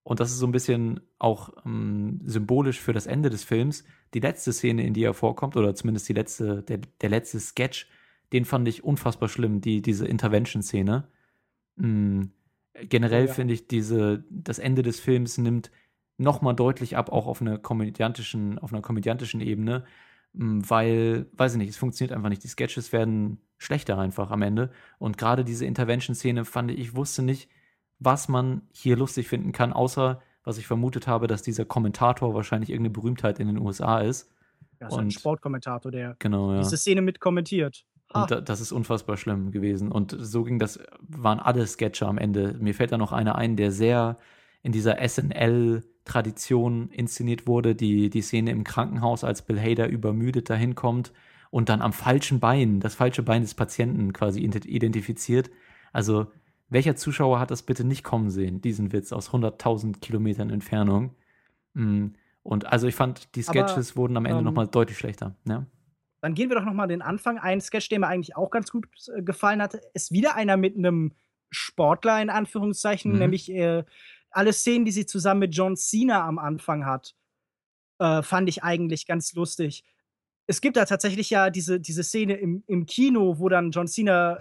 und 0.03 0.19
das 0.19 0.33
ist 0.33 0.39
so 0.39 0.47
ein 0.47 0.53
bisschen 0.53 1.01
auch 1.21 1.51
ähm, 1.65 2.21
symbolisch 2.25 2.81
für 2.81 2.93
das 2.93 3.07
Ende 3.07 3.31
des 3.31 3.45
Films, 3.45 3.85
die 4.15 4.21
letzte 4.21 4.53
Szene, 4.53 4.85
in 4.85 4.95
die 4.95 5.05
er 5.05 5.15
vorkommt, 5.15 5.57
oder 5.57 5.77
zumindest 5.77 6.09
die 6.09 6.15
letzte, 6.15 6.63
der, 6.65 6.81
der 7.01 7.11
letzte 7.11 7.39
Sketch, 7.39 7.89
den 8.33 8.45
fand 8.45 8.67
ich 8.67 8.83
unfassbar 8.83 9.29
schlimm, 9.29 9.61
die, 9.61 9.83
diese 9.83 10.09
Intervention-Szene. 10.09 11.07
Mhm. 11.77 12.33
Generell 12.75 13.27
ja. 13.27 13.33
finde 13.33 13.55
ich 13.55 13.69
diese, 13.69 14.25
das 14.31 14.59
Ende 14.59 14.83
des 14.83 14.99
Films 14.99 15.39
nimmt 15.39 15.71
nochmal 16.21 16.55
deutlich 16.55 16.97
ab, 16.97 17.11
auch 17.11 17.27
auf 17.27 17.41
einer 17.41 17.59
komödiantischen, 17.59 18.59
auf 18.59 18.73
einer 18.73 18.83
komödiantischen 18.83 19.41
Ebene, 19.41 19.85
weil, 20.33 21.27
weiß 21.33 21.53
ich 21.53 21.59
nicht, 21.59 21.71
es 21.71 21.77
funktioniert 21.77 22.15
einfach 22.15 22.29
nicht. 22.29 22.45
Die 22.45 22.49
Sketches 22.49 22.93
werden 22.93 23.41
schlechter 23.59 23.99
einfach 23.99 24.31
am 24.31 24.43
Ende. 24.43 24.71
Und 24.99 25.19
gerade 25.19 25.45
diese 25.45 25.65
Intervention-Szene 25.65 26.45
fand 26.45 26.71
ich, 26.71 26.79
ich 26.79 26.95
wusste 26.95 27.23
nicht, 27.23 27.49
was 27.99 28.29
man 28.29 28.63
hier 28.73 28.97
lustig 28.97 29.29
finden 29.29 29.53
kann, 29.53 29.73
außer 29.73 30.23
was 30.45 30.59
ich 30.59 30.67
vermutet 30.67 31.07
habe, 31.07 31.27
dass 31.27 31.43
dieser 31.43 31.65
Kommentator 31.65 32.35
wahrscheinlich 32.35 32.71
irgendeine 32.71 32.95
Berühmtheit 32.95 33.41
in 33.41 33.49
den 33.49 33.59
USA 33.59 34.01
ist. 34.01 34.31
Ja, 34.81 34.89
ist 34.89 34.97
ein 34.97 35.11
Sportkommentator, 35.11 35.91
der 35.91 36.17
genau, 36.19 36.53
ja. 36.53 36.59
diese 36.59 36.77
Szene 36.77 37.03
mit 37.03 37.21
kommentiert. 37.21 37.85
Und 38.13 38.31
da, 38.31 38.41
das 38.41 38.61
ist 38.61 38.73
unfassbar 38.73 39.17
schlimm 39.17 39.51
gewesen. 39.53 39.93
Und 39.93 40.17
so 40.19 40.43
ging 40.45 40.59
das, 40.59 40.81
waren 41.01 41.39
alle 41.39 41.67
Sketche 41.67 42.07
am 42.07 42.19
Ende. 42.19 42.57
Mir 42.59 42.75
fällt 42.75 42.93
da 42.93 42.99
noch 42.99 43.13
einer 43.13 43.37
ein, 43.37 43.57
der 43.57 43.71
sehr 43.73 44.19
in 44.63 44.73
dieser 44.73 44.99
SNL-Tradition 46.05 46.91
inszeniert 46.91 47.47
wurde. 47.47 47.75
Die, 47.75 48.11
die 48.11 48.23
Szene 48.23 48.51
im 48.51 48.65
Krankenhaus, 48.65 49.25
als 49.25 49.43
Bill 49.43 49.61
Hader 49.61 49.89
übermüdet 49.89 50.51
dahin 50.51 50.75
kommt 50.75 51.13
und 51.51 51.69
dann 51.69 51.83
am 51.83 51.93
falschen 51.93 52.41
Bein, 52.41 52.81
das 52.81 52.95
falsche 52.95 53.23
Bein 53.23 53.43
des 53.43 53.55
Patienten 53.55 54.13
quasi 54.13 54.41
identifiziert. 54.41 55.51
Also 55.93 56.27
welcher 56.69 56.97
Zuschauer 56.97 57.41
hat 57.41 57.51
das 57.51 57.63
bitte 57.63 57.85
nicht 57.85 58.05
kommen 58.05 58.31
sehen, 58.31 58.61
diesen 58.61 58.93
Witz 58.93 59.13
aus 59.13 59.31
100.000 59.31 60.01
Kilometern 60.01 60.51
Entfernung? 60.51 61.17
Mm, 61.75 62.09
und 62.43 62.67
also 62.67 62.87
ich 62.87 62.95
fand, 62.95 63.35
die 63.35 63.43
Sketches 63.43 63.93
Aber, 63.93 64.03
wurden 64.03 64.17
am 64.17 64.25
Ende 64.25 64.39
ähm, 64.39 64.45
nochmal 64.45 64.69
deutlich 64.69 64.97
schlechter. 64.97 65.35
Ja? 65.47 65.67
Dann 66.21 66.35
gehen 66.35 66.49
wir 66.49 66.57
doch 66.57 66.65
nochmal 66.65 66.89
den 66.89 67.03
Anfang. 67.03 67.39
Ein 67.39 67.61
Sketch, 67.61 67.89
der 67.89 67.99
mir 67.99 68.07
eigentlich 68.07 68.37
auch 68.37 68.51
ganz 68.51 68.71
gut 68.71 68.87
äh, 69.15 69.23
gefallen 69.23 69.61
hat, 69.61 69.75
ist 69.95 70.13
wieder 70.13 70.37
einer 70.37 70.57
mit 70.57 70.77
einem 70.77 71.13
Sportler 71.51 72.23
in 72.23 72.31
Anführungszeichen, 72.31 73.13
mhm. 73.13 73.19
nämlich 73.19 73.51
äh, 73.51 73.85
alle 74.31 74.53
Szenen, 74.53 74.85
die 74.85 74.93
sie 74.93 75.07
zusammen 75.07 75.41
mit 75.41 75.55
John 75.55 75.77
Cena 75.77 76.27
am 76.27 76.39
Anfang 76.39 76.87
hat, 76.87 77.15
äh, 77.99 78.23
fand 78.23 78.49
ich 78.49 78.63
eigentlich 78.63 79.07
ganz 79.07 79.33
lustig. 79.35 79.85
Es 80.47 80.61
gibt 80.61 80.77
da 80.77 80.85
tatsächlich 80.85 81.31
ja 81.31 81.51
diese, 81.51 81.81
diese 81.81 82.03
Szene 82.03 82.35
im, 82.35 82.65
im 82.67 82.87
Kino, 82.87 83.39
wo 83.39 83.49
dann 83.49 83.71
John 83.71 83.87
Cena 83.87 84.39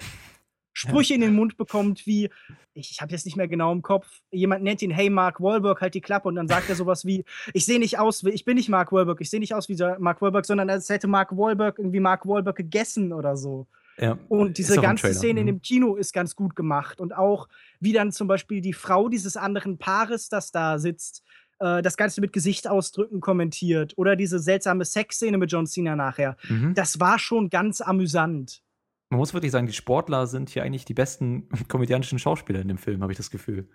Sprüche 0.79 1.13
in 1.13 1.21
den 1.21 1.35
Mund 1.35 1.57
bekommt, 1.57 2.05
wie, 2.05 2.29
ich, 2.73 2.91
ich 2.91 3.01
habe 3.01 3.11
jetzt 3.11 3.25
nicht 3.25 3.35
mehr 3.35 3.49
genau 3.49 3.73
im 3.73 3.81
Kopf, 3.81 4.21
jemand 4.31 4.63
nennt 4.63 4.81
ihn, 4.81 4.91
hey 4.91 5.09
Mark 5.09 5.41
Wahlberg, 5.41 5.81
halt 5.81 5.93
die 5.93 5.99
Klappe 5.99 6.29
und 6.29 6.35
dann 6.35 6.47
sagt 6.47 6.69
er 6.69 6.75
sowas 6.75 7.05
wie, 7.05 7.25
ich 7.53 7.65
sehe 7.65 7.79
nicht 7.79 7.99
aus, 7.99 8.23
ich 8.23 8.45
bin 8.45 8.55
nicht 8.55 8.69
Mark 8.69 8.93
Wahlberg, 8.93 9.19
ich 9.19 9.29
sehe 9.29 9.41
nicht 9.41 9.53
aus 9.53 9.67
wie 9.67 9.75
Mark 9.99 10.21
Wahlberg, 10.21 10.45
sondern 10.45 10.69
als 10.69 10.87
hätte 10.87 11.07
Mark 11.07 11.35
Wahlberg 11.35 11.79
irgendwie 11.79 11.99
Mark 11.99 12.25
Wahlberg 12.25 12.55
gegessen 12.55 13.11
oder 13.11 13.35
so. 13.35 13.67
Ja, 13.99 14.17
und 14.29 14.57
diese 14.57 14.79
ganze 14.79 15.13
Szene 15.13 15.41
in 15.41 15.45
mhm. 15.45 15.51
dem 15.51 15.61
Kino 15.61 15.95
ist 15.95 16.13
ganz 16.13 16.35
gut 16.35 16.55
gemacht. 16.55 17.01
Und 17.01 17.13
auch, 17.15 17.49
wie 17.79 17.93
dann 17.93 18.11
zum 18.11 18.27
Beispiel 18.27 18.61
die 18.61 18.73
Frau 18.73 19.09
dieses 19.09 19.35
anderen 19.37 19.77
Paares, 19.77 20.29
das 20.29 20.51
da 20.51 20.79
sitzt, 20.79 21.23
äh, 21.59 21.81
das 21.81 21.97
Ganze 21.97 22.21
mit 22.21 22.31
Gesichtsausdrücken 22.31 23.19
kommentiert. 23.19 23.93
Oder 23.97 24.15
diese 24.15 24.39
seltsame 24.39 24.85
Sexszene 24.85 25.37
mit 25.37 25.51
John 25.51 25.67
Cena 25.67 25.95
nachher. 25.95 26.37
Mhm. 26.47 26.73
Das 26.73 26.99
war 26.99 27.19
schon 27.19 27.49
ganz 27.49 27.81
amüsant 27.81 28.61
man 29.09 29.17
muss 29.17 29.33
wirklich 29.33 29.51
sagen, 29.51 29.67
die 29.67 29.73
Sportler 29.73 30.27
sind 30.27 30.49
hier 30.49 30.63
eigentlich 30.63 30.85
die 30.85 30.93
besten 30.93 31.49
komödiantischen 31.67 32.19
Schauspieler 32.19 32.61
in 32.61 32.67
dem 32.67 32.77
Film, 32.77 33.01
habe 33.01 33.11
ich 33.11 33.17
das 33.17 33.31
Gefühl. 33.31 33.67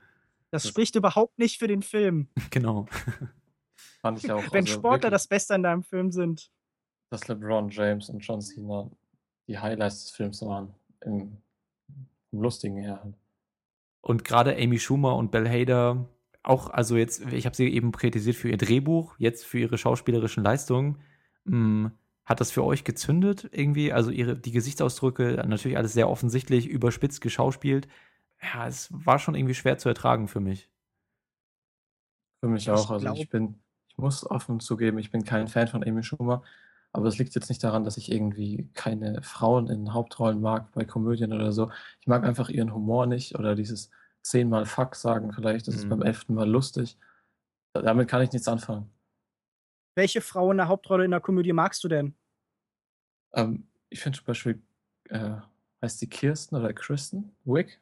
Das, 0.50 0.62
das 0.62 0.68
spricht 0.68 0.94
überhaupt 0.94 1.38
nicht 1.38 1.58
für 1.58 1.68
den 1.68 1.82
Film. 1.82 2.28
Genau. 2.50 2.86
Fand 4.00 4.22
ich 4.22 4.30
auch. 4.30 4.52
Wenn 4.52 4.64
also 4.64 4.74
Sportler 4.74 5.10
das 5.10 5.26
Beste 5.26 5.54
an 5.54 5.62
deinem 5.62 5.82
Film 5.82 6.12
sind. 6.12 6.50
Dass 7.10 7.26
LeBron 7.26 7.70
James 7.70 8.10
und 8.10 8.20
John 8.20 8.40
Cena 8.40 8.90
die 9.46 9.58
Highlights 9.58 10.04
des 10.04 10.10
Films 10.12 10.42
waren. 10.42 10.74
Im, 11.04 11.38
im 12.32 12.40
lustigen 12.40 12.76
her. 12.76 13.12
Und 14.00 14.24
gerade 14.24 14.56
Amy 14.56 14.78
Schumer 14.78 15.16
und 15.16 15.30
Bell 15.30 15.48
Hader, 15.48 16.08
auch, 16.42 16.68
also 16.68 16.96
jetzt, 16.96 17.22
ich 17.32 17.46
habe 17.46 17.56
sie 17.56 17.68
eben 17.68 17.92
kritisiert 17.92 18.36
für 18.36 18.50
ihr 18.50 18.58
Drehbuch, 18.58 19.14
jetzt 19.18 19.44
für 19.44 19.60
ihre 19.60 19.78
schauspielerischen 19.78 20.44
Leistungen. 20.44 21.00
Mh, 21.44 21.56
mm, 21.56 21.92
hat 22.24 22.40
das 22.40 22.50
für 22.50 22.64
euch 22.64 22.84
gezündet 22.84 23.48
irgendwie? 23.52 23.92
Also 23.92 24.10
ihre, 24.10 24.36
die 24.36 24.52
Gesichtsausdrücke, 24.52 25.44
natürlich 25.46 25.76
alles 25.76 25.92
sehr 25.92 26.08
offensichtlich, 26.08 26.66
überspitzt 26.66 27.20
geschauspielt. 27.20 27.86
Ja, 28.42 28.66
es 28.66 28.88
war 28.90 29.18
schon 29.18 29.34
irgendwie 29.34 29.54
schwer 29.54 29.78
zu 29.78 29.88
ertragen 29.88 30.28
für 30.28 30.40
mich. 30.40 30.70
Für 32.40 32.48
mich 32.48 32.70
auch. 32.70 32.90
Also 32.90 33.12
ich 33.14 33.28
bin, 33.28 33.60
ich 33.88 33.98
muss 33.98 34.28
offen 34.28 34.60
zugeben, 34.60 34.98
ich 34.98 35.10
bin 35.10 35.24
kein 35.24 35.48
Fan 35.48 35.68
von 35.68 35.84
Amy 35.84 36.02
Schumer. 36.02 36.42
Aber 36.94 37.08
es 37.08 37.18
liegt 37.18 37.34
jetzt 37.34 37.48
nicht 37.48 37.62
daran, 37.64 37.82
dass 37.82 37.96
ich 37.96 38.12
irgendwie 38.12 38.70
keine 38.72 39.20
Frauen 39.20 39.66
in 39.66 39.92
Hauptrollen 39.92 40.40
mag 40.40 40.70
bei 40.72 40.84
Komödien 40.84 41.32
oder 41.32 41.50
so. 41.50 41.72
Ich 42.00 42.06
mag 42.06 42.22
einfach 42.22 42.48
ihren 42.48 42.72
Humor 42.72 43.06
nicht 43.06 43.36
oder 43.36 43.56
dieses 43.56 43.90
zehnmal 44.22 44.64
Fuck 44.64 44.94
sagen 44.94 45.32
vielleicht. 45.32 45.66
Das 45.66 45.74
mhm. 45.74 45.80
ist 45.80 45.88
beim 45.88 46.02
elften 46.02 46.34
Mal 46.34 46.48
lustig. 46.48 46.96
Damit 47.72 48.08
kann 48.08 48.22
ich 48.22 48.30
nichts 48.30 48.46
anfangen. 48.46 48.88
Welche 49.96 50.20
Frau 50.20 50.52
in 50.52 50.56
der 50.58 50.68
Hauptrolle 50.68 51.04
in 51.04 51.10
der 51.10 51.20
Komödie 51.20 51.52
magst 51.52 51.82
du 51.82 51.88
denn? 51.88 52.14
Ähm, 53.32 53.66
ich 53.90 54.00
finde 54.00 54.18
zum 54.18 54.26
Beispiel, 54.26 54.62
äh, 55.08 55.38
heißt 55.82 56.00
die 56.00 56.08
Kirsten 56.08 56.54
oder 56.54 56.72
Kristen 56.72 57.34
Wick? 57.44 57.80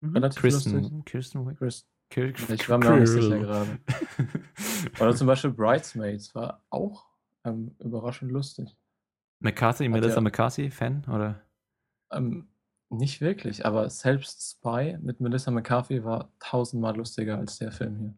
Mhm. 0.00 0.14
Relativ 0.14 0.42
Kristen, 0.42 0.80
lustig. 0.80 1.04
Kirsten 1.04 1.46
Wick. 1.46 1.58
Kristen. 2.10 2.52
Ich 2.52 2.68
war 2.68 2.78
mir 2.78 2.94
auch 2.94 2.98
nicht 2.98 3.08
sicher 3.08 3.38
gerade. 3.38 3.78
oder 5.00 5.14
zum 5.14 5.28
Beispiel 5.28 5.52
Bridesmaids 5.52 6.34
war 6.34 6.64
auch 6.68 7.11
ähm, 7.44 7.74
überraschend 7.78 8.30
lustig. 8.30 8.76
McCarthy, 9.40 9.88
Melissa 9.88 10.16
ja, 10.16 10.20
McCarthy, 10.20 10.70
Fan, 10.70 11.04
oder? 11.08 11.42
Ähm, 12.12 12.48
nicht 12.90 13.20
wirklich, 13.20 13.64
aber 13.66 13.88
selbst 13.90 14.58
Spy 14.58 14.98
mit 15.00 15.20
Melissa 15.20 15.50
McCarthy 15.50 16.04
war 16.04 16.32
tausendmal 16.38 16.96
lustiger 16.96 17.38
als 17.38 17.58
der 17.58 17.72
Film 17.72 17.98
hier. 17.98 18.14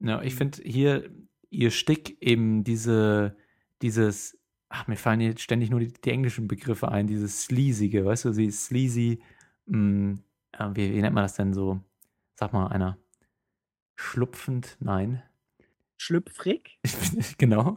Ja, 0.00 0.22
ich 0.22 0.34
finde 0.34 0.62
hier 0.62 1.10
ihr 1.50 1.70
Stick 1.70 2.20
eben 2.20 2.64
diese, 2.64 3.36
dieses, 3.80 4.38
ach, 4.68 4.88
mir 4.88 4.96
fallen 4.96 5.20
jetzt 5.20 5.40
ständig 5.40 5.70
nur 5.70 5.80
die, 5.80 5.92
die 5.92 6.10
englischen 6.10 6.48
Begriffe 6.48 6.88
ein, 6.88 7.06
dieses 7.06 7.44
Sleasige, 7.44 8.04
weißt 8.04 8.26
du, 8.26 8.32
sie 8.32 8.46
ist 8.46 8.66
sleazy, 8.66 9.22
mh, 9.66 9.78
mm, 9.78 10.24
äh, 10.52 10.70
wie, 10.74 10.94
wie 10.94 11.00
nennt 11.00 11.14
man 11.14 11.24
das 11.24 11.34
denn 11.34 11.54
so? 11.54 11.80
Sag 12.34 12.52
mal 12.52 12.66
einer. 12.66 12.98
Schlupfend, 13.94 14.76
nein. 14.80 15.22
Schlüpfrig? 15.96 16.78
genau. 17.38 17.76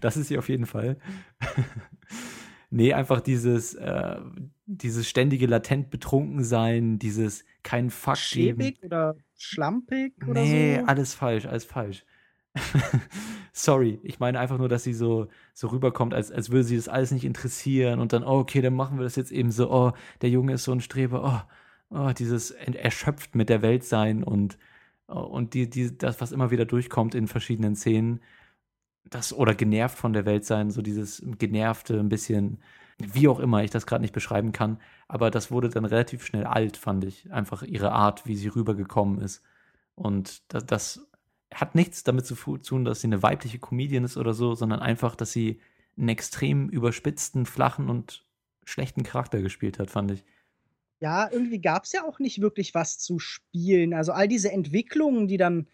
Das 0.00 0.16
ist 0.16 0.28
sie 0.28 0.38
auf 0.38 0.48
jeden 0.48 0.66
Fall. 0.66 0.98
nee, 2.70 2.92
einfach 2.92 3.20
dieses, 3.20 3.74
äh, 3.74 4.20
dieses 4.66 5.08
ständige 5.08 5.46
latent 5.46 5.90
betrunken 5.90 6.44
sein, 6.44 6.98
dieses 6.98 7.44
kein 7.62 7.90
Fuck 7.90 8.16
Schäbig 8.16 8.80
geben. 8.80 8.86
oder 8.86 9.16
schlampig 9.36 10.14
oder 10.26 10.42
nee, 10.42 10.78
so? 10.78 10.86
alles 10.86 11.14
falsch, 11.14 11.46
alles 11.46 11.64
falsch. 11.64 12.04
Sorry, 13.52 13.98
ich 14.02 14.18
meine 14.18 14.38
einfach 14.38 14.58
nur, 14.58 14.68
dass 14.68 14.84
sie 14.84 14.94
so, 14.94 15.28
so 15.54 15.68
rüberkommt, 15.68 16.14
als, 16.14 16.30
als 16.30 16.50
würde 16.50 16.64
sie 16.64 16.76
das 16.76 16.88
alles 16.88 17.10
nicht 17.10 17.24
interessieren 17.24 18.00
und 18.00 18.12
dann, 18.12 18.24
oh, 18.24 18.38
okay, 18.38 18.60
dann 18.60 18.74
machen 18.74 18.98
wir 18.98 19.04
das 19.04 19.16
jetzt 19.16 19.32
eben 19.32 19.50
so, 19.50 19.70
oh, 19.70 19.92
der 20.20 20.30
Junge 20.30 20.54
ist 20.54 20.64
so 20.64 20.72
ein 20.72 20.80
Streber, 20.80 21.46
oh, 21.90 21.96
oh 21.96 22.12
dieses 22.12 22.50
erschöpft 22.50 23.34
mit 23.34 23.48
der 23.48 23.62
Welt 23.62 23.84
sein 23.84 24.22
und, 24.22 24.58
und 25.12 25.54
die, 25.54 25.68
die, 25.68 25.96
das, 25.96 26.20
was 26.20 26.32
immer 26.32 26.50
wieder 26.50 26.64
durchkommt 26.64 27.14
in 27.14 27.28
verschiedenen 27.28 27.76
Szenen, 27.76 28.20
das, 29.04 29.32
oder 29.32 29.54
genervt 29.54 29.98
von 29.98 30.12
der 30.12 30.24
Welt 30.24 30.44
sein, 30.44 30.70
so 30.70 30.82
dieses 30.82 31.22
genervte, 31.38 31.98
ein 31.98 32.08
bisschen, 32.08 32.58
wie 32.98 33.28
auch 33.28 33.40
immer 33.40 33.62
ich 33.64 33.70
das 33.70 33.86
gerade 33.86 34.02
nicht 34.02 34.14
beschreiben 34.14 34.52
kann, 34.52 34.78
aber 35.08 35.30
das 35.30 35.50
wurde 35.50 35.68
dann 35.68 35.84
relativ 35.84 36.24
schnell 36.24 36.44
alt, 36.44 36.76
fand 36.76 37.04
ich, 37.04 37.32
einfach 37.32 37.62
ihre 37.62 37.92
Art, 37.92 38.26
wie 38.26 38.36
sie 38.36 38.48
rübergekommen 38.48 39.20
ist. 39.20 39.42
Und 39.94 40.42
das, 40.52 40.66
das 40.66 41.08
hat 41.52 41.74
nichts 41.74 42.04
damit 42.04 42.26
zu 42.26 42.34
tun, 42.34 42.84
dass 42.84 43.00
sie 43.00 43.08
eine 43.08 43.22
weibliche 43.22 43.58
Comedian 43.58 44.04
ist 44.04 44.16
oder 44.16 44.34
so, 44.34 44.54
sondern 44.54 44.80
einfach, 44.80 45.16
dass 45.16 45.32
sie 45.32 45.60
einen 45.96 46.08
extrem 46.08 46.68
überspitzten, 46.68 47.44
flachen 47.44 47.90
und 47.90 48.24
schlechten 48.64 49.02
Charakter 49.02 49.42
gespielt 49.42 49.78
hat, 49.78 49.90
fand 49.90 50.12
ich. 50.12 50.24
Ja, 51.02 51.28
irgendwie 51.32 51.60
gab 51.60 51.82
es 51.82 51.90
ja 51.90 52.04
auch 52.04 52.20
nicht 52.20 52.40
wirklich 52.40 52.74
was 52.74 53.00
zu 53.00 53.18
spielen. 53.18 53.92
Also 53.92 54.12
all 54.12 54.28
diese 54.28 54.52
Entwicklungen, 54.52 55.26
die 55.26 55.36
dann 55.36 55.66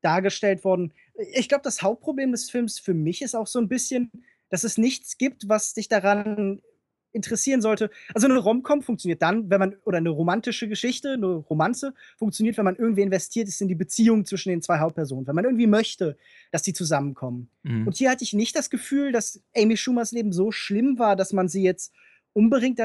dargestellt 0.00 0.64
wurden. 0.64 0.92
Ich 1.34 1.48
glaube, 1.48 1.64
das 1.64 1.82
Hauptproblem 1.82 2.30
des 2.30 2.48
Films 2.48 2.78
für 2.78 2.94
mich 2.94 3.20
ist 3.20 3.34
auch 3.34 3.48
so 3.48 3.58
ein 3.58 3.66
bisschen, 3.68 4.12
dass 4.48 4.62
es 4.62 4.78
nichts 4.78 5.18
gibt, 5.18 5.48
was 5.48 5.74
dich 5.74 5.88
daran 5.88 6.62
interessieren 7.10 7.62
sollte. 7.62 7.90
Also 8.14 8.28
eine 8.28 8.38
Romcom 8.38 8.80
funktioniert 8.82 9.22
dann, 9.22 9.50
wenn 9.50 9.58
man, 9.58 9.74
oder 9.84 9.98
eine 9.98 10.10
romantische 10.10 10.68
Geschichte, 10.68 11.14
eine 11.14 11.34
Romanze, 11.34 11.92
funktioniert, 12.16 12.56
wenn 12.56 12.64
man 12.64 12.76
irgendwie 12.76 13.02
investiert 13.02 13.48
ist 13.48 13.60
in 13.60 13.66
die 13.66 13.74
Beziehung 13.74 14.24
zwischen 14.24 14.50
den 14.50 14.62
zwei 14.62 14.78
Hauptpersonen, 14.78 15.26
wenn 15.26 15.34
man 15.34 15.46
irgendwie 15.46 15.66
möchte, 15.66 16.16
dass 16.52 16.62
die 16.62 16.74
zusammenkommen. 16.74 17.50
Mhm. 17.64 17.88
Und 17.88 17.96
hier 17.96 18.08
hatte 18.08 18.22
ich 18.22 18.34
nicht 18.34 18.54
das 18.54 18.70
Gefühl, 18.70 19.10
dass 19.10 19.42
Amy 19.56 19.76
Schumers 19.76 20.12
Leben 20.12 20.32
so 20.32 20.52
schlimm 20.52 21.00
war, 21.00 21.16
dass 21.16 21.32
man 21.32 21.48
sie 21.48 21.64
jetzt 21.64 21.92
unbedingt, 22.34 22.78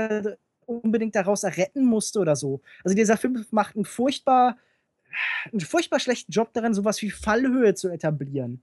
unbedingt 0.80 1.15
daraus 1.15 1.43
erretten 1.43 1.86
musste 1.86 2.19
oder 2.19 2.36
so. 2.36 2.61
Also 2.84 2.95
dieser 2.95 3.17
Film 3.17 3.45
macht 3.51 3.76
einen 3.76 3.86
furchtbar, 3.86 4.57
einen 5.51 5.61
furchtbar 5.61 5.99
schlechten 5.99 6.32
Job 6.32 6.53
darin, 6.53 6.74
sowas 6.74 7.01
wie 7.01 7.11
Fallhöhe 7.11 7.76
zu 7.76 7.89
etablieren. 7.89 8.61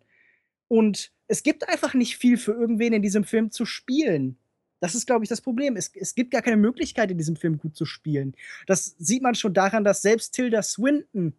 Und 0.69 1.13
es 1.27 1.43
gibt 1.43 1.69
einfach 1.69 1.95
nicht 1.95 2.17
viel 2.17 2.37
für 2.37 2.53
irgendwen 2.53 2.93
in 2.93 3.03
diesem 3.03 3.25
Film 3.25 3.51
zu 3.51 3.65
spielen. 3.65 4.39
Das 4.81 4.95
ist, 4.95 5.07
glaube 5.07 5.25
ich, 5.25 5.29
das 5.29 5.41
Problem. 5.41 5.77
Es, 5.77 5.91
es 5.95 6.15
gibt 6.15 6.31
gar 6.31 6.43
keine 6.43 6.57
Möglichkeit, 6.57 7.11
in 7.11 7.19
diesem 7.19 7.37
Film 7.37 7.59
gut 7.59 7.77
zu 7.77 7.85
spielen. 7.85 8.35
Das 8.67 8.95
sieht 8.99 9.23
man 9.23 9.35
schon 9.35 9.55
daran, 9.55 9.85
dass 9.85 10.03
selbst 10.03 10.35
Tilda 10.35 10.63
Swinton 10.63 11.35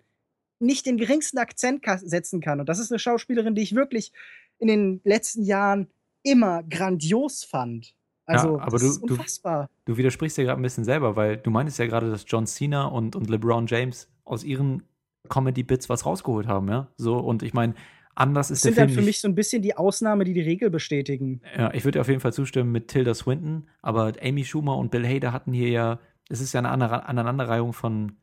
nicht 0.59 0.85
den 0.85 0.97
geringsten 0.97 1.37
Akzent 1.37 1.85
setzen 2.03 2.41
kann. 2.41 2.59
Und 2.59 2.67
das 2.67 2.79
ist 2.79 2.91
eine 2.91 2.99
Schauspielerin, 2.99 3.55
die 3.55 3.61
ich 3.61 3.75
wirklich 3.75 4.11
in 4.57 4.67
den 4.67 5.01
letzten 5.05 5.43
Jahren 5.43 5.87
immer 6.21 6.63
grandios 6.63 7.45
fand. 7.45 7.95
Also, 8.29 8.57
ja, 8.57 8.63
aber 8.63 8.71
das 8.71 8.81
du, 8.81 8.87
ist 8.87 9.01
unfassbar. 9.03 9.69
Du, 9.85 9.93
du 9.93 9.97
widersprichst 9.97 10.37
ja 10.37 10.43
gerade 10.43 10.59
ein 10.59 10.63
bisschen 10.63 10.83
selber, 10.83 11.15
weil 11.15 11.37
du 11.37 11.49
meintest 11.49 11.79
ja 11.79 11.87
gerade, 11.87 12.11
dass 12.11 12.25
John 12.27 12.45
Cena 12.45 12.85
und, 12.85 13.15
und 13.15 13.29
LeBron 13.29 13.65
James 13.67 14.07
aus 14.23 14.43
ihren 14.43 14.83
Comedy-Bits 15.29 15.89
was 15.89 16.05
rausgeholt 16.05 16.47
haben, 16.47 16.69
ja? 16.69 16.87
So, 16.97 17.17
und 17.17 17.43
ich 17.43 17.53
meine, 17.53 17.73
Anders 18.19 18.51
ist 18.51 18.65
das 18.65 18.73
der 18.73 18.73
Film. 18.73 18.89
sind 18.89 18.97
dann 18.97 19.03
für 19.03 19.07
mich 19.07 19.21
so 19.21 19.27
ein 19.29 19.35
bisschen 19.35 19.61
die 19.61 19.77
Ausnahme, 19.77 20.25
die 20.25 20.33
die 20.33 20.41
Regel 20.41 20.69
bestätigen. 20.69 21.41
Ja, 21.57 21.73
ich 21.73 21.85
würde 21.85 22.01
auf 22.01 22.09
jeden 22.09 22.19
Fall 22.19 22.33
zustimmen 22.33 22.69
mit 22.69 22.89
Tilda 22.89 23.13
Swinton, 23.13 23.69
aber 23.81 24.11
Amy 24.21 24.43
Schumer 24.43 24.75
und 24.75 24.91
Bill 24.91 25.07
Hader 25.07 25.31
hatten 25.31 25.53
hier 25.53 25.69
ja, 25.69 25.99
es 26.27 26.41
ist 26.41 26.51
ja 26.51 26.59
eine 26.59 26.69
Aneinanderreihung 26.69 27.71
von 27.71 28.17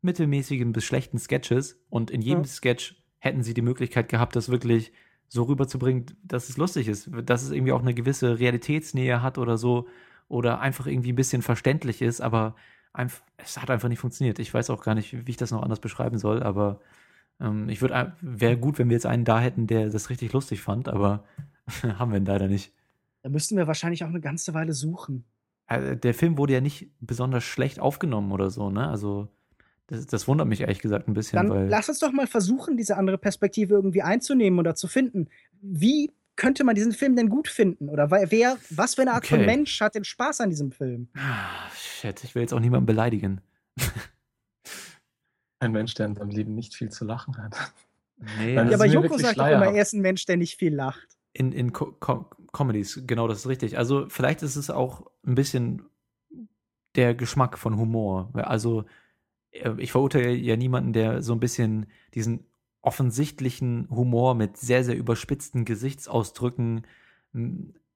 mittelmäßigen 0.00 0.72
bis 0.72 0.84
schlechten 0.84 1.18
Sketches 1.18 1.78
und 1.90 2.10
in 2.10 2.22
jedem 2.22 2.44
ja. 2.44 2.48
Sketch 2.48 2.96
hätten 3.18 3.42
sie 3.42 3.52
die 3.52 3.60
Möglichkeit 3.60 4.08
gehabt, 4.08 4.34
das 4.34 4.48
wirklich 4.48 4.92
so 5.34 5.42
rüberzubringen, 5.42 6.06
dass 6.22 6.48
es 6.48 6.56
lustig 6.56 6.86
ist, 6.86 7.10
dass 7.24 7.42
es 7.42 7.50
irgendwie 7.50 7.72
auch 7.72 7.82
eine 7.82 7.92
gewisse 7.92 8.38
Realitätsnähe 8.38 9.20
hat 9.20 9.36
oder 9.36 9.58
so 9.58 9.88
oder 10.28 10.60
einfach 10.60 10.86
irgendwie 10.86 11.12
ein 11.12 11.16
bisschen 11.16 11.42
verständlich 11.42 12.02
ist, 12.02 12.20
aber 12.20 12.54
einfach, 12.92 13.24
es 13.36 13.60
hat 13.60 13.68
einfach 13.68 13.88
nicht 13.88 13.98
funktioniert. 13.98 14.38
Ich 14.38 14.54
weiß 14.54 14.70
auch 14.70 14.80
gar 14.80 14.94
nicht, 14.94 15.26
wie 15.26 15.30
ich 15.30 15.36
das 15.36 15.50
noch 15.50 15.62
anders 15.62 15.80
beschreiben 15.80 16.18
soll, 16.18 16.44
aber 16.44 16.80
ähm, 17.40 17.68
ich 17.68 17.82
würde, 17.82 18.14
wäre 18.20 18.56
gut, 18.56 18.78
wenn 18.78 18.88
wir 18.88 18.94
jetzt 18.94 19.06
einen 19.06 19.24
da 19.24 19.40
hätten, 19.40 19.66
der 19.66 19.90
das 19.90 20.08
richtig 20.08 20.32
lustig 20.32 20.62
fand, 20.62 20.88
aber 20.88 21.24
haben 21.82 22.12
wir 22.12 22.18
ihn 22.18 22.26
leider 22.26 22.46
nicht. 22.46 22.72
Da 23.22 23.28
müssten 23.28 23.56
wir 23.56 23.66
wahrscheinlich 23.66 24.04
auch 24.04 24.08
eine 24.08 24.20
ganze 24.20 24.54
Weile 24.54 24.72
suchen. 24.72 25.24
Also, 25.66 25.96
der 25.96 26.14
Film 26.14 26.38
wurde 26.38 26.52
ja 26.52 26.60
nicht 26.60 26.90
besonders 27.00 27.42
schlecht 27.42 27.80
aufgenommen 27.80 28.30
oder 28.30 28.50
so, 28.50 28.70
ne? 28.70 28.88
Also, 28.88 29.28
das, 29.86 30.06
das 30.06 30.28
wundert 30.28 30.48
mich 30.48 30.62
ehrlich 30.62 30.80
gesagt 30.80 31.08
ein 31.08 31.14
bisschen. 31.14 31.36
Dann 31.36 31.50
weil 31.50 31.68
lass 31.68 31.88
uns 31.88 31.98
doch 31.98 32.12
mal 32.12 32.26
versuchen, 32.26 32.76
diese 32.76 32.96
andere 32.96 33.18
Perspektive 33.18 33.74
irgendwie 33.74 34.02
einzunehmen 34.02 34.58
oder 34.58 34.74
zu 34.74 34.88
finden. 34.88 35.28
Wie 35.60 36.10
könnte 36.36 36.64
man 36.64 36.74
diesen 36.74 36.92
Film 36.92 37.16
denn 37.16 37.28
gut 37.28 37.48
finden? 37.48 37.88
Oder 37.88 38.10
wer, 38.10 38.56
was 38.70 38.94
für 38.94 39.02
eine 39.02 39.12
Art 39.12 39.24
okay. 39.24 39.36
von 39.36 39.46
Mensch 39.46 39.80
hat 39.80 39.94
denn 39.94 40.04
Spaß 40.04 40.40
an 40.40 40.50
diesem 40.50 40.72
Film? 40.72 41.08
Ah, 41.16 41.70
shit, 41.74 42.24
ich 42.24 42.34
will 42.34 42.42
jetzt 42.42 42.52
auch 42.52 42.60
niemanden 42.60 42.86
beleidigen. 42.86 43.40
Ein 45.60 45.72
Mensch, 45.72 45.94
der 45.94 46.06
in 46.06 46.14
seinem 46.14 46.30
Leben 46.30 46.54
nicht 46.54 46.74
viel 46.74 46.90
zu 46.90 47.04
lachen 47.04 47.36
hat. 47.38 47.72
Nee, 48.38 48.54
ja, 48.54 48.62
aber 48.62 48.86
Joko 48.86 49.18
sagt 49.18 49.38
doch 49.38 49.46
immer, 49.46 49.66
er 49.66 49.82
ist 49.82 49.92
ein 49.92 50.00
Mensch, 50.00 50.24
der 50.24 50.36
nicht 50.36 50.56
viel 50.56 50.74
lacht. 50.74 51.16
In, 51.32 51.52
in 51.52 51.72
Co 51.72 51.92
Co 51.92 52.30
Comedies, 52.52 53.02
genau, 53.06 53.26
das 53.26 53.38
ist 53.38 53.48
richtig. 53.48 53.76
Also 53.76 54.06
vielleicht 54.08 54.42
ist 54.42 54.56
es 54.56 54.70
auch 54.70 55.10
ein 55.26 55.34
bisschen 55.34 55.82
der 56.94 57.14
Geschmack 57.14 57.58
von 57.58 57.76
Humor. 57.76 58.30
Also 58.34 58.84
ich 59.78 59.92
verurteile 59.92 60.32
ja 60.32 60.56
niemanden, 60.56 60.92
der 60.92 61.22
so 61.22 61.32
ein 61.32 61.40
bisschen 61.40 61.86
diesen 62.14 62.46
offensichtlichen 62.82 63.88
Humor 63.90 64.34
mit 64.34 64.56
sehr, 64.56 64.84
sehr 64.84 64.96
überspitzten 64.96 65.64
Gesichtsausdrücken 65.64 66.86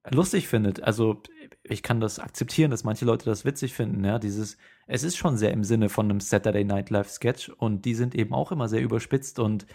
lustig 0.09 0.47
findet. 0.47 0.81
Also 0.81 1.21
ich 1.63 1.83
kann 1.83 1.99
das 1.99 2.19
akzeptieren, 2.19 2.71
dass 2.71 2.83
manche 2.83 3.05
Leute 3.05 3.25
das 3.25 3.45
witzig 3.45 3.73
finden. 3.73 4.03
Ja, 4.03 4.19
dieses, 4.19 4.57
es 4.87 5.03
ist 5.03 5.17
schon 5.17 5.37
sehr 5.37 5.51
im 5.51 5.63
Sinne 5.63 5.89
von 5.89 6.09
einem 6.09 6.19
Saturday 6.19 6.63
Night 6.63 6.89
Live 6.89 7.09
Sketch 7.09 7.49
und 7.49 7.85
die 7.85 7.93
sind 7.93 8.15
eben 8.15 8.33
auch 8.33 8.51
immer 8.51 8.67
sehr 8.67 8.81
überspitzt 8.81 9.39
und 9.39 9.65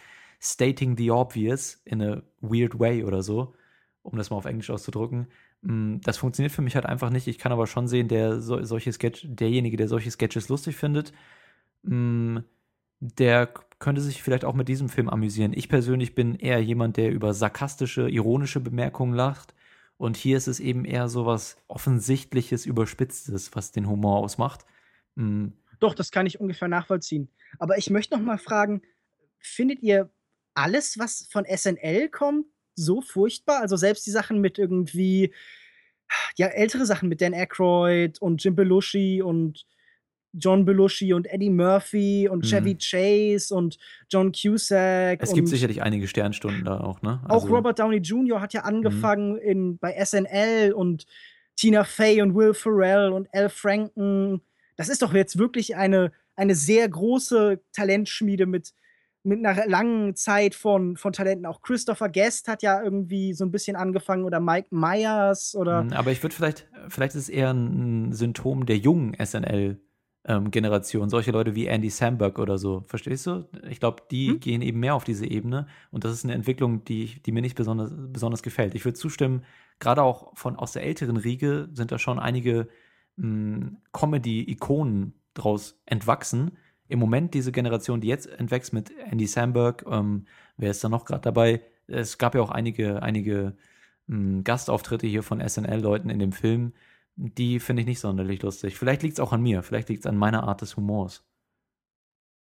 stating 0.41 0.97
the 0.97 1.11
obvious 1.11 1.81
in 1.85 2.03
a 2.03 2.23
weird 2.41 2.79
way 2.79 3.05
oder 3.05 3.23
so, 3.23 3.55
um 4.03 4.17
das 4.17 4.31
mal 4.31 4.37
auf 4.37 4.45
Englisch 4.45 4.71
auszudrücken. 4.71 5.29
Mm, 5.63 5.99
das 6.03 6.19
funktioniert 6.19 6.53
für 6.53 6.63
mich 6.63 6.75
halt 6.75 6.87
einfach 6.87 7.11
nicht. 7.11 7.29
Ich 7.29 7.39
kann 7.39 7.53
aber 7.53 7.67
schon 7.67 7.89
sehen, 7.89 8.09
der 8.09 8.41
so, 8.41 8.63
solche 8.65 8.93
Sketch, 8.93 9.27
derjenige, 9.29 9.77
der 9.77 9.89
solche 9.89 10.11
Sketches 10.11 10.49
lustig 10.49 10.77
findet, 10.77 11.13
mm, 11.85 12.39
der 13.01 13.53
könnte 13.79 14.01
sich 14.01 14.23
vielleicht 14.23 14.45
auch 14.45 14.55
mit 14.55 14.69
diesem 14.69 14.89
Film 14.89 15.09
amüsieren. 15.09 15.53
Ich 15.55 15.69
persönlich 15.69 16.15
bin 16.15 16.37
eher 16.37 16.63
jemand, 16.63 16.97
der 16.97 17.11
über 17.11 17.35
sarkastische, 17.35 18.09
ironische 18.09 18.61
Bemerkungen 18.61 19.15
lacht 19.15 19.55
und 19.97 20.17
hier 20.17 20.37
ist 20.37 20.49
es 20.49 20.61
eben 20.61 20.85
eher 20.85 21.09
so 21.09 21.27
was 21.27 21.57
Offensichtliches, 21.69 22.67
Überspitztes, 22.67 23.55
was 23.55 23.73
den 23.73 23.89
Humor 23.89 24.19
ausmacht. 24.19 24.65
Mhm. 25.15 25.53
Doch, 25.81 25.95
das 25.95 26.11
kann 26.11 26.27
ich 26.27 26.41
ungefähr 26.41 26.69
nachvollziehen. 26.69 27.29
Aber 27.59 27.79
ich 27.79 27.91
möchte 27.91 28.17
noch 28.17 28.25
mal 28.25 28.39
fragen, 28.39 28.83
findet 29.39 29.83
ihr 29.83 30.11
alles, 30.55 30.99
was 30.99 31.29
von 31.31 31.45
SNL 31.45 32.09
kommt, 32.09 32.47
so 32.75 33.01
furchtbar? 33.01 33.61
Also 33.61 33.77
selbst 33.77 34.07
die 34.07 34.11
Sachen 34.11 34.41
mit 34.41 34.59
irgendwie, 34.59 35.33
ja, 36.37 36.47
ältere 36.47 36.87
Sachen 36.87 37.09
mit 37.09 37.21
Dan 37.21 37.35
Aykroyd 37.35 38.21
und 38.21 38.43
Jim 38.43 38.57
Belushi 38.57 39.23
und 39.23 39.67
John 40.37 40.65
Belushi 40.65 41.15
und 41.15 41.27
Eddie 41.27 41.51
Murphy 41.51 42.29
und 42.29 42.45
mhm. 42.45 42.49
Chevy 42.49 42.77
Chase 42.77 43.55
und 43.55 43.79
John 44.11 44.33
Cusack. 44.33 45.23
Es 45.23 45.33
gibt 45.33 45.49
sicherlich 45.49 45.83
einige 45.83 46.09
Sternstunden 46.09 46.65
da 46.65 46.81
auch, 46.81 47.03
ne? 47.03 47.21
Also 47.25 47.47
auch 47.47 47.51
Robert 47.51 47.79
Downey 47.79 47.99
Jr. 47.99 48.41
hat 48.41 48.53
ja 48.53 48.63
angefangen 48.63 49.35
mhm. 49.35 49.39
in, 49.39 49.79
bei 49.79 49.93
SNL 50.05 50.73
und 50.73 51.07
Tina 51.57 51.85
Fey 51.85 52.21
und 52.21 52.35
Will 52.35 52.55
Ferrell 52.55 53.13
und 53.13 53.29
Al 53.33 53.49
Franken. 53.49 54.43
Das 54.77 54.89
ist 54.89 55.03
doch 55.03 55.15
jetzt 55.15 55.39
wirklich 55.39 55.77
eine, 55.77 56.11
eine 56.35 56.55
sehr 56.55 56.89
große 56.89 57.61
Talentschmiede 57.73 58.47
mit, 58.47 58.75
mit 59.23 59.45
einer 59.45 59.67
langen 59.69 60.17
Zeit 60.17 60.57
von, 60.57 60.97
von 60.97 61.13
Talenten. 61.13 61.47
Auch 61.47 61.63
Christopher 61.63 62.09
Guest 62.09 62.49
hat 62.49 62.63
ja 62.63 62.83
irgendwie 62.83 63.35
so 63.35 63.45
ein 63.45 63.53
bisschen 63.53 63.77
angefangen 63.77 64.25
oder 64.25 64.41
Mike 64.41 64.69
Myers 64.71 65.55
oder. 65.55 65.85
Mhm, 65.85 65.93
aber 65.93 66.11
ich 66.11 66.23
würde 66.25 66.35
vielleicht, 66.35 66.69
vielleicht 66.89 67.15
ist 67.15 67.23
es 67.23 67.29
eher 67.29 67.53
ein 67.53 68.13
Symptom 68.13 68.67
der 68.67 68.79
jungen 68.79 69.15
SNL 69.25 69.79
ähm, 70.27 70.51
Generation, 70.51 71.11
solche 71.11 71.33
Leute 71.33 71.55
wie 71.55 71.67
Andy 71.67 71.91
Samberg 71.91 72.39
oder 72.39 72.57
so, 72.57 72.83
verstehst 72.87 73.27
du? 73.27 73.47
Ich 73.69 73.79
glaube, 73.81 74.03
die 74.11 74.29
hm? 74.29 74.41
gehen 74.41 74.63
eben 74.63 74.81
mehr 74.81 74.95
auf 74.95 75.05
diese 75.05 75.27
Ebene 75.27 75.67
und 75.91 76.05
das 76.05 76.13
ist 76.13 76.25
eine 76.25 76.35
Entwicklung, 76.35 76.85
die, 76.85 77.23
die 77.23 77.33
mir 77.33 77.43
nicht 77.43 77.57
besonders, 77.57 77.93
besonders 77.95 78.43
gefällt. 78.43 78.75
Ich 78.75 78.85
würde 78.85 78.99
zustimmen, 78.99 79.45
gerade 79.79 80.03
auch 80.03 80.37
von 80.37 80.57
aus 80.57 80.73
der 80.73 80.83
älteren 80.85 81.17
Riege 81.17 81.69
sind 81.73 81.93
da 81.93 81.99
schon 81.99 82.19
einige 82.19 82.69
hm, 83.19 83.79
Comedy-Ikonen 83.93 85.15
draus 85.35 85.81
entwachsen. 85.85 86.57
Im 86.89 86.99
Moment 86.99 87.35
diese 87.35 87.53
Generation, 87.53 88.01
die 88.01 88.09
jetzt 88.09 88.27
entwächst 88.27 88.73
mit 88.73 88.93
Andy 89.11 89.27
Samberg, 89.27 89.85
ähm, 89.91 90.27
wer 90.57 90.71
ist 90.71 90.83
da 90.83 90.89
noch 90.89 91.05
gerade 91.05 91.23
dabei? 91.23 91.63
Es 91.87 92.17
gab 92.17 92.35
ja 92.35 92.41
auch 92.41 92.51
einige, 92.51 93.03
einige 93.03 93.57
hm, 94.09 94.43
Gastauftritte 94.43 95.07
hier 95.07 95.23
von 95.23 95.47
SNL-Leuten 95.47 96.09
in 96.09 96.19
dem 96.19 96.33
Film 96.33 96.73
die 97.17 97.61
finde 97.61 97.83
ich 97.83 97.87
nicht 97.87 98.01
sonderlich 98.01 98.43
lustig. 98.43 98.79
Vielleicht 98.79 99.03
liegt 99.03 99.15
es 99.15 99.21
auch 99.21 99.33
an 99.33 99.43
mir, 99.43 99.63
vielleicht 99.63 99.89
liegt 99.89 100.05
es 100.05 100.07
an 100.07 100.17
meiner 100.17 100.45
Art 100.45 100.61
des 100.63 100.77
Humors. 100.77 101.25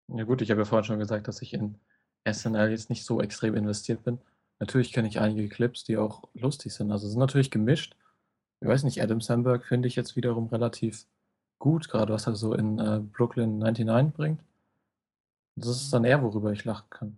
Ja 0.08 0.24
gut, 0.24 0.42
ich 0.42 0.50
habe 0.50 0.60
ja 0.60 0.64
vorhin 0.64 0.84
schon 0.84 0.98
gesagt, 0.98 1.28
dass 1.28 1.42
ich 1.42 1.54
in 1.54 1.78
SNL 2.30 2.70
jetzt 2.70 2.90
nicht 2.90 3.04
so 3.04 3.20
extrem 3.20 3.54
investiert 3.54 4.04
bin. 4.04 4.18
Natürlich 4.60 4.92
kenne 4.92 5.08
ich 5.08 5.20
einige 5.20 5.48
Clips, 5.48 5.84
die 5.84 5.96
auch 5.96 6.24
lustig 6.34 6.72
sind. 6.72 6.92
Also 6.92 7.08
sind 7.08 7.18
natürlich 7.18 7.50
gemischt. 7.50 7.96
Ich 8.60 8.68
weiß 8.68 8.84
nicht, 8.84 9.02
Adam 9.02 9.20
Sandberg 9.20 9.64
finde 9.64 9.88
ich 9.88 9.96
jetzt 9.96 10.16
wiederum 10.16 10.46
relativ 10.48 11.06
gut, 11.58 11.88
gerade 11.88 12.12
was 12.12 12.26
er 12.26 12.34
so 12.34 12.54
in 12.54 12.78
äh, 12.78 13.00
Brooklyn 13.00 13.58
99 13.58 14.14
bringt. 14.14 14.40
Das 15.56 15.68
ist 15.68 15.92
dann 15.92 16.04
eher, 16.04 16.22
worüber 16.22 16.52
ich 16.52 16.64
lachen 16.64 16.88
kann. 16.90 17.16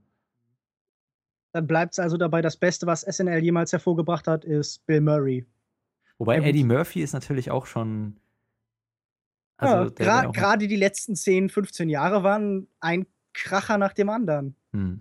Dann 1.53 1.67
bleibt 1.67 1.95
es 1.95 1.99
also 1.99 2.17
dabei, 2.17 2.43
das 2.43 2.57
Beste, 2.57 2.87
was 2.87 3.03
SNL 3.03 3.43
jemals 3.43 3.73
hervorgebracht 3.73 4.29
hat, 4.29 4.45
ist 4.45 4.85
Bill 4.87 5.01
Murray. 5.01 5.47
Wobei 6.19 6.39
Eddie 6.39 6.65
Murphy 6.65 7.03
ist 7.03 7.13
natürlich 7.13 7.51
auch 7.51 7.67
schon. 7.67 8.19
Also 9.59 9.85
ja, 9.85 9.91
gerade 9.91 10.33
gra 10.33 10.57
die 10.57 10.77
letzten 10.77 11.17
10, 11.17 11.49
15 11.49 11.89
Jahre 11.89 12.23
waren 12.23 12.69
ein 12.81 13.07
Kracher 13.33 13.79
nach 13.79 13.93
dem 13.93 14.09
anderen. 14.09 14.55
Hm. 14.73 15.01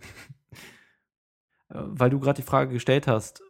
Äh, 1.69 1.77
weil 1.77 2.09
du 2.09 2.19
gerade 2.19 2.41
die 2.41 2.47
Frage 2.47 2.71
gestellt 2.71 3.07
hast, 3.07 3.41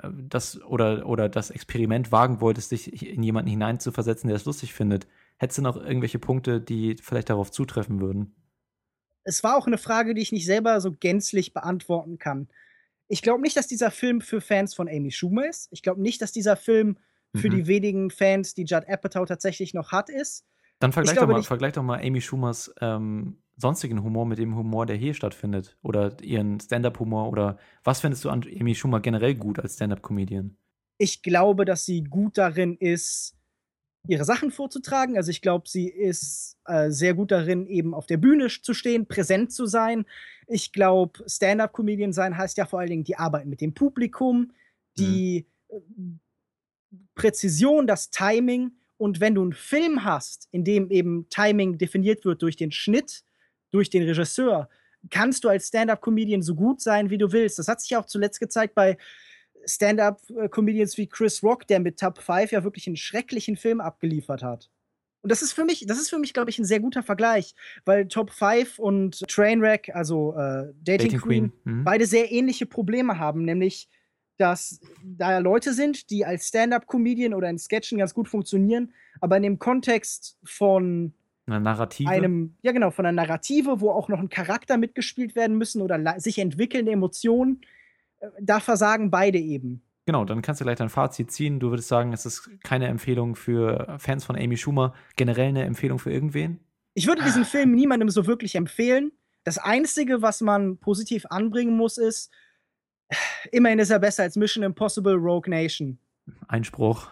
äh, 0.00 0.08
das 0.10 0.60
oder, 0.62 1.06
oder 1.06 1.28
das 1.28 1.50
Experiment 1.50 2.10
wagen 2.10 2.40
wolltest, 2.40 2.72
dich 2.72 3.06
in 3.06 3.22
jemanden 3.22 3.50
hineinzuversetzen, 3.50 4.28
der 4.28 4.36
es 4.36 4.44
lustig 4.44 4.72
findet. 4.72 5.06
Hättest 5.36 5.58
du 5.58 5.62
noch 5.62 5.76
irgendwelche 5.76 6.18
Punkte, 6.18 6.60
die 6.60 6.96
vielleicht 7.00 7.30
darauf 7.30 7.50
zutreffen 7.50 8.00
würden? 8.00 8.34
Es 9.24 9.44
war 9.44 9.56
auch 9.56 9.66
eine 9.66 9.78
Frage, 9.78 10.14
die 10.14 10.22
ich 10.22 10.32
nicht 10.32 10.46
selber 10.46 10.80
so 10.80 10.92
gänzlich 10.92 11.52
beantworten 11.52 12.18
kann 12.18 12.48
ich 13.12 13.20
glaube 13.20 13.42
nicht, 13.42 13.58
dass 13.58 13.66
dieser 13.66 13.90
Film 13.90 14.22
für 14.22 14.40
Fans 14.40 14.72
von 14.72 14.88
Amy 14.88 15.10
Schumer 15.10 15.46
ist. 15.46 15.68
Ich 15.70 15.82
glaube 15.82 16.00
nicht, 16.00 16.22
dass 16.22 16.32
dieser 16.32 16.56
Film 16.56 16.96
für 17.36 17.48
mhm. 17.48 17.56
die 17.56 17.66
wenigen 17.66 18.10
Fans, 18.10 18.54
die 18.54 18.64
Judd 18.64 18.88
Apatow 18.88 19.26
tatsächlich 19.26 19.74
noch 19.74 19.92
hat, 19.92 20.08
ist. 20.08 20.46
Dann 20.78 20.92
vergleich, 20.92 21.16
doch, 21.16 21.28
mal, 21.28 21.42
vergleich 21.42 21.74
doch 21.74 21.82
mal 21.82 22.00
Amy 22.02 22.22
Schumers 22.22 22.72
ähm, 22.80 23.36
sonstigen 23.58 24.02
Humor 24.02 24.24
mit 24.24 24.38
dem 24.38 24.56
Humor, 24.56 24.86
der 24.86 24.96
hier 24.96 25.12
stattfindet. 25.12 25.76
Oder 25.82 26.16
ihren 26.22 26.58
Stand-up-Humor. 26.58 27.28
Oder 27.28 27.58
was 27.84 28.00
findest 28.00 28.24
du 28.24 28.30
an 28.30 28.46
Amy 28.58 28.74
Schumer 28.74 29.00
generell 29.00 29.34
gut 29.34 29.58
als 29.58 29.74
Stand-up-Comedian? 29.74 30.56
Ich 30.96 31.22
glaube, 31.22 31.66
dass 31.66 31.84
sie 31.84 32.04
gut 32.04 32.38
darin 32.38 32.78
ist, 32.78 33.36
ihre 34.08 34.24
Sachen 34.24 34.50
vorzutragen. 34.50 35.16
Also 35.16 35.30
ich 35.30 35.42
glaube, 35.42 35.68
sie 35.68 35.88
ist 35.88 36.58
äh, 36.66 36.90
sehr 36.90 37.14
gut 37.14 37.30
darin, 37.30 37.66
eben 37.66 37.94
auf 37.94 38.06
der 38.06 38.16
Bühne 38.16 38.48
zu 38.48 38.74
stehen, 38.74 39.06
präsent 39.06 39.52
zu 39.52 39.66
sein. 39.66 40.04
Ich 40.48 40.72
glaube, 40.72 41.22
Stand-up-Comedian 41.26 42.12
sein 42.12 42.36
heißt 42.36 42.56
ja 42.58 42.66
vor 42.66 42.80
allen 42.80 42.90
Dingen 42.90 43.04
die 43.04 43.16
Arbeit 43.16 43.46
mit 43.46 43.60
dem 43.60 43.74
Publikum, 43.74 44.52
die 44.98 45.46
mhm. 45.70 46.18
Präzision, 47.14 47.86
das 47.86 48.10
Timing. 48.10 48.72
Und 48.96 49.20
wenn 49.20 49.34
du 49.34 49.42
einen 49.42 49.52
Film 49.52 50.04
hast, 50.04 50.48
in 50.50 50.64
dem 50.64 50.90
eben 50.90 51.28
Timing 51.28 51.78
definiert 51.78 52.24
wird 52.24 52.42
durch 52.42 52.56
den 52.56 52.72
Schnitt, 52.72 53.24
durch 53.70 53.88
den 53.88 54.02
Regisseur, 54.02 54.68
kannst 55.10 55.44
du 55.44 55.48
als 55.48 55.68
Stand-up-Comedian 55.68 56.42
so 56.42 56.54
gut 56.54 56.80
sein, 56.80 57.10
wie 57.10 57.18
du 57.18 57.32
willst. 57.32 57.58
Das 57.58 57.68
hat 57.68 57.80
sich 57.80 57.90
ja 57.90 58.00
auch 58.00 58.06
zuletzt 58.06 58.40
gezeigt 58.40 58.74
bei 58.74 58.98
Stand-up-Comedians 59.64 60.96
wie 60.98 61.06
Chris 61.06 61.42
Rock, 61.42 61.66
der 61.66 61.80
mit 61.80 61.98
Top 61.98 62.18
5 62.18 62.52
ja 62.52 62.64
wirklich 62.64 62.86
einen 62.86 62.96
schrecklichen 62.96 63.56
Film 63.56 63.80
abgeliefert 63.80 64.42
hat. 64.42 64.70
Und 65.22 65.30
das 65.30 65.40
ist 65.42 65.52
für 65.52 65.64
mich, 65.64 65.86
das 65.86 65.98
ist 65.98 66.10
für 66.10 66.18
mich, 66.18 66.34
glaube 66.34 66.50
ich, 66.50 66.58
ein 66.58 66.64
sehr 66.64 66.80
guter 66.80 67.02
Vergleich, 67.02 67.54
weil 67.84 68.08
Top 68.08 68.30
5 68.30 68.78
und 68.78 69.20
Trainwreck, 69.28 69.94
also 69.94 70.32
äh, 70.32 70.72
Dating, 70.82 70.82
Dating, 70.82 71.20
Queen, 71.20 71.20
Queen. 71.20 71.52
Mhm. 71.64 71.84
beide 71.84 72.06
sehr 72.06 72.32
ähnliche 72.32 72.66
Probleme 72.66 73.18
haben, 73.18 73.44
nämlich 73.44 73.88
dass 74.38 74.80
da 75.04 75.32
ja 75.32 75.38
Leute 75.38 75.72
sind, 75.72 76.10
die 76.10 76.24
als 76.24 76.48
Stand-up-Comedian 76.48 77.34
oder 77.34 77.48
in 77.48 77.58
Sketchen 77.58 77.98
ganz 77.98 78.14
gut 78.14 78.28
funktionieren, 78.28 78.92
aber 79.20 79.36
in 79.36 79.44
dem 79.44 79.58
Kontext 79.58 80.36
von 80.42 81.12
eine 81.46 81.60
Narrative. 81.60 82.08
Einem, 82.08 82.56
ja, 82.62 82.72
genau, 82.72 82.90
von 82.90 83.04
einer 83.04 83.22
Narrative, 83.22 83.80
wo 83.80 83.90
auch 83.90 84.08
noch 84.08 84.20
ein 84.20 84.28
Charakter 84.28 84.76
mitgespielt 84.78 85.34
werden 85.34 85.58
müssen 85.58 85.82
oder 85.82 86.20
sich 86.20 86.38
entwickelnde 86.38 86.92
Emotionen, 86.92 87.62
da 88.40 88.60
versagen 88.60 89.10
beide 89.10 89.38
eben. 89.38 89.82
Genau, 90.04 90.24
dann 90.24 90.42
kannst 90.42 90.60
du 90.60 90.64
gleich 90.64 90.78
dein 90.78 90.88
Fazit 90.88 91.30
ziehen. 91.30 91.60
Du 91.60 91.70
würdest 91.70 91.88
sagen, 91.88 92.12
es 92.12 92.26
ist 92.26 92.50
keine 92.64 92.88
Empfehlung 92.88 93.36
für 93.36 93.96
Fans 93.98 94.24
von 94.24 94.36
Amy 94.36 94.56
Schumer, 94.56 94.94
generell 95.16 95.48
eine 95.48 95.64
Empfehlung 95.64 95.98
für 95.98 96.12
irgendwen? 96.12 96.58
Ich 96.94 97.06
würde 97.06 97.22
diesen 97.22 97.44
Film 97.44 97.72
niemandem 97.72 98.10
so 98.10 98.26
wirklich 98.26 98.56
empfehlen. 98.56 99.12
Das 99.44 99.58
Einzige, 99.58 100.20
was 100.20 100.40
man 100.40 100.78
positiv 100.78 101.24
anbringen 101.30 101.76
muss, 101.76 101.98
ist, 101.98 102.32
immerhin 103.52 103.78
ist 103.78 103.90
er 103.90 104.00
besser 104.00 104.24
als 104.24 104.36
Mission 104.36 104.64
Impossible 104.64 105.14
Rogue 105.14 105.48
Nation. 105.48 105.98
Einspruch. 106.48 107.10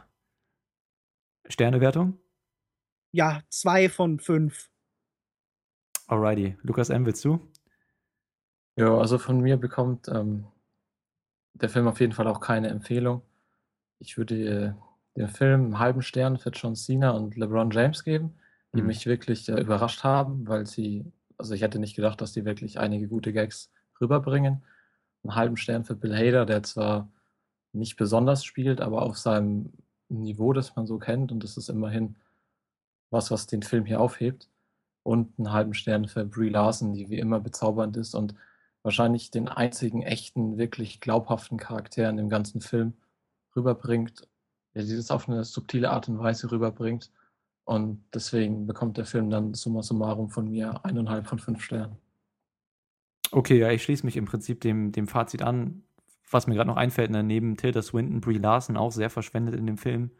Sternewertung? 1.49 2.19
Ja, 3.13 3.43
zwei 3.49 3.89
von 3.89 4.19
fünf. 4.19 4.69
Alrighty. 6.07 6.57
Lukas 6.63 6.91
M., 6.91 7.07
willst 7.07 7.25
du? 7.25 7.41
Ja, 8.77 8.97
also 8.97 9.19
von 9.19 9.41
mir 9.41 9.57
bekommt 9.57 10.09
ähm, 10.09 10.47
der 11.55 11.69
Film 11.69 11.89
auf 11.89 12.01
jeden 12.01 12.13
Fall 12.13 12.27
auch 12.27 12.41
keine 12.41 12.69
Empfehlung. 12.69 13.23
Ich 13.99 14.17
würde 14.17 14.35
äh, 14.37 14.73
den 15.17 15.29
Film 15.29 15.65
einen 15.65 15.79
halben 15.79 16.03
Stern 16.03 16.39
für 16.39 16.51
John 16.51 16.77
Cena 16.77 17.11
und 17.11 17.37
LeBron 17.37 17.71
James 17.71 18.05
geben, 18.05 18.35
die 18.73 18.81
mhm. 18.81 18.87
mich 18.87 19.07
wirklich 19.07 19.49
äh, 19.49 19.61
überrascht 19.61 20.05
haben, 20.05 20.47
weil 20.49 20.67
sie, 20.67 21.05
also 21.37 21.55
ich 21.55 21.63
hätte 21.63 21.79
nicht 21.79 21.97
gedacht, 21.97 22.21
dass 22.21 22.33
die 22.33 22.45
wirklich 22.45 22.79
einige 22.79 23.09
gute 23.09 23.33
Gags 23.33 23.71
rüberbringen. 24.01 24.63
Einen 25.23 25.35
halben 25.35 25.57
Stern 25.57 25.85
für 25.85 25.95
Bill 25.95 26.17
Hader, 26.17 26.47
der 26.47 26.63
zwar 26.63 27.11
nicht 27.73 27.97
besonders 27.97 28.45
spielt, 28.45 28.81
aber 28.81 29.03
auf 29.03 29.19
seinem 29.19 29.73
Niveau, 30.09 30.53
das 30.53 30.75
man 30.77 30.87
so 30.87 30.99
kennt, 30.99 31.31
und 31.31 31.45
das 31.45 31.57
ist 31.57 31.69
immerhin 31.69 32.17
was, 33.11 33.31
was 33.31 33.47
den 33.47 33.63
Film 33.63 33.85
hier 33.85 34.01
aufhebt. 34.01 34.49
Und 35.03 35.39
einen 35.39 35.53
halben 35.53 35.75
Stern 35.75 36.09
für 36.09 36.25
Brie 36.25 36.51
Larson, 36.51 36.93
die 36.93 37.09
wie 37.09 37.19
immer 37.19 37.41
bezaubernd 37.41 37.97
ist 37.97 38.15
und 38.15 38.35
wahrscheinlich 38.83 39.31
den 39.31 39.49
einzigen 39.49 40.03
echten, 40.03 40.59
wirklich 40.59 41.01
glaubhaften 41.01 41.59
Charakter 41.59 42.09
in 42.09 42.17
dem 42.17 42.29
ganzen 42.29 42.61
Film 42.61 42.95
rüberbringt, 43.55 44.29
der 44.75 44.83
dieses 44.83 45.11
auf 45.11 45.29
eine 45.29 45.45
subtile 45.45 45.91
Art 45.91 46.09
und 46.09 46.19
Weise 46.19 46.51
rüberbringt. 46.51 47.11
Und 47.65 48.05
deswegen 48.15 48.67
bekommt 48.67 48.97
der 48.97 49.05
Film 49.05 49.31
dann 49.31 49.55
summa 49.55 49.83
summarum 49.83 50.31
von 50.31 50.49
mir 50.49 50.85
eineinhalb 50.85 51.27
von 51.27 51.39
fünf 51.39 51.63
Sternen. 51.63 51.97
Okay, 53.33 53.59
ja, 53.59 53.71
ich 53.71 53.83
schließe 53.83 54.05
mich 54.05 54.17
im 54.17 54.25
Prinzip 54.25 54.61
dem, 54.61 54.93
dem 54.93 55.07
Fazit 55.07 55.43
an. 55.43 55.85
Was 56.31 56.47
mir 56.47 56.55
gerade 56.55 56.69
noch 56.69 56.77
einfällt, 56.77 57.11
ne, 57.11 57.23
neben 57.23 57.57
Tilda 57.57 57.83
Swinton, 57.83 58.21
Brie 58.21 58.39
Larson 58.39 58.77
auch 58.77 58.91
sehr 58.93 59.11
verschwendet 59.11 59.55
in 59.55 59.67
dem 59.67 59.79
Film. 59.79 60.11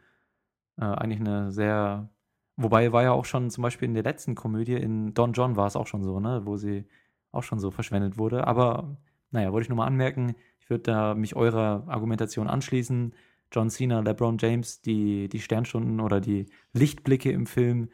Äh, 0.77 0.85
eigentlich 0.85 1.19
eine 1.19 1.51
sehr, 1.51 2.09
wobei 2.57 2.91
war 2.91 3.03
ja 3.03 3.11
auch 3.11 3.25
schon 3.25 3.49
zum 3.49 3.61
Beispiel 3.61 3.87
in 3.87 3.93
der 3.93 4.03
letzten 4.03 4.35
Komödie 4.35 4.75
in 4.75 5.13
Don 5.13 5.33
John 5.33 5.55
war 5.55 5.67
es 5.67 5.75
auch 5.75 5.87
schon 5.87 6.03
so, 6.03 6.19
ne, 6.19 6.41
wo 6.45 6.57
sie 6.57 6.85
auch 7.31 7.43
schon 7.43 7.59
so 7.59 7.71
verschwendet 7.71 8.17
wurde. 8.17 8.47
Aber 8.47 8.97
naja, 9.31 9.51
wollte 9.51 9.63
ich 9.63 9.69
nur 9.69 9.77
mal 9.77 9.87
anmerken, 9.87 10.35
ich 10.59 10.69
würde 10.69 10.83
da 10.83 11.15
mich 11.15 11.35
eurer 11.35 11.85
Argumentation 11.87 12.47
anschließen. 12.47 13.13
John 13.51 13.69
Cena, 13.69 13.99
LeBron 13.99 14.37
James, 14.39 14.81
die, 14.81 15.27
die 15.27 15.41
Sternstunden 15.41 15.99
oder 15.99 16.21
die 16.21 16.45
Lichtblicke 16.73 17.31
im 17.31 17.45
Film. 17.45 17.89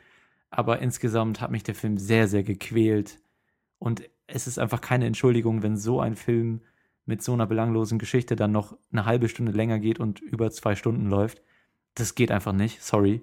Aber 0.50 0.80
insgesamt 0.80 1.42
hat 1.42 1.52
mich 1.52 1.64
der 1.64 1.76
Film 1.76 1.98
sehr, 1.98 2.28
sehr 2.28 2.44
gequält. 2.44 3.20
Und 3.80 4.08
es 4.28 4.48
ist 4.48 4.60
einfach 4.60 4.82
keine 4.82 5.06
Entschuldigung, 5.06 5.64
wenn 5.64 5.78
so 5.78 6.00
ein 6.00 6.16
Film 6.16 6.62
mit 7.06 7.24
so 7.24 7.34
einer 7.34 7.48
belanglosen 7.48 8.00
Geschichte 8.00 8.36
dann 8.36 8.52
noch 8.52 8.78
eine 8.92 9.06
halbe 9.06 9.30
Stunde 9.30 9.54
länger 9.54 9.80
geht 9.80 10.00
und 10.00 10.20
über 10.20 10.52
zwei 10.52 10.76
Stunden 10.76 11.10
läuft. 11.10 11.42
Das 11.96 12.16
geht 12.16 12.32
einfach 12.32 12.54
nicht, 12.54 12.84
sorry. 12.84 13.22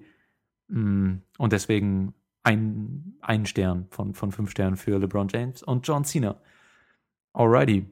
Mm, 0.67 1.17
und 1.37 1.53
deswegen 1.53 2.13
ein, 2.45 3.17
ein 3.21 3.45
Stern 3.47 3.87
von, 3.89 4.13
von 4.13 4.31
fünf 4.31 4.51
Sternen 4.51 4.77
für 4.77 4.99
LeBron 4.99 5.27
James 5.29 5.63
und 5.63 5.87
John 5.87 6.05
Cena. 6.05 6.39
Alrighty. 7.33 7.87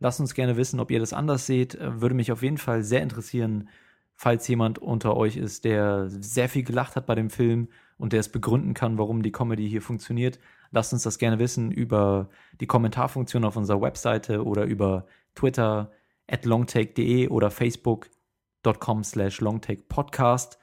Lasst 0.00 0.20
uns 0.20 0.34
gerne 0.34 0.56
wissen, 0.56 0.80
ob 0.80 0.90
ihr 0.90 0.98
das 0.98 1.12
anders 1.12 1.46
seht. 1.46 1.78
Würde 1.80 2.14
mich 2.14 2.32
auf 2.32 2.42
jeden 2.42 2.58
Fall 2.58 2.82
sehr 2.82 3.00
interessieren, 3.00 3.68
falls 4.14 4.46
jemand 4.48 4.78
unter 4.78 5.16
euch 5.16 5.36
ist, 5.36 5.64
der 5.64 6.08
sehr 6.08 6.48
viel 6.48 6.64
gelacht 6.64 6.96
hat 6.96 7.06
bei 7.06 7.14
dem 7.14 7.30
Film 7.30 7.68
und 7.96 8.12
der 8.12 8.20
es 8.20 8.28
begründen 8.28 8.74
kann, 8.74 8.98
warum 8.98 9.22
die 9.22 9.32
Comedy 9.32 9.70
hier 9.70 9.82
funktioniert. 9.82 10.40
Lasst 10.72 10.92
uns 10.92 11.04
das 11.04 11.18
gerne 11.18 11.38
wissen 11.38 11.70
über 11.70 12.28
die 12.60 12.66
Kommentarfunktion 12.66 13.44
auf 13.44 13.56
unserer 13.56 13.80
Webseite 13.80 14.44
oder 14.44 14.64
über 14.64 15.06
Twitter 15.36 15.92
at 16.26 16.44
longtake.de 16.44 17.28
oder 17.28 17.52
facebook.com 17.52 19.04
slash 19.04 19.40
longtakepodcast. 19.40 20.58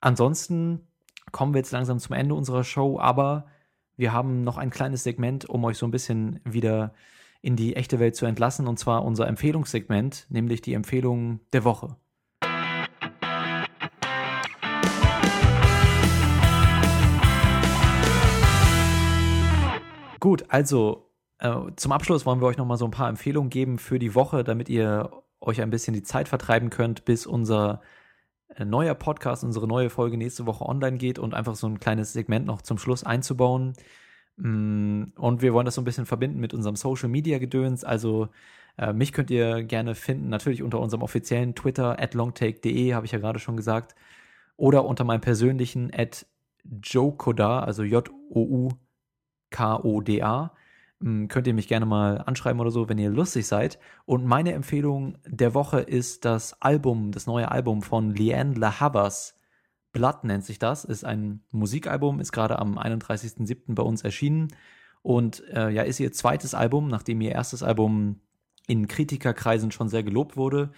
Ansonsten 0.00 0.86
kommen 1.32 1.54
wir 1.54 1.58
jetzt 1.58 1.72
langsam 1.72 1.98
zum 1.98 2.14
Ende 2.14 2.34
unserer 2.34 2.64
Show, 2.64 2.98
aber 2.98 3.46
wir 3.96 4.12
haben 4.12 4.42
noch 4.42 4.58
ein 4.58 4.70
kleines 4.70 5.02
Segment, 5.02 5.48
um 5.48 5.64
euch 5.64 5.78
so 5.78 5.86
ein 5.86 5.90
bisschen 5.90 6.40
wieder 6.44 6.94
in 7.42 7.56
die 7.56 7.76
echte 7.76 7.98
Welt 7.98 8.16
zu 8.16 8.26
entlassen, 8.26 8.66
und 8.66 8.78
zwar 8.78 9.04
unser 9.04 9.26
Empfehlungssegment, 9.26 10.26
nämlich 10.28 10.60
die 10.60 10.74
Empfehlung 10.74 11.40
der 11.52 11.64
Woche. 11.64 11.96
Gut, 20.18 20.44
also 20.48 21.10
äh, 21.38 21.56
zum 21.76 21.92
Abschluss 21.92 22.26
wollen 22.26 22.42
wir 22.42 22.46
euch 22.46 22.58
noch 22.58 22.66
mal 22.66 22.76
so 22.76 22.84
ein 22.84 22.90
paar 22.90 23.08
Empfehlungen 23.08 23.48
geben 23.48 23.78
für 23.78 23.98
die 23.98 24.14
Woche, 24.14 24.44
damit 24.44 24.68
ihr 24.68 25.10
euch 25.40 25.62
ein 25.62 25.70
bisschen 25.70 25.94
die 25.94 26.02
Zeit 26.02 26.28
vertreiben 26.28 26.68
könnt, 26.68 27.06
bis 27.06 27.26
unser 27.26 27.80
neuer 28.58 28.94
Podcast, 28.94 29.44
unsere 29.44 29.66
neue 29.66 29.90
Folge 29.90 30.16
nächste 30.16 30.46
Woche 30.46 30.64
online 30.66 30.98
geht 30.98 31.18
und 31.18 31.34
einfach 31.34 31.54
so 31.54 31.66
ein 31.66 31.80
kleines 31.80 32.12
Segment 32.12 32.46
noch 32.46 32.62
zum 32.62 32.78
Schluss 32.78 33.04
einzubauen. 33.04 33.74
Mm, 34.36 35.04
und 35.16 35.42
wir 35.42 35.52
wollen 35.52 35.66
das 35.66 35.74
so 35.74 35.80
ein 35.80 35.84
bisschen 35.84 36.06
verbinden 36.06 36.40
mit 36.40 36.54
unserem 36.54 36.76
Social 36.76 37.08
Media 37.08 37.38
Gedöns. 37.38 37.84
Also 37.84 38.28
äh, 38.78 38.92
mich 38.92 39.12
könnt 39.12 39.30
ihr 39.30 39.62
gerne 39.64 39.94
finden, 39.94 40.28
natürlich 40.28 40.62
unter 40.62 40.80
unserem 40.80 41.02
offiziellen 41.02 41.54
Twitter 41.54 42.00
at 42.00 42.14
longtake.de, 42.14 42.94
habe 42.94 43.06
ich 43.06 43.12
ja 43.12 43.18
gerade 43.18 43.38
schon 43.38 43.56
gesagt. 43.56 43.94
Oder 44.56 44.84
unter 44.84 45.04
meinem 45.04 45.20
persönlichen 45.20 45.90
at 45.94 46.26
jokoda, 46.82 47.60
also 47.60 47.82
J-O-U-K-O-D-A. 47.82 48.80
Hm, 51.02 51.28
könnt 51.28 51.46
ihr 51.46 51.54
mich 51.54 51.68
gerne 51.68 51.86
mal 51.86 52.18
anschreiben 52.18 52.60
oder 52.60 52.70
so, 52.70 52.88
wenn 52.88 52.98
ihr 52.98 53.10
lustig 53.10 53.46
seid. 53.46 53.78
Und 54.04 54.26
meine 54.26 54.52
Empfehlung 54.52 55.16
der 55.26 55.54
Woche 55.54 55.80
ist 55.80 56.24
das 56.24 56.60
Album, 56.60 57.12
das 57.12 57.26
neue 57.26 57.50
Album 57.50 57.82
von 57.82 58.14
Leanne 58.14 58.54
La 58.54 58.80
Havas. 58.80 59.34
Blood 59.92 60.24
nennt 60.24 60.44
sich 60.44 60.58
das, 60.58 60.84
ist 60.84 61.04
ein 61.04 61.42
Musikalbum, 61.50 62.20
ist 62.20 62.32
gerade 62.32 62.58
am 62.58 62.78
31.07. 62.78 63.74
bei 63.74 63.82
uns 63.82 64.02
erschienen 64.02 64.48
und 65.02 65.42
äh, 65.48 65.70
ja, 65.70 65.82
ist 65.82 65.98
ihr 65.98 66.12
zweites 66.12 66.54
Album, 66.54 66.88
nachdem 66.88 67.20
ihr 67.20 67.32
erstes 67.32 67.62
Album 67.62 68.20
in 68.68 68.86
Kritikerkreisen 68.86 69.72
schon 69.72 69.88
sehr 69.88 70.04
gelobt 70.04 70.36
wurde. 70.36 70.70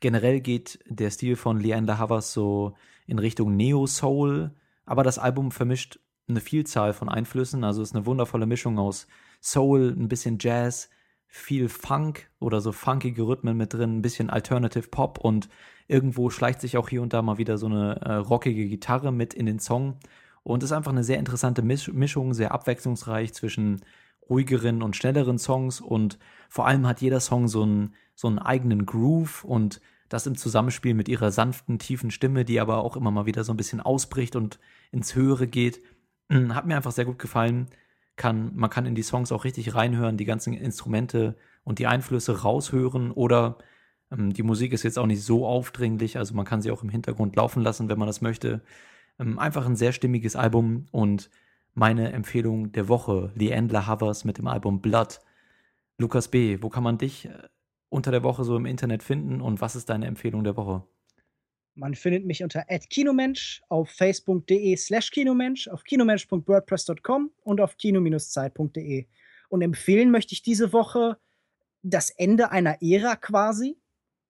Generell 0.00 0.40
geht 0.40 0.80
der 0.86 1.10
Stil 1.10 1.36
von 1.36 1.60
Leanne 1.60 1.86
La 1.86 1.98
Havas 1.98 2.32
so 2.32 2.74
in 3.06 3.18
Richtung 3.18 3.56
Neo-Soul, 3.56 4.50
aber 4.84 5.02
das 5.02 5.18
Album 5.18 5.50
vermischt 5.50 5.98
eine 6.28 6.40
Vielzahl 6.40 6.92
von 6.92 7.08
Einflüssen, 7.08 7.64
also 7.64 7.80
ist 7.80 7.94
eine 7.94 8.04
wundervolle 8.04 8.44
Mischung 8.44 8.78
aus 8.78 9.06
Soul, 9.40 9.94
ein 9.96 10.08
bisschen 10.08 10.38
Jazz, 10.40 10.90
viel 11.26 11.68
Funk 11.68 12.30
oder 12.40 12.60
so 12.60 12.72
funkige 12.72 13.22
Rhythmen 13.22 13.56
mit 13.56 13.74
drin, 13.74 13.98
ein 13.98 14.02
bisschen 14.02 14.30
Alternative 14.30 14.88
Pop 14.88 15.18
und 15.18 15.48
irgendwo 15.86 16.30
schleicht 16.30 16.60
sich 16.60 16.76
auch 16.76 16.88
hier 16.88 17.02
und 17.02 17.12
da 17.12 17.22
mal 17.22 17.38
wieder 17.38 17.58
so 17.58 17.66
eine 17.66 18.00
äh, 18.00 18.14
rockige 18.14 18.66
Gitarre 18.66 19.12
mit 19.12 19.34
in 19.34 19.46
den 19.46 19.58
Song. 19.58 19.98
Und 20.42 20.62
ist 20.62 20.72
einfach 20.72 20.92
eine 20.92 21.04
sehr 21.04 21.18
interessante 21.18 21.62
Mischung, 21.62 22.32
sehr 22.32 22.52
abwechslungsreich 22.52 23.34
zwischen 23.34 23.82
ruhigeren 24.30 24.82
und 24.82 24.96
schnelleren 24.96 25.38
Songs 25.38 25.80
und 25.80 26.18
vor 26.48 26.66
allem 26.66 26.86
hat 26.86 27.00
jeder 27.00 27.20
Song 27.20 27.48
so 27.48 27.62
einen, 27.62 27.94
so 28.14 28.28
einen 28.28 28.38
eigenen 28.38 28.86
Groove 28.86 29.44
und 29.44 29.80
das 30.08 30.26
im 30.26 30.36
Zusammenspiel 30.36 30.94
mit 30.94 31.08
ihrer 31.08 31.30
sanften, 31.30 31.78
tiefen 31.78 32.10
Stimme, 32.10 32.44
die 32.44 32.60
aber 32.60 32.78
auch 32.78 32.96
immer 32.96 33.10
mal 33.10 33.26
wieder 33.26 33.44
so 33.44 33.52
ein 33.52 33.56
bisschen 33.58 33.80
ausbricht 33.80 34.36
und 34.36 34.58
ins 34.90 35.14
Höhere 35.14 35.46
geht, 35.46 35.80
hat 36.30 36.66
mir 36.66 36.76
einfach 36.76 36.92
sehr 36.92 37.04
gut 37.04 37.18
gefallen. 37.18 37.68
Kann, 38.18 38.54
man 38.54 38.68
kann 38.68 38.84
in 38.84 38.94
die 38.94 39.02
Songs 39.02 39.32
auch 39.32 39.44
richtig 39.44 39.74
reinhören, 39.74 40.18
die 40.18 40.26
ganzen 40.26 40.52
Instrumente 40.52 41.36
und 41.64 41.78
die 41.78 41.86
Einflüsse 41.86 42.42
raushören 42.42 43.12
oder 43.12 43.58
ähm, 44.10 44.32
die 44.32 44.42
Musik 44.42 44.72
ist 44.72 44.82
jetzt 44.82 44.98
auch 44.98 45.06
nicht 45.06 45.22
so 45.22 45.46
aufdringlich, 45.46 46.18
also 46.18 46.34
man 46.34 46.44
kann 46.44 46.60
sie 46.60 46.70
auch 46.70 46.82
im 46.82 46.88
Hintergrund 46.90 47.36
laufen 47.36 47.62
lassen, 47.62 47.88
wenn 47.88 47.98
man 47.98 48.08
das 48.08 48.20
möchte. 48.20 48.60
Ähm, 49.18 49.38
einfach 49.38 49.66
ein 49.66 49.76
sehr 49.76 49.92
stimmiges 49.92 50.36
Album 50.36 50.86
und 50.90 51.30
meine 51.74 52.12
Empfehlung 52.12 52.72
der 52.72 52.88
Woche, 52.88 53.32
Leandla 53.36 53.86
Havers 53.86 54.24
mit 54.24 54.38
dem 54.38 54.48
Album 54.48 54.80
Blood. 54.80 55.20
Lukas 55.98 56.28
B., 56.28 56.58
wo 56.60 56.68
kann 56.70 56.82
man 56.82 56.98
dich 56.98 57.26
äh, 57.26 57.48
unter 57.88 58.10
der 58.10 58.22
Woche 58.22 58.44
so 58.44 58.56
im 58.56 58.66
Internet 58.66 59.02
finden 59.02 59.40
und 59.40 59.60
was 59.60 59.76
ist 59.76 59.88
deine 59.90 60.06
Empfehlung 60.06 60.44
der 60.44 60.56
Woche? 60.56 60.84
Man 61.78 61.94
findet 61.94 62.26
mich 62.26 62.42
unter 62.42 62.64
@kinomensch 62.90 63.62
auf 63.68 63.88
facebook.de 63.90 64.76
slash 64.76 65.12
kinomensch, 65.12 65.68
auf 65.68 65.84
kinomensch.wordpress.com 65.84 67.30
und 67.44 67.60
auf 67.60 67.76
kino-zeit.de. 67.76 69.06
Und 69.48 69.62
empfehlen 69.62 70.10
möchte 70.10 70.34
ich 70.34 70.42
diese 70.42 70.72
Woche 70.72 71.18
das 71.84 72.10
Ende 72.10 72.50
einer 72.50 72.82
Ära 72.82 73.14
quasi. 73.14 73.76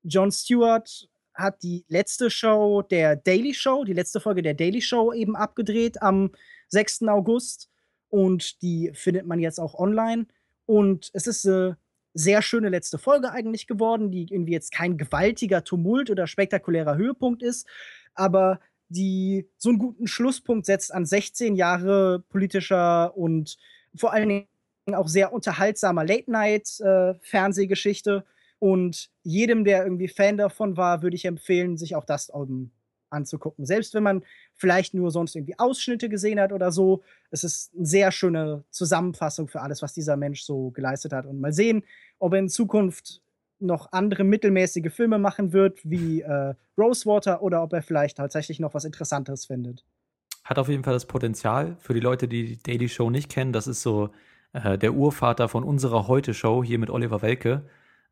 Jon 0.03 0.31
Stewart 0.31 1.09
hat 1.33 1.63
die 1.63 1.87
letzte 1.89 2.29
Show 2.29 2.83
der 2.83 3.17
Daily 3.17 3.55
Show, 3.55 3.85
die 3.85 3.95
letzte 3.95 4.21
Folge 4.21 4.43
der 4.43 4.53
Daily 4.53 4.83
Show 4.83 5.15
eben 5.15 5.35
abgedreht 5.35 6.03
am 6.03 6.33
6. 6.69 7.05
August 7.05 7.71
und 8.11 8.61
die 8.61 8.91
findet 8.93 9.27
man 9.27 9.41
jetzt 9.41 9.59
auch 9.59 9.75
online. 9.75 10.27
Und 10.67 11.11
es 11.15 11.27
ist 11.27 11.47
eine 11.47 11.79
sehr 12.19 12.43
schöne 12.43 12.69
letzte 12.69 12.99
Folge 12.99 13.31
eigentlich 13.31 13.67
geworden, 13.67 14.11
die 14.11 14.27
irgendwie 14.31 14.53
jetzt 14.53 14.73
kein 14.73 14.99
gewaltiger 14.99 15.63
Tumult 15.63 16.11
oder 16.11 16.27
spektakulärer 16.27 16.97
Höhepunkt 16.97 17.43
ist, 17.43 17.67
aber 18.15 18.59
die 18.89 19.49
so 19.57 19.69
einen 19.69 19.79
guten 19.79 20.09
Schlusspunkt 20.09 20.67
setzt 20.67 20.93
an 20.93 21.07
16 21.07 21.55
Jahre 21.55 22.25
politischer 22.29 23.17
und 23.17 23.57
vor 23.95 24.13
allen 24.13 24.29
Dingen 24.29 24.49
auch 24.93 25.09
sehr 25.09 25.33
unterhaltsamer 25.33 26.05
Late-Night-Fernsehgeschichte. 26.05 28.25
Äh, 28.27 28.29
und 28.61 29.11
jedem, 29.23 29.65
der 29.65 29.85
irgendwie 29.85 30.09
Fan 30.09 30.37
davon 30.37 30.77
war, 30.77 31.03
würde 31.03 31.15
ich 31.15 31.27
empfehlen, 31.27 31.77
sich 31.77 31.95
auch 31.95 32.05
das 32.05 32.31
Album 32.31 32.73
anzugucken. 33.11 33.67
Selbst 33.67 33.95
wenn 33.95 34.03
man 34.03 34.23
vielleicht 34.55 34.95
nur 34.95 35.11
sonst 35.11 35.35
irgendwie 35.37 35.59
Ausschnitte 35.59 36.09
gesehen 36.09 36.41
hat 36.41 36.53
oder 36.53 36.73
so. 36.73 37.03
Es 37.31 37.45
ist 37.45 37.73
eine 37.77 37.87
sehr 37.87 38.13
schöne 38.13 38.65
Zusammenfassung 38.71 39.49
für 39.49 39.61
alles, 39.61 39.83
was 39.83 39.95
dieser 39.95 40.17
Mensch 40.17 40.43
so 40.43 40.71
geleistet 40.71 41.13
hat. 41.13 41.27
Und 41.27 41.41
mal 41.41 41.53
sehen, 41.53 41.83
ob 42.19 42.33
er 42.33 42.41
in 42.41 42.49
Zukunft 42.49 43.23
noch 43.61 43.93
andere 43.93 44.25
mittelmäßige 44.25 44.93
Filme 44.93 45.19
machen 45.19 45.53
wird, 45.53 45.81
wie 45.83 46.23
äh, 46.23 46.55
Rosewater, 46.77 47.43
oder 47.43 47.63
ob 47.63 47.73
er 47.73 47.83
vielleicht 47.83 48.19
tatsächlich 48.19 48.61
noch 48.61 48.75
was 48.75 48.85
Interessantes 48.85 49.47
findet. 49.47 49.85
Hat 50.45 50.59
auf 50.59 50.69
jeden 50.69 50.85
Fall 50.85 50.95
das 50.95 51.07
Potenzial. 51.07 51.77
Für 51.81 51.95
die 51.95 52.01
Leute, 52.01 52.29
die 52.29 52.57
die 52.57 52.63
Daily 52.63 52.89
Show 52.89 53.11
nicht 53.11 53.29
kennen, 53.31 53.53
das 53.53 53.67
ist 53.67 53.83
so 53.83 54.11
äh, 54.53 54.79
der 54.79 54.95
Urvater 54.95 55.49
von 55.49 55.65
unserer 55.65 56.09
Heute-Show 56.09 56.63
hier 56.65 56.79
mit 56.79 56.91
Oliver 56.91 57.21
Welke. 57.23 57.65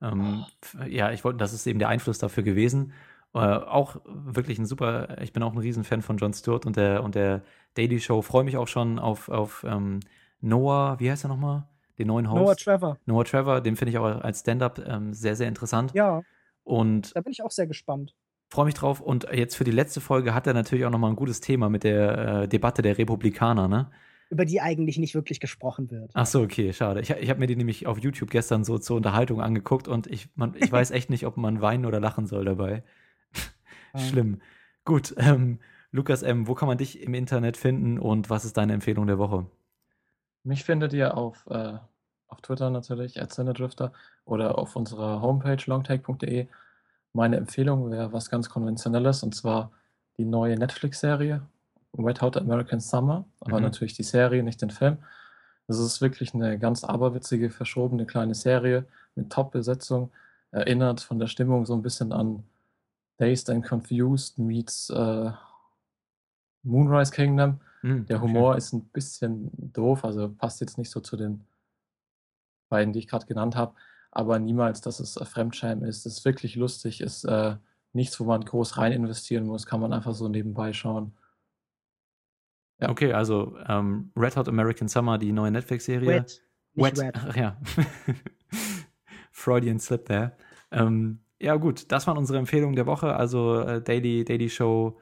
Ähm, 0.02 0.44
oh. 0.78 0.82
Ja, 0.84 1.12
ich 1.12 1.24
wollte, 1.24 1.38
das 1.38 1.52
ist 1.52 1.66
eben 1.66 1.78
der 1.78 1.88
Einfluss 1.88 2.18
dafür 2.18 2.42
gewesen. 2.42 2.92
Äh, 3.36 3.38
auch 3.38 3.96
wirklich 4.06 4.58
ein 4.58 4.66
super, 4.66 5.20
ich 5.20 5.32
bin 5.32 5.42
auch 5.42 5.52
ein 5.52 5.58
Riesenfan 5.58 6.00
von 6.00 6.16
Jon 6.16 6.32
Stewart 6.32 6.64
und 6.64 6.76
der, 6.76 7.04
und 7.04 7.14
der 7.14 7.42
Daily 7.74 8.00
Show. 8.00 8.22
Freue 8.22 8.44
mich 8.44 8.56
auch 8.56 8.68
schon 8.68 8.98
auf, 8.98 9.28
auf 9.28 9.64
ähm, 9.68 10.00
Noah, 10.40 10.98
wie 11.00 11.10
heißt 11.10 11.24
er 11.24 11.28
nochmal? 11.28 11.68
Den 11.98 12.08
neuen 12.08 12.30
Host. 12.30 12.40
Noah 12.40 12.56
Trevor. 12.56 12.98
Noah 13.04 13.24
Trevor, 13.24 13.60
den 13.60 13.76
finde 13.76 13.90
ich 13.90 13.98
auch 13.98 14.04
als 14.04 14.40
Stand-up 14.40 14.82
ähm, 14.86 15.12
sehr, 15.12 15.36
sehr 15.36 15.48
interessant. 15.48 15.92
Ja. 15.94 16.22
Und 16.64 17.14
da 17.14 17.20
bin 17.20 17.32
ich 17.32 17.42
auch 17.42 17.50
sehr 17.50 17.66
gespannt. 17.66 18.14
Freue 18.48 18.66
mich 18.66 18.74
drauf. 18.74 19.00
Und 19.00 19.26
jetzt 19.32 19.56
für 19.56 19.64
die 19.64 19.70
letzte 19.70 20.00
Folge 20.00 20.34
hat 20.34 20.46
er 20.46 20.54
natürlich 20.54 20.84
auch 20.86 20.90
nochmal 20.90 21.10
ein 21.10 21.16
gutes 21.16 21.40
Thema 21.40 21.68
mit 21.68 21.84
der 21.84 22.42
äh, 22.42 22.48
Debatte 22.48 22.80
der 22.80 22.96
Republikaner, 22.96 23.68
ne? 23.68 23.90
über 24.28 24.44
die 24.44 24.60
eigentlich 24.60 24.98
nicht 24.98 25.14
wirklich 25.14 25.40
gesprochen 25.40 25.90
wird. 25.90 26.10
Ach 26.14 26.26
so, 26.26 26.40
okay, 26.42 26.72
schade. 26.72 27.00
Ich, 27.00 27.10
ich 27.10 27.30
habe 27.30 27.38
mir 27.38 27.46
die 27.46 27.54
nämlich 27.54 27.86
auf 27.86 27.98
YouTube 27.98 28.30
gestern 28.30 28.64
so 28.64 28.78
zur 28.78 28.96
Unterhaltung 28.96 29.40
angeguckt 29.40 29.88
und 29.88 30.06
ich, 30.08 30.28
man, 30.34 30.54
ich 30.58 30.70
weiß 30.70 30.90
echt 30.92 31.10
nicht, 31.10 31.26
ob 31.26 31.36
man 31.36 31.60
weinen 31.60 31.86
oder 31.86 32.00
lachen 32.00 32.26
soll 32.26 32.44
dabei. 32.44 32.82
Schlimm. 33.98 34.40
Gut, 34.84 35.14
ähm, 35.18 35.60
Lukas 35.90 36.22
M., 36.22 36.46
wo 36.46 36.54
kann 36.54 36.68
man 36.68 36.78
dich 36.78 37.00
im 37.00 37.14
Internet 37.14 37.56
finden 37.56 37.98
und 37.98 38.30
was 38.30 38.44
ist 38.44 38.56
deine 38.56 38.74
Empfehlung 38.74 39.06
der 39.06 39.18
Woche? 39.18 39.46
Mich 40.44 40.64
findet 40.64 40.92
ihr 40.92 41.16
auf, 41.16 41.46
äh, 41.48 41.74
auf 42.28 42.40
Twitter 42.40 42.70
natürlich, 42.70 43.20
at 43.20 43.36
Drifter 43.36 43.92
oder 44.24 44.58
auf 44.58 44.76
unserer 44.76 45.20
Homepage 45.20 45.62
longtake.de. 45.66 46.46
Meine 47.12 47.36
Empfehlung 47.36 47.90
wäre 47.90 48.12
was 48.12 48.30
ganz 48.30 48.48
Konventionelles 48.48 49.22
und 49.22 49.34
zwar 49.34 49.72
die 50.18 50.24
neue 50.24 50.56
Netflix-Serie 50.56 51.46
Wet 52.04 52.20
Hot 52.22 52.36
American 52.36 52.80
Summer, 52.80 53.24
aber 53.40 53.58
mhm. 53.58 53.64
natürlich 53.64 53.94
die 53.94 54.02
Serie, 54.02 54.42
nicht 54.42 54.62
den 54.62 54.70
Film. 54.70 54.98
Das 55.66 55.78
ist 55.78 56.00
wirklich 56.00 56.34
eine 56.34 56.58
ganz 56.58 56.84
aberwitzige, 56.84 57.50
verschobene 57.50 58.06
kleine 58.06 58.34
Serie 58.34 58.86
mit 59.14 59.30
Top-Besetzung. 59.30 60.10
Erinnert 60.52 61.00
von 61.00 61.18
der 61.18 61.26
Stimmung 61.26 61.66
so 61.66 61.74
ein 61.74 61.82
bisschen 61.82 62.12
an 62.12 62.44
Dazed 63.18 63.50
and 63.50 63.64
Confused 63.64 64.38
meets 64.38 64.90
äh, 64.90 65.30
Moonrise 66.62 67.12
Kingdom. 67.12 67.60
Mhm, 67.82 68.06
der 68.06 68.20
Humor 68.20 68.50
okay. 68.50 68.58
ist 68.58 68.72
ein 68.72 68.84
bisschen 68.88 69.50
doof, 69.54 70.04
also 70.04 70.28
passt 70.28 70.60
jetzt 70.60 70.78
nicht 70.78 70.90
so 70.90 71.00
zu 71.00 71.16
den 71.16 71.44
beiden, 72.68 72.92
die 72.92 72.98
ich 72.98 73.08
gerade 73.08 73.26
genannt 73.26 73.56
habe, 73.56 73.74
aber 74.10 74.38
niemals, 74.38 74.80
dass 74.80 75.00
es 75.00 75.16
äh, 75.16 75.24
Fremdschämen 75.24 75.84
ist. 75.84 76.06
Es 76.06 76.18
ist 76.18 76.24
wirklich 76.24 76.56
lustig, 76.56 77.00
ist 77.00 77.24
äh, 77.24 77.56
nichts, 77.92 78.18
wo 78.20 78.24
man 78.24 78.44
groß 78.44 78.78
rein 78.78 78.92
investieren 78.92 79.46
muss, 79.46 79.66
kann 79.66 79.80
man 79.80 79.92
einfach 79.92 80.14
so 80.14 80.28
nebenbei 80.28 80.72
schauen. 80.72 81.12
Ja. 82.80 82.90
Okay, 82.90 83.12
also 83.12 83.56
ähm, 83.66 84.10
Red 84.16 84.36
Hot 84.36 84.48
American 84.48 84.88
Summer, 84.88 85.16
die 85.16 85.32
neue 85.32 85.50
Netflix-Serie. 85.50 86.08
Wet. 86.08 86.42
Wet. 86.74 86.98
Red. 86.98 87.14
Ach, 87.16 87.36
ja. 87.36 87.56
Freudian 89.30 89.80
Slip 89.80 90.06
there. 90.06 90.36
Ähm, 90.70 91.20
ja, 91.40 91.56
gut, 91.56 91.90
das 91.92 92.06
waren 92.06 92.18
unsere 92.18 92.38
Empfehlungen 92.38 92.76
der 92.76 92.86
Woche. 92.86 93.14
Also 93.14 93.60
äh, 93.60 93.82
Daily, 93.82 94.24
Daily 94.24 94.48
Show, 94.48 94.96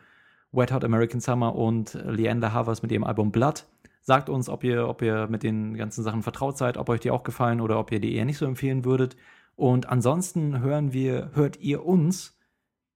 Wet 0.53 0.73
Hot 0.73 0.85
American 0.85 1.21
Summer 1.21 1.55
und 1.55 1.95
Leander 2.05 2.53
Havers 2.53 2.83
mit 2.83 2.93
ihrem 2.93 3.05
Album 3.05 3.33
Blood. 3.33 3.67
Sagt 4.03 4.29
uns, 4.29 4.49
ob 4.49 4.65
ihr, 4.65 4.89
ob 4.89 5.01
ihr 5.03 5.29
mit 5.29 5.43
den 5.43 5.75
ganzen 5.75 6.03
Sachen 6.03 6.23
vertraut 6.23 6.59
seid, 6.59 6.77
ob 6.77 6.89
euch 6.89 7.01
die 7.01 7.11
auch 7.11 7.23
gefallen 7.23 7.61
oder 7.61 7.79
ob 7.79 7.91
ihr 7.91 8.01
die 8.01 8.15
eher 8.15 8.25
nicht 8.25 8.39
so 8.39 8.47
empfehlen 8.47 8.85
würdet. 8.85 9.17
Und 9.57 9.89
ansonsten 9.89 10.61
hören 10.61 10.93
wir, 10.93 11.31
hört 11.35 11.59
ihr 11.61 11.87
uns 11.87 12.39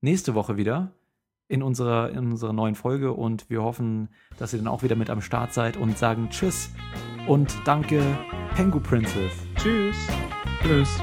nächste 0.00 0.34
Woche 0.34 0.56
wieder 0.56 0.92
in 1.48 1.62
unserer, 1.62 2.10
in 2.10 2.32
unserer 2.32 2.52
neuen 2.52 2.74
Folge 2.74 3.12
und 3.12 3.48
wir 3.48 3.62
hoffen, 3.62 4.10
dass 4.38 4.52
ihr 4.52 4.58
dann 4.58 4.68
auch 4.68 4.82
wieder 4.82 4.96
mit 4.96 5.08
am 5.08 5.22
Start 5.22 5.54
seid 5.54 5.76
und 5.76 5.96
sagen 5.96 6.28
Tschüss 6.30 6.70
und 7.26 7.56
danke, 7.64 8.02
Pengu 8.54 8.80
Princess. 8.80 9.32
Tschüss. 9.56 9.96
Tschüss. 10.62 10.98